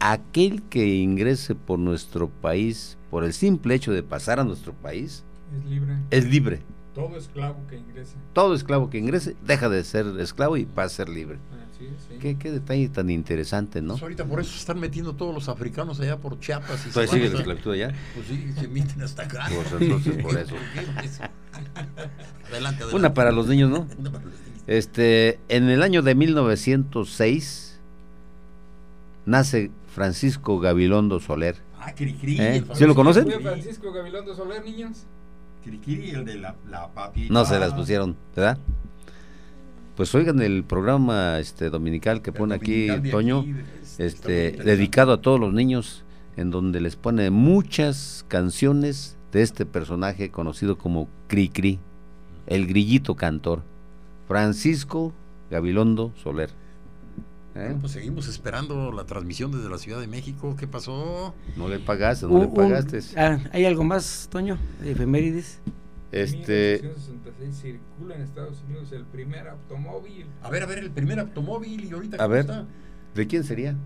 aquel 0.00 0.62
que 0.62 0.96
ingrese 0.96 1.54
por 1.54 1.78
nuestro 1.78 2.28
país, 2.28 2.96
por 3.08 3.22
el 3.22 3.32
simple 3.32 3.76
hecho 3.76 3.92
de 3.92 4.02
pasar 4.02 4.40
a 4.40 4.44
nuestro 4.44 4.72
país, 4.72 5.22
es 5.56 5.70
libre. 5.70 5.96
Es 6.10 6.28
libre. 6.28 6.60
Todo 6.92 7.16
esclavo 7.16 7.58
que 7.70 7.76
ingrese. 7.76 8.16
Todo 8.32 8.54
esclavo 8.54 8.90
que 8.90 8.98
ingrese 8.98 9.36
deja 9.46 9.68
de 9.68 9.84
ser 9.84 10.06
esclavo 10.18 10.56
y 10.56 10.64
pasa 10.64 10.86
a 10.86 10.88
ser 10.88 11.08
libre. 11.08 11.38
Qué, 12.20 12.34
detalle 12.34 12.88
tan 12.88 13.10
interesante, 13.10 13.80
¿no? 13.80 13.92
Pues 13.94 14.02
ahorita 14.02 14.24
por 14.24 14.40
eso 14.40 14.56
están 14.56 14.80
metiendo 14.80 15.14
todos 15.14 15.34
los 15.34 15.48
africanos 15.48 16.00
allá 16.00 16.16
por 16.16 16.40
Chiapas. 16.40 16.86
Y 16.86 16.90
¿Todavía 16.90 17.12
sigue 17.12 17.28
la 17.30 17.38
esclavitud 17.38 17.72
allá? 17.72 17.94
Pues 18.14 18.26
sí, 18.26 18.52
se 18.58 18.68
meten 18.68 19.02
hasta 19.02 19.22
acá. 19.22 19.46
Pues 19.48 19.80
entonces 19.80 20.22
por 20.22 20.36
eso. 20.36 20.54
adelante, 22.50 22.82
adelante. 22.82 22.84
Una 22.94 23.14
para 23.14 23.30
los 23.30 23.46
niños, 23.46 23.70
¿no? 23.70 23.86
Una 23.98 24.10
para 24.10 24.24
los 24.24 24.34
niños. 24.34 24.62
Este, 24.66 25.38
en 25.48 25.68
el 25.68 25.82
año 25.82 26.02
de 26.02 26.14
1906 26.14 27.78
nace 29.24 29.70
Francisco 29.94 30.58
Gabilondo 30.58 31.20
Soler. 31.20 31.56
Ah, 31.80 31.94
Cricri. 31.94 32.40
¿Eh? 32.40 32.64
¿Sí 32.74 32.86
lo 32.86 32.94
conocen? 32.94 33.30
Francisco 33.40 33.92
Gabilondo 33.92 34.34
Soler, 34.34 34.64
niños? 34.64 35.04
Cricri, 35.62 36.10
el 36.10 36.24
de 36.24 36.38
la, 36.38 36.56
la 36.68 36.88
papi. 36.88 37.28
No 37.30 37.44
se 37.44 37.58
las 37.58 37.72
pusieron, 37.72 38.16
¿verdad? 38.34 38.58
Pues 39.98 40.14
oigan 40.14 40.40
el 40.40 40.62
programa 40.62 41.40
este 41.40 41.70
dominical 41.70 42.22
que 42.22 42.30
pone 42.30 42.54
aquí 42.54 42.86
Toño, 43.10 43.44
este 43.98 44.52
dedicado 44.52 45.12
a 45.12 45.20
todos 45.20 45.40
los 45.40 45.52
niños, 45.52 46.04
en 46.36 46.52
donde 46.52 46.80
les 46.80 46.94
pone 46.94 47.30
muchas 47.30 48.24
canciones 48.28 49.16
de 49.32 49.42
este 49.42 49.66
personaje 49.66 50.30
conocido 50.30 50.78
como 50.78 51.08
Cricri, 51.26 51.80
el 52.46 52.68
grillito 52.68 53.16
cantor, 53.16 53.64
Francisco 54.28 55.12
Gabilondo 55.50 56.12
Soler. 56.22 56.50
¿Eh? 57.56 57.76
pues 57.80 57.90
seguimos 57.90 58.28
esperando 58.28 58.92
la 58.92 59.02
transmisión 59.02 59.50
desde 59.50 59.68
la 59.68 59.78
Ciudad 59.78 59.98
de 59.98 60.06
México. 60.06 60.54
¿Qué 60.56 60.68
pasó? 60.68 61.34
No 61.56 61.66
le 61.66 61.80
pagaste, 61.80 62.26
no 62.26 62.38
le 62.38 62.46
pagaste. 62.46 63.00
Ah, 63.16 63.40
¿Hay 63.50 63.64
algo 63.64 63.82
más, 63.82 64.28
Toño, 64.30 64.58
de 64.80 64.92
efemérides? 64.92 65.58
Este. 66.10 66.80
1966 66.82 67.54
circula 67.54 68.14
en 68.14 68.22
Estados 68.22 68.62
Unidos 68.66 68.92
el 68.92 69.04
primer 69.04 69.48
automóvil. 69.48 70.26
A 70.42 70.50
ver, 70.50 70.62
a 70.62 70.66
ver, 70.66 70.78
el 70.78 70.90
primer 70.90 71.18
automóvil 71.18 71.84
y 71.84 71.92
ahorita. 71.92 72.22
A 72.22 72.26
ver, 72.26 72.46
¿de 73.14 73.26
quién 73.26 73.44
sería? 73.44 73.76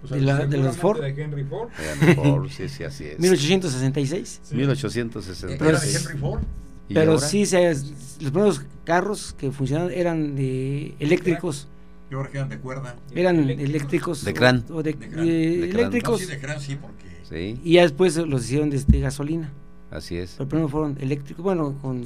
Pues 0.00 0.12
de, 0.12 0.20
la, 0.20 0.46
de 0.46 0.56
los 0.58 0.76
Ford. 0.76 1.00
De 1.00 1.08
Henry 1.08 1.44
Ford. 1.44 1.70
Henry 1.78 2.14
Ford, 2.14 2.48
sí, 2.50 2.68
sí, 2.68 2.84
así 2.84 3.04
es. 3.04 3.18
1866. 3.18 4.40
Sí. 4.42 4.54
1866. 4.54 5.60
¿Era 5.60 5.80
de 5.80 5.94
Henry 5.94 6.18
Ford? 6.18 6.42
Pero 6.88 7.12
ahora? 7.12 7.26
sí, 7.26 7.46
se, 7.46 7.70
los 7.70 8.30
primeros 8.30 8.62
carros 8.84 9.34
que 9.38 9.50
funcionaban 9.50 9.92
eran 9.92 10.36
de 10.36 10.94
eléctricos. 10.98 11.68
Yo 12.10 12.20
creo 12.20 12.30
que 12.30 12.38
eran 12.38 12.48
de 12.50 12.58
cuerda. 12.58 12.96
Eran 13.14 13.48
eléctricos. 13.48 14.24
De 14.24 14.34
crán. 14.34 14.64
O, 14.70 14.82
de, 14.82 14.92
de, 14.92 15.08
crán. 15.08 15.26
de, 15.26 15.70
eléctricos. 15.70 16.20
No, 16.20 16.26
sí, 16.26 16.32
de 16.32 16.40
crán, 16.40 16.60
sí, 16.60 16.76
porque. 16.76 17.04
Sí. 17.28 17.60
Y 17.64 17.74
ya 17.74 17.82
después 17.82 18.16
los 18.16 18.44
hicieron 18.44 18.70
de, 18.70 18.82
de 18.86 19.00
gasolina. 19.00 19.50
Así 19.94 20.16
es. 20.16 20.34
Pero 20.36 20.48
primero 20.48 20.68
fueron 20.68 20.96
eléctricos, 21.00 21.42
bueno, 21.44 21.76
con, 21.80 22.04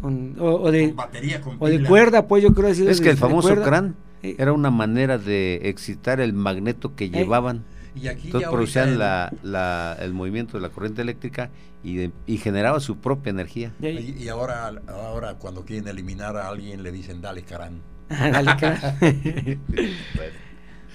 con 0.00 0.36
o, 0.40 0.62
o, 0.62 0.70
de 0.70 0.88
con 0.88 0.96
batería, 0.96 1.40
con 1.42 1.56
o 1.58 1.68
de 1.68 1.84
cuerda, 1.84 2.26
pues 2.26 2.42
yo 2.42 2.54
creo 2.54 2.68
decir. 2.68 2.88
Es 2.88 3.00
que 3.00 3.10
el 3.10 3.18
famoso 3.18 3.54
crán 3.62 3.94
eh. 4.22 4.36
era 4.38 4.52
una 4.52 4.70
manera 4.70 5.18
de 5.18 5.60
excitar 5.64 6.20
el 6.20 6.32
magneto 6.32 6.96
que 6.96 7.04
eh. 7.04 7.10
llevaban. 7.10 7.64
Y 7.94 8.08
aquí 8.08 8.26
Entonces 8.26 8.50
producían 8.50 8.90
el... 8.90 8.98
La, 8.98 9.32
la, 9.42 9.96
el 10.00 10.12
movimiento 10.12 10.58
de 10.58 10.62
la 10.62 10.68
corriente 10.68 11.00
eléctrica 11.00 11.50
y, 11.82 11.96
de, 11.96 12.10
y 12.26 12.36
generaba 12.36 12.78
su 12.80 12.98
propia 12.98 13.30
energía. 13.30 13.72
Y, 13.80 14.22
y, 14.22 14.28
ahora, 14.28 14.70
ahora 14.86 15.34
cuando 15.34 15.64
quieren 15.64 15.88
eliminar 15.88 16.36
a 16.36 16.48
alguien 16.48 16.82
le 16.82 16.92
dicen 16.92 17.22
dale 17.22 17.42
crán. 17.42 17.80
dale 18.08 18.56
crán. 18.58 18.78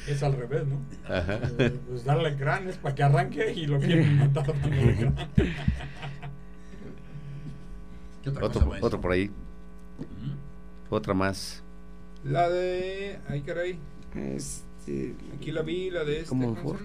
Es 0.07 0.23
al 0.23 0.35
revés, 0.35 0.63
¿no? 0.65 0.81
Ajá. 1.13 1.39
Pues 1.87 2.03
darle 2.05 2.35
crán 2.35 2.67
es 2.67 2.77
para 2.77 2.95
que 2.95 3.03
arranque 3.03 3.53
y 3.53 3.67
lo 3.67 3.79
quieren 3.79 4.17
matar 4.17 4.45
crán. 8.21 8.43
otro, 8.43 8.71
otro 8.81 9.01
por 9.01 9.11
ahí. 9.11 9.31
Otra 10.89 11.13
más. 11.13 11.63
La 12.23 12.49
de. 12.49 13.19
Ay, 13.27 13.41
caray. 13.41 13.79
Este, 14.15 15.15
Aquí 15.35 15.51
la 15.51 15.61
vi, 15.61 15.89
la 15.89 16.03
de 16.03 16.17
este. 16.17 16.29
¿Cómo 16.29 16.55
fue? 16.55 16.77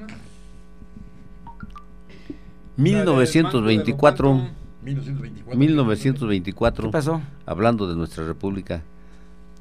1924. 2.77 4.49
1924. 4.83 5.59
1924. 5.59 6.85
¿Qué 6.85 6.93
pasó? 6.93 7.21
Hablando 7.45 7.89
de 7.89 7.97
nuestra 7.97 8.25
república. 8.25 8.83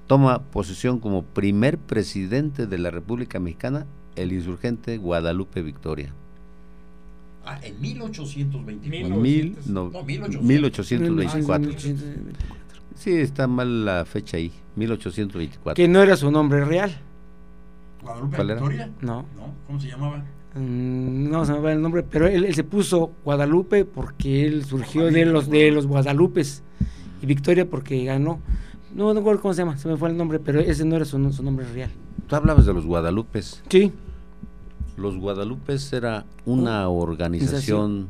Toma 0.07 0.43
posesión 0.43 0.99
como 0.99 1.23
primer 1.23 1.79
presidente 1.79 2.67
de 2.67 2.77
la 2.77 2.91
República 2.91 3.39
Mexicana 3.39 3.87
el 4.15 4.31
insurgente 4.31 4.97
Guadalupe 4.97 5.61
Victoria. 5.61 6.13
Ah, 7.45 7.59
en 7.61 7.79
1824. 7.79 9.15
Mil, 9.17 9.55
no, 9.67 9.89
no, 9.89 10.03
1824. 10.03 11.71
Sí, 12.95 13.11
está 13.11 13.45
mal 13.47 13.85
la 13.85 14.03
fecha 14.05 14.37
ahí, 14.37 14.51
1824. 14.75 15.75
Que 15.75 15.87
no 15.87 16.01
era 16.01 16.15
su 16.17 16.31
nombre 16.31 16.65
real. 16.65 16.91
¿Guadalupe 18.01 18.43
Victoria? 18.43 18.89
No. 19.01 19.25
no. 19.37 19.53
¿Cómo 19.67 19.79
se 19.79 19.89
llamaba? 19.89 20.23
Mm, 20.55 21.29
no 21.29 21.45
se 21.45 21.53
me 21.53 21.59
va 21.59 21.73
el 21.73 21.81
nombre, 21.81 22.03
pero 22.03 22.27
él, 22.27 22.45
él, 22.45 22.55
se 22.55 22.63
puso 22.63 23.11
Guadalupe 23.23 23.85
porque 23.85 24.45
él 24.45 24.63
surgió 24.65 25.11
de 25.11 25.25
los 25.25 25.49
de 25.49 25.69
los 25.69 25.85
Guadalupes 25.85 26.63
y 27.21 27.25
Victoria 27.25 27.69
porque 27.69 28.03
ganó. 28.05 28.39
No, 28.95 29.13
no 29.13 29.19
recuerdo 29.19 29.41
cómo 29.41 29.53
se 29.53 29.61
llama, 29.61 29.77
se 29.77 29.87
me 29.89 29.97
fue 29.97 30.09
el 30.09 30.17
nombre, 30.17 30.39
pero 30.39 30.61
ese 30.61 30.85
no 30.85 30.95
era 30.95 31.05
su, 31.05 31.31
su 31.31 31.43
nombre 31.43 31.65
real. 31.73 31.91
Tú 32.27 32.35
hablabas 32.35 32.65
de 32.65 32.73
los 32.73 32.85
Guadalupes. 32.85 33.61
Sí. 33.69 33.91
Los 34.97 35.17
Guadalupes 35.17 35.91
era 35.93 36.25
una 36.45 36.87
organización 36.89 38.07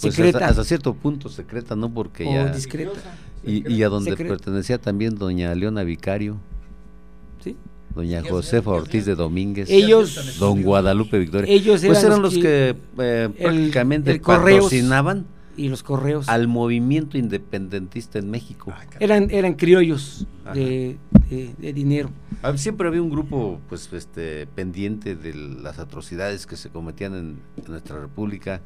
pues 0.00 0.14
secreta. 0.14 0.38
Hasta, 0.38 0.50
hasta, 0.50 0.64
cierto 0.64 0.94
punto 0.94 1.28
secreta, 1.28 1.74
¿no? 1.74 1.92
Porque 1.92 2.26
o 2.26 2.32
ya... 2.32 2.48
discreta. 2.52 3.16
Y, 3.44 3.72
y, 3.72 3.82
a 3.82 3.88
donde 3.88 4.10
secreta. 4.10 4.34
pertenecía 4.34 4.78
también 4.78 5.16
doña 5.16 5.54
Leona 5.54 5.82
Vicario. 5.84 6.38
Sí. 7.42 7.56
Doña 7.94 8.22
Josefa 8.22 8.70
Ortiz 8.70 9.06
de 9.06 9.14
Domínguez. 9.14 9.68
Ellos. 9.70 10.38
Don 10.38 10.62
Guadalupe 10.62 11.18
Victoria. 11.18 11.52
Ellos 11.52 11.82
eran, 11.82 11.94
pues 11.94 12.04
eran 12.04 12.22
los 12.22 12.34
que, 12.34 12.40
que 12.40 12.76
eh, 12.98 13.28
prácticamente 13.40 14.10
el, 14.10 14.16
el 14.16 14.22
patrocinaban 14.22 15.26
y 15.58 15.68
los 15.68 15.82
correos 15.82 16.28
al 16.28 16.48
movimiento 16.48 17.18
independentista 17.18 18.18
en 18.18 18.30
México. 18.30 18.72
Ah, 18.74 18.84
eran 19.00 19.30
eran 19.30 19.54
criollos 19.54 20.26
de, 20.54 20.96
de, 21.28 21.54
de, 21.58 21.72
dinero. 21.72 22.10
Siempre 22.56 22.88
había 22.88 23.02
un 23.02 23.10
grupo 23.10 23.60
pues 23.68 23.92
este 23.92 24.46
pendiente 24.46 25.16
de 25.16 25.34
las 25.34 25.78
atrocidades 25.78 26.46
que 26.46 26.56
se 26.56 26.70
cometían 26.70 27.14
en, 27.14 27.38
en 27.56 27.70
nuestra 27.70 28.00
república 28.00 28.62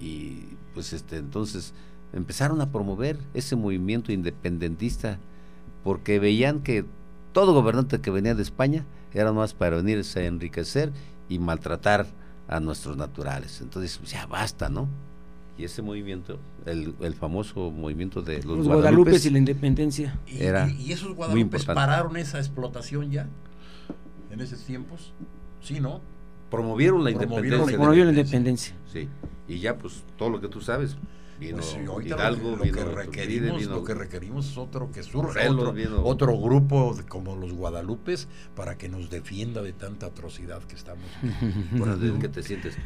y 0.00 0.40
pues 0.74 0.92
este 0.92 1.18
entonces 1.18 1.74
empezaron 2.12 2.60
a 2.60 2.72
promover 2.72 3.18
ese 3.34 3.54
movimiento 3.54 4.10
independentista 4.10 5.18
porque 5.84 6.18
veían 6.18 6.60
que 6.60 6.84
todo 7.32 7.54
gobernante 7.54 8.00
que 8.00 8.10
venía 8.10 8.34
de 8.34 8.42
España 8.42 8.84
era 9.12 9.32
más 9.32 9.54
para 9.54 9.76
venirse 9.76 10.20
a 10.20 10.26
enriquecer 10.26 10.92
y 11.28 11.38
maltratar 11.38 12.06
a 12.48 12.60
nuestros 12.60 12.96
naturales. 12.96 13.60
Entonces, 13.60 13.98
pues, 13.98 14.12
ya 14.12 14.26
basta, 14.26 14.68
¿no? 14.68 14.88
Y 15.62 15.64
ese 15.64 15.80
movimiento, 15.80 16.40
el, 16.66 16.92
el 17.02 17.14
famoso 17.14 17.70
movimiento 17.70 18.20
de 18.20 18.38
los, 18.38 18.46
los 18.46 18.66
Guadalupes, 18.66 18.82
Guadalupes, 18.82 19.26
y 19.26 19.30
la 19.30 19.38
independencia. 19.38 20.18
¿Y, 20.26 20.42
era 20.42 20.68
y, 20.68 20.88
y 20.88 20.92
esos 20.92 21.14
Guadalupes 21.14 21.66
pararon 21.66 22.16
esa 22.16 22.38
explotación 22.38 23.12
ya 23.12 23.28
en 24.32 24.40
esos 24.40 24.58
tiempos? 24.64 25.12
Sí, 25.60 25.78
¿no? 25.78 26.00
Promovieron 26.50 27.04
la 27.04 27.12
independencia. 27.12 27.76
Promovieron 27.76 28.12
la 28.12 28.20
independencia. 28.20 28.74
Sí, 28.92 29.08
y 29.46 29.60
ya 29.60 29.78
pues 29.78 30.02
todo 30.18 30.30
lo 30.30 30.40
que 30.40 30.48
tú 30.48 30.60
sabes, 30.60 30.96
Vino 31.42 31.56
pues 31.56 31.76
Hidalgo, 32.06 32.56
lo, 32.56 32.62
que 32.62 32.84
requerimos, 32.84 33.64
lo 33.64 33.82
que 33.82 33.94
requerimos 33.94 34.48
es 34.48 34.56
otro 34.56 34.92
que 34.92 35.02
surja 35.02 35.50
otro, 35.50 35.74
otro, 36.04 36.40
grupo 36.40 36.96
como 37.08 37.34
los 37.34 37.52
Guadalupes 37.52 38.28
para 38.54 38.78
que 38.78 38.88
nos 38.88 39.10
defienda 39.10 39.60
de 39.60 39.72
tanta 39.72 40.06
atrocidad 40.06 40.62
que 40.62 40.76
estamos 40.76 41.04
viendo. 41.72 42.20
que 42.20 42.28
te 42.28 42.44
sientes 42.44 42.76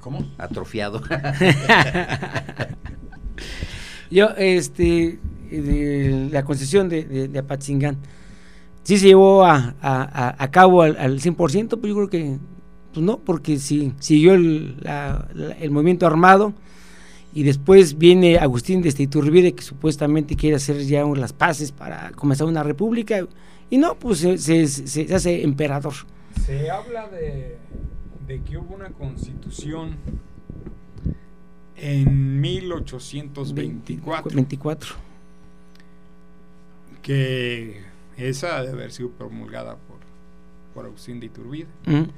¿Cómo? 0.00 0.28
Atrofiado. 0.38 1.02
Yo, 4.10 4.30
este, 4.36 5.20
la 5.52 6.44
concesión 6.44 6.88
de, 6.88 7.04
de, 7.04 7.28
de 7.28 7.38
Apatzingán, 7.38 7.98
sí 8.82 8.98
se 8.98 9.06
llevó 9.06 9.44
a, 9.44 9.76
a, 9.80 10.42
a 10.42 10.50
cabo 10.50 10.82
al, 10.82 10.96
al 10.96 11.20
100%, 11.20 11.36
pues 11.36 11.52
yo 11.70 11.94
creo 11.94 12.08
que 12.08 12.38
pues 12.92 13.04
no, 13.04 13.18
porque 13.18 13.58
sí, 13.58 13.92
siguió 13.98 14.34
el, 14.34 14.76
el 15.60 15.70
movimiento 15.70 16.06
armado 16.06 16.54
y 17.34 17.42
después 17.42 17.98
viene 17.98 18.38
Agustín 18.38 18.80
de 18.80 18.94
Iturbide 18.96 19.54
que 19.54 19.62
supuestamente 19.62 20.36
quiere 20.36 20.56
hacer 20.56 20.78
ya 20.84 21.04
las 21.04 21.32
paces 21.32 21.72
para 21.72 22.12
comenzar 22.12 22.46
una 22.46 22.62
república 22.62 23.26
y 23.70 23.78
no, 23.78 23.98
pues 23.98 24.20
se, 24.20 24.38
se, 24.38 24.66
se 24.68 25.12
hace 25.12 25.42
emperador. 25.42 25.94
Se 26.46 26.70
habla 26.70 27.08
de, 27.08 27.58
de, 28.28 28.42
que 28.42 28.56
hubo 28.56 28.72
una 28.74 28.90
constitución 28.90 29.96
en 31.76 32.40
1824. 32.40 34.34
24. 34.34 34.94
Que 37.02 37.82
esa 38.16 38.62
debe 38.62 38.74
haber 38.74 38.92
sido 38.92 39.10
promulgada 39.10 39.76
por 39.76 39.93
por 40.74 40.84
Agustín 40.84 41.20
de 41.20 41.26
Iturbide. 41.26 41.68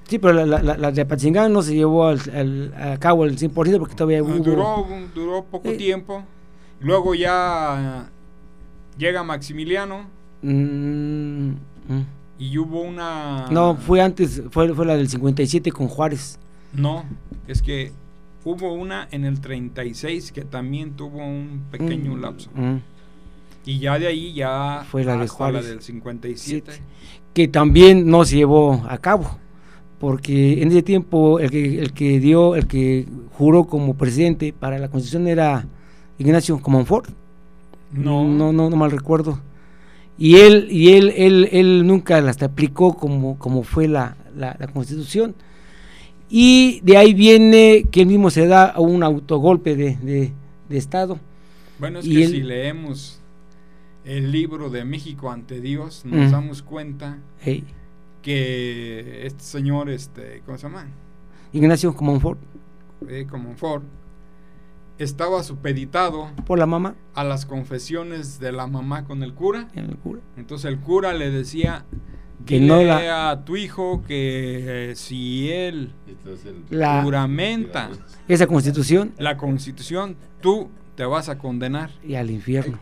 Sí, 0.08 0.18
pero 0.18 0.32
la, 0.44 0.62
la, 0.62 0.76
la 0.76 0.90
de 0.90 1.02
Apachingán 1.02 1.52
no 1.52 1.62
se 1.62 1.74
llevó 1.74 2.06
al, 2.06 2.74
a 2.74 2.98
cabo 2.98 3.24
el 3.24 3.38
100% 3.38 3.78
porque 3.78 3.94
todavía 3.94 4.22
hubo... 4.22 4.32
Duró, 4.38 4.86
duró 5.14 5.44
poco 5.44 5.70
tiempo. 5.72 6.24
Luego 6.80 7.14
ya 7.14 8.08
llega 8.96 9.22
Maximiliano. 9.22 10.06
Mm, 10.42 11.50
mm. 11.88 12.06
Y 12.38 12.58
hubo 12.58 12.82
una... 12.82 13.46
No, 13.50 13.76
fue 13.76 14.00
antes, 14.00 14.42
fue, 14.50 14.72
fue 14.74 14.86
la 14.86 14.96
del 14.96 15.08
57 15.08 15.70
con 15.70 15.88
Juárez. 15.88 16.38
No, 16.72 17.04
es 17.46 17.62
que 17.62 17.92
hubo 18.44 18.72
una 18.72 19.08
en 19.10 19.24
el 19.24 19.40
36 19.40 20.32
que 20.32 20.44
también 20.44 20.96
tuvo 20.96 21.18
un 21.18 21.64
pequeño 21.70 22.14
mm, 22.14 22.20
lapso. 22.20 22.50
Y 23.64 23.80
ya 23.80 23.98
de 23.98 24.06
ahí 24.06 24.32
ya 24.32 24.86
fue 24.90 25.04
la 25.04 25.16
de 25.16 25.28
Juárez. 25.28 25.64
la 25.64 25.70
del 25.70 25.82
57 25.82 26.72
que 27.36 27.48
también 27.48 28.08
no 28.08 28.24
se 28.24 28.36
llevó 28.36 28.82
a 28.88 28.96
cabo, 28.96 29.36
porque 30.00 30.62
en 30.62 30.68
ese 30.68 30.82
tiempo 30.82 31.38
el 31.38 31.50
que, 31.50 31.80
el 31.80 31.92
que 31.92 32.18
dio, 32.18 32.56
el 32.56 32.66
que 32.66 33.04
juró 33.34 33.64
como 33.64 33.92
presidente 33.92 34.54
para 34.58 34.78
la 34.78 34.88
constitución 34.88 35.28
era 35.28 35.66
Ignacio 36.18 36.58
Comonfort. 36.62 37.10
No, 37.92 38.26
no, 38.26 38.54
no, 38.54 38.70
no 38.70 38.76
mal 38.76 38.90
recuerdo. 38.90 39.38
Y 40.16 40.36
él, 40.36 40.68
y 40.70 40.94
él, 40.94 41.12
él, 41.14 41.50
él 41.52 41.86
nunca 41.86 42.22
las 42.22 42.42
aplicó 42.42 42.94
como, 42.96 43.38
como 43.38 43.64
fue 43.64 43.86
la, 43.86 44.16
la, 44.34 44.56
constitución. 44.68 45.34
Y 46.30 46.80
de 46.84 46.96
ahí 46.96 47.12
viene 47.12 47.84
que 47.90 48.00
él 48.00 48.06
mismo 48.06 48.30
se 48.30 48.46
da 48.46 48.72
un 48.78 49.02
autogolpe 49.02 49.76
de, 49.76 49.96
de, 49.96 50.32
de 50.70 50.78
Estado. 50.78 51.18
Bueno, 51.78 51.98
es 51.98 52.08
que 52.08 52.28
si 52.28 52.40
leemos 52.40 53.20
el 54.06 54.30
libro 54.30 54.70
de 54.70 54.84
México 54.84 55.30
ante 55.30 55.60
Dios, 55.60 56.04
nos 56.04 56.30
damos 56.30 56.62
cuenta 56.62 57.18
que 58.22 59.26
este 59.26 59.42
señor, 59.42 59.90
este, 59.90 60.42
¿cómo 60.46 60.56
se 60.56 60.68
llama? 60.68 60.86
Ignacio 61.52 61.94
Comonfort. 61.94 62.40
Eh, 63.08 63.26
Comonfort 63.28 63.84
estaba 64.98 65.42
supeditado 65.42 66.30
por 66.46 66.58
la 66.58 66.66
mamá 66.66 66.94
a 67.14 67.24
las 67.24 67.44
confesiones 67.46 68.38
de 68.38 68.52
la 68.52 68.66
mamá 68.66 69.04
con 69.04 69.22
el 69.22 69.34
cura. 69.34 69.68
El 69.74 69.96
cura. 69.96 70.20
Entonces 70.36 70.66
el 70.66 70.78
cura 70.78 71.12
le 71.12 71.30
decía 71.30 71.84
que 72.46 72.60
no 72.60 72.76
a 72.76 73.44
tu 73.44 73.56
hijo 73.56 74.02
que 74.06 74.90
eh, 74.90 74.94
si 74.94 75.50
él 75.50 75.92
la, 76.70 77.02
juramenta 77.02 77.90
esa 78.28 78.46
constitución, 78.46 79.12
la 79.18 79.36
constitución, 79.36 80.16
tú 80.40 80.70
te 80.94 81.04
vas 81.04 81.28
a 81.28 81.38
condenar 81.38 81.90
y 82.04 82.14
al 82.14 82.30
infierno. 82.30 82.78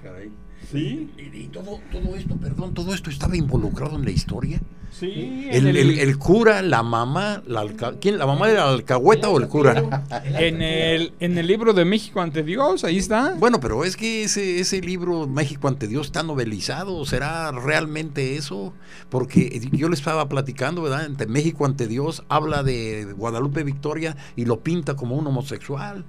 Sí. 0.70 1.10
Y, 1.18 1.48
todo, 1.48 1.80
todo 1.90 2.16
esto, 2.16 2.36
perdón, 2.36 2.74
todo 2.74 2.94
esto 2.94 3.10
estaba 3.10 3.36
involucrado 3.36 3.96
en 3.96 4.04
la 4.04 4.10
historia. 4.10 4.60
Sí. 4.90 5.48
El, 5.50 5.66
el, 5.66 6.18
cura, 6.18 6.62
la 6.62 6.84
mamá, 6.84 7.42
la 7.46 7.66
¿quién? 8.00 8.16
¿La 8.16 8.26
mamá 8.26 8.48
era 8.48 8.66
la 8.66 8.72
alcahueta 8.72 9.28
o 9.28 9.40
el 9.40 9.48
cura? 9.48 10.04
En 10.24 10.62
el, 10.62 11.12
en 11.18 11.36
el 11.36 11.46
libro 11.48 11.72
de 11.72 11.84
México 11.84 12.20
ante 12.20 12.44
Dios, 12.44 12.84
ahí 12.84 12.98
está. 12.98 13.34
Bueno, 13.34 13.58
pero 13.58 13.84
es 13.84 13.96
que 13.96 14.22
ese, 14.22 14.60
ese 14.60 14.80
libro 14.80 15.26
México 15.26 15.66
ante 15.66 15.88
Dios 15.88 16.06
está 16.06 16.22
novelizado. 16.22 17.04
¿Será 17.06 17.50
realmente 17.50 18.36
eso? 18.36 18.72
Porque 19.08 19.68
yo 19.72 19.88
le 19.88 19.94
estaba 19.96 20.28
platicando, 20.28 20.82
¿verdad? 20.82 21.06
Entre 21.06 21.26
México 21.26 21.66
ante 21.66 21.88
Dios 21.88 22.22
habla 22.28 22.62
de 22.62 23.12
Guadalupe 23.16 23.64
Victoria 23.64 24.16
y 24.36 24.44
lo 24.44 24.60
pinta 24.60 24.94
como 24.94 25.16
un 25.16 25.26
homosexual. 25.26 26.04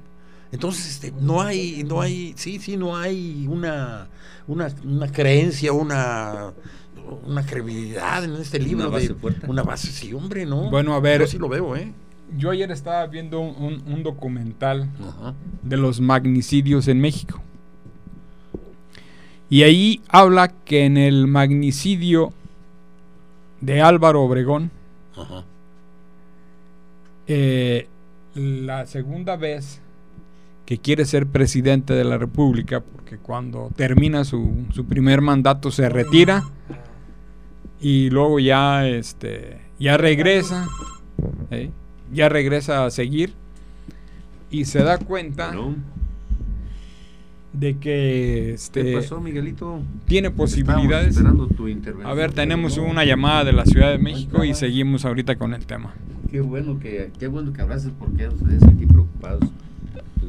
Entonces, 0.52 0.88
este, 0.88 1.14
no 1.20 1.42
hay, 1.42 1.84
no 1.84 2.02
hay, 2.02 2.34
sí, 2.38 2.60
sí, 2.60 2.78
no 2.78 2.96
hay 2.96 3.48
una, 3.50 4.08
una, 4.48 4.74
una 4.84 5.12
creencia, 5.12 5.74
una, 5.74 6.54
una 7.26 7.46
credibilidad 7.46 8.24
en 8.24 8.36
este 8.36 8.60
libro. 8.60 8.88
Una 8.88 8.98
base, 8.98 9.14
de, 9.14 9.48
una 9.48 9.64
base 9.64 9.88
sí, 9.88 10.14
hombre, 10.14 10.46
¿no? 10.46 10.70
Bueno, 10.70 10.94
a 10.94 11.00
ver. 11.00 11.22
Yo 11.22 11.28
sí 11.28 11.38
lo 11.38 11.50
veo, 11.50 11.76
¿eh? 11.76 11.92
Yo 12.38 12.50
ayer 12.50 12.72
estaba 12.72 13.06
viendo 13.08 13.40
un, 13.40 13.84
un 13.86 14.04
documental 14.04 14.90
de 15.62 15.78
los 15.78 16.02
magnicidios 16.02 16.88
en 16.88 17.00
México. 17.00 17.42
Y 19.50 19.62
ahí 19.62 20.02
habla 20.10 20.48
que 20.48 20.86
en 20.86 20.98
el 20.98 21.28
magnicidio 21.28 22.34
de 23.62 23.82
Álvaro 23.82 24.24
Obregón, 24.24 24.72
eh, 27.28 27.88
la 28.34 28.86
segunda 28.86 29.36
vez 29.38 29.82
que 30.66 30.80
quiere 30.80 31.06
ser 31.06 31.28
presidente 31.28 31.94
de 31.94 32.04
la 32.04 32.18
República, 32.18 32.82
porque 32.82 33.18
cuando 33.18 33.72
termina 33.76 34.24
su, 34.24 34.66
su 34.72 34.86
primer 34.86 35.22
mandato 35.22 35.72
se 35.72 35.90
retira 35.90 36.44
y 37.80 38.10
luego 38.10 38.40
ya, 38.40 38.88
este, 38.88 39.62
ya 39.80 39.98
regresa, 39.98 40.68
¿eh? 41.52 41.70
ya 42.12 42.30
regresa 42.30 42.86
a 42.86 42.92
seguir 42.92 43.34
y 44.50 44.66
se 44.66 44.80
da 44.84 44.98
cuenta 44.98 45.54
de 47.54 47.78
que 47.78 48.54
este, 48.54 48.96
pasó, 48.96 49.22
Miguelito? 49.22 49.82
tiene 50.08 50.32
posibilidades. 50.32 51.18
a 52.04 52.14
ver, 52.14 52.34
tenemos 52.34 52.78
una 52.78 53.06
llamada 53.06 53.44
de 53.44 53.54
la 53.54 53.66
Ciudad 53.66 53.92
de 53.92 53.98
México 53.98 54.44
y 54.44 54.54
seguimos 54.54 55.06
ahorita 55.06 55.36
con 55.36 55.54
el 55.54 55.66
tema. 55.66 55.94
Qué 56.32 56.42
bueno 56.42 56.80
que, 56.80 57.12
qué 57.20 57.28
bueno 57.28 57.54
que 57.54 57.62
hablases 57.62 57.92
porque 57.98 58.28
ustedes 58.28 58.64
aquí 58.64 58.86
preocupados. 58.86 59.44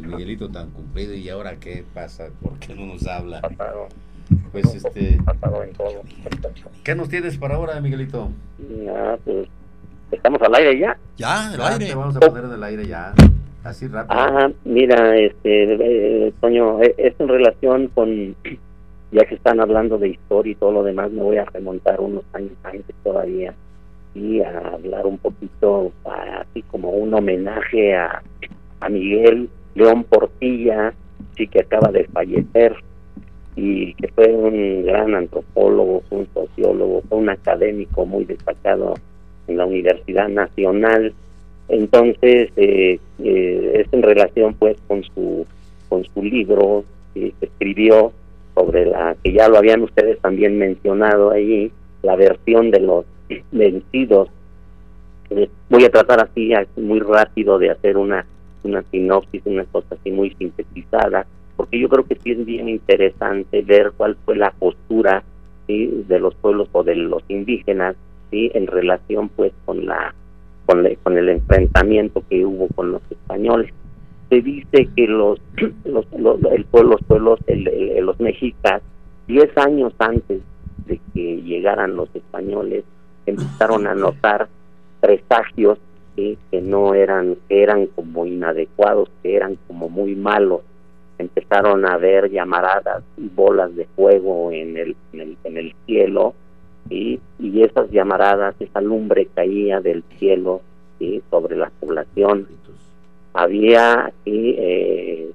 Miguelito 0.07 0.49
tan 0.49 0.71
cumplido 0.71 1.15
y 1.15 1.29
ahora 1.29 1.57
qué 1.57 1.85
pasa, 1.95 2.29
¿por 2.43 2.59
qué 2.59 2.75
no 2.75 2.87
nos 2.87 3.07
habla? 3.07 3.41
Pues 4.51 4.75
este, 4.75 5.19
¿qué 6.83 6.95
nos 6.95 7.09
tienes 7.09 7.37
para 7.39 7.57
ahora, 7.57 7.81
Miguelito? 7.81 8.31
Ya, 8.85 9.19
pues, 9.25 9.49
estamos 10.11 10.41
al 10.43 10.55
aire 10.57 10.79
ya. 10.79 10.99
Ya, 11.17 11.51
al 11.53 11.81
aire. 11.81 11.95
vamos 11.95 12.17
a 12.17 12.21
poner 12.21 12.45
en 12.45 12.53
el 12.53 12.63
aire 12.65 12.87
ya, 12.87 13.15
así 13.63 13.87
rápido. 13.87 14.19
Ah, 14.19 14.51
mira, 14.65 15.17
este, 15.17 16.27
eh, 16.27 16.33
Toño, 16.41 16.83
e, 16.83 16.95
es 16.99 17.15
en 17.21 17.29
relación 17.29 17.89
con, 17.89 18.35
ya 19.13 19.25
que 19.25 19.37
están 19.37 19.61
hablando 19.61 19.99
de 19.99 20.09
historia 20.09 20.53
y 20.53 20.57
todo 20.57 20.73
lo 20.73 20.83
demás, 20.83 21.11
me 21.13 21.23
voy 21.23 21.37
a 21.37 21.45
remontar 21.45 22.01
unos 22.01 22.25
años 22.33 22.53
antes 22.65 22.95
todavía 23.05 23.55
y 24.15 24.41
a 24.41 24.59
hablar 24.73 25.07
un 25.07 25.19
poquito, 25.19 25.93
así 26.05 26.63
como 26.63 26.91
un 26.91 27.13
homenaje 27.15 27.95
a, 27.95 28.23
a 28.81 28.89
Miguel 28.89 29.51
León 29.77 30.05
Portilla, 30.05 30.95
sí 31.37 31.47
que 31.47 31.61
acaba 31.61 31.93
de 31.93 32.05
fallecer 32.07 32.75
y 33.55 33.95
que 33.95 34.09
fue 34.09 34.29
un 34.29 34.85
gran 34.85 35.15
antropólogo, 35.15 36.03
un 36.11 36.27
sociólogo, 36.33 37.03
fue 37.09 37.19
un 37.19 37.29
académico 37.29 38.07
muy 38.07 38.25
destacado 38.25 38.95
en 39.47 39.59
la 39.59 39.67
Universidad 39.67 40.29
Nacional. 40.29 41.13
Entonces, 41.69 42.51
eh, 42.57 42.99
eh, 43.19 43.73
es 43.75 43.93
en 43.93 44.03
relación 44.03 44.55
pues 44.55 44.77
con 44.89 45.03
su 45.05 45.47
con 45.89 46.05
su 46.05 46.23
libro 46.23 46.85
que 47.15 47.33
escribió 47.41 48.13
sobre 48.55 48.87
la 48.87 49.15
que 49.23 49.33
ya 49.33 49.49
lo 49.49 49.59
habían 49.59 49.83
ustedes 49.83 50.19
también 50.21 50.59
mencionado 50.59 51.31
ahí, 51.31 51.71
la 52.03 52.17
versión 52.17 52.71
de 52.71 52.81
los 52.81 53.05
vencidos. 53.53 54.31
Eh, 55.31 55.49
voy 55.69 55.85
a 55.85 55.91
tratar 55.91 56.21
así 56.21 56.53
muy 56.77 57.01
rápido 57.01 57.59
de 57.59 57.71
hacer 57.71 57.97
una 57.99 58.25
una 58.67 58.83
sinopsis, 58.91 59.43
una 59.47 59.65
cosa 59.65 59.95
así 59.95 60.11
muy 60.11 60.35
sintetizada, 60.35 61.27
porque 61.57 61.79
yo 61.79 61.89
creo 61.89 62.05
que 62.05 62.17
sí 62.17 62.33
es 62.33 62.45
bien 62.45 62.69
interesante 62.69 63.63
ver 63.63 63.93
cuál 63.97 64.17
fue 64.25 64.37
la 64.37 64.51
postura 64.51 65.23
de 65.67 66.19
los 66.21 66.35
pueblos 66.37 66.69
o 66.73 66.85
de 66.85 66.95
los 66.95 67.23
indígenas 67.29 67.97
¿sí? 68.31 68.51
en 68.55 68.67
relación 68.67 69.29
pues 69.31 69.53
con 69.65 69.85
la 69.87 70.15
con, 70.65 70.87
con 71.03 71.17
el 71.17 71.29
enfrentamiento 71.29 72.23
que 72.29 72.45
hubo 72.45 72.69
con 72.69 72.93
los 72.93 73.03
españoles. 73.11 73.73
se 74.29 74.43
dice 74.43 74.89
que 74.97 75.07
los, 75.07 75.41
los, 75.85 76.07
el 76.53 76.65
pueblo, 76.65 76.93
los 76.93 77.03
pueblos, 77.05 77.41
los 77.47 78.21
mexicas, 78.21 78.83
10 79.29 79.59
años 79.59 79.93
antes 79.99 80.43
de 80.87 81.01
que 81.15 81.43
llegaran 81.43 81.97
los 81.97 82.15
españoles, 82.15 82.85
empezaron 83.27 83.87
a 83.87 83.95
notar 83.95 84.49
presagios 85.01 85.79
que 86.17 86.63
no 86.63 86.95
eran, 86.95 87.37
que 87.49 87.63
eran 87.63 87.87
como 87.89 88.27
inadecuados, 88.27 89.11
que 89.23 89.37
eran 89.37 89.59
como 89.69 89.89
muy 89.89 90.17
malos. 90.17 90.63
Empezaron 91.19 91.87
a 91.87 91.97
ver 91.99 92.31
llamaradas 92.31 93.03
y 93.17 93.29
bolas 93.29 93.75
de 93.77 93.87
fuego 93.97 94.51
en 94.51 94.77
el, 94.77 94.97
en 95.13 95.57
el, 95.57 95.75
cielo, 95.87 96.35
y 96.89 97.21
esas 97.63 97.91
llamaradas, 97.91 98.55
esa 98.61 98.81
lumbre 98.81 99.29
caía 99.35 99.81
del 99.81 100.03
cielo 100.19 100.63
sobre 101.31 101.57
la 101.57 101.71
población. 101.81 102.47
Había 103.35 104.13
eh, 104.25 105.31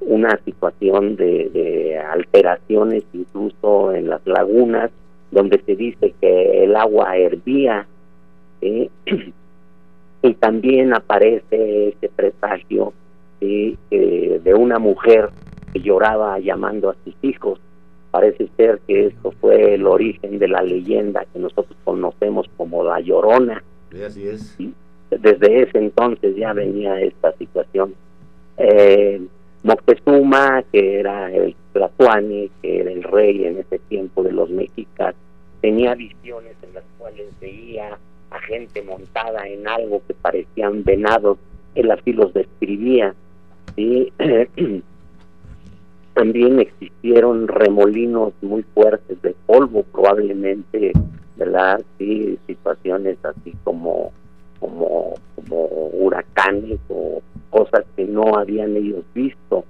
una 0.00 0.38
situación 0.44 1.16
de, 1.16 2.00
alteraciones 2.10 3.04
incluso 3.12 3.92
en 3.92 4.08
las 4.08 4.26
lagunas, 4.26 4.90
donde 5.30 5.60
se 5.66 5.76
dice 5.76 6.14
que 6.20 6.64
el 6.64 6.76
agua 6.76 7.16
hervía. 7.16 7.86
Y 10.22 10.34
también 10.34 10.94
aparece 10.94 11.88
ese 11.88 12.08
presagio 12.08 12.92
de 13.40 14.54
una 14.54 14.78
mujer 14.78 15.30
que 15.72 15.80
lloraba 15.80 16.38
llamando 16.38 16.90
a 16.90 16.96
sus 17.04 17.14
hijos. 17.22 17.60
Parece 18.10 18.48
ser 18.56 18.80
que 18.86 19.06
esto 19.06 19.32
fue 19.40 19.74
el 19.74 19.86
origen 19.86 20.38
de 20.38 20.48
la 20.48 20.62
leyenda 20.62 21.26
que 21.32 21.38
nosotros 21.38 21.76
conocemos 21.84 22.46
como 22.56 22.82
la 22.82 23.00
Llorona. 23.00 23.62
así 24.04 24.26
es. 24.26 24.56
Desde 25.10 25.62
ese 25.62 25.78
entonces 25.78 26.34
ya 26.36 26.52
venía 26.52 27.00
esta 27.00 27.32
situación. 27.36 27.94
Eh, 28.56 29.20
Moctezuma, 29.62 30.64
que 30.72 31.00
era 31.00 31.32
el 31.32 31.54
Tlatuani, 31.72 32.50
que 32.62 32.80
era 32.80 32.90
el 32.90 33.02
rey 33.02 33.44
en 33.44 33.58
ese 33.58 33.78
tiempo 33.80 34.22
de 34.22 34.32
los 34.32 34.48
mexicas, 34.48 35.14
tenía 35.60 35.94
visiones 35.94 36.54
en 36.62 36.74
las 36.74 36.84
cuales 36.98 37.28
veía 37.40 37.98
a 38.30 38.40
gente 38.40 38.82
montada 38.82 39.46
en 39.46 39.66
algo 39.68 40.02
que 40.06 40.14
parecían 40.14 40.84
venados, 40.84 41.38
él 41.74 41.90
así 41.90 42.12
los 42.12 42.32
describía. 42.34 43.14
¿sí? 43.74 44.12
También 46.14 46.60
existieron 46.60 47.46
remolinos 47.46 48.32
muy 48.40 48.62
fuertes 48.74 49.20
de 49.22 49.34
polvo, 49.46 49.82
probablemente, 49.92 50.92
¿verdad? 51.36 51.82
Sí, 51.98 52.38
situaciones 52.46 53.18
así 53.22 53.54
como 53.64 54.12
como, 54.60 55.14
como 55.34 55.64
huracanes 55.92 56.78
o 56.88 57.22
cosas 57.50 57.84
que 57.96 58.04
no 58.04 58.36
habían 58.36 58.76
ellos 58.76 59.04
visto. 59.14 59.64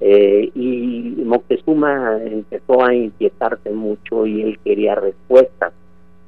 Eh, 0.00 0.50
y 0.54 1.22
Moctezuma 1.24 2.18
empezó 2.22 2.84
a 2.84 2.94
inquietarse 2.94 3.70
mucho 3.70 4.26
y 4.26 4.42
él 4.42 4.58
quería 4.62 4.94
respuestas, 4.94 5.72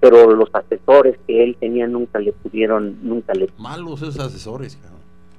pero 0.01 0.35
los 0.35 0.49
asesores 0.53 1.19
que 1.27 1.43
él 1.43 1.57
tenía 1.59 1.87
nunca 1.87 2.19
le 2.19 2.33
pudieron, 2.33 2.99
nunca 3.03 3.35
le... 3.35 3.49
Malos 3.59 4.03
esos 4.03 4.19
asesores, 4.19 4.79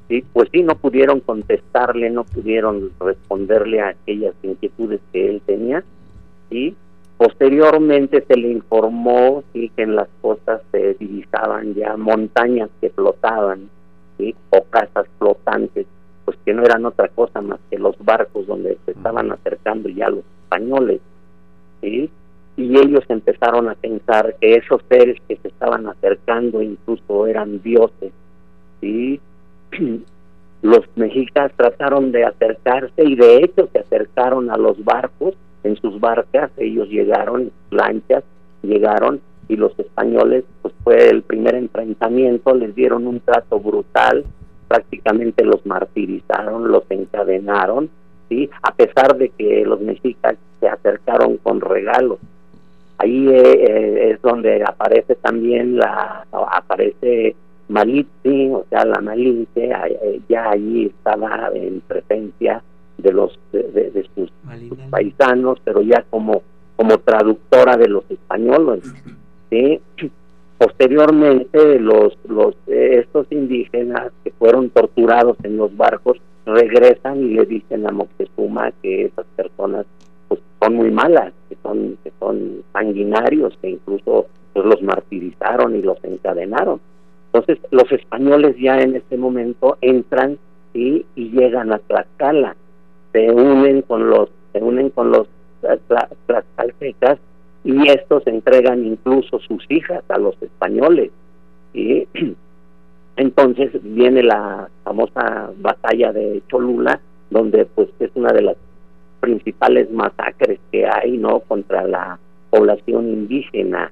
Sí, 0.07 0.23
pues 0.33 0.49
sí, 0.51 0.63
no 0.63 0.75
pudieron 0.75 1.19
contestarle, 1.19 2.09
no 2.09 2.23
pudieron 2.23 2.91
responderle 2.99 3.79
a 3.79 3.89
aquellas 3.89 4.33
inquietudes 4.41 5.01
que 5.13 5.29
él 5.29 5.41
tenía, 5.45 5.83
¿sí? 6.49 6.75
Posteriormente 7.17 8.25
se 8.27 8.35
le 8.35 8.49
informó 8.49 9.43
que 9.53 9.69
en 9.77 9.95
las 9.95 10.07
costas 10.21 10.61
se 10.71 10.95
divisaban 10.95 11.75
ya 11.75 11.95
montañas 11.95 12.69
que 12.81 12.89
flotaban 12.89 13.69
o 14.49 14.63
casas 14.69 15.05
flotantes, 15.17 15.85
pues 16.25 16.37
que 16.45 16.53
no 16.53 16.63
eran 16.63 16.85
otra 16.85 17.07
cosa 17.09 17.41
más 17.41 17.59
que 17.69 17.77
los 17.77 17.97
barcos 17.99 18.47
donde 18.47 18.77
se 18.85 18.91
estaban 18.91 19.31
acercando 19.31 19.89
ya 19.89 20.09
los 20.09 20.23
españoles. 20.43 21.01
Y 22.59 22.77
ellos 22.77 23.05
empezaron 23.07 23.69
a 23.69 23.75
pensar 23.75 24.35
que 24.41 24.55
esos 24.55 24.81
seres 24.89 25.15
que 25.29 25.37
se 25.37 25.47
estaban 25.47 25.87
acercando 25.87 26.61
incluso 26.61 27.25
eran 27.25 27.61
dioses. 27.63 28.11
¿sí? 28.81 29.21
los 30.61 30.81
mexicas 30.97 31.53
trataron 31.55 32.11
de 32.11 32.25
acercarse 32.25 33.01
y 33.01 33.15
de 33.15 33.37
hecho 33.37 33.69
se 33.71 33.79
acercaron 33.79 34.51
a 34.51 34.57
los 34.57 34.83
barcos 34.83 35.35
en 35.63 35.77
sus 35.77 36.01
barcas, 36.01 36.51
ellos 36.57 36.89
llegaron, 36.89 37.43
en 37.43 37.51
lanchas, 37.77 38.25
llegaron 38.61 39.21
y 39.47 39.55
los 39.55 39.71
españoles, 39.79 40.43
pues 40.61 40.73
fue 40.83 41.07
el 41.07 41.21
primer 41.21 41.55
enfrentamiento, 41.55 42.53
les 42.55 42.75
dieron 42.75 43.07
un 43.07 43.21
trato 43.21 43.57
brutal, 43.61 44.25
prácticamente 44.67 45.45
los 45.45 45.65
martirizaron, 45.65 46.69
los 46.69 46.83
encadenaron, 46.89 47.89
¿sí? 48.27 48.49
a 48.63 48.73
pesar 48.73 49.17
de 49.17 49.29
que 49.29 49.63
los 49.65 49.79
mexicas 49.79 50.35
se 50.59 50.67
acercaron 50.67 51.37
con 51.37 51.61
regalos. 51.61 52.19
Ahí 52.99 53.29
eh, 53.29 53.41
eh, 53.41 54.11
es 54.11 54.21
donde 54.21 54.61
aparece 54.61 55.15
también 55.15 55.77
la, 55.77 56.25
aparece 56.33 57.33
Malitzi, 57.69 58.49
o 58.51 58.65
sea, 58.69 58.83
la 58.83 58.99
Malinche, 58.99 59.71
eh, 59.71 60.19
ya 60.27 60.49
allí 60.49 60.87
estaba 60.87 61.49
en 61.53 61.79
presencia 61.79 62.61
de 62.97 63.13
los 63.13 63.39
de, 63.53 64.05
sus, 64.13 64.29
paisanos, 64.89 65.59
pero 65.63 65.81
ya 65.81 66.03
como 66.09 66.43
como 66.75 66.97
traductora 66.97 67.77
de 67.77 67.87
los 67.87 68.03
españoles. 68.09 68.83
¿sí? 69.49 69.79
Posteriormente, 70.57 71.79
los 71.79 72.17
los 72.27 72.53
estos 72.67 73.27
indígenas 73.31 74.11
que 74.25 74.31
fueron 74.31 74.71
torturados 74.71 75.37
en 75.43 75.55
los 75.55 75.75
barcos 75.77 76.17
regresan 76.45 77.23
y 77.23 77.29
le 77.29 77.45
dicen 77.45 77.87
a 77.87 77.91
Moctezuma 77.91 78.73
que 78.81 79.05
esas 79.05 79.25
personas 79.37 79.85
son 80.61 80.75
muy 80.75 80.91
malas, 80.91 81.33
que 81.49 81.57
son 81.63 81.97
que 82.03 82.11
son 82.19 82.63
sanguinarios, 82.73 83.57
que 83.61 83.71
incluso 83.71 84.27
pues, 84.53 84.65
los 84.65 84.81
martirizaron 84.81 85.75
y 85.75 85.81
los 85.81 86.03
encadenaron. 86.03 86.79
Entonces, 87.31 87.59
los 87.71 87.91
españoles 87.91 88.55
ya 88.57 88.79
en 88.79 88.95
ese 88.95 89.17
momento 89.17 89.77
entran 89.81 90.37
y 90.73 91.05
llegan 91.15 91.71
a 91.73 91.79
Tlaxcala 91.79 92.55
se 93.11 93.31
unen 93.31 93.81
con 93.83 94.09
los 94.09 94.29
se 94.53 94.61
unen 94.61 94.89
con 94.89 95.11
los 95.11 95.27
tlaxcaltecas 96.27 97.19
y 97.63 97.89
estos 97.89 98.25
entregan 98.27 98.85
incluso 98.85 99.39
sus 99.39 99.63
hijas 99.69 100.03
a 100.09 100.17
los 100.17 100.41
españoles 100.41 101.11
y 101.73 102.07
entonces 103.17 103.71
viene 103.83 104.23
la 104.23 104.69
famosa 104.83 105.51
batalla 105.57 106.13
de 106.13 106.41
Cholula 106.49 106.99
donde 107.29 107.65
pues 107.65 107.89
es 107.99 108.11
una 108.15 108.31
de 108.31 108.41
las 108.41 108.57
principales 109.19 109.91
masacres 109.91 110.59
que 110.71 110.85
hay 110.85 111.17
no 111.17 111.39
contra 111.41 111.85
la 111.87 112.19
población 112.49 113.09
indígena 113.09 113.91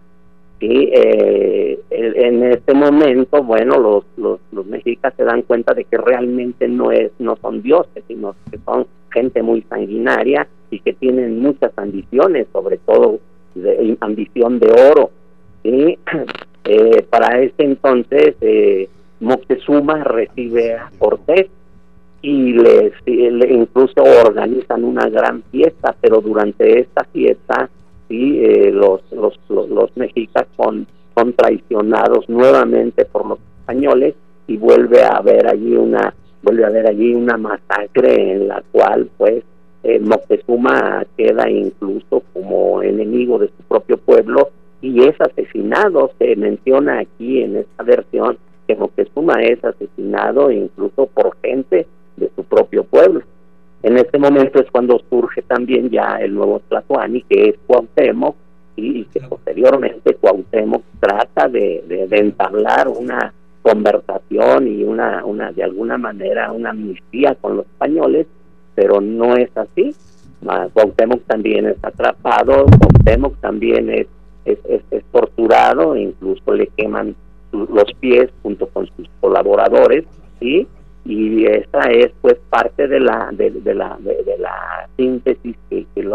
y 0.60 0.90
eh, 0.92 1.80
en 1.92 2.44
este 2.44 2.74
momento 2.74 3.44
bueno 3.44 3.78
los, 4.18 4.40
los 4.52 4.66
mexicas 4.66 5.14
se 5.16 5.24
dan 5.24 5.44
cuenta 5.44 5.74
de 5.74 5.84
que 5.84 5.98
realmente 5.98 6.68
no 6.68 6.92
es 6.92 7.12
no 7.20 7.38
son 7.38 7.62
dioses 7.62 8.04
sino 8.08 8.36
que 8.50 8.58
son 8.66 8.88
gente 9.12 9.44
muy 9.44 9.62
sanguinaria 9.70 10.48
y 10.70 10.80
que 10.80 10.94
tienen 10.94 11.40
muchas 11.40 11.72
ambiciones, 11.78 12.48
sobre 12.52 12.78
todo 12.78 13.20
ambición 14.02 14.60
de 14.60 14.72
oro. 14.72 15.12
y 15.64 15.98
Eh, 16.70 17.02
para 17.10 17.40
este 17.40 17.64
entonces, 17.64 18.36
eh, 18.42 18.90
Moctezuma 19.22 20.04
recibe 20.04 20.74
a 20.74 20.92
Cortés 21.00 21.48
y 22.22 22.54
les, 22.54 22.94
incluso 23.06 24.04
organizan 24.26 24.84
una 24.84 25.08
gran 25.08 25.44
fiesta, 25.52 25.96
pero 26.02 26.20
durante 26.22 26.80
esta 26.80 27.04
fiesta 27.06 27.70
sí, 28.08 28.40
eh, 28.44 28.72
los, 28.72 29.02
los, 29.12 29.40
los, 29.50 29.70
los 29.70 29.96
mexicas 29.98 30.48
son, 30.56 30.88
son 31.16 31.34
traicionados 31.34 32.28
nuevamente 32.28 33.06
por 33.06 33.26
los 33.26 33.40
españoles 33.60 34.16
y 34.48 34.58
vuelve 34.58 35.04
a 35.04 35.18
haber 35.18 35.48
allí 35.48 35.76
una 35.76 36.14
vuelve 36.42 36.64
a 36.64 36.68
haber 36.68 36.88
allí 36.88 37.14
una 37.14 37.38
masacre 37.38 38.34
en 38.34 38.48
la 38.48 38.64
cual 38.72 39.10
pues 39.18 39.44
eh, 39.84 40.00
Moctezuma 40.00 41.06
queda 41.18 41.50
incluso 41.50 42.24
como 42.34 42.82
enemigo 42.82 43.38
de 43.38 43.48
su 43.48 43.64
propio 43.68 43.98
pueblo 43.98 44.50
y 44.82 45.04
es 45.04 45.20
asesinado, 45.20 46.12
se 46.20 46.36
menciona 46.36 47.00
aquí 47.00 47.42
en 47.42 47.58
esta 47.58 47.84
versión 47.84 48.38
que 48.68 48.76
Moctezuma 48.76 49.42
es 49.44 49.64
asesinado 49.64 50.52
incluso 50.52 51.08
por 51.08 51.36
gente 51.42 51.88
de 52.18 52.30
su 52.36 52.44
propio 52.44 52.84
pueblo. 52.84 53.22
En 53.84 53.98
este 53.98 54.18
momento 54.18 54.60
es 54.60 54.70
cuando 54.72 55.02
surge 55.10 55.42
también 55.44 55.90
ya 55.90 56.18
el 56.20 56.34
nuevo 56.34 56.62
Tlatuani, 56.68 57.22
que 57.24 57.50
es 57.50 57.56
Cuauhtémoc, 57.66 58.36
y, 58.76 59.06
que 59.06 59.22
posteriormente 59.22 60.16
Cuauhtémoc 60.16 60.84
trata 61.00 61.48
de 61.48 62.08
entablar 62.12 62.90
una 62.90 63.34
conversación 63.68 64.68
y 64.68 64.84
una, 64.84 65.26
una 65.26 65.52
de 65.52 65.62
alguna 65.62 65.98
manera 65.98 66.54
una 66.54 66.70
amnistía 66.70 67.36
con 67.36 67.58
los 67.58 67.66
españoles, 67.66 68.26
pero 68.76 69.02
no 69.02 69.36
es 69.36 69.50
así. 69.58 69.94
Cuauhtémoc 70.74 71.24
también 71.24 71.66
es 71.66 71.78
atrapado, 71.82 72.66
Cuauhtémoc 72.66 73.36
también 73.42 73.90
es, 73.90 74.08
es, 74.46 74.60
es, 74.92 75.04
torturado, 75.12 75.98
incluso 75.98 76.54
le 76.54 76.68
queman 76.78 77.16
los 77.52 77.92
pies 78.00 78.30
junto 78.42 78.68
con 78.68 78.88
sus 78.96 79.10
colaboradores, 79.20 80.06
¿sí? 80.40 80.68
Y 81.08 81.46
esa 81.46 81.80
es 81.90 82.12
pues 82.22 82.36
parte 82.50 82.88
de 82.88 83.00
la 83.00 83.30
de, 83.32 83.50
la 83.74 83.98
de, 84.00 84.38
la 84.38 84.90
síntesis 84.98 85.56
que, 85.70 85.86
que, 85.96 86.10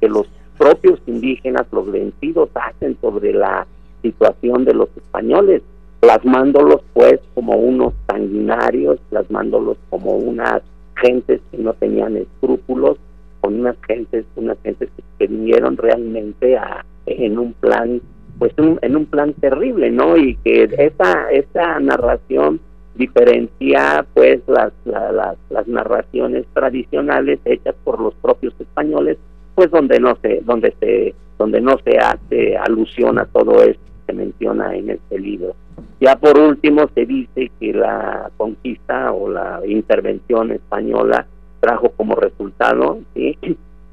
que 0.00 0.08
los 0.08 0.26
propios 0.56 1.00
indígenas 1.06 1.66
los 1.72 1.90
vencidos 1.90 2.48
hacen 2.54 2.96
sobre 3.00 3.32
la 3.32 3.66
situación 4.02 4.64
de 4.64 4.74
los 4.74 4.88
españoles. 4.96 5.62
Plasmándolos 5.98 6.82
pues 6.92 7.18
como 7.34 7.56
unos 7.56 7.94
sanguinarios 8.06 9.00
plasmándolos 9.10 9.78
como 9.90 10.16
unas 10.16 10.62
gentes 10.96 11.40
que 11.50 11.58
no 11.58 11.72
tenían 11.74 12.16
escrúpulos 12.16 12.98
con 13.40 13.60
unas 13.60 13.76
gentes 13.86 14.24
unas 14.36 14.58
gentes 14.62 14.88
que, 15.18 15.26
vinieron 15.26 15.76
realmente 15.76 16.56
a 16.56 16.84
en 17.06 17.38
un 17.38 17.52
plan 17.54 18.00
pues 18.38 18.52
en 18.58 18.96
un 18.96 19.06
plan 19.06 19.32
terrible 19.32 19.90
no 19.90 20.16
y 20.16 20.36
que 20.36 20.64
esa 20.78 21.30
esa 21.32 21.80
narración 21.80 22.60
diferencia 22.96 24.06
pues 24.14 24.40
las, 24.46 24.72
las, 24.84 25.36
las 25.50 25.68
narraciones 25.68 26.46
tradicionales 26.52 27.38
hechas 27.44 27.74
por 27.84 28.00
los 28.00 28.14
propios 28.14 28.54
españoles 28.58 29.18
pues 29.54 29.70
donde 29.70 29.98
no 30.00 30.16
se 30.22 30.40
donde 30.42 30.74
se 30.80 31.14
donde 31.38 31.60
no 31.60 31.76
se 31.84 31.98
hace 31.98 32.56
alusión 32.56 33.18
a 33.18 33.26
todo 33.26 33.62
esto 33.62 33.82
que 33.84 34.12
se 34.12 34.18
menciona 34.18 34.74
en 34.74 34.90
este 34.90 35.18
libro. 35.18 35.54
Ya 36.00 36.16
por 36.16 36.38
último 36.38 36.88
se 36.94 37.04
dice 37.04 37.50
que 37.60 37.72
la 37.74 38.30
conquista 38.36 39.12
o 39.12 39.28
la 39.28 39.60
intervención 39.66 40.52
española 40.52 41.26
trajo 41.60 41.90
como 41.90 42.14
resultado 42.14 43.00
que 43.14 43.36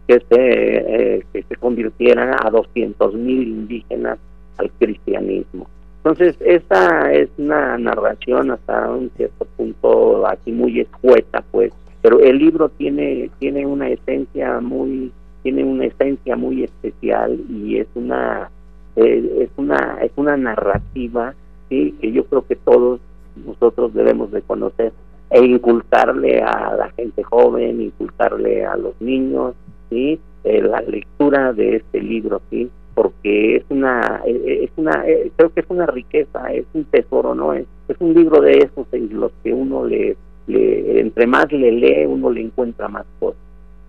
se 0.08 0.20
eh, 0.30 1.26
que 1.34 1.44
se 1.44 1.56
convirtieran 1.58 2.34
a 2.34 2.50
200 2.50 3.14
mil 3.16 3.48
indígenas 3.48 4.20
al 4.58 4.72
cristianismo 4.72 5.68
entonces, 6.04 6.36
esta 6.42 7.14
es 7.14 7.30
una 7.38 7.78
narración 7.78 8.52
hasta 8.52 8.92
un 8.92 9.10
cierto 9.16 9.46
punto 9.56 10.28
aquí 10.28 10.52
muy 10.52 10.82
escueta, 10.82 11.42
pues, 11.50 11.72
pero 12.02 12.20
el 12.20 12.40
libro 12.40 12.68
tiene 12.68 13.30
tiene 13.40 13.66
una 13.66 13.88
esencia 13.88 14.60
muy 14.60 15.14
tiene 15.44 15.64
una 15.64 15.86
esencia 15.86 16.36
muy 16.36 16.66
especial 16.66 17.40
y 17.50 17.78
es 17.78 17.88
una 17.96 18.50
eh, 18.98 19.44
es 19.44 19.50
una 19.56 20.00
es 20.02 20.12
una 20.18 20.36
narrativa 20.36 21.34
sí 21.70 21.96
que 22.02 22.12
yo 22.12 22.26
creo 22.26 22.46
que 22.46 22.58
todos 22.58 23.00
nosotros 23.46 23.94
debemos 23.94 24.30
de 24.34 24.42
conocer 24.42 24.92
e 25.30 25.46
inculcarle 25.46 26.42
a 26.42 26.76
la 26.76 26.92
gente 26.92 27.24
joven, 27.24 27.82
inculcarle 27.82 28.66
a 28.66 28.76
los 28.76 29.00
niños, 29.00 29.56
eh, 29.90 30.20
la 30.44 30.82
lectura 30.82 31.54
de 31.54 31.78
este 31.78 32.02
libro, 32.02 32.42
sí, 32.50 32.70
porque 32.94 33.58
es 33.58 33.64
una, 33.70 34.22
eh, 34.26 34.42
eh, 34.46 34.64
es 34.64 34.72
una, 34.78 35.04
eh, 35.08 35.32
creo 35.36 35.54
que 35.54 35.62
es 35.62 35.66
una 35.70 35.86
riqueza, 35.86 36.52
es 36.54 36.66
un 36.74 36.86
tesoro, 36.86 37.36
¿no? 37.36 37.54
Es, 37.54 37.66
es 37.88 37.98
un 38.00 38.14
libro 38.14 38.42
de 38.42 38.60
esos 38.60 38.88
en 38.92 39.20
los 39.20 39.32
que 39.44 39.54
uno 39.54 39.86
le, 39.86 40.16
le, 40.48 41.00
entre 41.00 41.28
más 41.28 41.52
le 41.52 41.72
lee, 41.72 42.06
uno 42.06 42.30
le 42.30 42.42
encuentra 42.42 42.88
más 42.88 43.06
cosas. 43.20 43.40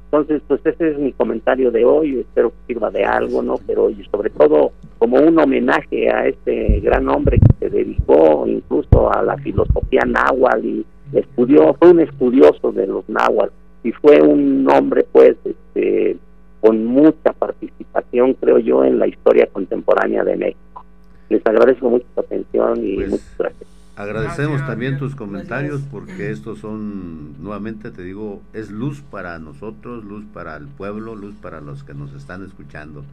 Entonces, 0.07 0.43
pues 0.47 0.61
ese 0.65 0.91
es 0.91 0.99
mi 0.99 1.13
comentario 1.13 1.73
de 1.73 1.85
hoy, 1.85 2.21
espero 2.21 2.51
que 2.51 2.75
sirva 2.75 2.91
de 2.91 3.05
algo, 3.05 3.43
¿no? 3.43 3.57
Pero 3.67 3.91
y 3.91 4.05
sobre 4.13 4.31
todo 4.31 4.71
como 4.99 5.17
un 5.17 5.37
homenaje 5.39 6.09
a 6.09 6.27
este 6.29 6.79
gran 6.81 7.09
hombre 7.09 7.39
que 7.41 7.69
se 7.69 7.71
dedicó 7.71 8.45
incluso 8.47 9.13
a 9.13 9.23
la 9.23 9.37
filosofía 9.39 10.03
náhuatl 10.07 10.67
y 10.67 10.87
estudió, 11.15 11.75
fue 11.75 11.91
un 11.91 12.01
estudioso 12.01 12.71
de 12.71 12.87
los 12.87 13.09
náhuatl 13.09 13.53
y 13.83 13.93
fue 13.93 14.23
un 14.23 14.67
hombre 14.71 15.05
pues 15.11 15.37
este 15.45 16.17
con 16.65 16.83
mucha 16.87 17.35
participación, 17.35 18.33
creo 18.41 18.59
yo, 18.59 18.85
en 18.85 18.99
la 18.99 19.07
historia 19.07 19.47
contemporánea 19.53 20.25
de 20.25 20.35
México. 20.35 20.83
Les 21.29 21.47
agradezco 21.47 21.91
mucho 21.91 22.07
su 22.15 22.21
atención 22.21 22.83
y 22.83 22.95
pues, 22.95 23.11
muchas 23.11 23.39
gracias. 23.39 23.69
Agradecemos 23.97 24.67
también 24.67 24.97
tus 24.97 25.15
comentarios 25.15 25.83
porque 25.93 26.31
estos 26.31 26.61
son, 26.61 27.43
nuevamente 27.43 27.91
te 27.91 28.03
digo, 28.03 28.41
es 28.55 28.71
luz 28.71 29.03
para 29.03 29.39
nosotros, 29.39 30.05
luz 30.05 30.25
para 30.33 30.57
el 30.57 30.67
pueblo, 30.67 31.15
luz 31.15 31.35
para 31.35 31.61
los 31.61 31.85
que 31.85 31.93
nos 31.93 32.15
están 32.15 32.43
escuchando. 32.43 33.05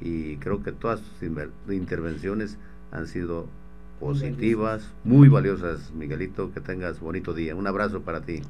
Y 0.00 0.36
creo 0.38 0.62
que 0.62 0.72
todas 0.72 1.02
tus 1.02 1.28
intervenciones 1.74 2.56
han 2.90 3.06
sido 3.06 3.48
positivas, 4.00 4.90
muy 5.04 5.28
valiosas, 5.28 5.92
Miguelito. 5.92 6.54
Que 6.54 6.60
tengas 6.60 7.00
bonito 7.00 7.34
día. 7.34 7.54
Un 7.54 7.66
abrazo 7.66 8.00
para 8.00 8.22
ti. 8.22 8.40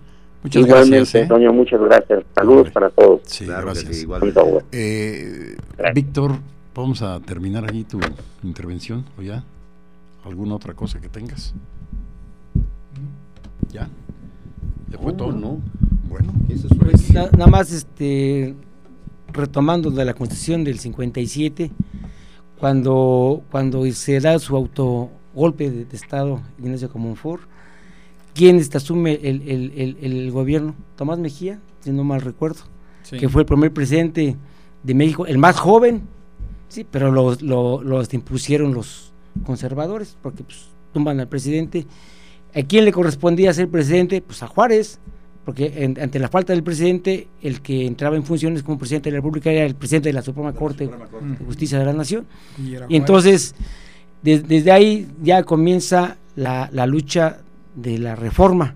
Muchas 0.45 0.63
Igualmente, 0.63 0.97
gracias. 0.97 1.15
¿eh? 1.15 1.23
Antonio, 1.23 1.53
muchas 1.55 1.81
gracias. 1.81 2.25
Saludos 2.35 2.71
para 2.71 2.91
todos. 2.91 3.23
Sí, 3.25 3.47
gracias. 3.47 4.07
Eh, 4.73 5.57
Víctor, 5.95 6.33
vamos 6.75 7.01
a 7.01 7.19
terminar 7.21 7.65
allí 7.65 7.85
tu 7.85 7.99
intervención, 8.43 9.07
¿o 9.19 9.23
ya? 9.23 9.43
¿Alguna 10.23 10.57
otra 10.57 10.75
cosa 10.75 11.01
que 11.01 11.09
tengas? 11.09 11.55
¿Ya? 13.71 13.89
¿Ya 14.91 14.99
fue 14.99 15.15
todo? 15.15 15.33
No. 15.33 15.61
Bueno, 16.11 16.35
pues, 16.47 17.11
nada 17.33 17.47
más 17.47 17.73
este 17.73 18.55
retomando 19.33 19.91
de 19.91 20.05
la 20.05 20.13
Constitución 20.13 20.63
del 20.63 20.79
57, 20.79 21.71
cuando, 22.61 23.43
cuando 23.51 23.91
se 23.93 24.21
da 24.21 24.39
su 24.39 24.55
autogolpe 24.55 25.71
de, 25.71 25.87
de 25.87 25.97
Estado 25.97 26.43
Ignacio 26.59 26.91
Comonfort, 26.91 27.54
¿Quién 28.35 28.57
este, 28.57 28.77
asume 28.77 29.21
el, 29.23 30.31
gobierno? 30.33 30.75
Tomás 30.97 31.19
Mejía, 31.19 31.61
si 31.81 31.91
no 31.93 32.03
mal 32.03 32.21
recuerdo, 32.21 32.63
que 33.09 33.29
fue 33.29 33.43
el 33.43 33.47
primer 33.47 33.73
presidente 33.73 34.37
de 34.83 34.95
México, 34.95 35.25
el 35.25 35.39
más 35.39 35.59
joven, 35.59 36.03
sí, 36.69 36.85
pero 36.91 37.13
los, 37.13 37.43
los, 37.43 38.13
impusieron 38.13 38.75
los 38.75 39.13
conservadores, 39.47 40.17
porque 40.21 40.43
pues, 40.43 40.67
tumban 40.93 41.21
al 41.21 41.29
presidente. 41.29 41.87
¿A 42.55 42.63
quién 42.63 42.85
le 42.85 42.93
correspondía 42.93 43.53
ser 43.53 43.69
presidente? 43.69 44.21
Pues 44.21 44.43
a 44.43 44.49
Juárez, 44.49 44.99
porque 45.45 45.95
ante 46.01 46.19
la 46.19 46.29
falta 46.29 46.53
del 46.53 46.65
presidente, 46.65 47.29
el 47.41 47.61
que 47.61 47.87
entraba 47.87 48.17
en 48.17 48.25
funciones 48.25 48.65
como 48.65 48.79
presidente 48.79 49.11
de 49.11 49.13
la 49.13 49.19
República 49.19 49.53
era 49.53 49.65
el 49.65 49.77
presidente 49.77 50.09
de 50.09 50.13
la 50.13 50.23
Suprema, 50.23 50.53
Corte, 50.53 50.89
de 50.89 51.45
Justicia 51.45 51.79
de 51.79 51.85
la 51.85 51.93
Nación. 51.93 52.27
Y, 52.89 52.97
entonces, 52.97 53.55
desde 54.23 54.73
ahí 54.73 55.07
ya 55.23 55.45
comienza 55.45 56.17
la, 56.35 56.69
la 56.73 56.87
lucha 56.87 57.44
de 57.75 57.99
la 57.99 58.17
reforma. 58.17 58.75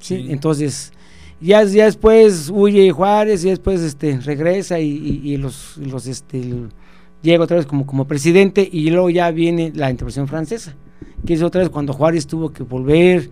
¿sí? 0.00 0.26
Entonces, 0.28 0.92
ya, 1.40 1.64
ya 1.64 1.86
después 1.86 2.50
huye 2.52 2.90
Juárez 2.90 3.44
y 3.44 3.50
después 3.50 3.80
este, 3.80 4.20
regresa 4.20 4.78
y, 4.78 5.36
los, 5.38 5.78
los 5.78 6.06
este, 6.06 6.54
llega 7.22 7.44
otra 7.44 7.56
vez 7.56 7.66
como, 7.66 7.86
como 7.86 8.06
presidente 8.06 8.68
y 8.70 8.90
luego 8.90 9.08
ya 9.10 9.30
viene 9.30 9.72
la 9.74 9.90
intervención 9.90 10.28
francesa, 10.28 10.74
que 11.24 11.34
es 11.34 11.42
otra 11.42 11.62
vez 11.62 11.70
cuando 11.70 11.92
Juárez 11.92 12.26
tuvo 12.26 12.52
que 12.52 12.62
volver 12.62 13.30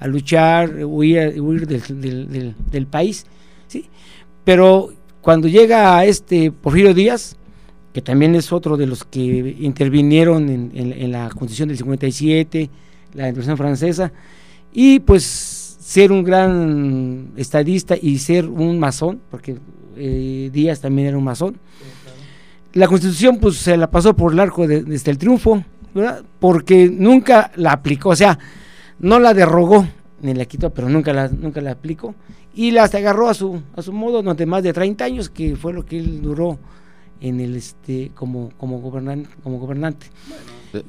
a 0.00 0.08
luchar, 0.08 0.84
huir, 0.84 1.40
huir 1.40 1.66
del, 1.66 2.54
del, 2.70 2.86
país. 2.86 3.24
¿sí? 3.68 3.86
Pero 4.42 4.92
cuando 5.20 5.46
llega 5.46 5.96
a 5.96 6.04
este 6.04 6.50
Porfirio 6.50 6.92
Díaz, 6.92 7.36
que 7.92 8.02
también 8.02 8.34
es 8.34 8.52
otro 8.52 8.76
de 8.76 8.86
los 8.88 9.04
que 9.04 9.20
intervinieron 9.60 10.48
en, 10.48 10.72
en 10.74 11.12
la 11.12 11.28
Constitución 11.28 11.68
del 11.68 11.78
57, 11.78 12.68
la 13.14 13.28
intervención 13.28 13.56
francesa, 13.56 14.12
y 14.74 14.98
pues 14.98 15.78
ser 15.78 16.12
un 16.12 16.24
gran 16.24 17.30
estadista 17.36 17.96
y 17.96 18.18
ser 18.18 18.46
un 18.46 18.78
masón, 18.78 19.20
porque 19.30 19.56
eh, 19.96 20.50
Díaz 20.52 20.80
también 20.80 21.08
era 21.08 21.16
un 21.16 21.24
masón. 21.24 21.56
La 22.72 22.88
constitución 22.88 23.38
pues 23.38 23.56
se 23.56 23.76
la 23.76 23.88
pasó 23.88 24.14
por 24.14 24.32
el 24.32 24.40
arco 24.40 24.66
desde 24.66 25.10
el 25.12 25.18
triunfo, 25.18 25.62
porque 26.40 26.90
nunca 26.90 27.52
la 27.54 27.70
aplicó, 27.72 28.10
o 28.10 28.16
sea, 28.16 28.36
no 28.98 29.20
la 29.20 29.32
derogó 29.32 29.86
ni 30.20 30.34
la 30.34 30.46
quitó, 30.46 30.70
pero 30.70 30.88
nunca 30.88 31.12
la, 31.12 31.28
nunca 31.28 31.60
la 31.60 31.72
aplicó. 31.72 32.14
Y 32.54 32.70
la 32.70 32.84
agarró 32.84 33.28
a 33.28 33.34
su, 33.34 33.60
a 33.76 33.82
su 33.82 33.92
modo 33.92 34.22
durante 34.22 34.46
más 34.46 34.62
de 34.62 34.72
30 34.72 35.04
años, 35.04 35.28
que 35.28 35.54
fue 35.54 35.72
lo 35.72 35.84
que 35.84 35.98
él 35.98 36.22
duró 36.22 36.58
en 37.20 37.40
el 37.40 37.56
este 37.56 38.10
como 38.14 38.50
como 38.58 38.80
gobernante 38.80 39.28
como 39.42 39.58
gobernante. 39.58 40.06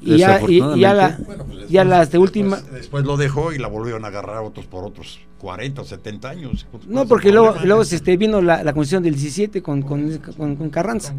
Y 0.00 0.18
ya, 0.18 0.40
y, 0.48 0.58
ya 0.80 0.94
la 0.94 1.16
pues 1.16 1.68
ya 1.68 1.84
las 1.84 2.10
de 2.10 2.18
última 2.18 2.60
después 2.72 3.04
lo 3.04 3.16
dejó 3.16 3.52
y 3.52 3.58
la 3.58 3.68
volvieron 3.68 4.04
a 4.04 4.08
agarrar 4.08 4.42
otros 4.42 4.66
por 4.66 4.84
otros 4.84 5.20
40 5.38 5.82
o 5.82 5.84
70 5.84 6.28
años. 6.28 6.66
No 6.88 7.06
porque 7.06 7.30
luego 7.30 7.54
luego 7.64 7.84
se 7.84 7.96
este, 7.96 8.16
vino 8.16 8.42
la, 8.42 8.64
la 8.64 8.72
constitución 8.72 9.04
del 9.04 9.14
17 9.14 9.62
con 9.62 9.82
con, 9.82 10.18
con, 10.56 10.70
Carranza. 10.70 11.14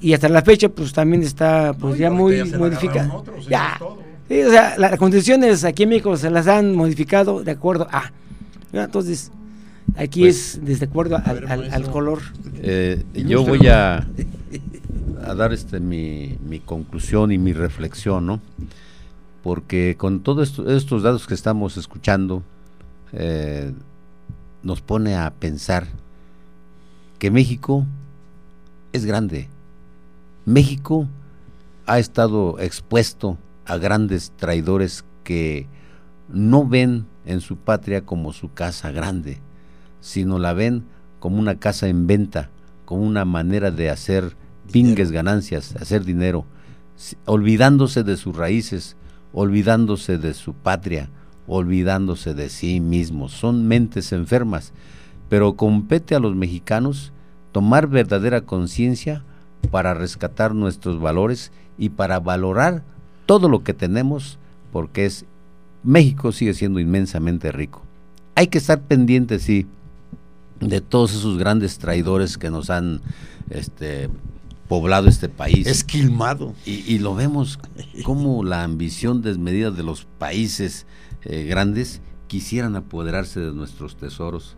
y 0.00 0.12
hasta 0.12 0.28
la 0.28 0.42
fecha 0.42 0.68
pues 0.68 0.92
también 0.92 1.22
está 1.22 1.72
pues 1.74 1.98
ya 1.98 2.10
muy 2.10 2.42
modificada. 2.44 3.22
ya. 3.48 3.78
sí, 4.28 4.42
o 4.42 4.50
sea 4.50 4.76
las 4.76 4.98
constituciones 4.98 5.64
aquí 5.64 5.84
en 5.84 5.90
México 5.90 6.16
se 6.16 6.30
las 6.30 6.48
han 6.48 6.74
modificado 6.74 7.44
de 7.44 7.52
acuerdo 7.52 7.86
a. 7.92 8.10
Entonces 8.72 9.30
Aquí 9.96 10.20
pues, 10.20 10.54
es 10.54 10.64
desde 10.64 10.86
acuerdo 10.86 11.16
al, 11.16 11.90
color. 11.90 12.20
Eh, 12.56 13.04
yo 13.14 13.44
voy 13.44 13.66
a, 13.68 14.06
a 15.24 15.34
dar 15.34 15.52
este 15.52 15.80
mi, 15.80 16.36
mi, 16.44 16.58
conclusión 16.60 17.30
y 17.30 17.38
mi 17.38 17.52
reflexión, 17.52 18.26
¿no? 18.26 18.40
Porque 19.42 19.96
con 19.96 20.20
todos 20.20 20.58
estos 20.66 21.02
datos 21.02 21.26
que 21.26 21.34
estamos 21.34 21.76
escuchando, 21.76 22.42
eh, 23.12 23.72
nos 24.64 24.80
pone 24.80 25.14
a 25.14 25.30
pensar 25.30 25.86
que 27.18 27.30
México 27.30 27.86
es 28.92 29.04
grande. 29.04 29.48
México 30.46 31.06
ha 31.86 31.98
estado 31.98 32.58
expuesto 32.58 33.38
a 33.66 33.76
grandes 33.76 34.32
traidores 34.36 35.04
que 35.22 35.66
no 36.28 36.66
ven 36.66 37.06
en 37.24 37.40
su 37.40 37.56
patria 37.56 38.04
como 38.04 38.32
su 38.32 38.52
casa 38.52 38.90
grande, 38.90 39.38
sino 40.04 40.38
la 40.38 40.52
ven 40.52 40.84
como 41.18 41.38
una 41.38 41.58
casa 41.58 41.88
en 41.88 42.06
venta, 42.06 42.50
como 42.84 43.04
una 43.04 43.24
manera 43.24 43.70
de 43.70 43.88
hacer 43.88 44.36
pingues 44.70 45.10
ganancias, 45.10 45.74
hacer 45.76 46.04
dinero, 46.04 46.44
olvidándose 47.24 48.02
de 48.02 48.18
sus 48.18 48.36
raíces, 48.36 48.96
olvidándose 49.32 50.18
de 50.18 50.34
su 50.34 50.52
patria, 50.52 51.08
olvidándose 51.46 52.34
de 52.34 52.50
sí 52.50 52.80
mismos. 52.80 53.32
Son 53.32 53.66
mentes 53.66 54.12
enfermas, 54.12 54.74
pero 55.30 55.56
compete 55.56 56.14
a 56.14 56.20
los 56.20 56.36
mexicanos 56.36 57.10
tomar 57.52 57.86
verdadera 57.86 58.42
conciencia 58.42 59.24
para 59.70 59.94
rescatar 59.94 60.54
nuestros 60.54 61.00
valores 61.00 61.50
y 61.78 61.88
para 61.88 62.20
valorar 62.20 62.82
todo 63.24 63.48
lo 63.48 63.64
que 63.64 63.72
tenemos, 63.72 64.38
porque 64.70 65.06
es 65.06 65.24
México 65.82 66.30
sigue 66.30 66.52
siendo 66.52 66.78
inmensamente 66.78 67.52
rico. 67.52 67.80
Hay 68.34 68.48
que 68.48 68.58
estar 68.58 68.82
pendientes, 68.82 69.44
sí, 69.44 69.66
de 70.60 70.80
todos 70.80 71.14
esos 71.14 71.38
grandes 71.38 71.78
traidores 71.78 72.38
que 72.38 72.50
nos 72.50 72.70
han 72.70 73.00
este, 73.50 74.08
poblado 74.68 75.08
este 75.08 75.28
país. 75.28 75.66
Esquilmado. 75.66 76.54
Y, 76.64 76.92
y 76.92 76.98
lo 76.98 77.14
vemos 77.14 77.58
como 78.04 78.44
la 78.44 78.64
ambición 78.64 79.22
desmedida 79.22 79.70
de 79.70 79.82
los 79.82 80.06
países 80.18 80.86
eh, 81.24 81.44
grandes 81.44 82.00
quisieran 82.26 82.76
apoderarse 82.76 83.40
de 83.40 83.52
nuestros 83.52 83.96
tesoros. 83.96 84.56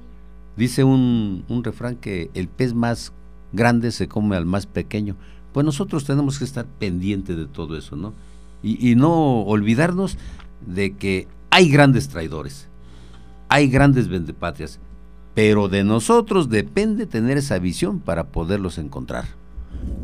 Dice 0.56 0.84
un, 0.84 1.44
un 1.48 1.64
refrán 1.64 1.96
que 1.96 2.30
el 2.34 2.48
pez 2.48 2.74
más 2.74 3.12
grande 3.52 3.90
se 3.92 4.08
come 4.08 4.36
al 4.36 4.46
más 4.46 4.66
pequeño. 4.66 5.16
Pues 5.52 5.64
nosotros 5.64 6.04
tenemos 6.04 6.38
que 6.38 6.44
estar 6.44 6.66
pendientes 6.66 7.36
de 7.36 7.46
todo 7.46 7.76
eso, 7.76 7.96
¿no? 7.96 8.12
Y, 8.62 8.90
y 8.90 8.94
no 8.94 9.42
olvidarnos 9.42 10.16
de 10.66 10.94
que 10.96 11.28
hay 11.50 11.68
grandes 11.68 12.08
traidores, 12.08 12.68
hay 13.48 13.68
grandes 13.68 14.08
vendepatrias, 14.08 14.80
pero 15.36 15.68
de 15.68 15.84
nosotros 15.84 16.48
depende 16.48 17.04
tener 17.04 17.36
esa 17.36 17.58
visión 17.58 18.00
para 18.00 18.28
poderlos 18.28 18.78
encontrar. 18.78 19.26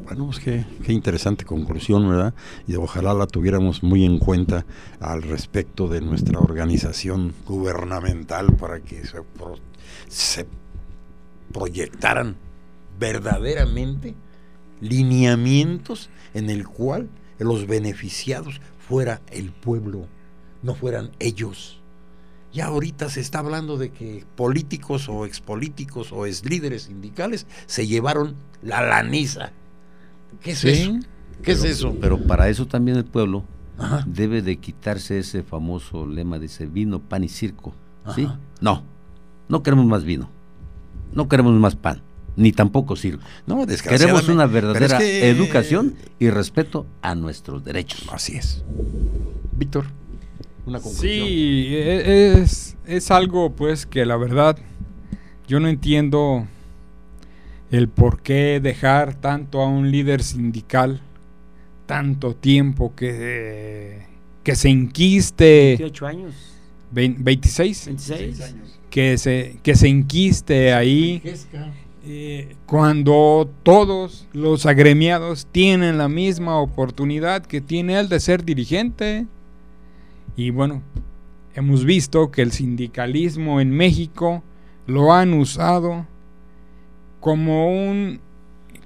Bueno, 0.04 0.26
pues 0.26 0.38
qué, 0.40 0.66
qué, 0.84 0.92
interesante 0.92 1.46
conclusión, 1.46 2.06
¿verdad? 2.06 2.34
Y 2.68 2.74
ojalá 2.74 3.14
la 3.14 3.26
tuviéramos 3.26 3.82
muy 3.82 4.04
en 4.04 4.18
cuenta 4.18 4.66
al 5.00 5.22
respecto 5.22 5.88
de 5.88 6.02
nuestra 6.02 6.38
organización 6.38 7.32
gubernamental 7.46 8.54
para 8.56 8.80
que 8.80 9.06
se, 9.06 9.22
se 10.08 10.46
proyectaran 11.50 12.36
verdaderamente 13.00 14.14
lineamientos 14.82 16.10
en 16.34 16.50
el 16.50 16.68
cual 16.68 17.08
los 17.38 17.66
beneficiados 17.66 18.60
fuera 18.86 19.22
el 19.30 19.50
pueblo, 19.50 20.08
no 20.62 20.74
fueran 20.74 21.10
ellos. 21.20 21.81
Ya 22.52 22.66
ahorita 22.66 23.08
se 23.08 23.20
está 23.20 23.38
hablando 23.38 23.78
de 23.78 23.90
que 23.90 24.24
políticos 24.36 25.08
o 25.08 25.24
expolíticos 25.24 26.12
o 26.12 26.26
ex 26.26 26.44
líderes 26.44 26.84
sindicales 26.84 27.46
se 27.66 27.86
llevaron 27.86 28.34
la 28.62 28.82
laniza 28.82 29.52
¿Qué 30.40 30.52
es 30.52 30.64
eso? 30.64 30.92
¿Qué 30.92 31.54
pero, 31.54 31.58
es 31.58 31.64
eso? 31.64 31.96
Pero 32.00 32.18
para 32.18 32.48
eso 32.48 32.66
también 32.66 32.96
el 32.96 33.04
pueblo 33.04 33.44
Ajá. 33.78 34.04
debe 34.06 34.42
de 34.42 34.56
quitarse 34.56 35.18
ese 35.18 35.42
famoso 35.42 36.06
lema, 36.06 36.38
dice 36.38 36.66
vino, 36.66 37.00
pan 37.00 37.24
y 37.24 37.28
circo. 37.28 37.74
¿Sí? 38.14 38.28
No, 38.60 38.82
no 39.48 39.62
queremos 39.62 39.86
más 39.86 40.04
vino, 40.04 40.28
no 41.12 41.28
queremos 41.28 41.54
más 41.54 41.76
pan, 41.76 42.02
ni 42.36 42.52
tampoco 42.52 42.96
circo. 42.96 43.22
No, 43.46 43.64
queremos 43.66 44.28
una 44.28 44.46
verdadera 44.46 44.98
es 44.98 45.02
que... 45.02 45.28
educación 45.28 45.94
y 46.18 46.30
respeto 46.30 46.86
a 47.00 47.14
nuestros 47.14 47.62
derechos. 47.62 48.04
Así 48.10 48.36
es. 48.36 48.64
Víctor, 49.56 49.86
una 50.66 50.80
conclusión. 50.80 51.26
Sí, 51.26 51.66
e, 51.70 52.40
es, 52.40 52.76
es 52.86 53.10
algo 53.10 53.52
pues 53.52 53.86
que 53.86 54.06
la 54.06 54.16
verdad 54.16 54.58
yo 55.48 55.60
no 55.60 55.68
entiendo 55.68 56.46
el 57.70 57.88
por 57.88 58.22
qué 58.22 58.60
dejar 58.60 59.14
tanto 59.14 59.60
a 59.60 59.66
un 59.66 59.90
líder 59.90 60.22
sindical 60.22 61.00
tanto 61.86 62.34
tiempo 62.34 62.94
que, 62.94 63.98
que 64.42 64.56
se 64.56 64.68
enquiste. 64.70 65.76
28 65.78 66.06
años. 66.06 66.34
20, 66.90 67.22
26. 67.22 67.86
26. 67.86 68.54
Que 68.90 69.18
se, 69.18 69.58
que 69.62 69.74
se 69.74 69.88
enquiste 69.88 70.72
ahí. 70.72 71.22
Eh, 72.04 72.56
cuando 72.66 73.50
todos 73.62 74.26
los 74.32 74.66
agremiados 74.66 75.46
tienen 75.52 75.98
la 75.98 76.08
misma 76.08 76.58
oportunidad 76.58 77.44
que 77.44 77.60
tiene 77.60 78.00
él 78.00 78.08
de 78.08 78.20
ser 78.20 78.44
dirigente. 78.44 79.26
Y 80.36 80.50
bueno, 80.50 80.82
hemos 81.54 81.84
visto 81.84 82.30
que 82.30 82.42
el 82.42 82.52
sindicalismo 82.52 83.60
en 83.60 83.70
México 83.70 84.42
lo 84.86 85.12
han 85.12 85.34
usado 85.34 86.06
como 87.20 87.68
un 87.68 88.20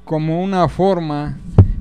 como 0.04 0.42
una 0.42 0.68
forma 0.68 1.38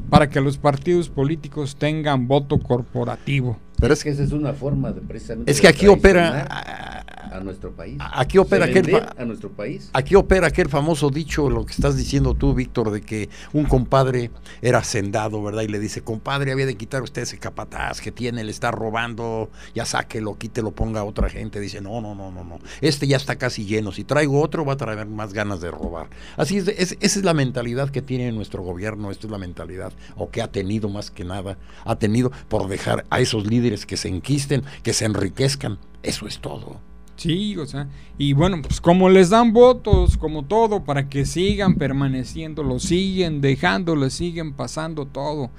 para 0.09 0.29
que 0.29 0.41
los 0.41 0.57
partidos 0.57 1.09
políticos 1.09 1.75
tengan 1.75 2.27
voto 2.27 2.59
corporativo. 2.59 3.57
Pero 3.80 3.93
es 3.93 4.03
que 4.03 4.10
esa 4.10 4.23
es 4.23 4.31
una 4.31 4.53
forma 4.53 4.91
de 4.91 5.02
precisamente 5.02 5.52
Es 5.52 5.60
que 5.61 5.68
aquí 5.68 5.88
opera 5.88 6.47
a, 6.49 7.39
nuestro 7.41 7.72
país. 7.72 7.97
Aquí 7.99 8.38
opera 8.38 8.65
aquel 8.65 8.95
a 8.95 9.26
nuestro 9.26 9.49
país. 9.49 9.89
Aquí 9.91 10.15
opera 10.15 10.47
aquel 10.47 10.69
famoso 10.69 11.10
dicho, 11.10 11.49
lo 11.49 11.65
que 11.65 11.73
estás 11.73 11.97
diciendo 11.97 12.34
tú, 12.34 12.53
Víctor, 12.53 12.91
de 12.91 13.02
que 13.02 13.30
un 13.52 13.65
compadre 13.65 14.31
era 14.61 14.80
hacendado, 14.80 15.43
¿verdad? 15.43 15.64
Y 15.64 15.68
le 15.68 15.80
dice, 15.80 16.02
compadre, 16.02 16.53
había 16.53 16.65
de 16.65 16.76
quitar 16.76 17.03
usted 17.03 17.23
ese 17.23 17.38
capataz 17.38 17.99
que 17.99 18.14
tiene, 18.14 18.43
le 18.43 18.52
está 18.52 18.72
robando, 18.72 19.49
ya 19.73 19.85
sáquelo, 19.85 20.38
quítelo, 20.38 20.72
ponga 20.72 21.02
a 21.02 21.03
otra 21.03 21.27
gente. 21.27 21.60
Dice, 21.60 21.81
no, 21.81 21.99
no, 21.99 22.15
no, 22.15 22.31
no, 22.31 22.45
no. 22.45 22.60
Este 22.80 23.06
ya 23.06 23.18
está 23.18 23.35
casi 23.35 23.65
lleno. 23.65 23.91
Si 23.91 24.06
traigo 24.06 24.41
otro, 24.41 24.64
va 24.64 24.73
a 24.73 24.77
traer 24.77 25.06
más 25.06 25.34
ganas 25.34 25.60
de 25.60 25.72
robar. 25.72 26.07
Así 26.38 26.57
es, 26.57 26.68
es 26.69 26.97
esa 27.02 27.19
es 27.19 27.26
la 27.26 27.34
mentalidad 27.34 27.89
que 27.89 28.02
tiene 28.02 28.31
nuestro 28.31 28.64
gobierno, 28.64 29.11
esta 29.11 29.27
es 29.27 29.31
la 29.31 29.38
mentalidad, 29.38 29.91
o 30.15 30.30
que 30.30 30.41
ha 30.41 30.52
tenido 30.52 30.88
más 30.89 31.11
que 31.11 31.26
nada, 31.26 31.57
ha 31.84 31.97
tenido 31.97 32.31
por 32.47 32.68
dejar 32.68 33.06
a 33.10 33.19
esos 33.19 33.45
líderes 33.45 33.64
que 33.85 33.97
se 33.97 34.07
enquisten, 34.07 34.63
que 34.83 34.93
se 34.93 35.05
enriquezcan. 35.05 35.77
Eso 36.03 36.27
es 36.27 36.39
todo. 36.39 36.79
Sí, 37.17 37.57
o 37.57 37.65
sea, 37.65 37.87
y 38.17 38.33
bueno, 38.33 38.61
pues 38.61 38.81
como 38.81 39.07
les 39.09 39.29
dan 39.29 39.53
votos, 39.53 40.17
como 40.17 40.43
todo, 40.43 40.83
para 40.83 41.07
que 41.07 41.25
sigan 41.25 41.75
permaneciendo, 41.75 42.61
lo 42.61 42.77
siguen 42.79 43.39
dejando, 43.41 44.09
siguen 44.09 44.51
pasando 44.53 45.05
todo. 45.05 45.49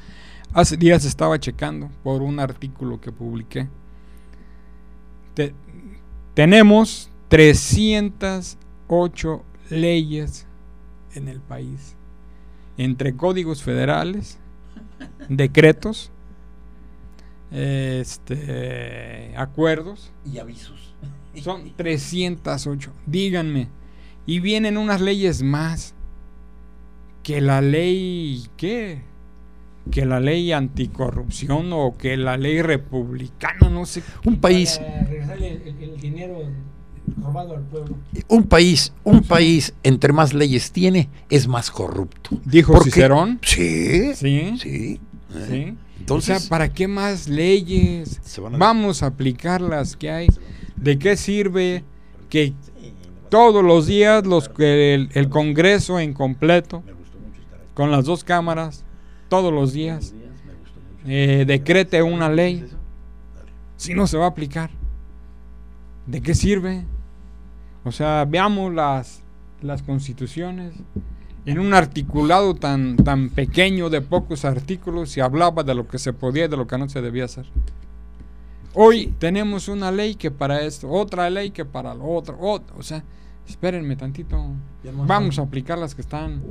Hace 0.52 0.76
días 0.76 1.04
estaba 1.04 1.40
checando 1.40 1.90
por 2.02 2.20
un 2.22 2.40
artículo 2.40 3.00
que 3.00 3.10
publiqué. 3.10 3.68
Te, 5.34 5.54
tenemos 6.34 7.10
308 7.28 9.42
leyes 9.70 10.46
en 11.14 11.28
el 11.28 11.40
país, 11.40 11.96
entre 12.76 13.16
códigos 13.16 13.62
federales, 13.62 14.36
decretos, 15.28 16.10
este, 17.56 19.34
acuerdos 19.36 20.12
y 20.30 20.38
avisos. 20.38 20.94
Son 21.42 21.72
308. 21.74 22.92
Díganme. 23.06 23.68
Y 24.26 24.40
vienen 24.40 24.76
unas 24.76 25.00
leyes 25.00 25.42
más. 25.42 25.94
Que 27.22 27.40
la 27.40 27.60
ley. 27.60 28.46
¿Qué? 28.56 29.02
Que 29.90 30.04
la 30.04 30.20
ley 30.20 30.52
anticorrupción 30.52 31.72
o 31.72 31.96
que 31.96 32.16
la 32.16 32.36
ley 32.36 32.60
republicana, 32.62 33.68
no 33.68 33.86
sé. 33.86 34.02
Un 34.24 34.40
país. 34.40 34.80
El, 34.80 35.42
el, 35.42 35.74
el, 35.80 36.00
dinero 36.00 36.42
robado 37.22 37.56
al 37.56 37.62
pueblo. 37.62 37.96
Un 38.28 38.44
país, 38.44 38.92
un 39.04 39.22
país, 39.22 39.74
entre 39.82 40.12
más 40.12 40.34
leyes 40.34 40.72
tiene, 40.72 41.08
es 41.30 41.46
más 41.46 41.70
corrupto. 41.70 42.30
Dijo 42.44 42.82
Cicerón. 42.82 43.38
Sí. 43.42 44.14
Sí. 44.14 44.56
Sí. 44.58 45.00
¿Sí? 45.48 45.76
Entonces, 45.98 46.36
o 46.36 46.40
sea, 46.40 46.48
¿para 46.48 46.72
qué 46.72 46.88
más 46.88 47.28
leyes? 47.28 48.38
A... 48.38 48.56
Vamos 48.56 49.02
a 49.02 49.06
aplicar 49.06 49.60
las 49.60 49.96
que 49.96 50.10
hay. 50.10 50.28
¿De 50.76 50.98
qué 50.98 51.16
sirve 51.16 51.84
que 52.28 52.52
todos 53.28 53.64
los 53.64 53.86
días 53.86 54.26
los 54.26 54.50
el, 54.58 55.08
el 55.12 55.28
Congreso 55.28 55.98
en 55.98 56.12
completo, 56.12 56.82
con 57.74 57.90
las 57.90 58.04
dos 58.04 58.24
cámaras, 58.24 58.84
todos 59.28 59.52
los 59.52 59.72
días, 59.72 60.14
eh, 61.06 61.44
decrete 61.46 62.02
una 62.02 62.28
ley 62.28 62.66
si 63.76 63.94
no 63.94 64.06
se 64.06 64.16
va 64.16 64.26
a 64.26 64.28
aplicar? 64.28 64.70
¿De 66.06 66.20
qué 66.20 66.34
sirve? 66.34 66.84
O 67.84 67.92
sea, 67.92 68.24
veamos 68.24 68.72
las, 68.74 69.22
las 69.62 69.82
constituciones. 69.82 70.74
En 71.47 71.60
un 71.60 71.74
articulado 71.74 72.55
tan, 72.55 72.97
tan 72.97 73.31
pequeño 73.31 73.89
de 73.89 74.01
pocos 74.01 74.44
artículos 74.44 75.10
se 75.10 75.23
hablaba 75.23 75.62
de 75.62 75.77
lo 75.77 75.86
que 75.86 75.98
se 75.98 76.12
podía 76.12 76.47
y 76.47 76.48
de 76.48 76.56
lo 76.56 76.66
que 76.66 76.77
no 76.77 76.89
se 76.89 77.01
debía 77.01 77.27
hacer. 77.27 77.47
Hoy 78.74 79.14
tenemos 79.20 79.68
una 79.68 79.93
ley 79.93 80.16
que 80.16 80.32
para 80.32 80.62
esto, 80.62 80.90
otra 80.90 81.31
ley 81.31 81.51
que 81.51 81.64
para 81.64 81.94
lo 81.94 82.05
otro, 82.05 82.36
otro 82.40 82.77
o 82.77 82.82
sea, 82.82 83.05
espérenme 83.48 83.94
tantito. 83.94 84.44
Vamos 85.06 85.39
a 85.39 85.43
aplicar 85.43 85.78
las 85.78 85.94
que 85.94 86.02
están. 86.02 86.43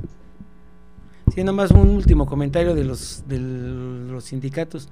Sí, 1.34 1.44
nomás 1.44 1.72
un 1.72 1.90
último 1.90 2.24
comentario 2.24 2.74
de 2.74 2.84
los, 2.84 3.22
de 3.28 3.38
los 3.38 4.24
sindicatos. 4.24 4.88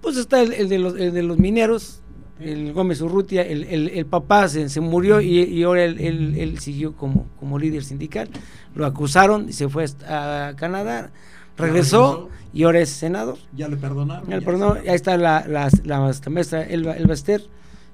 Pues 0.00 0.16
está 0.16 0.40
el, 0.40 0.52
el, 0.52 0.68
de 0.68 0.78
los, 0.78 0.94
el 0.94 1.12
de 1.12 1.22
los 1.24 1.36
mineros, 1.36 2.00
el 2.40 2.72
Gómez 2.72 3.00
Urrutia, 3.00 3.42
el, 3.42 3.64
el, 3.64 4.06
papá 4.06 4.48
se, 4.48 4.68
se, 4.68 4.80
murió 4.80 5.20
y, 5.20 5.40
y 5.40 5.62
ahora 5.62 5.84
él, 5.84 6.34
él, 6.36 6.58
siguió 6.58 6.94
como, 6.94 7.26
como 7.38 7.58
líder 7.58 7.84
sindical. 7.84 8.28
Lo 8.74 8.86
acusaron 8.86 9.48
y 9.48 9.52
se 9.52 9.68
fue 9.68 9.86
a 10.06 10.52
Canadá, 10.56 11.10
regresó 11.56 12.28
y 12.52 12.64
ahora 12.64 12.80
es 12.80 12.90
senador. 12.90 13.38
Ya 13.56 13.68
le 13.68 13.76
perdonaron. 13.76 14.28
Ya 14.28 14.36
le 14.36 14.42
perdonó. 14.42 14.74
Ahí 14.74 14.94
está 14.94 15.16
la, 15.16 15.44
la, 15.46 15.68
la, 15.84 16.12
maestra 16.30 16.62
Elba, 16.62 16.92
Elba 16.92 17.14
Ester. 17.14 17.42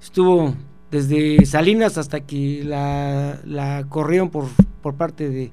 Estuvo 0.02 0.54
desde 0.90 1.44
Salinas 1.46 1.98
hasta 1.98 2.20
que 2.20 2.62
la, 2.64 3.40
la 3.44 3.86
corrieron 3.88 4.30
por, 4.30 4.46
por 4.82 4.94
parte 4.94 5.28
de, 5.28 5.50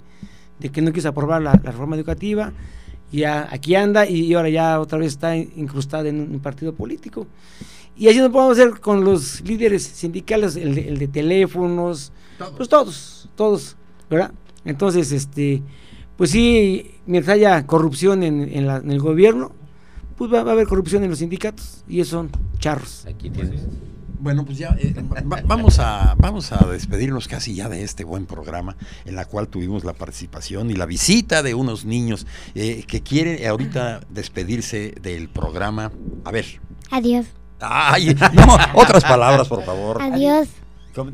de 0.60 0.70
que 0.70 0.82
no 0.82 0.94
quiso 0.94 1.10
aprobar 1.10 1.42
la, 1.42 1.54
reforma 1.54 1.96
educativa. 1.96 2.54
Ya 3.12 3.48
aquí 3.52 3.76
anda 3.76 4.06
y 4.06 4.34
ahora 4.34 4.50
ya 4.50 4.80
otra 4.80 4.98
vez 4.98 5.10
está 5.10 5.36
incrustada 5.36 6.08
en 6.08 6.22
un 6.22 6.40
partido 6.40 6.74
político. 6.74 7.28
Y 7.96 8.08
así 8.10 8.20
nos 8.20 8.30
podemos 8.30 8.58
hacer 8.58 8.80
con 8.80 9.04
los 9.04 9.42
líderes 9.42 9.84
sindicales, 9.84 10.56
el 10.56 10.76
de, 10.76 10.88
el 10.88 10.98
de 10.98 11.08
teléfonos, 11.08 12.12
todos. 12.38 12.54
pues 12.58 12.70
todos, 12.70 13.30
todos, 13.36 13.76
¿verdad? 14.10 14.32
Entonces, 14.66 15.12
este, 15.12 15.62
pues 16.18 16.32
sí, 16.32 16.92
mientras 17.06 17.36
haya 17.36 17.66
corrupción 17.68 18.24
en, 18.24 18.42
en, 18.42 18.68
la, 18.68 18.78
en 18.78 18.92
el 18.92 19.00
gobierno, 19.00 19.52
pues 20.18 20.32
va, 20.32 20.40
a 20.40 20.52
haber 20.52 20.68
corrupción 20.68 21.04
en 21.04 21.10
los 21.10 21.20
sindicatos 21.20 21.84
y 21.88 22.00
esos 22.00 22.12
son 22.12 22.30
charros. 22.60 23.06
Aquí 23.08 23.30
tienes. 23.30 23.62
Bueno, 24.20 24.46
pues 24.46 24.60
ya 24.60 24.76
eh, 24.80 24.94
vamos, 25.48 25.80
a, 25.80 26.14
vamos 26.16 26.52
a 26.52 26.68
despedirnos 26.68 27.28
casi 27.28 27.56
ya 27.56 27.70
de 27.70 27.82
este 27.82 28.04
buen 28.04 28.28
programa 28.28 28.78
en 29.06 29.16
la 29.16 29.26
cual 29.26 29.48
tuvimos 29.48 29.84
la 29.84 29.94
participación 29.94 30.70
y 30.70 30.76
la 30.76 30.86
visita 30.86 31.42
de 31.42 31.56
unos 31.56 31.86
niños 31.86 32.28
eh, 32.54 32.84
que 32.88 33.02
quieren 33.02 33.44
ahorita 33.48 34.02
despedirse 34.12 34.94
del 35.02 35.28
programa. 35.28 35.92
A 36.24 36.32
ver. 36.32 36.62
Adiós. 36.92 37.26
Ay, 37.62 38.16
no, 38.34 38.58
otras 38.74 39.04
palabras, 39.04 39.48
por 39.48 39.64
favor. 39.64 40.02
Adiós. 40.02 40.48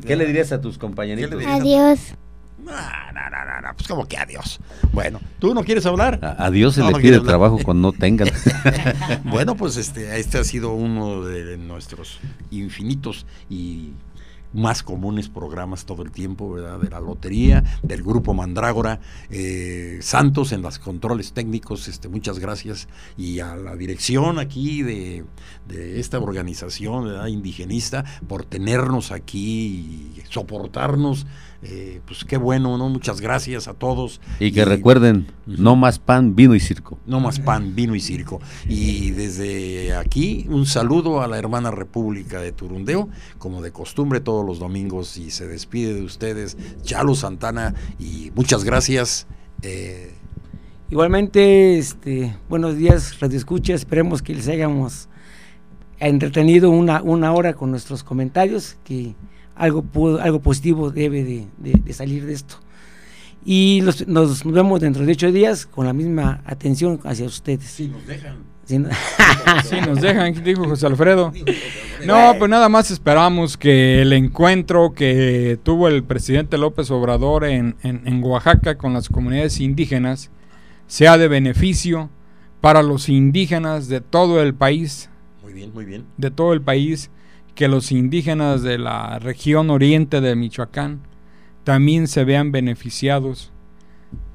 ¿Qué 0.06 0.16
le 0.16 0.26
dirías 0.26 0.50
a 0.52 0.60
tus 0.60 0.78
compañeritos? 0.78 1.42
Adiós. 1.46 2.14
No, 2.58 2.72
no, 2.72 3.30
no, 3.30 3.60
no, 3.62 3.74
pues 3.74 3.86
como 3.86 4.06
que 4.06 4.16
adiós. 4.16 4.58
Bueno, 4.92 5.20
¿tú 5.38 5.54
no 5.54 5.62
quieres 5.62 5.86
hablar? 5.86 6.36
adiós 6.38 6.74
se 6.74 6.82
le 6.82 6.92
pide 6.94 7.20
trabajo 7.20 7.58
cuando 7.64 7.92
no 7.92 7.98
tengan. 7.98 8.28
bueno, 9.24 9.56
pues 9.56 9.76
este, 9.76 10.18
este 10.18 10.38
ha 10.38 10.44
sido 10.44 10.72
uno 10.72 11.22
de 11.22 11.56
nuestros 11.56 12.18
infinitos 12.50 13.26
y 13.48 13.92
más 14.52 14.82
comunes 14.82 15.28
programas 15.28 15.84
todo 15.84 16.02
el 16.02 16.10
tiempo, 16.10 16.50
¿verdad? 16.50 16.78
De 16.78 16.90
la 16.90 17.00
lotería, 17.00 17.64
del 17.82 18.02
grupo 18.02 18.34
Mandrágora, 18.34 19.00
eh, 19.30 19.98
Santos 20.00 20.52
en 20.52 20.62
los 20.62 20.78
controles 20.78 21.32
técnicos, 21.32 21.88
este, 21.88 22.08
muchas 22.08 22.38
gracias, 22.38 22.88
y 23.16 23.40
a 23.40 23.56
la 23.56 23.76
dirección 23.76 24.38
aquí 24.38 24.82
de, 24.82 25.24
de 25.66 26.00
esta 26.00 26.18
organización 26.18 27.28
indigenista 27.28 28.04
por 28.26 28.44
tenernos 28.44 29.12
aquí 29.12 30.14
y 30.16 30.22
soportarnos 30.30 31.26
eh, 31.62 32.00
pues 32.06 32.24
qué 32.24 32.36
bueno, 32.36 32.78
¿no? 32.78 32.88
Muchas 32.88 33.20
gracias 33.20 33.66
a 33.66 33.74
todos. 33.74 34.20
Y 34.38 34.52
que 34.52 34.64
recuerden, 34.64 35.26
no 35.46 35.74
más 35.74 35.98
pan, 35.98 36.36
vino 36.36 36.54
y 36.54 36.60
circo. 36.60 36.98
No 37.06 37.18
más 37.18 37.40
pan, 37.40 37.74
vino 37.74 37.94
y 37.94 38.00
circo. 38.00 38.40
Y 38.68 39.10
desde 39.10 39.94
aquí, 39.94 40.46
un 40.48 40.66
saludo 40.66 41.20
a 41.20 41.26
la 41.26 41.38
hermana 41.38 41.70
República 41.70 42.40
de 42.40 42.52
Turundeo, 42.52 43.08
como 43.38 43.60
de 43.60 43.72
costumbre 43.72 44.20
todos 44.20 44.46
los 44.46 44.58
domingos, 44.58 45.16
y 45.16 45.30
se 45.30 45.48
despide 45.48 45.94
de 45.94 46.02
ustedes 46.02 46.56
Chalo 46.82 47.14
Santana, 47.14 47.74
y 47.98 48.30
muchas 48.34 48.62
gracias. 48.62 49.26
Eh, 49.62 50.14
Igualmente, 50.90 51.76
este, 51.76 52.34
buenos 52.48 52.78
días, 52.78 53.20
Radio 53.20 53.36
Escucha, 53.36 53.74
esperemos 53.74 54.22
que 54.22 54.34
les 54.34 54.48
hayamos 54.48 55.10
entretenido 55.98 56.70
una, 56.70 57.02
una 57.02 57.32
hora 57.32 57.52
con 57.52 57.70
nuestros 57.70 58.02
comentarios, 58.02 58.78
que 58.84 59.14
algo, 59.58 59.84
algo 60.20 60.40
positivo 60.40 60.90
debe 60.90 61.24
de, 61.24 61.92
salir 61.92 62.24
de 62.24 62.32
esto. 62.32 62.56
Y 63.44 63.80
nos, 63.82 64.44
vemos 64.44 64.80
dentro 64.80 65.04
de 65.04 65.12
ocho 65.12 65.32
días 65.32 65.66
con 65.66 65.86
la 65.86 65.92
misma 65.92 66.42
atención 66.44 67.00
hacia 67.04 67.26
ustedes. 67.26 67.64
Sí, 67.64 67.88
nos 67.88 68.06
dejan. 68.06 68.36
Sí, 68.64 68.78
nos 69.86 70.00
dejan, 70.00 70.44
dijo 70.44 70.64
José 70.64 70.86
Alfredo. 70.86 71.32
No, 72.04 72.34
pues 72.38 72.50
nada 72.50 72.68
más 72.68 72.90
esperamos 72.90 73.56
que 73.56 74.02
el 74.02 74.12
encuentro 74.12 74.92
que 74.92 75.58
tuvo 75.62 75.88
el 75.88 76.04
presidente 76.04 76.58
López 76.58 76.90
Obrador 76.90 77.44
en, 77.44 77.76
en 77.82 78.22
Oaxaca 78.22 78.76
con 78.76 78.92
las 78.92 79.08
comunidades 79.08 79.60
indígenas 79.60 80.30
sea 80.86 81.16
de 81.16 81.28
beneficio 81.28 82.10
para 82.60 82.82
los 82.82 83.08
indígenas 83.08 83.88
de 83.88 84.00
todo 84.00 84.42
el 84.42 84.54
país. 84.54 85.08
Muy 85.42 85.52
bien, 85.52 85.72
muy 85.72 85.84
bien. 85.84 86.04
De 86.16 86.30
todo 86.30 86.52
el 86.52 86.60
país 86.60 87.10
que 87.58 87.66
los 87.66 87.90
indígenas 87.90 88.62
de 88.62 88.78
la 88.78 89.18
región 89.18 89.70
oriente 89.70 90.20
de 90.20 90.36
Michoacán 90.36 91.00
también 91.64 92.06
se 92.06 92.22
vean 92.22 92.52
beneficiados 92.52 93.50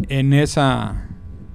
en 0.09 0.33
esa 0.33 1.07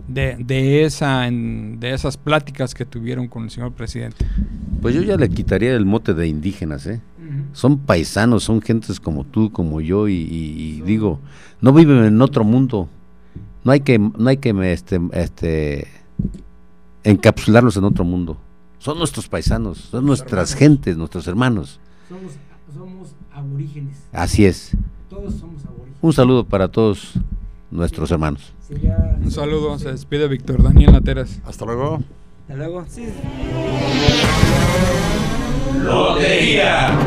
de, 0.08 0.82
esa 0.82 1.28
de 1.30 1.92
esas 1.92 2.16
pláticas 2.16 2.72
que 2.72 2.86
tuvieron 2.86 3.28
con 3.28 3.44
el 3.44 3.50
señor 3.50 3.72
presidente. 3.72 4.24
Pues 4.80 4.94
yo 4.94 5.02
ya 5.02 5.18
le 5.18 5.28
quitaría 5.28 5.74
el 5.74 5.84
mote 5.84 6.14
de 6.14 6.26
indígenas, 6.26 6.86
¿eh? 6.86 7.02
Son 7.52 7.76
paisanos, 7.80 8.44
son 8.44 8.62
gentes 8.62 8.98
como 8.98 9.24
tú, 9.24 9.52
como 9.52 9.82
yo 9.82 10.08
y, 10.08 10.80
digo, 10.86 11.20
no 11.60 11.74
viven 11.74 12.02
en 12.02 12.22
otro 12.22 12.44
mundo. 12.44 12.88
No 13.62 13.72
hay 13.72 13.80
que 13.80 13.98
no 13.98 14.26
hay 14.26 14.38
que 14.38 14.72
este, 14.72 14.98
este 15.12 15.86
encapsularlos 17.04 17.76
en 17.76 17.84
otro 17.84 18.06
mundo 18.06 18.38
son 18.88 18.96
nuestros 18.96 19.28
paisanos, 19.28 19.76
son 19.90 20.06
nuestras 20.06 20.54
gentes, 20.54 20.96
nuestros 20.96 21.26
hermanos. 21.26 21.78
Somos, 22.08 22.32
somos 22.74 23.14
aborígenes. 23.30 23.98
Así 24.14 24.46
es. 24.46 24.74
Todos 25.10 25.34
somos 25.34 25.62
aborígenes. 25.66 25.98
Un 26.00 26.12
saludo 26.14 26.44
para 26.44 26.68
todos 26.68 27.12
nuestros 27.70 28.10
hermanos. 28.10 28.54
Un 29.22 29.30
saludo, 29.30 29.78
se 29.78 29.92
despide 29.92 30.26
Víctor 30.26 30.62
Daniel 30.62 30.92
Lateras. 30.92 31.38
Hasta 31.44 31.66
luego. 31.66 32.00
Hasta 32.48 32.54
luego, 32.54 32.86
sí. 32.88 33.06
Lotería. 35.84 36.98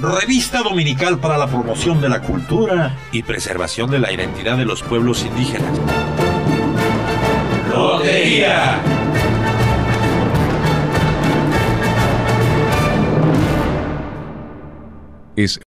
Revista 0.00 0.62
dominical 0.62 1.18
para 1.18 1.36
la 1.36 1.48
promoción 1.48 2.00
de 2.00 2.10
la 2.10 2.22
cultura 2.22 2.96
y 3.10 3.24
preservación 3.24 3.90
de 3.90 3.98
la 3.98 4.12
identidad 4.12 4.56
de 4.56 4.66
los 4.66 4.84
pueblos 4.84 5.24
indígenas. 5.24 5.80
Lotería. 7.74 9.01
Is 15.36 15.58